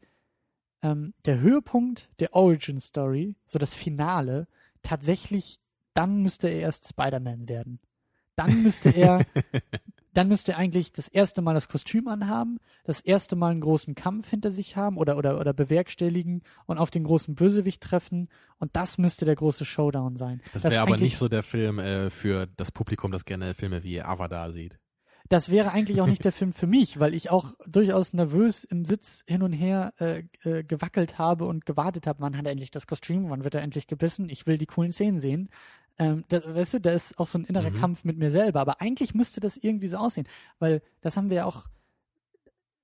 ähm, 0.83 1.15
der 1.25 1.41
Höhepunkt 1.41 2.09
der 2.21 2.33
Origin 2.33 2.79
Story, 2.79 3.35
so 3.45 3.59
das 3.59 3.75
Finale, 3.75 4.47
tatsächlich, 4.83 5.59
dann 5.95 6.23
müsste 6.23 6.47
er 6.47 6.61
erst 6.61 6.89
Spider-Man 6.89 7.49
werden. 7.49 7.81
Dann 8.37 8.63
müsste 8.63 8.91
er, 8.91 9.25
dann 10.15 10.29
müsste 10.29 10.53
er 10.53 10.59
eigentlich 10.59 10.93
das 10.93 11.09
erste 11.09 11.43
Mal 11.43 11.55
das 11.55 11.69
Kostüm 11.69 12.09
anhaben, 12.09 12.59
das 12.85 13.01
erste 13.01 13.37
Mal 13.37 13.51
einen 13.51 13.61
großen 13.61 13.95
Kampf 13.95 14.31
hinter 14.31 14.51
sich 14.51 14.77
haben 14.77 14.97
oder, 14.97 15.17
oder, 15.17 15.39
oder 15.39 15.53
bewerkstelligen 15.53 16.43
und 16.67 16.79
auf 16.79 16.91
den 16.91 17.05
großen 17.05 17.35
Bösewicht 17.35 17.83
treffen. 17.83 18.29
Und 18.59 18.77
das 18.77 18.99
müsste 18.99 19.25
der 19.25 19.37
große 19.37 19.65
Showdown 19.65 20.17
sein. 20.17 20.41
das 20.53 20.65
wäre 20.65 20.81
aber 20.81 20.97
nicht 20.97 21.17
so 21.17 21.29
der 21.29 21.43
Film 21.43 21.79
äh, 21.79 22.11
für 22.11 22.47
das 22.57 22.73
Publikum, 22.73 23.13
das 23.13 23.25
gerne 23.25 23.55
Filme 23.55 23.83
wie 23.83 24.01
Avatar 24.03 24.51
sieht. 24.51 24.79
das 25.29 25.51
wäre 25.51 25.73
eigentlich 25.73 26.01
auch 26.01 26.07
nicht 26.07 26.25
der 26.25 26.33
Film 26.33 26.53
für 26.53 26.67
mich, 26.67 27.01
weil 27.01 27.15
ich 27.15 27.31
auch 27.31 27.55
durchaus 27.67 28.13
nervös 28.13 28.65
im 28.65 28.85
Sitz 28.85 29.25
hin 29.27 29.43
und 29.43 29.53
her 29.53 29.95
äh, 29.99 30.25
äh, 30.45 30.63
gewackelt 30.63 31.19
habe 31.19 31.47
und 31.47 31.65
gewartet 31.65 32.07
habe, 32.07 32.21
wann 32.21 32.37
hat 32.37 32.45
er 32.45 32.53
endlich 32.53 32.71
das 32.71 32.87
Kostüm, 32.87 33.31
wann 33.31 33.45
wird 33.45 33.55
er 33.55 33.63
endlich 33.63 33.87
gebissen, 33.87 34.29
ich 34.29 34.47
will 34.47 34.59
die 34.59 34.67
coolen 34.67 34.93
Szenen 34.93 35.19
sehen. 35.19 35.49
Ähm, 35.99 36.25
da, 36.29 36.43
weißt 36.55 36.75
du, 36.75 36.81
da 36.81 36.93
ist 36.93 37.19
auch 37.19 37.27
so 37.27 37.39
ein 37.39 37.45
innerer 37.45 37.71
Mhm. 37.71 37.75
Kampf 37.75 38.05
mit 38.05 38.17
mir 38.17 38.31
selber, 38.31 38.61
aber 38.61 38.81
eigentlich 38.81 39.15
müsste 39.15 39.41
das 39.41 39.57
irgendwie 39.57 39.89
so 39.89 39.99
aussehen, 39.99 40.27
weil 40.59 40.83
das 41.01 41.17
haben 41.17 41.29
wir 41.31 41.39
ja 41.39 41.45
auch, 41.45 41.67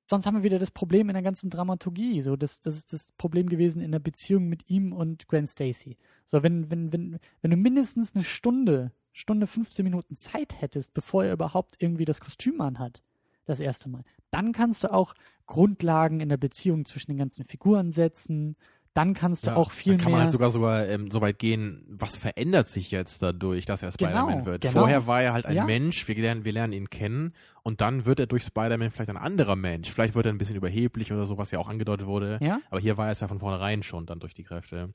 sonst 0.07 0.27
haben 0.27 0.37
wir 0.37 0.43
wieder 0.43 0.59
das 0.59 0.71
Problem 0.71 1.09
in 1.09 1.15
der 1.15 1.23
ganzen 1.23 1.51
Dramaturgie, 1.51 2.21
so 2.21 2.37
das, 2.37 2.61
das 2.61 2.77
ist 2.77 2.93
das 2.93 3.13
Problem 3.13 3.49
gewesen 3.49 3.83
in 3.83 3.93
der 3.93 3.99
Beziehung 3.99 4.49
mit 4.49 4.69
ihm 4.69 4.93
und 4.93 5.27
Gwen 5.29 5.47
Stacy. 5.47 5.97
So, 6.27 6.43
wenn, 6.43 6.71
wenn, 6.71 6.93
wenn, 6.93 7.19
wenn 7.41 7.51
du 7.51 7.57
mindestens 7.57 8.15
eine 8.15 8.25
Stunde, 8.25 8.93
Stunde 9.13 9.47
15 9.47 9.85
Minuten 9.85 10.17
Zeit 10.17 10.61
hättest, 10.61 10.95
bevor 10.95 11.25
er 11.25 11.33
überhaupt 11.33 11.77
irgendwie 11.79 12.05
das 12.05 12.21
Kostüm 12.21 12.61
anhat, 12.61 13.03
das 13.47 13.61
erste 13.61 13.89
Mal, 13.89 14.05
dann 14.31 14.53
kannst 14.53 14.85
du 14.85 14.93
auch 14.93 15.15
Grundlagen 15.47 16.21
in 16.21 16.29
der 16.29 16.37
Beziehung 16.37 16.85
zwischen 16.85 17.11
den 17.11 17.19
ganzen 17.19 17.45
Figuren 17.45 17.93
setzen, 17.93 18.57
dann 18.99 19.15
kannst 19.15 19.47
du 19.47 19.57
auch 19.57 19.71
viel 19.71 19.93
dann 19.95 20.01
kann 20.03 20.07
mehr. 20.11 20.17
man 20.17 20.23
halt 20.25 20.33
sogar 20.33 20.51
sogar 20.51 20.87
ähm, 20.89 21.11
so 21.11 21.21
weit 21.21 21.39
gehen, 21.39 21.85
was 21.89 22.17
verändert 22.17 22.69
sich 22.69 22.91
jetzt 22.91 23.23
dadurch, 23.23 23.65
dass 23.65 23.83
er 23.83 23.93
Spider-Man 23.93 24.29
Genau, 24.39 24.47
wird. 24.47 24.61
genau. 24.63 24.81
Vorher 24.81 25.07
war 25.07 25.23
er 25.23 25.33
halt 25.33 25.47
ein 25.47 25.57
Ja. 25.57 25.65
Mensch, 25.65 26.07
wir 26.09 26.15
lernen, 26.17 26.45
wir 26.45 26.53
lernen 26.53 26.73
ihn 26.73 26.91
kennen 26.91 27.33
und 27.63 27.81
dann 27.81 28.05
wird 28.05 28.21
er 28.21 28.27
durch 28.27 28.43
Spider-Man 28.43 28.91
vielleicht 28.91 29.11
ein 29.11 29.17
anderer 29.17 29.57
Mensch. 29.57 29.91
Vielleicht 29.91 30.15
wird 30.15 30.27
er 30.27 30.33
ein 30.33 30.39
bisschen 30.39 30.57
überheblich 30.57 31.13
oder 31.13 31.25
so, 31.25 31.39
was 31.39 31.51
ja 31.51 31.59
auch 31.59 31.69
angedeutet 31.69 32.07
wurde. 32.07 32.39
ja? 32.43 32.61
Aber 32.71 32.81
hier 32.81 32.97
war 32.97 33.07
er 33.07 33.13
es 33.13 33.21
ja 33.21 33.29
von 33.29 33.39
vornherein 33.39 33.83
schon 33.83 34.05
dann 34.05 34.19
durch 34.21 34.35
die 34.35 34.45
Kräfte. 34.45 34.93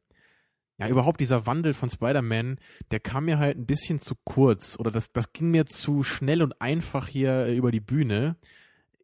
Ja, 0.79 0.87
überhaupt 0.89 1.19
dieser 1.19 1.45
Wandel 1.45 1.73
von 1.75 1.87
Spider-Man, 1.89 2.57
der 2.91 2.99
kam 2.99 3.25
mir 3.25 3.37
halt 3.37 3.57
ein 3.57 3.65
bisschen 3.67 3.99
zu 3.99 4.15
kurz 4.25 4.75
oder 4.79 4.89
das, 4.91 5.11
das 5.11 5.31
ging 5.31 5.51
mir 5.51 5.65
zu 5.65 6.03
schnell 6.03 6.41
und 6.41 6.59
einfach 6.61 7.07
hier 7.07 7.45
äh, 7.45 7.55
über 7.55 7.71
die 7.71 7.79
Bühne. 7.79 8.35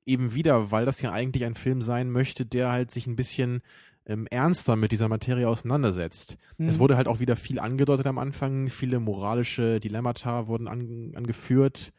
Eben 0.06 0.34
wieder, 0.34 0.72
weil 0.72 0.86
das 0.86 1.00
ja 1.02 1.12
eigentlich 1.12 1.46
ein 1.46 1.54
Film 1.54 1.84
sein 1.84 2.10
möchte, 2.10 2.44
der 2.46 2.72
halt 2.72 2.90
sich 2.90 3.06
ein 3.06 3.16
bisschen 3.16 3.62
ähm, 4.10 4.28
ernster 4.30 4.76
mit 4.76 4.92
dieser 4.92 5.08
Materie 5.08 5.48
auseinandersetzt. 5.48 6.38
Es 6.58 6.76
Mhm. 6.76 6.80
wurde 6.80 6.98
halt 6.98 7.08
auch 7.08 7.20
wieder 7.20 7.36
viel 7.38 7.60
angedeutet 7.60 8.08
am 8.08 8.18
Anfang, 8.18 8.68
viele 8.68 9.00
moralische 9.00 9.80
Dilemmata 9.80 10.48
wurden 10.48 10.68
an, 10.68 11.12
angeführt. 11.16 11.94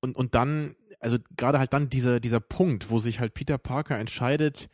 Und, 0.00 0.16
und 0.16 0.34
dann, 0.34 0.74
also 1.00 1.18
gerade 1.36 1.58
halt 1.58 1.72
dann 1.72 1.88
dieser, 1.90 2.18
dieser 2.18 2.40
Punkt, 2.40 2.90
wo 2.90 2.98
sich 2.98 3.20
halt 3.20 3.34
Peter 3.34 3.58
Parker 3.58 3.98
entscheidet, 3.98 4.68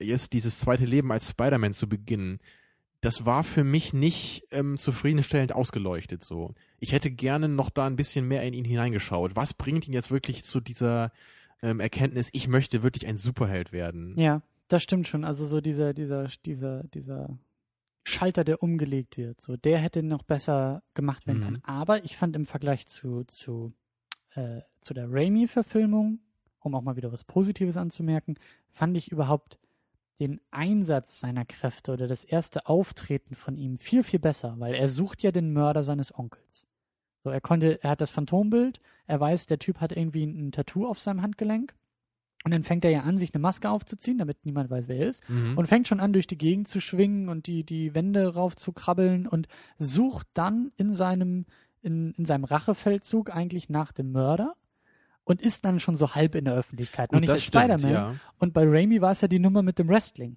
jetzt 0.00 0.32
dieses 0.32 0.58
zweite 0.58 0.84
Leben 0.84 1.12
als 1.12 1.30
Spider-Man 1.30 1.72
zu 1.74 1.88
beginnen, 1.88 2.40
das 3.02 3.24
war 3.24 3.44
für 3.44 3.64
mich 3.64 3.92
nicht 3.94 4.46
ähm, 4.50 4.76
zufriedenstellend 4.76 5.54
ausgeleuchtet 5.54 6.22
so. 6.22 6.54
Ich 6.80 6.92
hätte 6.92 7.10
gerne 7.10 7.48
noch 7.48 7.70
da 7.70 7.86
ein 7.86 7.96
bisschen 7.96 8.26
mehr 8.28 8.42
in 8.42 8.52
ihn 8.52 8.64
hineingeschaut. 8.64 9.36
Was 9.36 9.54
bringt 9.54 9.86
ihn 9.88 9.94
jetzt 9.94 10.10
wirklich 10.10 10.44
zu 10.44 10.60
dieser 10.60 11.12
ähm, 11.62 11.80
Erkenntnis, 11.80 12.28
ich 12.32 12.48
möchte 12.48 12.82
wirklich 12.82 13.06
ein 13.06 13.16
Superheld 13.16 13.72
werden? 13.72 14.14
Ja, 14.18 14.42
das 14.72 14.82
stimmt 14.82 15.06
schon. 15.08 15.24
Also 15.24 15.46
so 15.46 15.60
dieser, 15.60 15.92
dieser, 15.94 16.26
dieser, 16.44 16.84
dieser 16.84 17.38
Schalter, 18.04 18.44
der 18.44 18.62
umgelegt 18.62 19.16
wird, 19.16 19.40
so 19.40 19.56
der 19.56 19.78
hätte 19.78 20.02
noch 20.02 20.22
besser 20.22 20.82
gemacht 20.94 21.26
werden 21.26 21.40
Mhm. 21.40 21.44
können. 21.44 21.62
Aber 21.64 22.04
ich 22.04 22.16
fand 22.16 22.34
im 22.36 22.46
Vergleich 22.46 22.86
zu, 22.86 23.24
zu, 23.24 23.72
äh, 24.34 24.60
zu 24.80 24.94
der 24.94 25.06
Raimi-Verfilmung, 25.10 26.20
um 26.60 26.74
auch 26.74 26.82
mal 26.82 26.96
wieder 26.96 27.12
was 27.12 27.24
Positives 27.24 27.76
anzumerken, 27.76 28.36
fand 28.70 28.96
ich 28.96 29.10
überhaupt 29.12 29.58
den 30.18 30.40
Einsatz 30.50 31.18
seiner 31.20 31.44
Kräfte 31.46 31.92
oder 31.92 32.06
das 32.06 32.24
erste 32.24 32.66
Auftreten 32.66 33.34
von 33.34 33.56
ihm 33.56 33.78
viel, 33.78 34.02
viel 34.02 34.18
besser, 34.20 34.54
weil 34.58 34.74
er 34.74 34.88
sucht 34.88 35.22
ja 35.22 35.32
den 35.32 35.52
Mörder 35.52 35.82
seines 35.82 36.14
Onkels. 36.16 36.66
So, 37.24 37.30
er 37.30 37.40
konnte, 37.40 37.82
er 37.82 37.90
hat 37.90 38.00
das 38.00 38.10
Phantombild, 38.10 38.80
er 39.06 39.20
weiß, 39.20 39.46
der 39.46 39.58
Typ 39.58 39.80
hat 39.80 39.92
irgendwie 39.92 40.24
ein, 40.24 40.48
ein 40.48 40.52
Tattoo 40.52 40.86
auf 40.86 41.00
seinem 41.00 41.22
Handgelenk. 41.22 41.74
Und 42.42 42.52
dann 42.52 42.64
fängt 42.64 42.84
er 42.84 42.90
ja 42.90 43.02
an, 43.02 43.18
sich 43.18 43.34
eine 43.34 43.42
Maske 43.42 43.68
aufzuziehen, 43.68 44.18
damit 44.18 44.46
niemand 44.46 44.70
weiß, 44.70 44.88
wer 44.88 44.96
er 44.96 45.08
ist. 45.08 45.28
Mhm. 45.28 45.58
Und 45.58 45.66
fängt 45.66 45.88
schon 45.88 46.00
an, 46.00 46.12
durch 46.12 46.26
die 46.26 46.38
Gegend 46.38 46.68
zu 46.68 46.80
schwingen 46.80 47.28
und 47.28 47.46
die, 47.46 47.64
die 47.64 47.94
Wände 47.94 48.34
rauf 48.34 48.56
zu 48.56 48.72
krabbeln 48.72 49.26
und 49.26 49.46
sucht 49.78 50.26
dann 50.32 50.72
in 50.76 50.94
seinem, 50.94 51.44
in, 51.82 52.12
in 52.12 52.24
seinem 52.24 52.44
Rachefeldzug 52.44 53.34
eigentlich 53.34 53.68
nach 53.68 53.92
dem 53.92 54.12
Mörder 54.12 54.54
und 55.24 55.42
ist 55.42 55.66
dann 55.66 55.80
schon 55.80 55.96
so 55.96 56.14
halb 56.14 56.34
in 56.34 56.46
der 56.46 56.54
Öffentlichkeit. 56.54 57.12
Noch 57.12 57.18
Gut, 57.18 57.22
nicht 57.22 57.30
als 57.30 57.44
Spider-Man. 57.44 57.92
ja. 57.92 58.14
Und 58.38 58.54
bei 58.54 58.64
Raimi 58.66 59.02
war 59.02 59.12
es 59.12 59.20
ja 59.20 59.28
die 59.28 59.38
Nummer 59.38 59.62
mit 59.62 59.78
dem 59.78 59.88
Wrestling. 59.88 60.36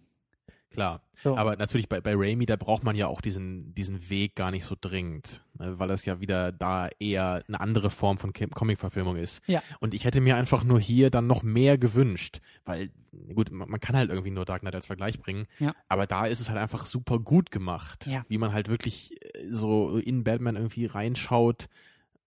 Klar. 0.74 1.02
So. 1.22 1.38
Aber 1.38 1.56
natürlich 1.56 1.88
bei, 1.88 2.02
bei 2.02 2.14
Raimi, 2.16 2.46
da 2.46 2.58
braucht 2.58 2.84
man 2.84 2.96
ja 2.98 3.08
auch 3.08 3.22
diesen, 3.22 3.74
diesen 3.76 4.10
Weg 4.10 4.36
gar 4.36 4.52
nicht 4.52 4.66
so 4.66 4.76
dringend, 4.80 5.42
ne, 5.58 5.80
weil 5.80 5.88
das 5.88 6.04
ja 6.04 6.20
wieder 6.20 6.52
da 6.52 6.90
eher 7.00 7.44
eine 7.48 7.62
andere 7.62 7.90
Form 7.90 8.18
von 8.18 8.34
Comic-Verfilmung 8.34 9.16
ist. 9.16 9.42
Ja. 9.48 9.64
Und 9.80 9.94
ich 9.94 10.04
hätte 10.04 10.20
mir 10.20 10.36
einfach 10.36 10.66
nur 10.66 10.80
hier 10.82 11.10
dann 11.12 11.28
noch 11.28 11.42
mehr 11.44 11.78
gewünscht, 11.78 12.40
weil, 12.66 12.90
gut, 13.34 13.52
man, 13.52 13.70
man 13.70 13.80
kann 13.80 13.96
halt 13.96 14.10
irgendwie 14.10 14.32
nur 14.32 14.44
Dark 14.44 14.62
Knight 14.62 14.76
als 14.76 14.88
Vergleich 14.88 15.20
bringen, 15.20 15.46
Ja. 15.60 15.74
aber 15.88 16.08
da 16.08 16.26
ist 16.26 16.42
es 16.42 16.50
halt 16.50 16.60
einfach 16.60 16.86
super 16.86 17.20
gut 17.20 17.52
gemacht, 17.52 18.06
Ja. 18.08 18.26
wie 18.28 18.38
man 18.38 18.52
halt 18.52 18.68
wirklich 18.68 19.12
äh, 19.22 19.48
so 19.50 19.98
in 20.00 20.26
Batman 20.26 20.58
irgendwie 20.58 20.88
reinschaut, 20.88 21.68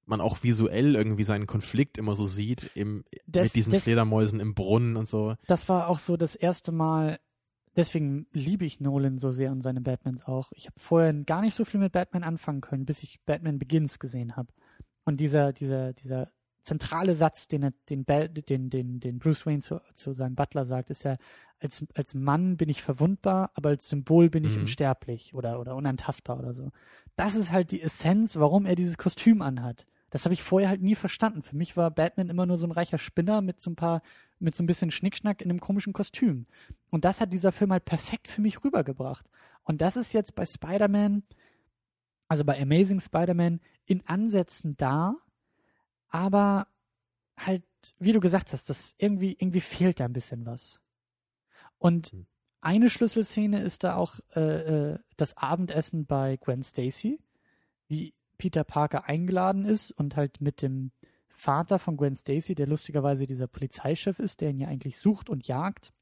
man 0.06 0.20
auch 0.23 0.43
visuell 0.44 0.94
irgendwie 0.94 1.24
seinen 1.24 1.47
Konflikt 1.48 1.98
immer 1.98 2.14
so 2.14 2.27
sieht, 2.27 2.70
im, 2.74 3.05
Das- 3.27 3.47
mit 3.47 3.56
diesen 3.56 3.73
das- 3.73 3.82
Fledermäusen 3.82 4.40
im 4.40 4.55
Brunnen 4.55 4.97
und 4.97 5.09
so. 5.09 5.35
das 5.48 5.68
war 5.68 5.89
auch 5.89 5.98
so 5.98 6.16
das 6.16 6.35
erste 6.36 6.70
Mal, 6.73 7.18
deswegen 7.77 8.27
liebe 8.32 8.65
ich 8.65 8.81
Nolan 8.81 9.19
so 9.19 9.31
sehr 9.32 9.53
und 9.53 9.61
seine 9.62 9.81
Batmans 9.81 10.24
auch. 10.27 10.53
Ich 10.53 10.66
habe 10.66 10.78
vorher 10.78 11.12
gar 11.24 11.43
nicht 11.43 11.55
so 11.55 11.65
viel 11.65 11.81
mit 11.81 11.93
Batman 11.93 12.24
anfangen 12.24 12.61
können, 12.61 12.86
bis 12.86 13.03
ich 13.03 13.20
Batman 13.24 13.59
Begins 13.59 13.98
gesehen 13.98 14.36
habe. 14.36 14.48
Und 15.05 15.20
dieser, 15.20 15.53
dieser, 15.53 15.93
dieser 15.93 16.31
zentrale 16.65 17.15
Satz, 17.15 17.47
den, 17.47 17.62
er, 17.62 17.73
den, 17.89 18.05
den, 18.05 18.70
den, 18.70 19.01
den 19.01 19.19
Bruce 19.19 19.47
Wayne 19.47 19.61
zu, 19.61 19.81
zu 19.94 20.12
seinem 20.12 20.35
Butler 20.35 20.65
sagt, 20.65 20.90
ist 20.90 21.05
ja, 21.05 21.16
als, 21.61 21.86
als 21.94 22.15
Mann 22.15 22.57
bin 22.57 22.69
ich 22.69 22.82
verwundbar, 22.82 23.51
aber 23.55 23.70
als 23.70 23.89
Symbol 23.89 24.28
bin 24.31 24.44
ich 24.44 24.57
Mhm. 24.57 24.62
unsterblich 24.62 25.32
oder, 25.35 25.61
oder 25.61 25.77
unantastbar 25.77 26.39
oder 26.39 26.53
so. 26.55 26.73
Das 27.16 27.36
ist 27.36 27.53
halt 27.53 27.70
die 27.70 27.81
Essenz, 27.81 28.36
warum 28.36 28.66
er 28.66 28.74
dieses 28.74 28.98
Kostüm 28.98 29.43
anhat. 29.43 29.86
Das 30.11 30.24
habe 30.24 30.35
ich 30.35 30.43
vorher 30.43 30.69
halt 30.69 30.82
nie 30.82 30.94
verstanden. 30.94 31.43
Für 31.43 31.57
mich 31.57 31.77
war 31.77 31.90
Batman 31.90 32.28
immer 32.28 32.47
nur 32.47 32.57
so 32.57 32.66
ein 32.66 32.73
reicher 32.73 32.98
Spinner 32.98 33.43
mit 33.43 33.61
so 33.61 33.70
ein 33.70 33.77
paar, 33.77 34.03
mit 34.39 34.55
so 34.55 34.63
ein 34.63 34.67
bisschen 34.67 34.91
Schnickschnack 34.91 35.41
in 35.41 35.51
einem 35.51 35.61
komischen 35.61 35.93
Kostüm. 35.93 36.47
Und 36.91 37.05
das 37.05 37.21
hat 37.21 37.33
dieser 37.33 37.53
Film 37.53 37.73
halt 37.73 37.85
perfekt 37.85 38.29
für 38.29 38.41
mich 38.41 38.63
rübergebracht. 38.65 39.27
Und 39.65 39.81
das 39.81 39.97
ist 39.97 40.13
jetzt 40.13 40.35
bei 40.35 40.45
Spider-Man, 40.45 41.23
also 42.29 42.45
bei 42.45 42.61
Amazing 42.61 43.01
Spider-Man, 43.01 43.61
in 43.87 44.07
Ansätzen 44.07 44.77
da, 44.77 45.17
aber 46.09 46.67
halt, 47.37 47.65
wie 47.99 48.13
du 48.13 48.21
gesagt 48.21 48.53
hast, 48.53 48.69
das 48.69 48.95
irgendwie, 48.99 49.33
irgendwie 49.39 49.61
fehlt 49.61 50.01
da 50.01 50.05
ein 50.05 50.13
bisschen 50.13 50.47
was. 50.47 50.81
Und 51.79 52.09
Hm. 52.09 52.27
eine 52.61 52.91
Schlüsselszene 52.91 53.63
ist 53.63 53.85
da 53.85 53.97
auch 53.97 54.19
äh, 54.35 54.41
äh, 54.93 54.99
das 55.17 55.37
Abendessen 55.37 56.07
bei 56.07 56.37
Gwen 56.37 56.63
Stacy, 56.63 57.21
wie 57.89 58.15
Peter 58.39 58.65
Parker 58.65 59.05
eingeladen 59.05 59.65
ist 59.65 59.93
und 59.93 60.17
halt 60.17 60.41
mit 60.41 60.63
dem 60.63 60.93
Vater 61.37 61.79
von 61.79 61.97
Gwen 61.97 62.17
Stacy, 62.17 62.55
der 62.55 62.67
lustigerweise 62.67 63.27
dieser 63.27 63.47
Polizeichef 63.47 64.19
ist, 64.19 64.41
der 64.41 64.51
ihn 64.51 64.59
ja 64.59 64.69
eigentlich 64.69 64.99
sucht 64.99 65.29
und 65.29 65.47
jagt, 65.47 65.93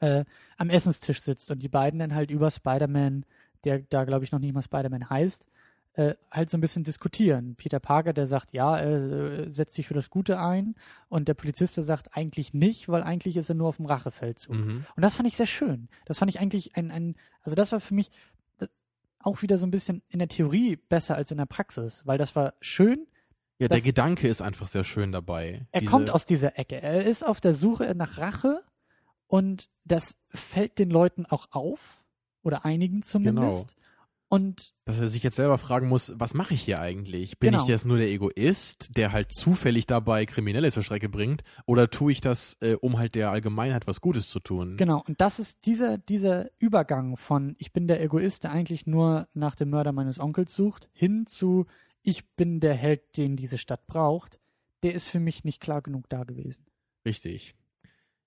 äh, 0.00 0.24
am 0.56 0.70
Essenstisch 0.70 1.22
sitzt 1.22 1.50
und 1.50 1.62
die 1.62 1.68
beiden 1.68 1.98
dann 2.00 2.14
halt 2.14 2.30
über 2.30 2.50
Spider-Man, 2.50 3.24
der 3.64 3.80
da 3.80 4.04
glaube 4.04 4.24
ich 4.24 4.32
noch 4.32 4.38
nicht 4.38 4.54
mal 4.54 4.62
Spider-Man 4.62 5.10
heißt, 5.10 5.46
äh, 5.94 6.14
halt 6.30 6.48
so 6.48 6.56
ein 6.56 6.60
bisschen 6.60 6.84
diskutieren. 6.84 7.56
Peter 7.56 7.80
Parker, 7.80 8.12
der 8.12 8.26
sagt, 8.26 8.52
ja, 8.52 8.78
er 8.78 9.46
äh, 9.46 9.50
setzt 9.50 9.74
sich 9.74 9.86
für 9.86 9.94
das 9.94 10.10
Gute 10.10 10.38
ein 10.38 10.76
und 11.08 11.28
der 11.28 11.34
Polizist, 11.34 11.76
der 11.76 11.84
sagt 11.84 12.16
eigentlich 12.16 12.54
nicht, 12.54 12.88
weil 12.88 13.02
eigentlich 13.02 13.36
ist 13.36 13.48
er 13.48 13.56
nur 13.56 13.68
auf 13.68 13.76
dem 13.76 13.86
Rachefeldzug. 13.86 14.54
Mhm. 14.54 14.86
Und 14.94 15.02
das 15.02 15.14
fand 15.14 15.28
ich 15.28 15.36
sehr 15.36 15.46
schön. 15.46 15.88
Das 16.04 16.18
fand 16.18 16.30
ich 16.30 16.40
eigentlich 16.40 16.76
ein, 16.76 16.90
ein 16.90 17.16
also 17.42 17.56
das 17.56 17.72
war 17.72 17.80
für 17.80 17.94
mich 17.94 18.12
äh, 18.60 18.68
auch 19.18 19.42
wieder 19.42 19.58
so 19.58 19.66
ein 19.66 19.72
bisschen 19.72 20.02
in 20.08 20.20
der 20.20 20.28
Theorie 20.28 20.76
besser 20.76 21.16
als 21.16 21.32
in 21.32 21.38
der 21.38 21.46
Praxis, 21.46 22.06
weil 22.06 22.16
das 22.16 22.36
war 22.36 22.54
schön. 22.60 23.06
Ja, 23.60 23.68
der 23.68 23.80
Gedanke 23.80 24.28
ist 24.28 24.40
einfach 24.42 24.66
sehr 24.68 24.84
schön 24.84 25.10
dabei. 25.12 25.66
Er 25.72 25.80
Diese- 25.80 25.90
kommt 25.90 26.10
aus 26.10 26.24
dieser 26.26 26.58
Ecke. 26.58 26.80
Er 26.80 27.04
ist 27.04 27.24
auf 27.26 27.40
der 27.40 27.54
Suche 27.54 27.92
nach 27.96 28.18
Rache 28.18 28.62
und 29.26 29.68
das 29.84 30.14
fällt 30.30 30.78
den 30.78 30.90
Leuten 30.90 31.26
auch 31.26 31.48
auf 31.50 32.04
oder 32.42 32.64
einigen 32.64 33.02
zumindest. 33.02 33.74
Und 34.30 34.74
dass 34.84 35.00
er 35.00 35.08
sich 35.08 35.22
jetzt 35.22 35.36
selber 35.36 35.56
fragen 35.56 35.88
muss, 35.88 36.12
was 36.16 36.34
mache 36.34 36.52
ich 36.52 36.60
hier 36.60 36.80
eigentlich? 36.80 37.38
Bin 37.38 37.52
Genau. 37.52 37.62
ich 37.62 37.68
jetzt 37.68 37.86
nur 37.86 37.96
der 37.96 38.10
Egoist, 38.10 38.94
der 38.96 39.10
halt 39.12 39.32
zufällig 39.32 39.86
dabei 39.86 40.26
Kriminelle 40.26 40.70
zur 40.70 40.82
Strecke 40.82 41.08
bringt, 41.08 41.42
oder 41.64 41.88
tue 41.88 42.12
ich 42.12 42.20
das, 42.20 42.58
äh, 42.60 42.74
um 42.74 42.98
halt 42.98 43.14
der 43.14 43.30
Allgemeinheit 43.30 43.86
was 43.86 44.02
Gutes 44.02 44.28
zu 44.28 44.38
tun? 44.38 44.76
Genau, 44.76 45.02
und 45.08 45.18
das 45.22 45.38
ist 45.38 45.64
dieser, 45.64 45.96
dieser 45.96 46.50
Übergang 46.58 47.16
von 47.16 47.56
ich 47.58 47.72
bin 47.72 47.88
der 47.88 48.02
Egoist, 48.02 48.44
der 48.44 48.52
eigentlich 48.52 48.86
nur 48.86 49.28
nach 49.32 49.54
dem 49.54 49.70
Mörder 49.70 49.92
meines 49.92 50.20
Onkels 50.20 50.54
sucht, 50.54 50.90
hin 50.92 51.26
zu 51.26 51.64
ich 52.02 52.28
bin 52.30 52.60
der 52.60 52.74
Held, 52.74 53.16
den 53.16 53.36
diese 53.36 53.58
Stadt 53.58 53.86
braucht, 53.86 54.38
der 54.82 54.94
ist 54.94 55.08
für 55.08 55.20
mich 55.20 55.44
nicht 55.44 55.60
klar 55.60 55.82
genug 55.82 56.08
da 56.08 56.24
gewesen. 56.24 56.64
Richtig. 57.04 57.54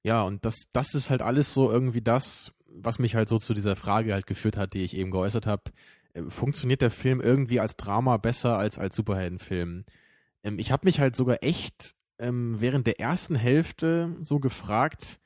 Ja, 0.04 0.24
und 0.24 0.46
das, 0.46 0.56
das 0.74 0.94
ist 0.94 1.10
halt 1.10 1.22
alles 1.22 1.54
so 1.54 1.72
irgendwie 1.72 2.02
das, 2.02 2.54
was 2.66 3.00
mich 3.00 3.16
halt 3.16 3.30
so 3.30 3.38
zu 3.38 3.54
dieser 3.54 3.76
Frage 3.76 4.14
halt 4.14 4.28
geführt 4.28 4.58
hat, 4.58 4.74
die 4.74 4.84
ich 4.84 4.96
eben 4.96 5.12
geäußert 5.12 5.46
habe. 5.46 5.72
Äh, 6.14 6.24
Funktioniert 6.24 6.82
der 6.82 6.92
Film 6.92 7.22
irgendwie 7.22 7.60
als 7.60 7.76
Drama 7.76 8.18
besser 8.18 8.58
als 8.58 8.80
als 8.80 8.96
Superheldenfilm? 8.96 9.86
Ähm, 10.44 10.60
ich 10.60 10.72
habe 10.72 10.86
mich 10.86 11.00
halt 11.00 11.16
sogar 11.16 11.44
echt 11.44 11.96
ähm, 12.20 12.60
während 12.60 12.88
der 12.88 13.00
ersten 13.00 13.36
Hälfte 13.36 14.16
so 14.22 14.40
gefragt, 14.40 15.20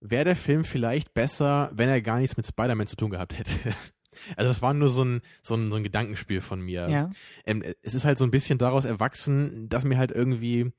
wäre 0.00 0.24
der 0.24 0.36
Film 0.36 0.64
vielleicht 0.64 1.14
besser, 1.14 1.70
wenn 1.74 1.88
er 1.88 2.00
gar 2.00 2.18
nichts 2.18 2.36
mit 2.36 2.46
Spider-Man 2.46 2.86
zu 2.86 2.96
tun 2.96 3.10
gehabt 3.10 3.38
hätte. 3.38 3.52
Also 4.36 4.48
das 4.48 4.62
war 4.62 4.74
nur 4.74 4.88
so 4.88 5.04
ein, 5.04 5.22
so 5.42 5.54
ein, 5.54 5.70
so 5.70 5.76
ein 5.76 5.82
Gedankenspiel 5.82 6.40
von 6.40 6.60
mir 6.60 6.88
Ja, 6.88 7.10
ähm, 7.44 7.62
es 7.82 7.94
ist 7.94 8.04
halt 8.04 8.18
so 8.18 8.24
ein 8.24 8.30
bisschen 8.30 8.58
daraus 8.58 8.84
erwachsen, 8.84 9.68
dass 9.68 9.84
mir 9.84 9.98
halt 9.98 10.12
irgendwie, 10.12 10.72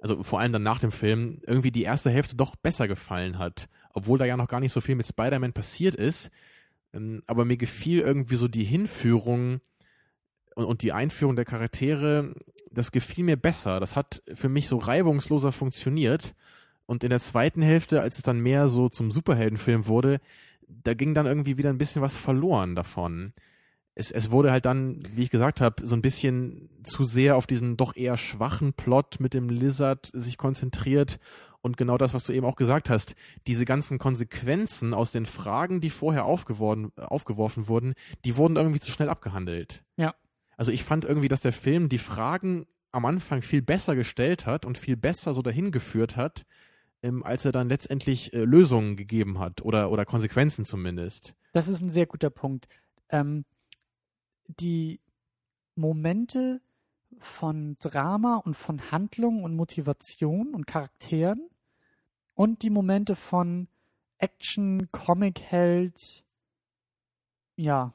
also 0.00 0.22
vor 0.22 0.40
allem 0.40 0.52
dann 0.52 0.62
nach 0.62 0.78
dem 0.78 0.92
Film, 0.92 1.40
irgendwie 1.46 1.70
die 1.70 1.82
erste 1.82 2.10
Hälfte 2.10 2.36
doch 2.36 2.56
besser 2.56 2.88
gefallen 2.88 3.38
hat. 3.38 3.68
Obwohl 3.94 4.18
da 4.18 4.24
ja 4.24 4.36
noch 4.36 4.48
gar 4.48 4.60
nicht 4.60 4.72
so 4.72 4.80
viel 4.80 4.94
mit 4.94 5.06
Spider-Man 5.06 5.52
passiert 5.52 5.94
ist. 5.94 6.30
Ähm, 6.92 7.22
aber 7.26 7.44
mir 7.44 7.56
gefiel 7.56 8.00
irgendwie 8.00 8.36
so 8.36 8.48
die 8.48 8.64
Hinführung 8.64 9.60
und, 10.54 10.64
und 10.64 10.82
die 10.82 10.92
Einführung 10.92 11.36
der 11.36 11.44
Charaktere, 11.44 12.34
das 12.70 12.92
gefiel 12.92 13.24
mir 13.24 13.36
besser. 13.36 13.80
Das 13.80 13.96
hat 13.96 14.22
für 14.32 14.48
mich 14.48 14.68
so 14.68 14.78
reibungsloser 14.78 15.52
funktioniert. 15.52 16.34
Und 16.86 17.04
in 17.04 17.10
der 17.10 17.20
zweiten 17.20 17.62
Hälfte, 17.62 18.00
als 18.02 18.16
es 18.16 18.22
dann 18.22 18.40
mehr 18.40 18.68
so 18.68 18.88
zum 18.88 19.10
Superheldenfilm 19.10 19.86
wurde, 19.86 20.20
da 20.84 20.94
ging 20.94 21.14
dann 21.14 21.26
irgendwie 21.26 21.58
wieder 21.58 21.70
ein 21.70 21.78
bisschen 21.78 22.02
was 22.02 22.16
verloren 22.16 22.74
davon 22.74 23.32
es, 23.94 24.10
es 24.10 24.30
wurde 24.30 24.50
halt 24.50 24.64
dann, 24.64 25.02
wie 25.14 25.22
ich 25.22 25.30
gesagt 25.30 25.60
habe, 25.60 25.86
so 25.86 25.94
ein 25.94 26.02
bisschen 26.02 26.70
zu 26.82 27.04
sehr 27.04 27.36
auf 27.36 27.46
diesen 27.46 27.76
doch 27.76 27.94
eher 27.94 28.16
schwachen 28.16 28.72
Plot 28.72 29.20
mit 29.20 29.34
dem 29.34 29.48
Lizard 29.48 30.10
sich 30.12 30.38
konzentriert 30.38 31.18
und 31.60 31.76
genau 31.76 31.98
das, 31.98 32.14
was 32.14 32.24
du 32.24 32.32
eben 32.32 32.46
auch 32.46 32.56
gesagt 32.56 32.90
hast, 32.90 33.14
diese 33.46 33.64
ganzen 33.64 33.98
Konsequenzen 33.98 34.94
aus 34.94 35.12
den 35.12 35.26
Fragen, 35.26 35.80
die 35.80 35.90
vorher 35.90 36.24
aufgeworfen, 36.24 36.90
aufgeworfen 36.96 37.68
wurden, 37.68 37.94
die 38.24 38.36
wurden 38.36 38.56
irgendwie 38.56 38.80
zu 38.80 38.90
schnell 38.90 39.08
abgehandelt. 39.08 39.84
Ja. 39.96 40.14
Also 40.56 40.72
ich 40.72 40.82
fand 40.82 41.04
irgendwie, 41.04 41.28
dass 41.28 41.40
der 41.40 41.52
Film 41.52 41.88
die 41.88 41.98
Fragen 41.98 42.66
am 42.90 43.04
Anfang 43.04 43.42
viel 43.42 43.62
besser 43.62 43.94
gestellt 43.94 44.46
hat 44.46 44.66
und 44.66 44.76
viel 44.76 44.96
besser 44.96 45.34
so 45.34 45.42
dahin 45.42 45.70
geführt 45.70 46.16
hat, 46.16 46.44
ähm, 47.02 47.22
als 47.22 47.44
er 47.44 47.52
dann 47.52 47.68
letztendlich 47.68 48.32
äh, 48.32 48.44
Lösungen 48.44 48.96
gegeben 48.96 49.38
hat 49.38 49.62
oder, 49.62 49.90
oder 49.90 50.04
Konsequenzen 50.04 50.64
zumindest. 50.64 51.34
das 51.52 51.68
ist 51.68 51.82
ein 51.82 51.90
sehr 51.90 52.06
guter 52.06 52.30
Punkt. 52.30 52.68
Ähm, 53.08 53.44
die 54.46 55.00
Momente 55.74 56.60
von 57.18 57.76
Drama 57.78 58.36
und 58.36 58.56
von 58.56 58.90
Handlung 58.90 59.44
und 59.44 59.54
Motivation 59.54 60.54
und 60.54 60.66
Charakteren 60.66 61.48
und 62.34 62.62
die 62.62 62.70
Momente 62.70 63.16
von 63.16 63.68
Action, 64.18 64.90
Comic-Held, 64.92 66.24
ja, 67.56 67.92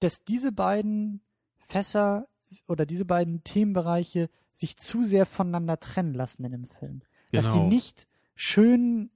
dass 0.00 0.24
diese 0.24 0.52
beiden 0.52 1.20
Fässer 1.68 2.26
oder 2.66 2.86
diese 2.86 3.04
beiden 3.04 3.44
Themenbereiche 3.44 4.28
sich 4.56 4.76
zu 4.76 5.04
sehr 5.04 5.26
voneinander 5.26 5.78
trennen 5.78 6.14
lassen 6.14 6.44
in 6.44 6.52
dem 6.52 6.66
Film. 6.66 7.02
Dass 7.32 7.46
sie 7.46 7.52
Genau. 7.52 7.68
nicht 7.68 8.06
schön 8.34 9.10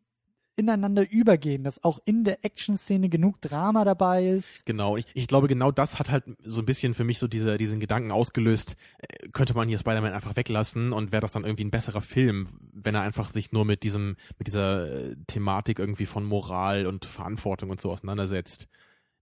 ineinander 0.57 1.11
übergehen, 1.11 1.65
dass 1.65 1.83
auch 1.83 1.99
in 2.05 2.23
der 2.23 2.45
Action-Szene 2.45 3.09
genug 3.09 3.41
Drama 3.41 3.85
dabei 3.85 4.29
ist. 4.29 4.65
Genau, 4.67 4.97
ich, 4.97 5.07
ich 5.15 5.27
glaube, 5.27 5.49
genau 5.49 5.73
das 5.73 5.99
hat 5.99 6.11
halt 6.11 6.25
so 6.45 6.63
ein 6.63 6.65
bisschen 6.67 6.95
für 6.95 7.03
mich 7.05 7.19
so 7.19 7.27
diese, 7.27 7.59
diesen 7.59 7.81
Gedanken 7.81 8.13
ausgelöst, 8.13 8.77
äh, 8.99 9.29
könnte 9.31 9.55
man 9.55 9.67
hier 9.69 9.79
Spider-Man 9.79 10.13
einfach 10.13 10.37
weglassen 10.37 10.93
und 10.93 11.11
wäre 11.11 11.23
das 11.23 11.33
dann 11.33 11.45
irgendwie 11.45 11.65
ein 11.65 11.73
besserer 11.73 12.03
Film, 12.03 12.47
wenn 12.73 12.95
er 12.95 13.01
einfach 13.01 13.31
sich 13.31 13.51
nur 13.51 13.65
mit 13.65 13.83
diesem, 13.83 14.17
mit 14.39 14.47
dieser 14.47 15.11
äh, 15.11 15.17
Thematik 15.27 15.81
irgendwie 15.81 16.07
von 16.07 16.25
Moral 16.25 16.87
und 16.87 17.05
Verantwortung 17.05 17.71
und 17.71 17.81
so 17.81 17.91
auseinandersetzt. 17.91 18.69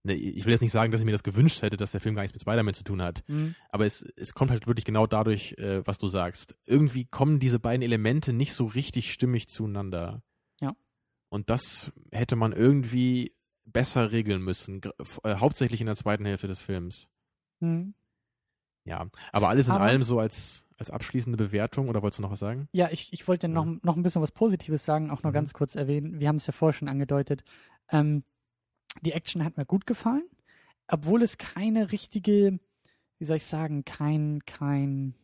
Ne, 0.05 0.13
ich 0.15 0.43
will 0.43 0.51
jetzt 0.51 0.61
nicht 0.61 0.73
sagen, 0.73 0.91
dass 0.91 0.99
ich 0.99 1.05
mir 1.05 1.13
das 1.13 1.23
gewünscht 1.23 1.61
hätte, 1.61 1.77
dass 1.77 1.91
der 1.93 2.01
Film 2.01 2.13
gar 2.13 2.23
nichts 2.23 2.35
mit 2.35 2.41
Spider-Man 2.41 2.73
zu 2.73 2.83
tun 2.83 3.01
hat, 3.01 3.23
aber 3.69 3.85
es, 3.85 4.01
es 4.17 4.33
kommt 4.33 4.51
halt 4.51 4.67
wirklich 4.67 4.83
genau 4.83 5.07
dadurch, 5.07 5.53
äh, 5.57 5.81
was 5.87 5.97
du 5.97 6.09
sagst. 6.09 6.57
Irgendwie 6.65 7.05
kommen 7.05 7.39
diese 7.39 7.57
beiden 7.59 7.81
Elemente 7.81 8.33
nicht 8.33 8.53
so 8.53 8.65
richtig 8.65 9.13
stimmig 9.13 9.47
zueinander. 9.47 10.21
Ja. 10.59 10.75
Und 11.29 11.49
das 11.49 11.93
hätte 12.11 12.35
man 12.35 12.51
irgendwie 12.51 13.33
besser 13.65 14.11
regeln 14.11 14.41
müssen, 14.41 14.81
äh, 15.23 15.35
hauptsächlich 15.35 15.79
in 15.79 15.87
der 15.87 15.95
zweiten 15.95 16.25
Hälfte 16.25 16.47
des 16.49 16.59
Films. 16.59 17.09
Mhm. 17.61 17.93
Ja, 18.83 19.07
aber 19.31 19.47
alles 19.47 19.67
in 19.67 19.73
Aber- 19.75 19.85
allem 19.85 20.03
so 20.03 20.19
als, 20.19 20.65
als 20.77 20.89
abschließende 20.89 21.37
Bewertung, 21.37 21.87
oder 21.87 22.01
wolltest 22.01 22.19
du 22.19 22.23
noch 22.23 22.31
was 22.31 22.39
sagen? 22.39 22.67
Ja, 22.73 22.89
ich, 22.91 23.13
ich 23.13 23.25
wollte 23.29 23.47
noch, 23.47 23.65
noch 23.83 23.95
ein 23.95 24.03
bisschen 24.03 24.21
was 24.21 24.31
Positives 24.33 24.83
sagen, 24.83 25.11
auch 25.11 25.23
noch 25.23 25.31
Mhm. 25.31 25.35
ganz 25.35 25.53
kurz 25.53 25.75
erwähnen. 25.75 26.19
Wir 26.19 26.27
haben 26.27 26.35
es 26.35 26.45
ja 26.47 26.51
vorher 26.51 26.73
schon 26.77 26.89
angedeutet. 26.89 27.45
Ähm, 27.89 28.25
die 29.01 29.11
Action 29.11 29.43
hat 29.43 29.57
mir 29.57 29.65
gut 29.65 29.85
gefallen, 29.85 30.27
obwohl 30.87 31.21
es 31.21 31.37
keine 31.37 31.91
richtige, 31.91 32.59
wie 33.19 33.25
soll 33.25 33.37
ich 33.37 33.45
sagen, 33.45 33.85
kein, 33.85 34.41
kein, 34.45 35.15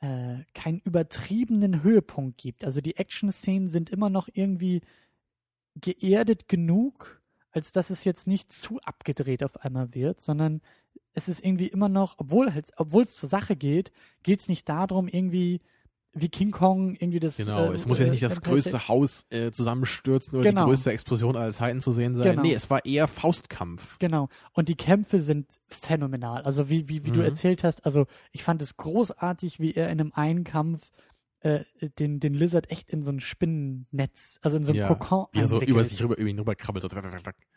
äh, 0.00 0.44
keinen 0.54 0.80
übertriebenen 0.80 1.82
Höhepunkt 1.82 2.38
gibt. 2.38 2.64
Also 2.64 2.80
die 2.80 2.96
Action-Szenen 2.96 3.70
sind 3.70 3.90
immer 3.90 4.10
noch 4.10 4.28
irgendwie 4.32 4.80
geerdet 5.80 6.48
genug, 6.48 7.22
als 7.50 7.72
dass 7.72 7.90
es 7.90 8.04
jetzt 8.04 8.26
nicht 8.26 8.52
zu 8.52 8.80
abgedreht 8.80 9.44
auf 9.44 9.58
einmal 9.58 9.94
wird, 9.94 10.20
sondern 10.20 10.60
es 11.14 11.28
ist 11.28 11.44
irgendwie 11.44 11.68
immer 11.68 11.88
noch, 11.88 12.14
obwohl 12.18 12.52
halt, 12.52 12.70
obwohl 12.76 13.02
es 13.04 13.14
zur 13.14 13.28
Sache 13.28 13.56
geht, 13.56 13.92
geht 14.22 14.40
es 14.40 14.48
nicht 14.48 14.68
darum, 14.68 15.08
irgendwie 15.08 15.60
wie 16.14 16.28
King 16.28 16.50
Kong 16.50 16.94
irgendwie 16.94 17.20
das. 17.20 17.38
Genau, 17.38 17.70
äh, 17.70 17.74
es 17.74 17.86
muss 17.86 17.98
jetzt 17.98 18.10
nicht 18.10 18.22
das 18.22 18.40
größte 18.42 18.88
Haus 18.88 19.24
äh, 19.30 19.50
zusammenstürzen 19.50 20.34
oder 20.38 20.48
Genau. 20.48 20.64
die 20.64 20.70
größte 20.70 20.92
Explosion 20.92 21.36
aller 21.36 21.52
Zeiten 21.52 21.80
zu 21.80 21.92
sehen 21.92 22.14
sein. 22.14 22.30
Genau. 22.32 22.42
Nee, 22.42 22.52
es 22.54 22.68
war 22.68 22.84
eher 22.84 23.08
Faustkampf. 23.08 23.98
Genau. 23.98 24.28
Und 24.52 24.68
die 24.68 24.74
Kämpfe 24.76 25.20
sind 25.20 25.46
phänomenal. 25.68 26.42
Also 26.42 26.68
wie, 26.68 26.88
wie, 26.88 27.04
wie 27.04 27.10
du 27.12 27.20
Mhm. 27.20 27.26
erzählt 27.26 27.64
hast, 27.64 27.84
also 27.86 28.06
ich 28.30 28.42
fand 28.44 28.60
es 28.62 28.76
großartig, 28.76 29.58
wie 29.60 29.72
er 29.74 29.88
in 29.90 30.00
einem 30.00 30.12
einen 30.14 30.44
Kampf 30.44 30.90
äh, 31.42 31.64
den, 31.98 32.20
den 32.20 32.34
Lizard 32.34 32.70
echt 32.70 32.88
in 32.88 33.02
so 33.02 33.10
ein 33.10 33.18
Spinnennetz, 33.18 34.38
also 34.42 34.56
in 34.56 34.64
so 34.64 34.72
ein 34.72 34.76
Ja, 34.76 34.86
Kokon 34.86 35.26
er 35.32 35.48
so 35.48 35.60
über 35.60 35.82
sich 35.82 36.00
rüber, 36.02 36.16
über 36.16 36.30
ihn 36.30 36.38
rüber 36.38 36.54
krabbelt. 36.54 36.82
So. 36.82 36.88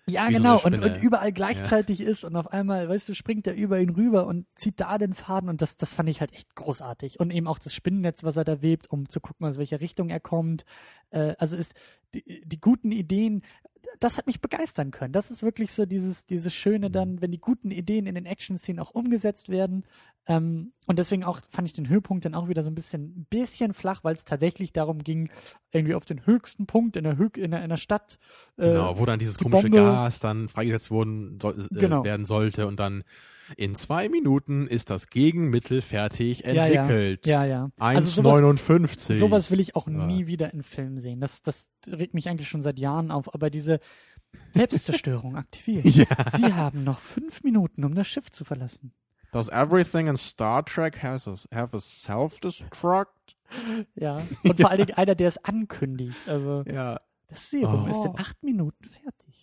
Ja, 0.07 0.26
so 0.26 0.32
genau. 0.32 0.60
eine 0.64 0.78
und, 0.78 0.84
und 0.84 1.03
überall 1.03 1.32
gleichzeitig 1.32 2.02
ist 2.02 2.24
und 2.24 2.36
auf 2.36 2.48
einmal, 2.48 2.90
weißt 2.90 3.10
du, 3.10 3.14
springt 3.14 3.45
er 3.45 3.53
über 3.53 3.80
ihn 3.80 3.91
rüber 3.91 4.26
und 4.26 4.48
zieht 4.56 4.80
da 4.80 4.98
den 4.98 5.14
Faden 5.14 5.49
und 5.49 5.62
das, 5.62 5.78
das 5.78 5.94
fand 5.94 6.10
ich 6.10 6.20
halt 6.20 6.34
echt 6.34 6.56
großartig. 6.56 7.20
Und 7.20 7.32
eben 7.32 7.48
auch 7.48 7.60
das 7.60 7.76
Spinnennetz, 7.76 8.24
was 8.24 8.38
er 8.38 8.44
da 8.44 8.64
webt, 8.64 8.90
um 8.90 9.07
zu 9.07 9.20
gucken, 9.20 9.45
aus 9.45 9.60
welcher 9.60 9.82
Richtung 9.82 10.10
er 10.10 10.20
kommt. 10.20 10.66
Äh, 11.12 11.36
also 11.38 11.56
ist 11.56 11.76
die, 12.16 12.41
die 12.44 12.60
guten 12.60 12.91
Ideen, 12.91 13.44
das 13.99 14.18
hat 14.18 14.28
mich 14.28 14.41
begeistern 14.41 14.91
können. 14.91 15.14
Das 15.14 15.32
ist 15.32 15.44
wirklich 15.44 15.72
so 15.74 15.86
dieses, 15.86 16.26
dieses 16.26 16.53
Mhm. 16.53 16.57
Schöne 16.57 16.91
dann, 16.91 17.22
wenn 17.22 17.32
die 17.32 17.40
guten 17.40 17.72
Ideen 17.72 18.06
in 18.07 18.16
den 18.16 18.26
Action-Szenen 18.26 18.80
auch 18.80 18.91
umgesetzt 18.91 19.49
werden. 19.49 19.84
Ähm, 20.28 20.74
und 20.88 20.98
deswegen 20.98 21.24
auch 21.24 21.40
fand 21.52 21.68
ich 21.68 21.74
den 21.74 21.88
Höhepunkt 21.88 22.26
dann 22.26 22.34
auch 22.34 22.48
wieder 22.49 22.64
so 22.64 22.70
ein 22.70 22.76
bisschen, 22.76 23.26
bisschen 23.30 23.74
flach, 23.74 24.03
weil 24.03 24.16
es 24.16 24.26
tatsächlich 24.26 24.74
darum 24.74 25.03
ging, 25.03 25.30
irgendwie 25.72 25.94
auf 25.95 26.06
den 26.06 26.26
höchsten 26.26 26.66
Punkt 26.66 26.98
in 26.98 27.03
der, 27.03 27.18
Hö 27.18 27.30
in 27.38 27.52
der, 27.52 27.64
in 27.64 27.70
der 27.70 27.78
Stadt. 27.78 28.18
äh, 28.57 28.68
Genau, 28.70 28.98
wo 28.98 29.06
dann 29.06 29.20
dieses 29.20 29.38
die 29.38 29.44
komische 29.44 29.68
Bombe- 29.70 29.78
Gas 29.78 30.20
dann 30.20 30.49
freigesetzt 30.49 30.90
wurden, 30.91 31.40
soll, 31.40 31.60
äh, 31.60 31.80
Genau. 31.80 32.03
werden 32.03 32.26
sollte 32.26 32.66
und 32.68 32.80
dann 32.80 33.03
in 33.57 33.76
zwei 33.76 34.09
Minuten 34.09 34.67
ist 34.67 34.89
das 34.89 35.07
Gegenmittel 35.09 35.81
fertig 35.81 36.39
Ja, 36.41 36.53
ja. 36.53 36.65
entwickelt. 36.65 37.27
Ja, 37.27 37.45
ja. 37.45 37.69
Also 37.80 38.09
sowas, 38.22 38.41
1,59. 38.41 39.17
sowas 39.17 39.51
will 39.51 39.59
ich 39.59 39.76
auch 39.76 39.88
Ja. 39.88 40.05
nie 40.05 40.27
wieder 40.27 40.53
in 40.53 40.63
Filmen 40.63 40.99
sehen. 40.99 41.19
Das, 41.22 41.41
das 41.41 41.69
regt 41.88 42.13
mich 42.13 42.30
eigentlich 42.30 42.49
schon 42.49 42.61
seit 42.61 42.80
Jahren 42.80 43.11
auf. 43.11 43.34
Aber 43.34 43.49
diese 43.49 43.80
Selbstzerstörung 44.51 45.35
aktiviert. 45.38 45.85
Ja. 45.85 46.05
Sie 46.35 46.53
haben 46.53 46.84
noch 46.84 46.99
fünf 46.99 47.43
Minuten, 47.43 47.84
um 47.84 47.95
das 47.95 48.07
Schiff 48.07 48.30
zu 48.31 48.43
verlassen. 48.45 48.91
Does 49.31 49.49
everything 49.49 50.07
in 50.07 50.17
Star 50.17 50.63
Trek 50.63 51.03
has 51.03 51.27
a, 51.27 51.35
have 51.53 51.76
a 51.76 51.80
self-destruct? 51.80 53.35
Ja. 53.95 54.17
Und 54.43 54.59
vor 54.61 54.69
allen 54.72 54.85
Dingen 54.85 54.97
einer, 54.97 55.15
der 55.15 55.27
es 55.27 55.38
ankündigt. 55.43 56.17
Also 56.27 56.63
Ja. 56.67 56.99
das 57.27 57.49
Serum 57.49 57.85
Oh. 57.85 57.89
ist 57.89 58.03
in 58.05 58.17
acht 58.17 58.41
Minuten 58.43 58.85
fertig. 58.89 59.35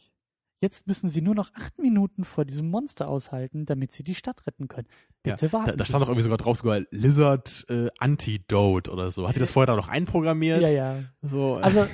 Jetzt 0.62 0.86
müssen 0.86 1.10
sie 1.10 1.22
nur 1.22 1.34
noch 1.34 1.52
acht 1.54 1.80
Minuten 1.80 2.24
vor 2.24 2.44
diesem 2.44 2.70
Monster 2.70 3.08
aushalten, 3.08 3.66
damit 3.66 3.90
sie 3.90 4.04
die 4.04 4.14
Stadt 4.14 4.46
retten 4.46 4.68
können. 4.68 4.86
Bitte 5.24 5.46
ja. 5.46 5.52
warten 5.52 5.70
Da, 5.70 5.76
da 5.76 5.84
stand 5.84 6.02
doch 6.02 6.08
irgendwie 6.08 6.22
sogar 6.22 6.38
drauf, 6.38 6.56
sogar 6.56 6.80
Lizard 6.92 7.66
äh, 7.68 7.88
Antidote 7.98 8.90
oder 8.92 9.10
so. 9.10 9.26
Hat 9.26 9.34
sie 9.34 9.40
das 9.40 9.50
vorher 9.50 9.66
da 9.66 9.74
noch 9.74 9.88
einprogrammiert? 9.88 10.62
Ja, 10.62 10.70
ja. 10.70 11.04
So, 11.20 11.58
äh, 11.58 11.62
Also, 11.62 11.88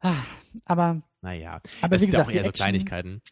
ah, 0.00 0.16
aber, 0.64 1.02
naja. 1.20 1.60
aber 1.82 1.96
Das 1.96 2.00
wie 2.00 2.06
ja 2.06 2.10
gesagt, 2.10 2.26
auch 2.26 2.30
die 2.30 2.38
eher 2.38 2.44
so 2.44 2.48
Action, 2.48 2.64
Kleinigkeiten. 2.64 3.22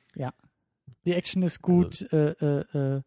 Die 1.07 1.13
Action 1.13 1.43
ist 1.43 1.63
gut, 1.63 2.03
äh, 2.13 2.33
äh, 2.33 2.97
äh, 2.97 3.03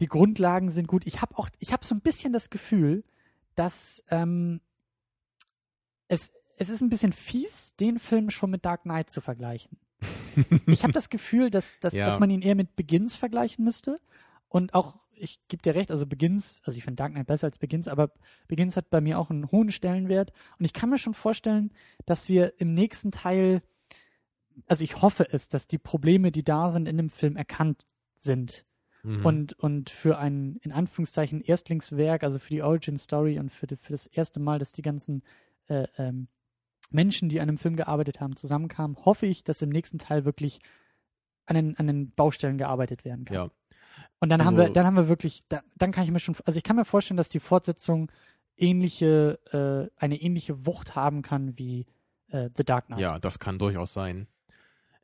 die 0.00 0.06
Grundlagen 0.06 0.70
sind 0.70 0.86
gut. 0.88 1.06
Ich 1.06 1.20
habe 1.20 1.36
auch, 1.36 1.50
ich 1.58 1.72
habe 1.72 1.84
so 1.84 1.94
ein 1.94 2.00
bisschen 2.00 2.32
das 2.32 2.48
Gefühl, 2.48 3.04
dass 3.56 4.02
ähm, 4.08 4.60
es, 6.08 6.32
es 6.56 6.70
ist 6.70 6.80
ein 6.80 6.88
bisschen 6.88 7.12
fies, 7.12 7.74
den 7.76 7.98
Film 7.98 8.30
schon 8.30 8.50
mit 8.50 8.64
Dark 8.64 8.82
Knight 8.82 9.10
zu 9.10 9.20
vergleichen. 9.20 9.78
Ich 10.66 10.82
habe 10.82 10.92
das 10.92 11.10
Gefühl, 11.10 11.50
dass, 11.50 11.78
dass, 11.80 11.94
Ja. 11.94 12.06
dass 12.06 12.18
man 12.18 12.30
ihn 12.30 12.42
eher 12.42 12.54
mit 12.54 12.76
Begins 12.76 13.14
vergleichen 13.14 13.64
müsste. 13.64 14.00
Und 14.48 14.74
auch, 14.74 14.98
ich 15.12 15.38
gebe 15.48 15.62
dir 15.62 15.74
recht, 15.74 15.90
also 15.90 16.06
Begins, 16.06 16.60
also 16.64 16.76
ich 16.76 16.84
finde 16.84 16.96
Dark 16.96 17.12
Knight 17.12 17.26
besser 17.26 17.46
als 17.46 17.58
Begins, 17.58 17.86
aber 17.88 18.10
Begins 18.48 18.76
hat 18.76 18.90
bei 18.90 19.00
mir 19.00 19.18
auch 19.18 19.30
einen 19.30 19.50
hohen 19.50 19.70
Stellenwert. 19.70 20.32
Und 20.58 20.64
ich 20.64 20.72
kann 20.72 20.90
mir 20.90 20.98
schon 20.98 21.14
vorstellen, 21.14 21.72
dass 22.06 22.28
wir 22.28 22.54
im 22.58 22.74
nächsten 22.74 23.12
Teil, 23.12 23.62
also 24.66 24.82
ich 24.82 25.02
hoffe 25.02 25.26
es, 25.30 25.48
dass 25.48 25.66
die 25.68 25.78
Probleme, 25.78 26.32
die 26.32 26.42
da 26.42 26.70
sind 26.70 26.88
in 26.88 26.96
dem 26.96 27.10
Film, 27.10 27.36
erkannt 27.36 27.84
sind. 28.20 28.64
Mhm. 29.02 29.24
Und, 29.24 29.52
und 29.54 29.90
für 29.90 30.18
ein, 30.18 30.56
in 30.62 30.72
Anführungszeichen, 30.72 31.40
Erstlingswerk, 31.40 32.24
also 32.24 32.38
für 32.38 32.50
die 32.50 32.62
Origin 32.62 32.98
Story 32.98 33.38
und 33.38 33.50
für, 33.50 33.66
die, 33.66 33.76
für 33.76 33.92
das 33.92 34.06
erste 34.06 34.40
Mal, 34.40 34.58
dass 34.58 34.72
die 34.72 34.82
ganzen 34.82 35.22
äh, 35.68 35.86
ähm, 35.96 36.28
Menschen, 36.90 37.28
die 37.28 37.40
an 37.40 37.48
einem 37.48 37.58
Film 37.58 37.76
gearbeitet 37.76 38.20
haben, 38.20 38.36
zusammenkamen, 38.36 38.96
hoffe 39.04 39.26
ich, 39.26 39.44
dass 39.44 39.62
im 39.62 39.70
nächsten 39.70 39.98
Teil 39.98 40.24
wirklich 40.24 40.58
an 41.46 41.54
den, 41.56 41.76
an 41.78 41.86
den 41.86 42.10
Baustellen 42.12 42.58
gearbeitet 42.58 43.04
werden 43.04 43.24
kann. 43.24 43.34
ja. 43.34 43.50
Und 44.20 44.28
dann 44.28 44.44
haben 44.44 44.54
Also- 44.56 44.68
wir, 44.68 44.72
dann 44.72 44.86
haben 44.86 44.96
wir 44.96 45.08
wirklich, 45.08 45.42
da, 45.48 45.62
dann 45.76 45.90
kann 45.92 46.04
ich 46.04 46.10
mir 46.10 46.20
schon, 46.20 46.36
also 46.44 46.56
ich 46.56 46.62
kann 46.62 46.76
mir 46.76 46.84
vorstellen, 46.84 47.16
dass 47.16 47.28
die 47.28 47.40
Fortsetzung 47.40 48.10
ähnliche, 48.56 49.38
äh, 49.52 50.00
eine 50.00 50.20
ähnliche 50.20 50.66
Wucht 50.66 50.94
haben 50.94 51.22
kann 51.22 51.58
wie 51.58 51.86
äh, 52.28 52.50
The 52.56 52.64
Dark 52.64 52.86
Knight. 52.86 53.00
Ja, 53.00 53.18
das 53.18 53.38
kann 53.38 53.58
durchaus 53.58 53.92
sein. 53.92 54.26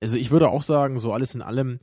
Also 0.00 0.16
ich 0.16 0.30
würde 0.30 0.48
auch 0.50 0.62
sagen, 0.62 0.98
so 0.98 1.12
alles 1.12 1.34
in 1.34 1.42
allem, 1.42 1.78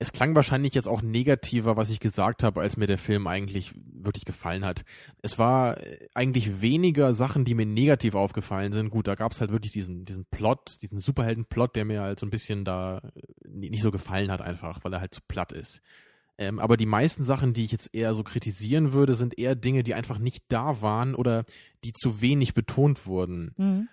es 0.00 0.12
klang 0.12 0.34
wahrscheinlich 0.34 0.74
jetzt 0.74 0.86
auch 0.86 1.02
negativer, 1.02 1.76
was 1.76 1.90
ich 1.90 1.98
gesagt 1.98 2.44
habe, 2.44 2.60
als 2.60 2.76
mir 2.76 2.86
der 2.86 2.98
Film 2.98 3.26
eigentlich 3.26 3.72
wirklich 3.76 4.24
gefallen 4.24 4.64
hat. 4.64 4.84
Es 5.22 5.38
war 5.38 5.78
äh, 5.78 6.08
eigentlich 6.14 6.60
weniger 6.60 7.14
Sachen, 7.14 7.44
die 7.44 7.54
mir 7.54 7.66
negativ 7.66 8.14
aufgefallen 8.14 8.72
sind. 8.72 8.90
Gut, 8.90 9.08
da 9.08 9.16
gab 9.16 9.32
es 9.32 9.40
halt 9.40 9.50
wirklich 9.50 9.72
diesen, 9.72 10.04
diesen 10.04 10.24
Plot, 10.24 10.82
diesen 10.82 11.00
Superhelden-Plot, 11.00 11.74
der 11.74 11.84
mir 11.84 12.02
halt 12.02 12.20
so 12.20 12.26
ein 12.26 12.30
bisschen 12.30 12.64
da 12.64 12.98
äh, 12.98 13.48
nicht 13.48 13.82
so 13.82 13.90
gefallen 13.90 14.30
hat 14.30 14.40
einfach, 14.40 14.84
weil 14.84 14.92
er 14.92 15.00
halt 15.00 15.14
zu 15.14 15.20
platt 15.26 15.52
ist. 15.52 15.82
Ähm, 16.38 16.60
aber 16.60 16.76
die 16.76 16.86
meisten 16.86 17.24
Sachen, 17.24 17.52
die 17.52 17.64
ich 17.64 17.72
jetzt 17.72 17.92
eher 17.92 18.14
so 18.14 18.22
kritisieren 18.22 18.92
würde, 18.92 19.14
sind 19.14 19.36
eher 19.36 19.56
Dinge, 19.56 19.82
die 19.82 19.94
einfach 19.94 20.20
nicht 20.20 20.44
da 20.48 20.80
waren 20.80 21.16
oder 21.16 21.44
die 21.82 21.92
zu 21.92 22.20
wenig 22.20 22.54
betont 22.54 23.06
wurden. 23.06 23.52
Mhm. 23.56 23.88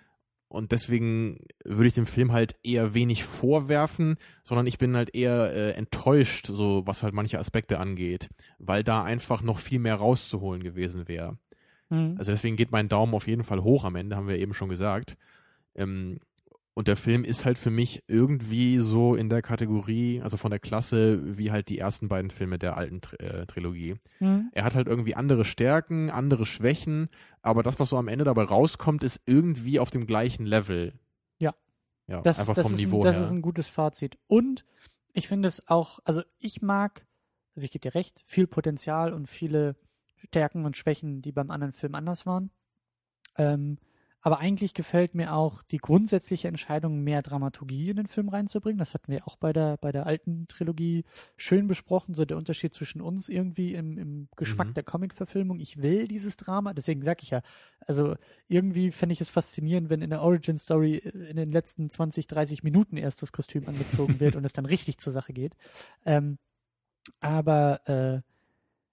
Und 0.48 0.70
deswegen 0.72 1.40
würde 1.64 1.88
ich 1.88 1.94
dem 1.94 2.06
Film 2.06 2.32
halt 2.32 2.54
eher 2.62 2.94
wenig 2.94 3.24
vorwerfen, 3.24 4.16
sondern 4.44 4.66
ich 4.66 4.78
bin 4.78 4.96
halt 4.96 5.14
eher 5.14 5.52
äh, 5.52 5.70
enttäuscht, 5.72 6.46
so 6.46 6.82
was 6.86 7.02
halt 7.02 7.14
manche 7.14 7.38
Aspekte 7.38 7.78
angeht, 7.80 8.28
weil 8.58 8.84
da 8.84 9.02
einfach 9.02 9.42
noch 9.42 9.58
viel 9.58 9.80
mehr 9.80 9.96
rauszuholen 9.96 10.62
gewesen 10.62 11.08
wäre. 11.08 11.36
Mhm. 11.90 12.14
Also 12.18 12.32
deswegen 12.32 12.56
geht 12.56 12.70
mein 12.70 12.88
Daumen 12.88 13.14
auf 13.14 13.26
jeden 13.26 13.44
Fall 13.44 13.62
hoch 13.62 13.84
am 13.84 13.96
Ende, 13.96 14.16
haben 14.16 14.28
wir 14.28 14.38
eben 14.38 14.54
schon 14.54 14.68
gesagt. 14.68 15.16
Ähm, 15.74 16.20
und 16.78 16.88
der 16.88 16.96
Film 16.96 17.24
ist 17.24 17.46
halt 17.46 17.56
für 17.56 17.70
mich 17.70 18.02
irgendwie 18.06 18.76
so 18.76 19.14
in 19.14 19.30
der 19.30 19.40
Kategorie, 19.40 20.20
also 20.22 20.36
von 20.36 20.50
der 20.50 20.60
Klasse, 20.60 21.38
wie 21.38 21.50
halt 21.50 21.70
die 21.70 21.78
ersten 21.78 22.06
beiden 22.08 22.30
Filme 22.30 22.58
der 22.58 22.76
alten 22.76 23.00
äh, 23.18 23.46
Trilogie. 23.46 23.94
Mhm. 24.20 24.50
Er 24.52 24.64
hat 24.64 24.74
halt 24.74 24.86
irgendwie 24.86 25.14
andere 25.14 25.46
Stärken, 25.46 26.10
andere 26.10 26.44
Schwächen, 26.44 27.08
aber 27.46 27.62
das, 27.62 27.78
was 27.78 27.90
so 27.90 27.96
am 27.96 28.08
Ende 28.08 28.24
dabei 28.24 28.44
rauskommt, 28.44 29.02
ist 29.02 29.20
irgendwie 29.26 29.78
auf 29.78 29.90
dem 29.90 30.06
gleichen 30.06 30.44
Level. 30.46 30.92
Ja. 31.38 31.54
Ja, 32.06 32.20
Das, 32.22 32.38
einfach 32.40 32.54
das 32.54 32.66
vom 32.66 32.74
ist 32.74 32.80
Niveau 32.80 32.98
ein, 32.98 33.04
das 33.04 33.16
her. 33.16 33.24
ist 33.24 33.30
ein 33.30 33.42
gutes 33.42 33.68
Fazit. 33.68 34.18
Und 34.26 34.64
ich 35.12 35.28
finde 35.28 35.48
es 35.48 35.66
auch, 35.68 36.00
also 36.04 36.22
ich 36.38 36.60
mag, 36.62 37.06
also 37.54 37.64
ich 37.64 37.70
gebe 37.70 37.82
dir 37.82 37.94
recht, 37.94 38.20
viel 38.26 38.46
Potenzial 38.46 39.12
und 39.12 39.28
viele 39.28 39.76
Stärken 40.16 40.64
und 40.64 40.76
Schwächen, 40.76 41.22
die 41.22 41.32
beim 41.32 41.50
anderen 41.50 41.72
Film 41.72 41.94
anders 41.94 42.26
waren. 42.26 42.50
Ähm, 43.36 43.78
aber 44.26 44.40
eigentlich 44.40 44.74
gefällt 44.74 45.14
mir 45.14 45.34
auch 45.34 45.62
die 45.62 45.76
grundsätzliche 45.76 46.48
Entscheidung, 46.48 47.04
mehr 47.04 47.22
Dramaturgie 47.22 47.90
in 47.90 47.96
den 47.96 48.08
Film 48.08 48.28
reinzubringen. 48.28 48.76
Das 48.76 48.92
hatten 48.92 49.12
wir 49.12 49.28
auch 49.28 49.36
bei 49.36 49.52
der, 49.52 49.76
bei 49.76 49.92
der 49.92 50.04
alten 50.04 50.48
Trilogie 50.48 51.04
schön 51.36 51.68
besprochen, 51.68 52.12
so 52.12 52.24
der 52.24 52.36
Unterschied 52.36 52.74
zwischen 52.74 53.00
uns 53.00 53.28
irgendwie 53.28 53.74
im, 53.74 53.96
im 53.96 54.28
Geschmack 54.34 54.70
Mhm. 54.70 54.74
der 54.74 54.82
Comic-Verfilmung. 54.82 55.60
Ich 55.60 55.80
will 55.80 56.08
dieses 56.08 56.36
Drama, 56.36 56.74
deswegen 56.74 57.02
sage 57.04 57.20
ich 57.22 57.30
ja, 57.30 57.40
also 57.86 58.16
irgendwie 58.48 58.90
fände 58.90 59.12
ich 59.12 59.20
es 59.20 59.30
faszinierend, 59.30 59.90
wenn 59.90 60.02
in 60.02 60.10
der 60.10 60.22
Origin-Story 60.22 60.96
in 60.96 61.36
den 61.36 61.52
letzten 61.52 61.88
20, 61.88 62.26
30 62.26 62.64
Minuten 62.64 62.96
erst 62.96 63.22
das 63.22 63.30
Kostüm 63.30 63.68
angezogen 63.68 64.18
wird 64.18 64.34
und 64.34 64.44
es 64.44 64.52
dann 64.52 64.66
richtig 64.66 64.98
zur 64.98 65.12
Sache 65.12 65.34
geht. 65.34 65.54
Ähm, 66.04 66.38
aber 67.20 67.88
äh, 67.88 68.22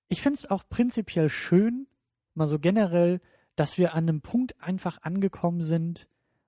ich 0.10 0.22
finde 0.22 0.38
es 0.38 0.52
auch 0.52 0.70
prinzipiell 0.70 1.30
schön, 1.30 1.88
mal 2.36 2.46
so 2.46 2.60
generell, 2.60 3.20
dass 3.56 3.78
wir 3.78 3.94
an 3.94 4.10
einem 4.10 4.22
Punkt 4.22 4.62
einfach 4.62 5.02
angekommen 5.02 5.62
sind, 5.62 6.08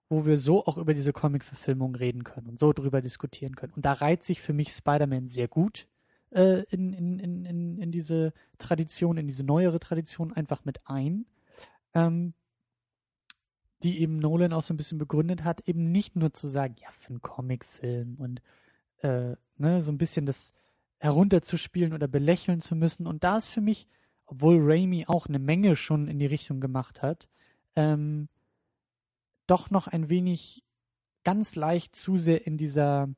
wo 0.10 0.26
wir 0.26 0.38
so 0.38 0.66
auch 0.66 0.78
über 0.78 0.94
diese 0.94 1.14
Comic-Verfilmung 1.14 1.96
reden 1.96 2.24
können 2.24 2.48
und 2.48 2.60
so 2.60 2.74
drüber 2.74 3.02
diskutieren 3.02 3.56
können. 3.56 3.74
Und 3.74 3.86
da 3.86 3.94
reiht 3.94 4.24
sich 4.24 4.42
für 4.42 4.54
mich 4.54 4.72
Spider-Man 4.72 5.28
sehr 5.28 5.48
gut 5.48 5.88
äh, 6.32 6.64
in, 6.70 6.94
in, 6.94 7.20
in, 7.20 7.78
in, 7.80 7.92
diese 7.92 8.34
Tradition, 8.58 9.18
in 9.18 9.28
diese 9.28 9.44
neuere 9.44 9.80
Tradition 9.80 10.34
einfach 10.34 10.66
mit 10.66 10.82
ein, 10.86 11.26
ähm, 11.94 12.34
die 13.84 14.00
eben 14.00 14.18
Nolan 14.18 14.54
auch 14.54 14.62
so 14.62 14.74
ein 14.74 14.78
bisschen 14.78 14.98
begründet 14.98 15.44
hat, 15.44 15.68
eben 15.68 15.92
nicht 15.92 16.16
nur 16.16 16.34
zu 16.34 16.48
sagen, 16.48 16.76
ja, 16.82 16.90
für 16.92 17.10
einen 17.10 17.22
Comicfilm 17.22 18.16
und 18.16 18.42
äh, 19.02 19.36
ne, 19.58 19.82
so 19.82 19.92
ein 19.92 19.98
bisschen 19.98 20.26
das 20.26 20.54
herunterzuspielen 20.98 21.94
oder 21.94 22.08
belächeln 22.08 22.62
zu 22.62 22.76
müssen. 22.76 23.08
Und 23.08 23.24
da 23.24 23.38
ist 23.38 23.48
für 23.48 23.62
mich, 23.62 23.88
obwohl 24.26 24.58
Raimi 24.60 25.06
auch 25.08 25.28
eine 25.28 25.40
Menge 25.40 25.76
schon 25.76 26.08
in 26.08 26.20
die 26.20 26.26
Richtung 26.26 26.60
gemacht 26.60 27.02
hat, 27.02 27.28
ähm, 27.76 28.28
doch 29.48 29.70
noch 29.70 29.88
ein 29.88 30.10
wenig 30.10 30.64
ganz 31.24 31.56
leicht 31.56 31.96
zu 31.96 32.18
sehr 32.18 32.46
in 32.48 32.58
dieser 32.58 33.10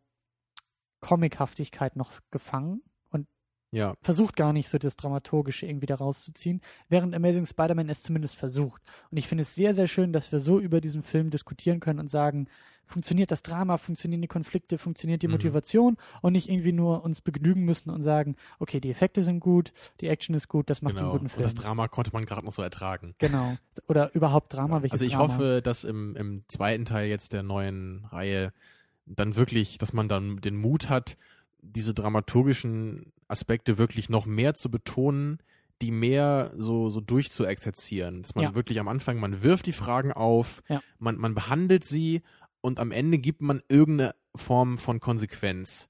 Comichaftigkeit 1.00 1.96
noch 1.96 2.20
gefangen. 2.32 2.82
Und 3.10 3.28
Ja, 3.72 3.96
versucht 4.02 4.36
gar 4.36 4.54
nicht 4.54 4.70
so 4.70 4.78
das 4.78 4.96
Dramaturgische 4.96 5.66
irgendwie 5.66 5.86
da 5.86 5.96
rauszuziehen, 5.96 6.62
während 6.90 7.16
Amazing 7.16 7.46
Spider-Man 7.46 7.90
es 7.90 8.02
zumindest 8.02 8.36
versucht. 8.36 8.82
Und 9.12 9.18
ich 9.18 9.28
finde 9.28 9.44
es 9.44 9.56
sehr, 9.56 9.74
sehr 9.74 9.88
schön, 9.88 10.14
dass 10.14 10.32
wir 10.32 10.40
so 10.40 10.60
über 10.60 10.82
diesen 10.82 11.04
Film 11.04 11.30
diskutieren 11.30 11.80
können 11.80 12.00
und 12.00 12.10
sagen, 12.10 12.48
funktioniert 12.88 13.32
das 13.32 13.44
Drama, 13.44 13.78
funktionieren 13.78 14.22
die 14.22 14.28
Konflikte, 14.28 14.78
funktioniert 14.78 15.22
die 15.22 15.28
Mhm. 15.28 15.34
Motivation 15.34 15.98
und 16.22 16.34
nicht 16.34 16.50
irgendwie 16.50 16.72
nur 16.72 17.04
uns 17.04 17.22
begnügen 17.22 17.64
müssen 17.66 17.90
und 17.90 18.02
sagen, 18.02 18.36
okay, 18.60 18.80
die 18.80 18.90
Effekte 18.90 19.22
sind 19.22 19.40
gut, 19.40 19.74
die 20.02 20.08
Action 20.08 20.34
ist 20.36 20.48
gut, 20.48 20.70
das 20.70 20.82
macht 20.82 20.96
genau. 20.96 21.08
einen 21.08 21.12
guten 21.12 21.26
Und 21.26 21.30
Film. 21.32 21.44
das 21.44 21.54
Drama 21.56 21.88
konnte 21.88 22.12
man 22.14 22.26
gerade 22.26 22.46
noch 22.46 22.54
so 22.54 22.62
ertragen. 22.62 23.14
genau. 23.20 23.58
Oder 23.88 24.14
überhaupt 24.16 24.54
Drama, 24.54 24.82
welches 24.82 24.94
Also 24.94 25.06
ich 25.06 25.14
Drama? 25.14 25.34
hoffe, 25.34 25.62
dass 25.64 25.84
im, 25.84 26.16
im 26.16 26.44
zweiten 26.48 26.86
Teil 26.86 27.08
jetzt 27.10 27.34
der 27.34 27.44
neuen 27.44 28.06
Reihe 28.06 28.52
dann 29.06 29.36
wirklich, 29.36 29.78
dass 29.78 29.94
man 29.94 30.10
dann 30.10 30.38
den 30.38 30.56
Mut 30.58 30.90
hat, 30.90 31.18
diese 31.62 31.94
dramaturgischen 31.94 33.12
Aspekte 33.28 33.78
wirklich 33.78 34.10
noch 34.10 34.26
mehr 34.26 34.54
zu 34.54 34.70
betonen, 34.72 35.40
die 35.82 35.92
mehr 35.92 36.52
so, 36.56 36.90
so 36.90 37.02
durchzuexerzieren. 37.02 38.24
Dass 38.24 38.36
man 38.36 38.44
Ja. 38.46 38.56
wirklich 38.56 38.80
am 38.80 38.88
Anfang, 38.88 39.20
man 39.20 39.44
wirft 39.44 39.66
die 39.66 39.74
Fragen 39.74 40.12
auf, 40.12 40.64
Ja. 40.70 40.82
man, 41.00 41.18
man 41.18 41.36
behandelt 41.36 41.84
sie 41.84 42.22
und 42.62 42.80
am 42.80 42.92
Ende 42.92 43.18
gibt 43.18 43.42
man 43.42 43.62
irgendeine 43.70 44.16
Form 44.36 44.78
von 44.78 45.00
Konsequenz. 45.00 45.90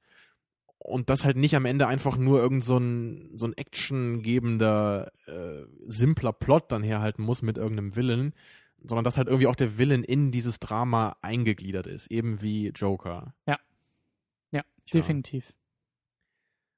Und 0.77 1.09
das 1.09 1.25
halt 1.25 1.37
nicht 1.37 1.55
am 1.55 1.65
Ende 1.65 1.87
einfach 1.87 2.17
nur 2.17 2.39
irgend 2.39 2.63
so 2.63 2.77
ein, 2.77 3.31
so 3.35 3.47
ein 3.47 3.57
actiongebender, 3.57 5.11
äh, 5.25 5.65
simpler 5.87 6.31
Plot 6.31 6.71
dann 6.71 6.83
herhalten 6.83 7.23
muss 7.23 7.41
mit 7.41 7.57
irgendeinem 7.57 7.95
Willen, 7.95 8.33
sondern 8.77 9.03
dass 9.03 9.17
halt 9.17 9.27
irgendwie 9.27 9.47
auch 9.47 9.55
der 9.55 9.77
Willen 9.77 10.03
in 10.03 10.31
dieses 10.31 10.59
Drama 10.59 11.17
eingegliedert 11.21 11.87
ist, 11.87 12.11
eben 12.11 12.41
wie 12.41 12.69
Joker. 12.69 13.33
Ja, 13.45 13.57
Tja. 14.87 15.01
definitiv. 15.01 15.53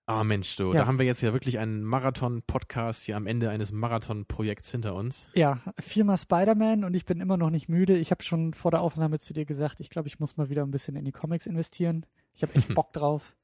Ah 0.10 0.23
Mensch, 0.23 0.56
du, 0.56 0.73
Ja. 0.73 0.80
da 0.80 0.88
haben 0.88 0.98
wir 0.98 1.06
jetzt 1.06 1.22
ja 1.22 1.34
wirklich 1.34 1.60
einen 1.60 1.84
Marathon-Podcast 1.84 3.03
hier 3.03 3.15
am 3.15 3.27
Ende 3.27 3.52
eines 3.52 3.72
Marathon-Projekts 3.72 4.72
hinter 4.72 4.95
uns. 4.95 5.27
Ja, 5.36 5.60
viermal 5.80 6.18
Spider-Man 6.18 6.84
und 6.84 6.95
ich 6.95 7.06
bin 7.06 7.22
immer 7.22 7.38
noch 7.38 7.52
nicht 7.52 7.69
müde. 7.69 7.95
Ich 7.95 8.10
habe 8.10 8.23
schon 8.23 8.56
vor 8.56 8.72
der 8.72 8.81
Aufnahme 8.81 9.19
zu 9.19 9.34
dir 9.34 9.45
gesagt, 9.45 9.80
ich 9.80 9.91
glaube, 9.91 10.07
ich 10.07 10.19
muss 10.19 10.36
mal 10.36 10.49
wieder 10.49 10.64
ein 10.64 10.72
bisschen 10.72 10.95
in 10.95 11.06
die 11.06 11.11
Comics 11.11 11.45
investieren. 11.45 12.07
Ich 12.34 12.41
habe 12.41 12.56
echt 12.56 12.73
Bock 12.76 12.91
drauf. 12.94 13.36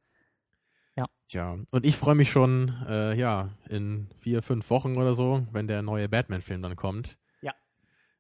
Tja, 1.27 1.57
und 1.71 1.85
ich 1.87 1.97
freue 1.97 2.13
mich 2.13 2.29
schon, 2.31 2.71
äh, 2.87 3.15
ja, 3.17 3.49
in 3.67 4.07
vier, 4.19 4.43
fünf 4.43 4.69
Wochen 4.69 4.95
oder 4.95 5.15
so, 5.15 5.45
wenn 5.51 5.65
der 5.67 5.81
neue 5.81 6.07
Batman-Film 6.07 6.61
dann 6.61 6.75
kommt. 6.75 7.17
Ja. 7.41 7.51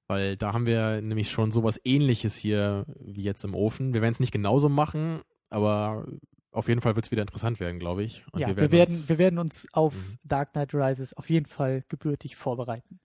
Weil 0.07 0.37
da 0.37 0.53
haben 0.53 0.65
wir 0.65 1.01
nämlich 1.03 1.29
schon 1.29 1.51
sowas 1.51 1.79
ähnliches 1.83 2.35
hier 2.35 2.87
wie 2.99 3.21
jetzt 3.21 3.43
im 3.43 3.53
Ofen. 3.53 3.93
Wir 3.93 4.01
werden 4.01 4.13
es 4.13 4.19
nicht 4.19 4.31
genauso 4.31 4.69
machen, 4.69 5.21
aber 5.51 6.07
auf 6.55 6.67
jeden 6.67 6.81
Fall 6.81 6.95
wird 6.95 7.05
es 7.05 7.11
wieder 7.11 7.21
interessant 7.21 7.59
werden, 7.59 7.79
glaube 7.79 8.03
ich. 8.03 8.25
Und 8.31 8.39
ja, 8.39 8.47
wir 8.55 8.71
werden, 8.71 8.93
uns- 8.93 9.09
wir 9.09 9.17
werden 9.17 9.39
uns 9.39 9.67
auf 9.73 9.93
Mhm. 9.93 10.17
Dark 10.23 10.53
Knight 10.53 10.73
Rises 10.73 11.13
auf 11.13 11.29
jeden 11.29 11.45
Fall 11.45 11.83
gebürtig 11.89 12.35
vorbereiten. 12.35 12.99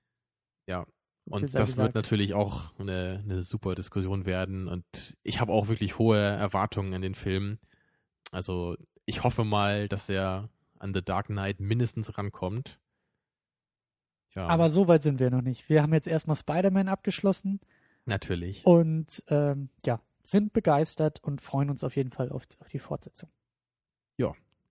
Ja. 0.66 0.86
Und 1.27 1.43
das 1.44 1.52
wird 1.55 1.66
gesagt. 1.68 1.94
natürlich 1.94 2.35
auch 2.35 2.72
eine, 2.78 3.20
eine 3.24 3.43
super 3.43 3.74
Diskussion 3.74 4.24
werden. 4.27 4.66
Und 4.68 5.16
ich 5.22 5.40
habe 5.40 5.52
auch 5.52 5.68
wirklich 5.68 5.98
hohe 5.98 6.18
Erwartungen 6.18 6.93
an 6.94 7.02
den 7.02 7.14
Film. 7.14 7.59
Also 8.32 8.77
ich 9.06 9.22
hoffe 9.22 9.44
mal, 9.44 9.89
dass 9.89 10.09
er 10.09 10.48
an 10.78 10.94
The 10.94 11.02
Dark 11.02 11.27
Knight 11.27 11.60
mindestens 11.60 12.16
rankommt. 12.18 12.81
Ja, 14.35 14.47
Aber 14.47 14.68
so 14.68 14.86
weit 14.89 15.02
sind 15.02 15.18
wir 15.18 15.31
noch 15.31 15.43
nicht. 15.43 15.68
Wir 15.68 15.82
haben 15.82 15.93
jetzt 15.93 16.06
erstmal 16.06 16.36
Spider-Man 16.36 16.89
abgeschlossen 16.89 17.60
natürlich. 18.06 18.64
und 18.64 19.22
ähm, 19.28 19.70
ja, 19.85 20.01
sind 20.22 20.52
begeistert 20.52 21.22
und 21.22 21.40
freuen 21.40 21.68
uns 21.70 21.82
auf 21.82 21.97
jeden 21.97 22.12
Fall 22.12 22.31
auf, 22.31 22.44
auf 22.60 22.68
die 22.68 22.78
Fortsetzung. 22.78 23.28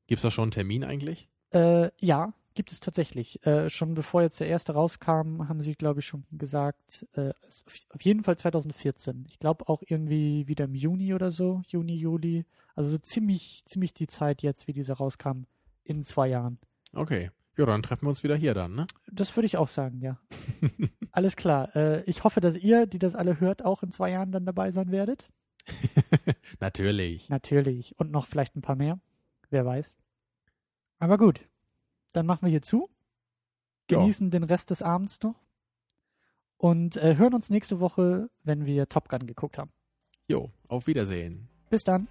Gibt's 0.07 0.23
da 0.23 0.31
schon 0.31 0.43
einen 0.45 0.51
Termin 0.51 0.83
eigentlich? 0.83 1.27
Äh, 1.51 1.91
ja, 1.99 2.33
gibt 2.55 2.71
es 2.71 2.79
tatsächlich. 2.79 3.45
Äh, 3.45 3.69
schon 3.69 3.93
bevor 3.93 4.21
jetzt 4.23 4.39
der 4.39 4.47
erste 4.47 4.73
rauskam, 4.73 5.47
haben 5.47 5.59
sie, 5.61 5.75
glaube 5.75 5.99
ich, 5.99 6.07
schon 6.07 6.25
gesagt, 6.31 7.05
äh, 7.13 7.31
es- 7.47 7.63
auf, 7.67 7.75
auf 7.95 8.01
jeden 8.01 8.23
Fall 8.23 8.37
2014. 8.37 9.25
Ich 9.27 9.39
glaube 9.39 9.69
auch 9.69 9.83
irgendwie 9.85 10.47
wieder 10.47 10.65
im 10.65 10.73
Juni 10.75 11.13
oder 11.13 11.29
so, 11.31 11.61
Juni, 11.67 11.95
Juli. 11.95 12.45
Also 12.75 12.91
so 12.91 12.97
ziemlich, 12.97 13.63
ziemlich 13.65 13.93
die 13.93 14.07
Zeit 14.07 14.41
jetzt, 14.41 14.67
wie 14.67 14.73
dieser 14.73 14.95
rauskam, 14.95 15.43
in 15.83 16.03
zwei 16.03 16.27
Jahren. 16.27 16.57
Okay. 16.93 17.29
Ja, 17.57 17.65
dann 17.65 17.83
treffen 17.83 18.05
wir 18.05 18.09
uns 18.09 18.23
wieder 18.23 18.35
hier 18.37 18.53
dann, 18.53 18.73
ne? 18.73 18.87
Das 19.11 19.35
würde 19.35 19.45
ich 19.45 19.57
auch 19.57 19.67
sagen, 19.67 19.99
ja. 20.01 20.17
Alles 21.11 21.35
klar. 21.35 21.75
Äh, 21.75 22.03
ich 22.03 22.23
hoffe, 22.23 22.39
dass 22.41 22.55
ihr, 22.55 22.87
die 22.87 22.99
das 22.99 23.15
alle 23.15 23.39
hört, 23.39 23.65
auch 23.65 23.83
in 23.83 23.91
zwei 23.91 24.11
Jahren 24.11 24.31
dann 24.31 24.45
dabei 24.45 24.71
sein 24.71 24.91
werdet. 24.91 25.29
Natürlich. 26.59 27.29
Natürlich. 27.29 27.95
Und 27.99 28.11
noch 28.11 28.27
vielleicht 28.27 28.55
ein 28.55 28.61
paar 28.61 28.75
mehr. 28.75 28.99
Wer 29.49 29.65
weiß. 29.65 29.95
Aber 30.99 31.17
gut. 31.17 31.47
Dann 32.11 32.25
machen 32.25 32.43
wir 32.43 32.49
hier 32.49 32.61
zu. 32.61 32.89
Ja. 33.89 33.99
Genießen 33.99 34.29
den 34.31 34.43
Rest 34.43 34.69
des 34.69 34.81
Abends 34.81 35.21
noch. 35.21 35.35
Und 36.57 36.97
äh, 36.97 37.15
hören 37.15 37.33
uns 37.33 37.49
nächste 37.49 37.79
Woche, 37.79 38.29
wenn 38.43 38.65
wir 38.65 38.89
Top 38.89 39.09
Gun 39.09 39.25
geguckt 39.25 39.57
haben. 39.57 39.71
Jo, 40.27 40.51
auf 40.67 40.87
Wiedersehen. 40.87 41.47
Bis 41.69 41.83
dann. 41.83 42.07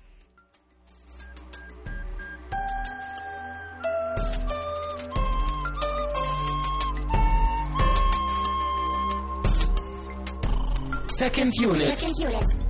Second 11.18 11.52
Unit. 11.60 11.98
Second 11.98 12.20
unit. 12.20 12.67